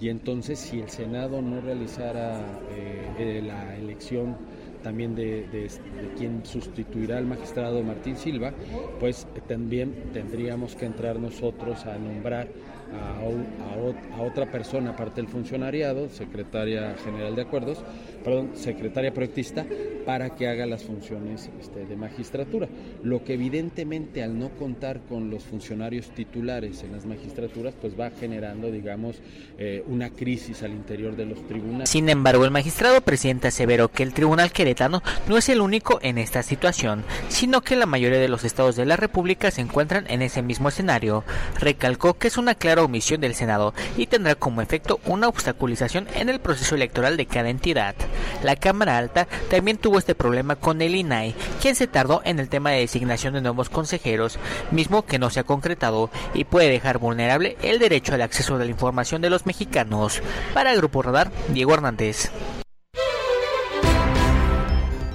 y 0.00 0.08
entonces 0.08 0.58
si 0.58 0.80
el 0.80 0.88
Senado 0.88 1.42
no 1.42 1.60
realizara 1.60 2.40
eh, 2.70 3.42
la 3.44 3.76
elección 3.76 4.36
también 4.82 5.14
de, 5.14 5.46
de, 5.48 5.68
quien 6.16 6.44
sustituirá 6.44 7.18
al 7.18 7.26
magistrado 7.26 7.82
Martín 7.82 8.16
Silva, 8.16 8.52
pues 9.00 9.26
también 9.48 9.92
tendríamos 10.12 10.76
que 10.76 10.86
entrar 10.86 11.18
nosotros 11.18 11.84
a 11.84 11.98
nombrar 11.98 12.48
a, 12.92 14.22
otra 14.22 14.50
persona 14.50 14.90
aparte 14.90 15.20
del 15.20 15.28
funcionariado, 15.28 16.08
secretaria 16.08 16.94
general 17.04 17.36
de 17.36 17.42
acuerdos, 17.42 17.78
perdón, 18.24 18.50
secretaria 18.54 19.12
proyectista, 19.12 19.64
para 20.04 20.34
que 20.34 20.48
haga 20.48 20.66
las 20.66 20.82
funciones 20.84 21.48
este, 21.60 21.86
de 21.86 21.96
magistratura. 21.96 22.68
Lo 23.02 23.22
que 23.24 23.34
evidentemente 23.34 24.22
al 24.22 24.38
no 24.38 24.50
contar 24.50 25.00
con 25.08 25.30
los 25.30 25.44
funcionarios 25.44 26.10
titulares 26.10 26.82
en 26.82 26.92
las 26.92 27.06
magistraturas, 27.06 27.74
pues 27.80 27.98
va 27.98 28.10
generando, 28.10 28.70
digamos, 28.70 29.20
eh, 29.58 29.84
una 29.86 30.10
crisis 30.10 30.62
al 30.62 30.72
interior 30.72 31.16
de 31.16 31.26
los 31.26 31.46
tribunales. 31.46 31.88
Sin 31.88 32.08
embargo, 32.08 32.44
el 32.44 32.50
magistrado 32.50 33.00
presidente 33.00 33.48
aseveró 33.48 33.88
que 33.88 34.02
el 34.02 34.14
tribunal 34.14 34.50
queretano 34.50 35.02
no 35.28 35.36
es 35.36 35.48
el 35.48 35.60
único 35.60 35.98
en 36.02 36.18
esta 36.18 36.42
situación, 36.42 37.04
sino 37.28 37.60
que 37.60 37.76
la 37.76 37.86
mayoría 37.86 38.18
de 38.18 38.28
los 38.28 38.44
estados 38.44 38.76
de 38.76 38.86
la 38.86 38.96
República 38.96 39.50
se 39.50 39.60
encuentran 39.60 40.06
en 40.08 40.22
ese 40.22 40.42
mismo 40.42 40.68
escenario. 40.68 41.24
Recalcó 41.60 42.14
que 42.14 42.28
es 42.28 42.38
una 42.38 42.54
clara 42.54 42.77
omisión 42.82 43.20
del 43.20 43.34
Senado 43.34 43.74
y 43.96 44.06
tendrá 44.06 44.34
como 44.34 44.62
efecto 44.62 45.00
una 45.06 45.28
obstaculización 45.28 46.08
en 46.14 46.28
el 46.28 46.40
proceso 46.40 46.74
electoral 46.74 47.16
de 47.16 47.26
cada 47.26 47.50
entidad. 47.50 47.94
La 48.42 48.56
Cámara 48.56 48.98
Alta 48.98 49.26
también 49.50 49.78
tuvo 49.78 49.98
este 49.98 50.14
problema 50.14 50.56
con 50.56 50.82
el 50.82 50.94
INAI, 50.94 51.34
quien 51.60 51.74
se 51.74 51.86
tardó 51.86 52.22
en 52.24 52.38
el 52.38 52.48
tema 52.48 52.70
de 52.70 52.80
designación 52.80 53.34
de 53.34 53.40
nuevos 53.40 53.68
consejeros, 53.68 54.38
mismo 54.70 55.04
que 55.04 55.18
no 55.18 55.30
se 55.30 55.40
ha 55.40 55.44
concretado 55.44 56.10
y 56.34 56.44
puede 56.44 56.70
dejar 56.70 56.98
vulnerable 56.98 57.56
el 57.62 57.78
derecho 57.78 58.14
al 58.14 58.22
acceso 58.22 58.54
a 58.54 58.58
la 58.58 58.66
información 58.66 59.22
de 59.22 59.30
los 59.30 59.46
mexicanos. 59.46 60.22
Para 60.54 60.72
el 60.72 60.78
Grupo 60.78 61.02
Radar, 61.02 61.30
Diego 61.48 61.74
Hernández. 61.74 62.30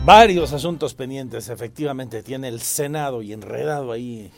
Varios 0.06 0.52
asuntos 0.52 0.96
pendientes, 0.96 1.48
efectivamente, 1.48 2.24
tiene 2.24 2.50
el 2.50 2.60
Senado 2.60 3.22
y 3.22 3.32
enredado 3.32 3.94
ahí 3.94 4.32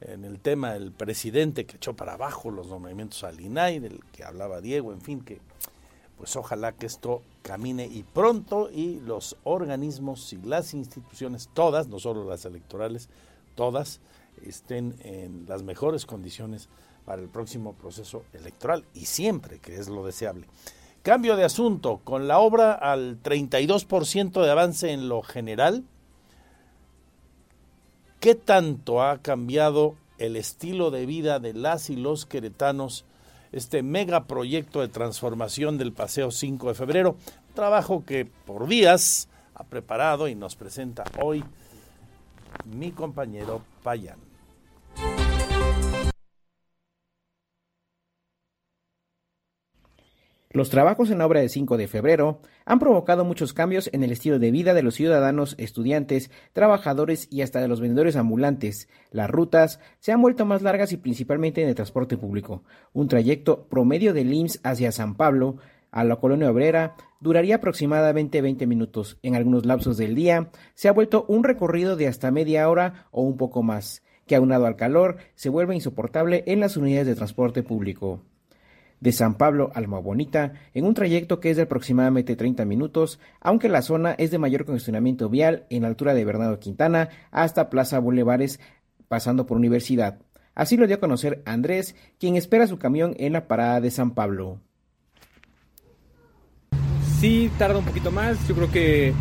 en 0.00 0.24
el 0.24 0.40
tema 0.40 0.72
del 0.72 0.92
presidente 0.92 1.66
que 1.66 1.76
echó 1.76 1.94
para 1.94 2.14
abajo 2.14 2.50
los 2.50 2.68
nombramientos 2.68 3.24
al 3.24 3.40
INAI, 3.40 3.78
del 3.80 4.00
que 4.12 4.24
hablaba 4.24 4.60
Diego, 4.60 4.92
en 4.92 5.00
fin, 5.00 5.20
que 5.20 5.40
pues 6.16 6.36
ojalá 6.36 6.72
que 6.72 6.86
esto 6.86 7.22
camine 7.42 7.86
y 7.86 8.02
pronto 8.02 8.70
y 8.70 9.00
los 9.00 9.36
organismos 9.44 10.32
y 10.34 10.36
las 10.36 10.74
instituciones, 10.74 11.48
todas, 11.54 11.88
no 11.88 11.98
solo 11.98 12.28
las 12.28 12.44
electorales, 12.44 13.08
todas, 13.54 14.00
estén 14.44 14.96
en 15.02 15.46
las 15.48 15.62
mejores 15.62 16.04
condiciones 16.04 16.68
para 17.04 17.22
el 17.22 17.28
próximo 17.28 17.72
proceso 17.72 18.22
electoral 18.34 18.84
y 18.94 19.06
siempre, 19.06 19.60
que 19.60 19.76
es 19.76 19.88
lo 19.88 20.04
deseable. 20.04 20.46
Cambio 21.02 21.36
de 21.36 21.44
asunto, 21.44 22.02
con 22.04 22.28
la 22.28 22.38
obra 22.38 22.74
al 22.74 23.22
32% 23.22 24.42
de 24.42 24.50
avance 24.50 24.92
en 24.92 25.08
lo 25.08 25.22
general, 25.22 25.84
¿Qué 28.20 28.34
tanto 28.34 29.02
ha 29.02 29.16
cambiado 29.22 29.94
el 30.18 30.36
estilo 30.36 30.90
de 30.90 31.06
vida 31.06 31.38
de 31.38 31.54
las 31.54 31.88
y 31.88 31.96
los 31.96 32.26
queretanos 32.26 33.06
este 33.50 33.82
megaproyecto 33.82 34.82
de 34.82 34.88
transformación 34.88 35.78
del 35.78 35.94
Paseo 35.94 36.30
5 36.30 36.68
de 36.68 36.74
Febrero? 36.74 37.16
Trabajo 37.54 38.04
que 38.04 38.26
por 38.26 38.68
días 38.68 39.30
ha 39.54 39.64
preparado 39.64 40.28
y 40.28 40.34
nos 40.34 40.54
presenta 40.54 41.04
hoy 41.18 41.42
mi 42.66 42.92
compañero 42.92 43.62
Payán. 43.82 44.29
Los 50.52 50.68
trabajos 50.68 51.12
en 51.12 51.18
la 51.18 51.26
obra 51.26 51.38
del 51.38 51.48
5 51.48 51.76
de 51.76 51.86
febrero 51.86 52.40
han 52.64 52.80
provocado 52.80 53.24
muchos 53.24 53.52
cambios 53.52 53.88
en 53.92 54.02
el 54.02 54.10
estilo 54.10 54.40
de 54.40 54.50
vida 54.50 54.74
de 54.74 54.82
los 54.82 54.96
ciudadanos, 54.96 55.54
estudiantes, 55.58 56.32
trabajadores 56.52 57.28
y 57.30 57.42
hasta 57.42 57.60
de 57.60 57.68
los 57.68 57.80
vendedores 57.80 58.16
ambulantes. 58.16 58.88
Las 59.12 59.30
rutas 59.30 59.78
se 60.00 60.10
han 60.10 60.20
vuelto 60.20 60.44
más 60.46 60.62
largas 60.62 60.90
y 60.90 60.96
principalmente 60.96 61.62
en 61.62 61.68
el 61.68 61.76
transporte 61.76 62.16
público. 62.16 62.64
Un 62.92 63.06
trayecto 63.06 63.68
promedio 63.68 64.12
de 64.12 64.22
IMSS 64.22 64.58
hacia 64.64 64.90
San 64.90 65.14
Pablo 65.14 65.58
a 65.92 66.02
la 66.02 66.16
colonia 66.16 66.50
obrera 66.50 66.96
duraría 67.20 67.56
aproximadamente 67.56 68.42
20 68.42 68.66
minutos. 68.66 69.18
En 69.22 69.36
algunos 69.36 69.66
lapsos 69.66 69.98
del 69.98 70.16
día 70.16 70.50
se 70.74 70.88
ha 70.88 70.92
vuelto 70.92 71.26
un 71.28 71.44
recorrido 71.44 71.94
de 71.94 72.08
hasta 72.08 72.32
media 72.32 72.68
hora 72.68 73.06
o 73.12 73.22
un 73.22 73.36
poco 73.36 73.62
más, 73.62 74.02
que 74.26 74.34
aunado 74.34 74.66
al 74.66 74.74
calor 74.74 75.18
se 75.36 75.48
vuelve 75.48 75.76
insoportable 75.76 76.42
en 76.48 76.58
las 76.58 76.76
unidades 76.76 77.06
de 77.06 77.14
transporte 77.14 77.62
público 77.62 78.24
de 79.00 79.12
San 79.12 79.34
Pablo 79.34 79.70
a 79.74 79.80
Bonita 79.80 80.52
en 80.74 80.84
un 80.84 80.94
trayecto 80.94 81.40
que 81.40 81.50
es 81.50 81.56
de 81.56 81.64
aproximadamente 81.64 82.36
30 82.36 82.64
minutos, 82.64 83.18
aunque 83.40 83.68
la 83.68 83.82
zona 83.82 84.12
es 84.12 84.30
de 84.30 84.38
mayor 84.38 84.64
congestionamiento 84.64 85.28
vial 85.28 85.66
en 85.70 85.82
la 85.82 85.88
altura 85.88 86.14
de 86.14 86.24
Bernardo 86.24 86.60
Quintana 86.60 87.08
hasta 87.30 87.70
Plaza 87.70 87.98
Bulevares, 87.98 88.60
pasando 89.08 89.46
por 89.46 89.56
Universidad. 89.56 90.18
Así 90.54 90.76
lo 90.76 90.86
dio 90.86 90.96
a 90.96 91.00
conocer 91.00 91.42
Andrés, 91.46 91.96
quien 92.18 92.36
espera 92.36 92.66
su 92.66 92.78
camión 92.78 93.14
en 93.18 93.32
la 93.32 93.48
parada 93.48 93.80
de 93.80 93.90
San 93.90 94.12
Pablo. 94.12 94.60
Sí, 97.18 97.50
tarda 97.58 97.78
un 97.78 97.84
poquito 97.84 98.10
más, 98.10 98.46
yo 98.48 98.54
creo 98.54 98.70
que 98.70 99.14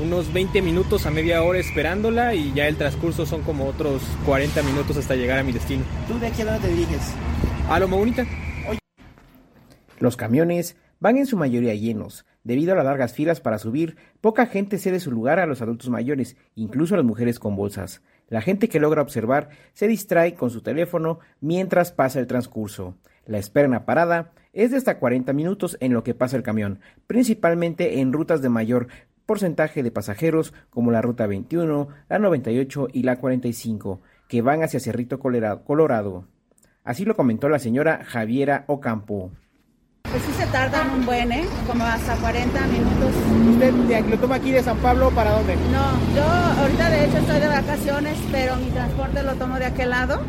unos 0.00 0.32
20 0.32 0.62
minutos 0.62 1.04
a 1.06 1.10
media 1.10 1.42
hora 1.42 1.58
esperándola 1.58 2.34
y 2.34 2.52
ya 2.54 2.66
el 2.66 2.76
transcurso 2.76 3.26
son 3.26 3.42
como 3.42 3.66
otros 3.66 4.02
40 4.24 4.62
minutos 4.62 4.96
hasta 4.96 5.14
llegar 5.14 5.38
a 5.38 5.42
mi 5.42 5.52
destino. 5.52 5.84
¿Tú 6.08 6.18
de 6.18 6.28
aquí 6.28 6.42
a 6.42 6.46
dónde 6.46 6.60
te 6.60 6.68
diriges? 6.68 7.12
A 7.68 7.78
Loma 7.78 7.96
Bonita. 7.96 8.26
Los 10.00 10.16
camiones 10.16 10.76
van 10.98 11.18
en 11.18 11.26
su 11.26 11.36
mayoría 11.36 11.74
llenos. 11.74 12.24
Debido 12.42 12.72
a 12.72 12.76
las 12.76 12.86
largas 12.86 13.12
filas 13.12 13.42
para 13.42 13.58
subir, 13.58 13.96
poca 14.22 14.46
gente 14.46 14.78
cede 14.78 14.98
su 14.98 15.12
lugar 15.12 15.38
a 15.38 15.44
los 15.44 15.60
adultos 15.60 15.90
mayores, 15.90 16.38
incluso 16.54 16.94
a 16.94 16.96
las 16.96 17.04
mujeres 17.04 17.38
con 17.38 17.54
bolsas. 17.54 18.00
La 18.30 18.40
gente 18.40 18.70
que 18.70 18.80
logra 18.80 19.02
observar 19.02 19.50
se 19.74 19.88
distrae 19.88 20.32
con 20.32 20.48
su 20.48 20.62
teléfono 20.62 21.18
mientras 21.42 21.92
pasa 21.92 22.18
el 22.18 22.26
transcurso. 22.26 22.96
La 23.26 23.36
espera 23.36 23.66
en 23.66 23.72
la 23.72 23.84
parada 23.84 24.32
es 24.54 24.70
de 24.70 24.78
hasta 24.78 24.98
40 24.98 25.34
minutos 25.34 25.76
en 25.80 25.92
lo 25.92 26.02
que 26.02 26.14
pasa 26.14 26.38
el 26.38 26.42
camión, 26.42 26.80
principalmente 27.06 28.00
en 28.00 28.14
rutas 28.14 28.40
de 28.40 28.48
mayor 28.48 28.88
porcentaje 29.26 29.82
de 29.82 29.90
pasajeros 29.90 30.54
como 30.70 30.92
la 30.92 31.02
ruta 31.02 31.26
21, 31.26 31.88
la 32.08 32.18
98 32.18 32.88
y 32.90 33.02
la 33.02 33.16
45, 33.16 34.00
que 34.28 34.40
van 34.40 34.62
hacia 34.62 34.80
Cerrito 34.80 35.20
Colorado. 35.20 36.24
Así 36.84 37.04
lo 37.04 37.14
comentó 37.14 37.50
la 37.50 37.58
señora 37.58 38.02
Javiera 38.02 38.64
Ocampo. 38.66 39.30
Pues 40.10 40.22
sí 40.24 40.32
se 40.32 40.46
tardan 40.46 40.90
un 40.90 41.06
buen, 41.06 41.30
¿eh? 41.30 41.44
Como 41.68 41.84
hasta 41.84 42.16
40 42.16 42.60
minutos. 42.66 43.14
¿Usted 43.52 44.08
lo 44.08 44.18
toma 44.18 44.36
aquí 44.36 44.50
de 44.50 44.62
San 44.62 44.76
Pablo 44.78 45.10
para 45.10 45.30
dónde? 45.30 45.54
No, 45.54 46.16
yo 46.16 46.24
ahorita 46.24 46.90
de 46.90 47.04
hecho 47.04 47.18
estoy 47.18 47.40
de 47.40 47.46
vacaciones, 47.46 48.18
pero 48.32 48.56
mi 48.56 48.70
transporte 48.70 49.22
lo 49.22 49.34
tomo 49.34 49.58
de 49.58 49.66
aquel 49.66 49.90
lado 49.90 50.20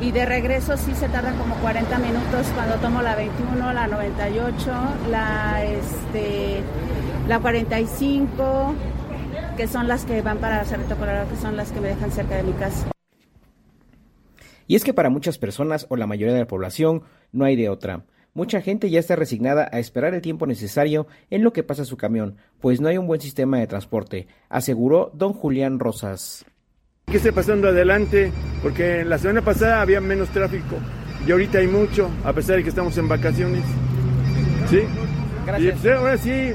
y 0.00 0.10
de 0.10 0.26
regreso 0.26 0.76
sí 0.76 0.92
se 0.94 1.08
tarda 1.08 1.32
como 1.32 1.54
40 1.56 1.98
minutos 1.98 2.46
cuando 2.54 2.74
tomo 2.76 3.00
la 3.02 3.14
21, 3.14 3.72
la 3.72 3.86
98, 3.86 4.72
la 5.10 5.62
este 5.64 6.62
la 7.28 7.38
45, 7.38 8.74
que 9.56 9.68
son 9.68 9.86
las 9.86 10.04
que 10.04 10.20
van 10.22 10.38
para 10.38 10.64
Cerrito 10.64 10.96
Colorado, 10.96 11.28
que 11.28 11.36
son 11.36 11.56
las 11.56 11.70
que 11.70 11.80
me 11.80 11.88
dejan 11.88 12.10
cerca 12.10 12.36
de 12.36 12.42
mi 12.42 12.52
casa. 12.52 12.90
Y 14.66 14.76
es 14.76 14.84
que 14.84 14.94
para 14.94 15.10
muchas 15.10 15.38
personas 15.38 15.86
o 15.90 15.96
la 15.96 16.06
mayoría 16.06 16.34
de 16.34 16.40
la 16.40 16.46
población 16.46 17.02
no 17.32 17.44
hay 17.44 17.54
de 17.54 17.68
otra. 17.68 18.04
Mucha 18.34 18.60
gente 18.60 18.90
ya 18.90 19.00
está 19.00 19.16
resignada 19.16 19.68
a 19.72 19.78
esperar 19.78 20.14
el 20.14 20.20
tiempo 20.20 20.46
necesario 20.46 21.06
en 21.30 21.42
lo 21.42 21.52
que 21.52 21.62
pasa 21.62 21.84
su 21.84 21.96
camión, 21.96 22.36
pues 22.60 22.80
no 22.80 22.88
hay 22.88 22.98
un 22.98 23.06
buen 23.06 23.20
sistema 23.20 23.58
de 23.58 23.66
transporte, 23.66 24.28
aseguró 24.48 25.10
don 25.14 25.32
Julián 25.32 25.78
Rosas. 25.78 26.44
Hay 27.06 27.12
que 27.12 27.16
esté 27.16 27.32
pasando 27.32 27.68
adelante, 27.68 28.30
porque 28.62 29.04
la 29.04 29.18
semana 29.18 29.42
pasada 29.42 29.80
había 29.80 30.00
menos 30.00 30.28
tráfico 30.28 30.76
y 31.26 31.32
ahorita 31.32 31.58
hay 31.58 31.66
mucho, 31.66 32.10
a 32.24 32.32
pesar 32.32 32.56
de 32.56 32.62
que 32.62 32.68
estamos 32.68 32.96
en 32.98 33.08
vacaciones. 33.08 33.64
¿Sí? 34.68 34.80
Gracias. 35.46 35.76
Y 35.76 35.80
pues, 35.80 35.96
ahora 35.96 36.18
sí, 36.18 36.52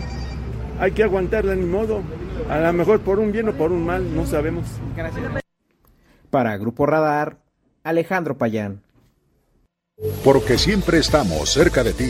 hay 0.80 0.92
que 0.92 1.04
aguantarla 1.04 1.56
ni 1.56 1.66
modo. 1.66 2.02
A 2.50 2.60
lo 2.60 2.74
mejor 2.74 3.00
por 3.02 3.20
un 3.20 3.32
bien 3.32 3.50
o 3.50 3.54
por 3.54 3.72
un 3.72 3.86
mal, 3.86 4.16
no 4.16 4.26
sabemos. 4.26 4.66
Gracias. 4.96 5.26
Para 6.30 6.56
Grupo 6.58 6.86
Radar, 6.86 7.38
Alejandro 7.84 8.38
Payán. 8.38 8.83
Porque 10.24 10.58
siempre 10.58 10.98
estamos 10.98 11.50
cerca 11.50 11.84
de 11.84 11.94
ti. 11.94 12.10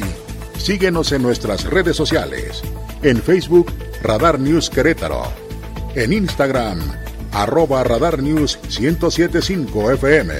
Síguenos 0.57 1.11
en 1.11 1.22
nuestras 1.22 1.65
redes 1.65 1.97
sociales. 1.97 2.61
En 3.01 3.22
Facebook, 3.22 3.72
Radar 4.01 4.39
News 4.39 4.69
Querétaro. 4.69 5.23
En 5.95 6.14
Instagram, 6.14 6.80
arroba 7.31 7.84
Radar 7.84 8.22
News 8.22 8.60
1075 8.80 9.91
FM. 9.91 10.34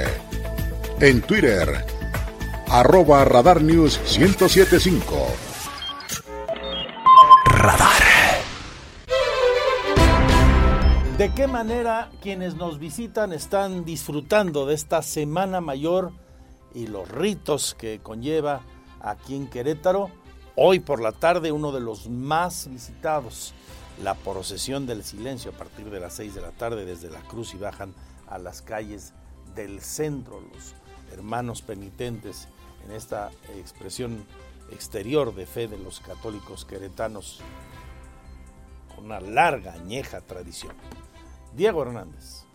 En 1.02 1.22
Twitter, 1.22 1.86
arroba 2.70 3.26
Radar 3.26 3.61
News 3.61 3.99
1075. 4.18 5.28
Radar. 7.45 8.03
¿De 11.18 11.32
qué 11.34 11.48
manera 11.48 12.10
quienes 12.22 12.56
nos 12.56 12.80
visitan 12.80 13.34
están 13.34 13.86
disfrutando 13.86 14.65
de 14.65 14.76
esta 14.76 15.02
Semana 15.02 15.61
Mayor? 15.61 16.11
Y 16.74 16.88
los 16.88 17.08
ritos 17.08 17.76
que 17.76 18.00
conlleva 18.00 18.62
aquí 19.02 19.36
en 19.36 19.48
Querétaro. 19.48 20.10
Hoy 20.56 20.80
por 20.80 21.02
la 21.02 21.12
tarde 21.12 21.52
uno 21.52 21.72
de 21.72 21.80
los 21.80 22.10
más 22.10 22.68
visitados, 22.70 23.54
la 24.02 24.16
procesión 24.16 24.86
del 24.86 25.04
silencio 25.04 25.52
a 25.52 25.58
partir 25.58 25.90
de 25.90 26.00
las 26.00 26.14
6 26.16 26.36
de 26.36 26.41
la 26.41 26.52
tarde 26.52 26.86
desde 26.86 27.10
la 27.10 27.22
cruz 27.22 27.54
y 27.54 27.58
bajan 27.58 27.94
a 28.28 28.38
las 28.38 28.62
calles 28.62 29.14
del 29.56 29.82
centro 29.82 30.41
los 30.41 30.74
hermanos 31.12 31.62
penitentes 31.62 32.48
en 32.86 32.91
esta 32.91 33.32
expresión 33.56 34.26
exterior 34.72 35.34
de 35.36 35.45
fe 35.45 35.68
de 35.68 35.78
los 35.78 36.00
católicos 36.00 36.66
queretanos 36.66 37.40
con 38.95 39.06
una 39.06 39.20
larga 39.20 39.74
añeja 39.74 40.22
tradición. 40.22 40.76
Diego 41.56 41.84
Hernández. 41.84 42.45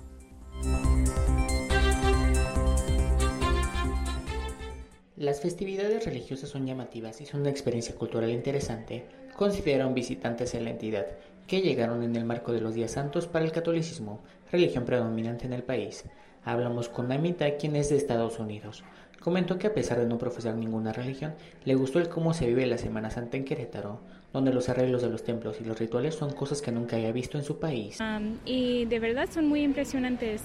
Las 5.18 5.40
festividades 5.40 6.04
religiosas 6.04 6.48
son 6.48 6.64
llamativas 6.64 7.20
y 7.20 7.26
son 7.26 7.40
una 7.40 7.50
experiencia 7.50 7.92
cultural 7.92 8.30
interesante, 8.30 9.04
consideraron 9.36 9.92
visitantes 9.92 10.54
en 10.54 10.62
la 10.62 10.70
entidad, 10.70 11.06
que 11.48 11.60
llegaron 11.60 12.04
en 12.04 12.14
el 12.14 12.24
marco 12.24 12.52
de 12.52 12.60
los 12.60 12.74
días 12.74 12.92
santos 12.92 13.26
para 13.26 13.44
el 13.44 13.50
catolicismo, 13.50 14.20
religión 14.52 14.84
predominante 14.84 15.44
en 15.44 15.54
el 15.54 15.64
país. 15.64 16.04
Hablamos 16.44 16.88
con 16.88 17.10
Amita, 17.10 17.56
quien 17.56 17.74
es 17.74 17.88
de 17.88 17.96
Estados 17.96 18.38
Unidos. 18.38 18.84
Comentó 19.18 19.58
que 19.58 19.66
a 19.66 19.74
pesar 19.74 19.98
de 19.98 20.06
no 20.06 20.18
profesar 20.18 20.54
ninguna 20.54 20.92
religión, 20.92 21.34
le 21.64 21.74
gustó 21.74 21.98
el 21.98 22.08
cómo 22.08 22.32
se 22.32 22.46
vive 22.46 22.64
la 22.66 22.78
Semana 22.78 23.10
Santa 23.10 23.36
en 23.36 23.44
Querétaro, 23.44 23.98
donde 24.32 24.52
los 24.52 24.68
arreglos 24.68 25.02
de 25.02 25.10
los 25.10 25.24
templos 25.24 25.60
y 25.60 25.64
los 25.64 25.80
rituales 25.80 26.14
son 26.14 26.32
cosas 26.32 26.62
que 26.62 26.70
nunca 26.70 26.94
había 26.94 27.10
visto 27.10 27.38
en 27.38 27.42
su 27.42 27.58
país. 27.58 27.98
y 28.44 28.84
de 28.84 29.00
verdad 29.00 29.28
son 29.28 29.48
muy 29.48 29.62
impresionantes. 29.62 30.42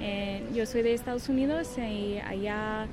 Eh, 0.00 0.42
yo 0.52 0.66
soy 0.66 0.82
de 0.82 0.94
Estados 0.94 1.28
Unidos 1.28 1.78
y 1.78 2.18
allá 2.18 2.88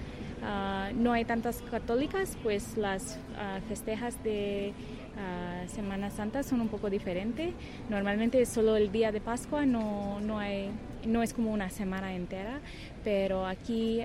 Ah, 0.48 0.92
no 0.94 1.12
hay 1.12 1.26
tantas 1.26 1.64
católicas, 1.64 2.38
pues 2.44 2.78
las 2.78 3.18
uh, 3.32 3.68
festejas 3.68 4.22
de 4.24 4.74
uh, 5.16 5.68
Semana 5.68 6.12
Santa 6.12 6.44
son 6.44 6.62
un 6.62 6.68
poco 6.68 6.92
diferentes. 6.92 7.52
Normalmente 7.90 8.40
es 8.40 8.50
solo 8.50 8.76
el 8.76 8.92
día 8.92 9.12
de 9.12 9.22
Pascua, 9.22 9.66
no, 9.66 10.20
no, 10.20 10.38
hay, 10.38 10.70
no 11.08 11.24
es 11.24 11.34
como 11.34 11.52
una 11.52 11.72
semana 11.72 12.14
entera, 12.14 12.60
pero 13.04 13.48
aquí 13.48 14.02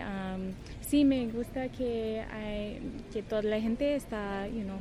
sí 0.81 1.05
me 1.05 1.27
gusta 1.27 1.69
que, 1.69 2.25
que 3.12 3.23
toda 3.23 3.43
la 3.43 3.61
gente 3.61 3.95
está, 3.95 4.49
you 4.49 4.62
know, 4.62 4.79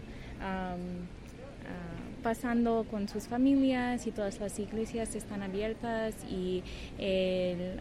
pasando 2.23 2.85
con 2.89 3.09
sus 3.09 3.27
familias 3.27 4.07
y 4.07 4.11
todas 4.11 4.39
las 4.39 4.57
iglesias 4.59 5.13
están 5.15 5.41
abiertas 5.41 6.15
y 6.29 6.63
el 6.97 7.79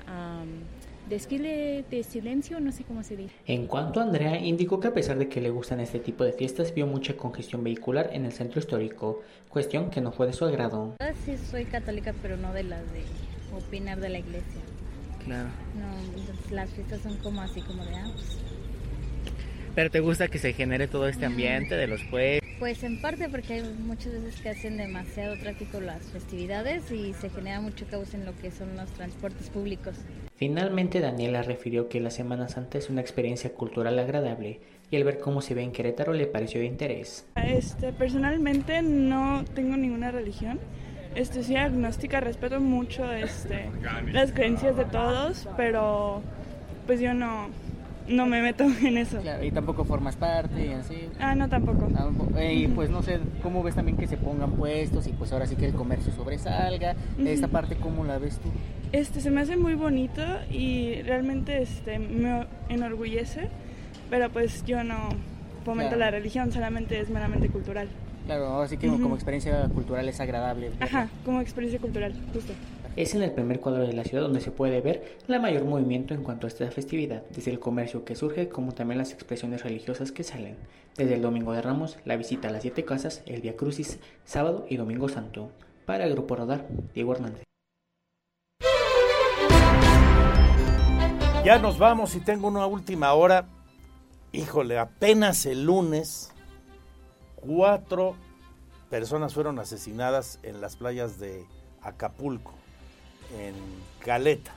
desfile 1.09 1.85
de 1.91 2.03
silencio, 2.03 2.61
no 2.61 2.73
sé 2.73 2.85
cómo 2.85 3.03
se 3.03 3.17
dice. 3.17 3.35
En 3.47 3.67
cuanto 3.67 4.01
a 4.01 4.03
Andrea, 4.03 4.39
indicó 4.39 4.81
que 4.81 4.89
a 4.89 4.95
pesar 4.95 5.19
de 5.19 5.29
que 5.29 5.41
le 5.41 5.51
gustan 5.51 5.81
este 5.81 5.99
tipo 5.99 6.25
de 6.25 6.33
fiestas, 6.33 6.75
vio 6.75 6.87
mucha 6.87 7.17
congestión 7.17 7.65
vehicular 7.65 8.11
en 8.13 8.25
el 8.25 8.33
centro 8.33 8.61
histórico, 8.61 9.23
cuestión 9.49 9.91
que 9.91 10.01
no 10.01 10.13
fue 10.13 10.27
de 10.27 10.33
su 10.33 10.45
agrado. 10.45 10.95
Sí, 11.25 11.37
soy 11.51 11.65
católica, 11.65 12.15
pero 12.23 12.37
no 12.37 12.53
de 12.53 12.65
las 12.65 12.83
de 12.93 13.03
opinar 13.57 13.99
de 14.01 14.09
la 14.09 14.19
iglesia. 14.19 14.61
Claro. 15.25 15.49
No, 15.79 16.55
las 16.55 16.71
fiestas 16.71 17.01
son 17.03 17.17
como 17.19 17.41
así, 17.41 17.61
como 17.63 17.85
de, 17.85 17.95
ah, 17.95 18.11
pues. 18.13 18.39
Pero 19.75 19.91
te 19.91 20.01
gusta 20.01 20.29
que 20.29 20.39
se 20.39 20.53
genere 20.53 20.89
todo 20.89 21.07
este 21.07 21.25
ambiente 21.27 21.77
de 21.77 21.87
los 21.87 22.03
pueblos 22.05 22.43
Pues 22.59 22.83
en 22.83 23.01
parte 23.01 23.29
porque 23.29 23.55
hay 23.55 23.63
muchas 23.63 24.13
veces 24.13 24.41
que 24.41 24.49
hacen 24.49 24.77
demasiado 24.77 25.39
tráfico 25.39 25.81
las 25.81 26.03
festividades 26.07 26.91
y 26.91 27.15
se 27.15 27.31
genera 27.31 27.61
mucho 27.61 27.87
caos 27.89 28.13
en 28.13 28.25
lo 28.25 28.37
que 28.39 28.51
son 28.51 28.75
los 28.77 28.91
transportes 28.91 29.51
públicos. 29.51 29.95
Finalmente 30.39 31.01
Daniela 31.01 31.43
refirió 31.43 31.89
que 31.89 31.99
la 31.99 32.13
Semana 32.13 32.49
Santa 32.49 32.79
es 32.79 32.91
una 32.91 33.01
experiencia 33.01 33.53
cultural 33.53 33.99
agradable 33.99 34.61
y 34.89 34.95
el 34.95 35.03
ver 35.03 35.19
cómo 35.19 35.43
se 35.43 35.55
ve 35.55 35.65
en 35.65 35.73
Querétaro 35.73 36.13
le 36.13 36.29
pareció 36.29 36.61
de 36.61 36.67
interés. 36.67 37.27
Este, 37.35 37.93
personalmente 37.93 38.81
no 38.83 39.45
tengo 39.57 39.77
ninguna 39.77 40.13
religión. 40.13 40.61
Este, 41.17 41.43
soy 41.43 41.57
agnóstica, 41.57 42.21
respeto 42.21 42.61
mucho 42.61 43.13
este, 43.13 43.69
las 44.13 44.31
creencias 44.31 44.77
de 44.77 44.85
todos, 44.85 45.49
pero 45.57 46.23
pues 46.87 47.01
yo 47.01 47.15
no, 47.15 47.49
no 48.09 48.27
me 48.27 48.43
meto 48.43 48.65
en 48.83 48.99
eso. 48.99 49.21
Claro, 49.21 49.45
y 49.45 49.51
tampoco 49.51 49.85
formas 49.85 50.17
parte 50.17 50.67
y 50.67 50.73
así. 50.73 51.09
Ah, 51.21 51.35
no, 51.35 51.49
tampoco. 51.49 51.89
Eh, 52.37 52.55
y 52.55 52.69
pues 52.69 52.91
no 52.91 53.03
sé, 53.03 53.19
¿cómo 53.43 53.63
ves 53.63 53.75
también 53.75 53.97
que 53.97 54.07
se 54.07 54.17
pongan 54.17 54.53
puestos 54.53 55.07
y 55.07 55.13
pues 55.13 55.33
ahora 55.33 55.47
sí 55.47 55.57
que 55.57 55.67
el 55.67 55.75
comercio 55.75 56.13
sobresalga? 56.13 56.95
Esta 57.19 57.49
parte, 57.49 57.77
¿cómo 57.77 58.05
la 58.05 58.19
ves 58.19 58.39
tú? 58.39 58.49
Este, 58.93 59.21
se 59.21 59.31
me 59.31 59.43
hace 59.43 59.57
muy 59.57 59.75
bonito 59.75 60.23
y 60.51 61.03
realmente 61.03 61.63
este, 61.63 61.99
me 61.99 62.47
enorgullece, 62.69 63.49
pero 64.11 64.31
pues 64.31 64.65
yo 64.65 64.83
no 64.83 65.11
fomento 65.65 65.97
la 65.97 66.11
religión, 66.11 66.51
solamente 66.53 66.99
es 67.01 67.11
meramente 67.11 67.49
cultural. 67.49 67.89
Claro, 68.27 68.61
así 68.61 68.77
que 68.77 68.89
como 68.89 69.15
experiencia 69.15 69.69
cultural 69.69 70.07
es 70.09 70.21
agradable. 70.21 70.71
Ajá, 70.81 71.09
como 71.25 71.41
experiencia 71.41 71.81
cultural, 71.81 72.15
justo. 72.33 72.53
Es 72.99 73.15
en 73.15 73.23
el 73.23 73.31
primer 73.31 73.61
cuadro 73.61 73.87
de 73.87 73.93
la 73.93 74.03
ciudad 74.03 74.25
donde 74.25 74.41
se 74.41 74.51
puede 74.51 74.81
ver 74.81 75.19
el 75.29 75.41
mayor 75.41 75.65
movimiento 75.65 76.15
en 76.15 76.25
cuanto 76.25 76.49
a 76.49 76.51
esta 76.51 76.69
festividad, 76.73 77.23
desde 77.31 77.53
el 77.53 77.61
comercio 77.61 78.05
que 78.05 78.17
surge 78.17 78.49
como 78.49 78.75
también 78.75 78.99
las 78.99 79.13
expresiones 79.13 79.63
religiosas 79.63 80.11
que 80.11 80.25
salen. 80.25 80.57
Desde 80.97 81.15
el 81.15 81.23
Domingo 81.23 81.53
de 81.53 81.63
Ramos, 81.63 81.97
la 82.05 82.17
visita 82.17 82.49
a 82.49 82.51
las 82.51 82.63
siete 82.63 82.85
casas, 82.85 83.23
el 83.27 83.41
Via 83.41 83.57
Crucis, 83.57 84.01
sábado 84.25 84.67
y 84.69 84.79
Domingo 84.79 85.09
Santo. 85.09 85.53
Para 85.87 86.07
el 86.07 86.15
Grupo 86.15 86.35
Rodar, 86.35 86.67
Diego 86.93 87.13
Hernández. 87.13 87.45
Ya 91.45 91.61
nos 91.61 91.79
vamos 91.79 92.17
y 92.17 92.21
tengo 92.21 92.49
una 92.49 92.67
última 92.67 93.13
hora. 93.13 93.47
Híjole, 94.33 94.77
apenas 94.77 95.47
el 95.47 95.67
lunes, 95.67 96.33
cuatro 97.37 98.17
personas 98.91 99.35
fueron 99.35 99.61
asesinadas 99.61 100.41
en 100.43 100.61
las 100.61 100.75
playas 100.75 101.21
de 101.21 101.47
Acapulco 101.81 102.58
en 103.37 103.55
Caleta. 104.01 104.55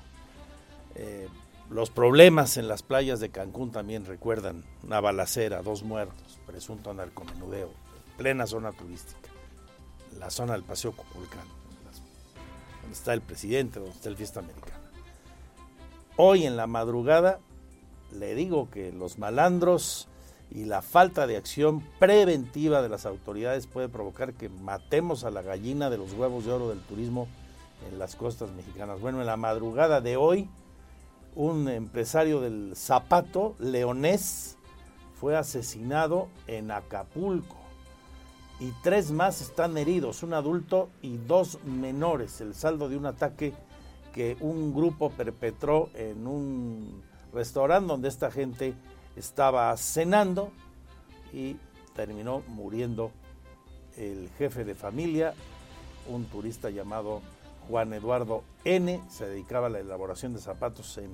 Eh, 0.95 1.27
los 1.69 1.89
problemas 1.89 2.57
en 2.57 2.68
las 2.68 2.84
playas 2.84 3.19
de 3.19 3.30
Cancún 3.30 3.72
también 3.72 4.06
recuerdan 4.06 4.65
una 4.84 4.99
balacera, 4.99 5.61
dos 5.61 5.84
muertos, 5.84 6.39
presunto 6.45 6.93
narcomenudeo, 6.93 7.72
plena 8.18 8.45
zona 8.45 8.73
turística, 8.73 9.30
la 10.19 10.30
zona 10.30 10.53
del 10.53 10.64
Paseo 10.64 10.91
Cuculcán, 10.91 11.48
donde 12.81 12.95
está 12.95 13.14
el 13.14 13.22
presidente, 13.22 13.80
donde 13.80 13.95
está 13.95 14.10
el 14.10 14.18
Fiesta 14.18 14.41
Americana. 14.41 14.81
Hoy 16.18 16.45
en 16.45 16.57
la 16.57 16.68
madrugada 16.68 17.39
le 18.11 18.35
digo 18.35 18.69
que 18.69 18.91
los 18.91 19.18
malandros 19.18 20.10
y 20.49 20.65
la 20.65 20.81
falta 20.81 21.26
de 21.26 21.38
acción 21.38 21.81
preventiva 21.98 22.81
de 22.81 22.89
las 22.89 23.06
autoridades 23.06 23.68
puede 23.68 23.88
provocar 23.88 24.34
que 24.34 24.49
matemos 24.49 25.23
a 25.23 25.31
la 25.31 25.41
gallina 25.41 25.89
de 25.89 25.98
los 25.98 26.11
huevos 26.11 26.45
de 26.45 26.52
oro 26.52 26.68
del 26.68 26.81
turismo 26.81 27.30
en 27.89 27.99
las 27.99 28.15
costas 28.15 28.51
mexicanas. 28.51 28.99
Bueno, 28.99 29.21
en 29.21 29.27
la 29.27 29.37
madrugada 29.37 30.01
de 30.01 30.17
hoy, 30.17 30.49
un 31.35 31.69
empresario 31.69 32.41
del 32.41 32.73
zapato, 32.75 33.55
leonés, 33.59 34.57
fue 35.13 35.37
asesinado 35.37 36.29
en 36.47 36.71
Acapulco 36.71 37.61
y 38.61 38.71
tres 38.83 39.11
más 39.11 39.41
están 39.41 39.75
heridos, 39.75 40.21
un 40.21 40.33
adulto 40.33 40.89
y 41.01 41.17
dos 41.17 41.57
menores, 41.63 42.41
el 42.41 42.53
saldo 42.53 42.89
de 42.89 42.95
un 42.97 43.07
ataque 43.07 43.53
que 44.13 44.37
un 44.39 44.71
grupo 44.71 45.09
perpetró 45.09 45.89
en 45.95 46.27
un 46.27 47.01
restaurante 47.33 47.87
donde 47.87 48.07
esta 48.07 48.29
gente 48.29 48.75
estaba 49.15 49.75
cenando 49.77 50.51
y 51.33 51.55
terminó 51.95 52.43
muriendo 52.47 53.11
el 53.97 54.29
jefe 54.37 54.63
de 54.63 54.75
familia, 54.75 55.33
un 56.07 56.25
turista 56.25 56.69
llamado 56.69 57.21
Juan 57.67 57.93
Eduardo 57.93 58.43
N. 58.63 59.01
Se 59.09 59.27
dedicaba 59.27 59.67
a 59.67 59.69
la 59.69 59.79
elaboración 59.79 60.33
de 60.33 60.39
zapatos 60.39 60.97
en 60.97 61.11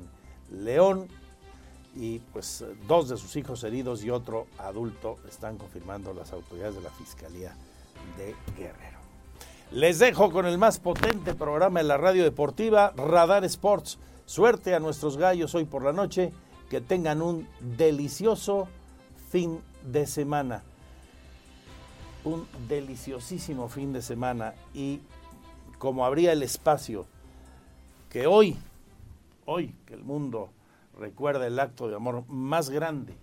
León 0.51 1.07
y 1.95 2.19
pues 2.19 2.63
dos 2.87 3.09
de 3.09 3.17
sus 3.17 3.35
hijos 3.35 3.63
heridos 3.63 4.03
y 4.03 4.11
otro 4.11 4.47
adulto 4.59 5.17
están 5.27 5.57
confirmando 5.57 6.13
las 6.13 6.31
autoridades 6.31 6.75
de 6.75 6.81
la 6.81 6.91
Fiscalía 6.91 7.55
de 8.17 8.35
Guerrero. 8.55 8.97
Les 9.71 9.99
dejo 9.99 10.31
con 10.31 10.45
el 10.45 10.57
más 10.57 10.79
potente 10.79 11.33
programa 11.33 11.79
de 11.79 11.85
la 11.85 11.97
radio 11.97 12.23
deportiva, 12.23 12.93
Radar 12.95 13.43
Sports. 13.45 13.97
Suerte 14.25 14.73
a 14.73 14.79
nuestros 14.79 15.17
gallos 15.17 15.55
hoy 15.55 15.65
por 15.65 15.83
la 15.83 15.91
noche, 15.91 16.31
que 16.69 16.79
tengan 16.81 17.21
un 17.21 17.47
delicioso 17.59 18.67
fin 19.29 19.61
de 19.83 20.05
semana. 20.05 20.63
Un 22.23 22.47
deliciosísimo 22.67 23.67
fin 23.67 23.91
de 23.91 24.01
semana 24.01 24.53
y 24.73 25.01
como 25.77 26.05
habría 26.05 26.31
el 26.31 26.43
espacio 26.43 27.05
que 28.09 28.27
hoy, 28.27 28.57
hoy 29.45 29.75
que 29.85 29.93
el 29.93 30.03
mundo 30.03 30.49
recuerda 30.97 31.45
el 31.45 31.59
acto 31.59 31.87
de 31.87 31.95
amor 31.95 32.23
más 32.27 32.69
grande 32.69 33.15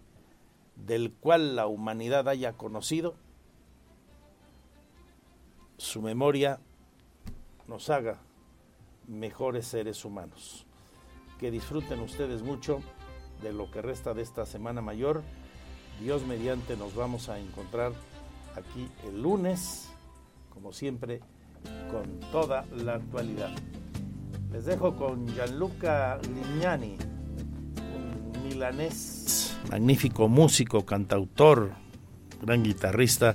del 0.76 1.12
cual 1.12 1.56
la 1.56 1.66
humanidad 1.66 2.28
haya 2.28 2.52
conocido, 2.52 3.14
su 5.76 6.02
memoria 6.02 6.60
nos 7.66 7.90
haga 7.90 8.18
mejores 9.06 9.66
seres 9.66 10.04
humanos. 10.04 10.66
Que 11.38 11.50
disfruten 11.50 12.00
ustedes 12.00 12.42
mucho 12.42 12.80
de 13.42 13.52
lo 13.52 13.70
que 13.70 13.82
resta 13.82 14.14
de 14.14 14.22
esta 14.22 14.46
Semana 14.46 14.80
Mayor. 14.80 15.22
Dios 16.00 16.24
mediante 16.24 16.76
nos 16.76 16.94
vamos 16.94 17.28
a 17.28 17.38
encontrar 17.38 17.92
aquí 18.56 18.88
el 19.04 19.22
lunes, 19.22 19.88
como 20.52 20.72
siempre, 20.72 21.20
con 21.90 22.20
toda 22.30 22.64
la 22.76 22.94
actualidad. 22.94 23.50
Les 24.52 24.64
dejo 24.66 24.96
con 24.96 25.26
Gianluca 25.34 26.18
Lignani, 26.22 26.96
un 27.94 28.48
milanés, 28.48 29.56
magnífico 29.70 30.28
músico, 30.28 30.84
cantautor, 30.84 31.72
gran 32.40 32.62
guitarrista, 32.62 33.34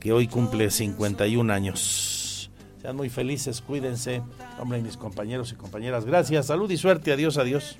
que 0.00 0.12
hoy 0.12 0.26
cumple 0.26 0.70
51 0.70 1.52
años. 1.52 2.50
Sean 2.80 2.96
muy 2.96 3.08
felices, 3.08 3.60
cuídense, 3.60 4.22
hombre, 4.60 4.80
mis 4.80 4.96
compañeros 4.96 5.52
y 5.52 5.56
compañeras. 5.56 6.04
Gracias, 6.04 6.46
salud 6.46 6.70
y 6.70 6.76
suerte, 6.76 7.12
adiós, 7.12 7.38
adiós. 7.38 7.78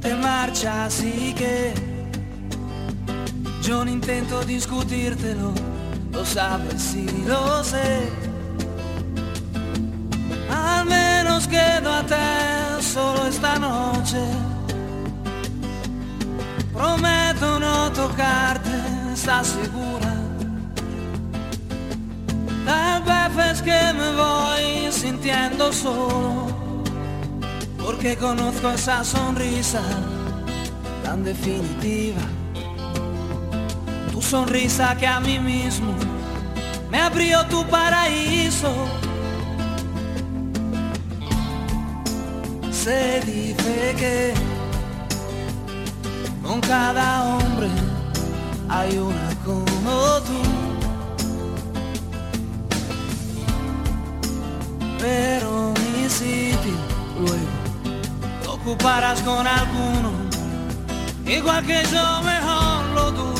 Te 0.00 0.14
marcha, 0.14 0.86
así 0.86 1.34
que 1.36 1.89
yo 3.62 3.84
no 3.84 3.90
intento 3.90 4.42
discutírtelo, 4.44 5.52
lo 6.12 6.24
sabes 6.24 6.94
y 6.94 7.06
lo 7.26 7.62
sé. 7.62 8.08
Al 10.50 10.86
menos 10.86 11.46
ti 11.48 11.56
solo 12.80 13.26
esta 13.26 13.58
noche. 13.58 14.18
Prometo 16.72 17.60
no 17.60 17.92
tocarte, 17.92 18.70
¿estás 19.12 19.48
segura? 19.48 20.14
Tal 22.64 23.02
vez 23.02 23.52
es 23.52 23.62
que 23.62 23.80
me 23.92 24.16
voy 24.16 24.92
sintiendo 24.92 25.72
solo, 25.72 26.46
porque 27.78 28.16
conozco 28.16 28.70
esa 28.70 29.04
sonrisa 29.04 29.82
tan 31.04 31.22
definitiva 31.22 32.39
sonrisa 34.30 34.96
que 34.96 35.08
a 35.08 35.18
mí 35.18 35.40
mismo 35.40 35.92
me 36.88 37.00
abrió 37.00 37.44
tu 37.46 37.66
paraíso. 37.66 38.72
Se 42.70 43.20
dice 43.22 43.96
que 43.98 44.34
con 46.44 46.60
cada 46.60 47.24
hombre 47.24 47.68
hay 48.68 48.98
una 48.98 49.30
como 49.44 50.20
tú. 50.28 50.40
Pero 55.00 55.74
mi 55.74 56.08
sitio 56.08 56.76
luego 57.18 57.58
lo 58.44 58.52
ocuparás 58.54 59.20
con 59.22 59.44
alguno, 59.44 60.12
igual 61.26 61.66
que 61.66 61.82
yo 61.92 62.22
mejor 62.22 62.84
lo 62.94 63.10
dudo 63.10 63.39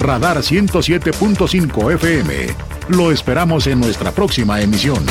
Radar 0.00 0.38
107.5 0.38 1.92
FM. 1.92 2.46
Lo 2.88 3.12
esperamos 3.12 3.66
en 3.66 3.80
nuestra 3.80 4.10
próxima 4.12 4.60
emisión. 4.62 5.04